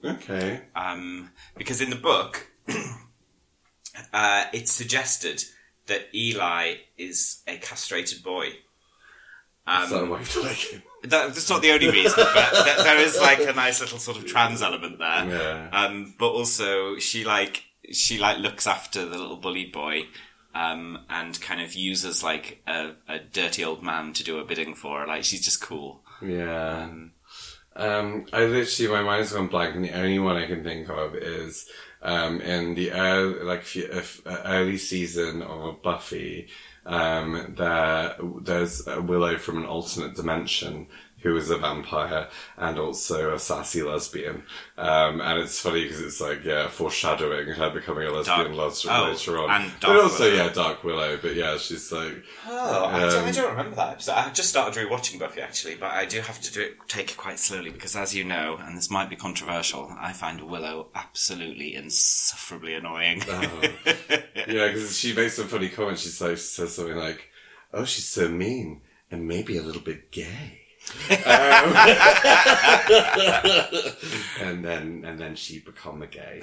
Okay. 0.04 0.60
um, 0.76 1.30
because 1.56 1.80
in 1.80 1.90
the 1.90 1.96
book, 1.96 2.48
uh, 4.14 4.46
it's 4.52 4.72
suggested 4.72 5.44
that 5.88 6.14
Eli 6.14 6.76
is 6.98 7.42
a 7.48 7.58
castrated 7.58 8.22
boy. 8.22 8.50
Um, 9.66 9.88
so 9.88 10.06
why 10.10 10.20
you 10.20 10.44
like 10.44 10.58
him? 10.58 10.84
that, 11.04 11.34
that's 11.34 11.50
not 11.50 11.62
the 11.62 11.72
only 11.72 11.90
reason, 11.90 12.26
but 12.34 12.50
th- 12.66 12.78
there 12.80 12.98
is 13.00 13.18
like 13.18 13.40
a 13.48 13.54
nice 13.54 13.80
little 13.80 14.00
sort 14.00 14.18
of 14.18 14.26
trans 14.26 14.62
element 14.62 15.00
there. 15.00 15.26
Yeah. 15.30 15.70
Um, 15.72 16.14
but 16.20 16.32
also 16.32 16.98
she 16.98 17.24
like 17.24 17.64
she 17.92 18.18
like 18.18 18.40
looks 18.40 18.68
after 18.68 19.06
the 19.06 19.18
little 19.18 19.38
bullied 19.38 19.72
boy. 19.72 20.04
Um, 20.56 21.00
and 21.10 21.40
kind 21.42 21.62
of 21.62 21.74
uses 21.74 22.24
like 22.24 22.62
a, 22.68 22.92
a 23.10 23.18
dirty 23.20 23.64
old 23.64 23.82
man 23.82 24.14
to 24.14 24.24
do 24.24 24.38
a 24.38 24.46
bidding 24.46 24.76
for 24.76 25.00
her. 25.00 25.08
Like 25.08 25.24
she's 25.24 25.44
just 25.44 25.62
cool. 25.62 26.04
Yeah. 26.22 26.90
Um, 27.76 28.26
I 28.32 28.46
literally, 28.46 28.92
my 28.92 29.02
mind's 29.02 29.34
gone 29.34 29.48
blank, 29.48 29.76
and 29.76 29.84
the 29.84 29.94
only 29.98 30.20
one 30.20 30.36
I 30.36 30.46
can 30.46 30.64
think 30.64 30.90
of 30.90 31.16
is 31.16 31.68
um, 32.04 32.40
in 32.42 32.76
the 32.76 32.92
early, 32.92 33.44
like 33.44 33.62
if, 33.62 33.76
you- 33.76 33.90
if, 33.92 34.22
uh, 34.28 34.42
early 34.46 34.78
season 34.78 35.42
of 35.42 35.82
Buffy. 35.82 36.50
Um, 36.86 37.56
there, 37.58 38.16
there's 38.42 38.86
a 38.88 39.02
Willow 39.02 39.38
from 39.38 39.58
an 39.58 39.66
alternate 39.66 40.16
dimension 40.16 40.88
who 41.24 41.36
is 41.36 41.50
a 41.50 41.58
vampire 41.58 42.28
and 42.58 42.78
also 42.78 43.34
a 43.34 43.40
sassy 43.40 43.82
lesbian. 43.82 44.44
Um, 44.78 45.20
and 45.22 45.40
it's 45.40 45.60
funny 45.60 45.84
because 45.84 46.02
it's 46.02 46.22
like, 46.22 46.44
yeah, 46.44 46.68
foreshadowing 46.68 47.48
her 47.48 47.70
becoming 47.72 48.08
a 48.08 48.12
lesbian 48.12 48.54
Dark- 48.56 48.74
later, 48.76 48.90
oh, 48.92 49.04
later 49.10 49.40
on. 49.40 49.50
and 49.62 49.72
but 49.82 49.96
also, 49.96 50.24
Willow. 50.26 50.36
yeah, 50.36 50.50
Dark 50.54 50.84
Willow. 50.84 51.18
But 51.22 51.36
yeah, 51.36 51.58
she's 51.58 51.92
like, 51.92 52.24
Oh, 52.48 52.86
I, 52.86 53.00
don't, 53.00 53.14
I 53.24 53.28
Um, 53.30 53.32
don't 53.34 53.50
remember 53.52 53.76
that 53.78 53.92
episode. 53.94 54.12
I 54.14 54.30
just 54.32 54.50
started 54.50 54.78
rewatching 54.88 55.18
Buffy 55.20 55.42
actually, 55.42 55.76
but 55.76 55.92
I 55.92 56.06
do 56.06 56.22
have 56.22 56.40
to 56.42 56.52
do 56.54 56.62
it, 56.62 56.78
take 56.88 57.12
it 57.12 57.18
quite 57.18 57.40
slowly 57.40 57.72
because, 57.72 57.96
as 57.96 58.14
you 58.14 58.24
know, 58.24 58.58
and 58.62 58.78
this 58.78 58.92
might 58.92 59.10
be 59.10 59.16
controversial, 59.16 59.96
I 60.00 60.14
find 60.14 60.42
Willow 60.42 60.90
absolutely 60.94 61.74
insufferably 61.76 62.74
annoying. 62.76 63.24
Oh. 63.28 63.62
Yeah, 64.46 64.68
because 64.68 64.98
she 64.98 65.14
makes 65.14 65.36
some 65.36 65.48
funny 65.48 65.70
comments. 65.70 66.02
She's 66.02 66.20
like, 66.20 66.32
she 66.32 66.44
says 66.44 66.76
something 66.76 66.98
like, 66.98 67.30
"Oh, 67.74 67.86
she's 67.86 68.10
so 68.10 68.28
mean 68.28 68.82
and 69.10 69.26
maybe 69.26 69.56
a 69.56 69.62
little 69.62 69.82
bit 69.82 70.12
gay." 70.12 70.63
Um, 71.10 71.18
and 74.42 74.64
then 74.64 75.04
and 75.06 75.20
then 75.20 75.36
she 75.36 75.60
become 75.60 76.02
a 76.02 76.08
gay. 76.08 76.42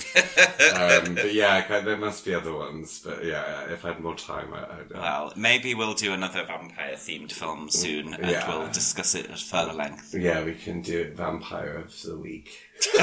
Um, 0.74 1.14
but 1.14 1.32
yeah, 1.32 1.80
there 1.82 1.96
must 1.96 2.24
be 2.24 2.34
other 2.34 2.52
ones. 2.54 3.00
But 3.04 3.24
yeah, 3.24 3.70
if 3.70 3.84
I 3.84 3.88
had 3.92 4.00
more 4.00 4.16
time, 4.16 4.52
I, 4.52 4.58
I'd, 4.64 4.92
uh, 4.92 5.00
well, 5.00 5.32
maybe 5.36 5.74
we'll 5.74 5.94
do 5.94 6.12
another 6.12 6.44
vampire-themed 6.44 7.32
film 7.32 7.70
soon, 7.70 8.14
and 8.14 8.30
Yeah. 8.30 8.48
we'll 8.48 8.70
discuss 8.72 9.14
it 9.14 9.30
at 9.30 9.38
further 9.38 9.72
length. 9.72 10.14
yeah, 10.14 10.42
we 10.44 10.54
can 10.54 10.82
do 10.82 11.00
it. 11.00 11.16
Vampire 11.16 11.74
of 11.76 12.02
the 12.02 12.16
week. 12.16 12.50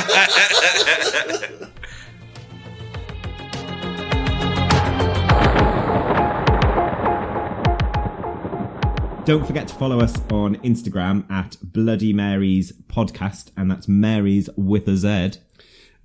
Don't 9.28 9.46
forget 9.46 9.68
to 9.68 9.76
follow 9.76 10.00
us 10.00 10.16
on 10.32 10.56
Instagram 10.60 11.30
at 11.30 11.58
Bloody 11.62 12.14
Mary's 12.14 12.72
Podcast, 12.72 13.52
and 13.58 13.70
that's 13.70 13.86
Mary's 13.86 14.50
with 14.56 14.88
a 14.88 14.96
Z. 14.96 15.42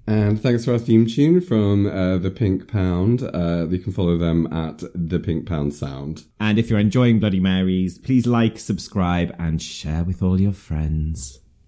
And 0.09 0.43
thanks 0.43 0.65
for 0.65 0.73
our 0.73 0.79
theme 0.81 1.07
tune 1.07 1.41
from 1.41 1.87
uh, 1.87 2.19
the 2.19 2.33
Pink 2.33 2.67
Pound. 2.67 3.23
Uh, 3.23 3.69
you 3.71 3.79
can 3.79 3.93
follow 3.93 4.19
them 4.19 4.53
at 4.53 4.83
the 4.93 5.21
Pink 5.21 5.47
Pound 5.47 5.73
Sound. 5.73 6.25
And 6.41 6.59
if 6.59 6.69
you're 6.69 6.81
enjoying 6.81 7.21
Bloody 7.21 7.39
Marys, 7.39 7.97
please 7.97 8.27
like, 8.27 8.59
subscribe, 8.59 9.33
and 9.39 9.63
share 9.63 10.03
with 10.03 10.21
all 10.21 10.41
your 10.41 10.51
friends. 10.53 11.39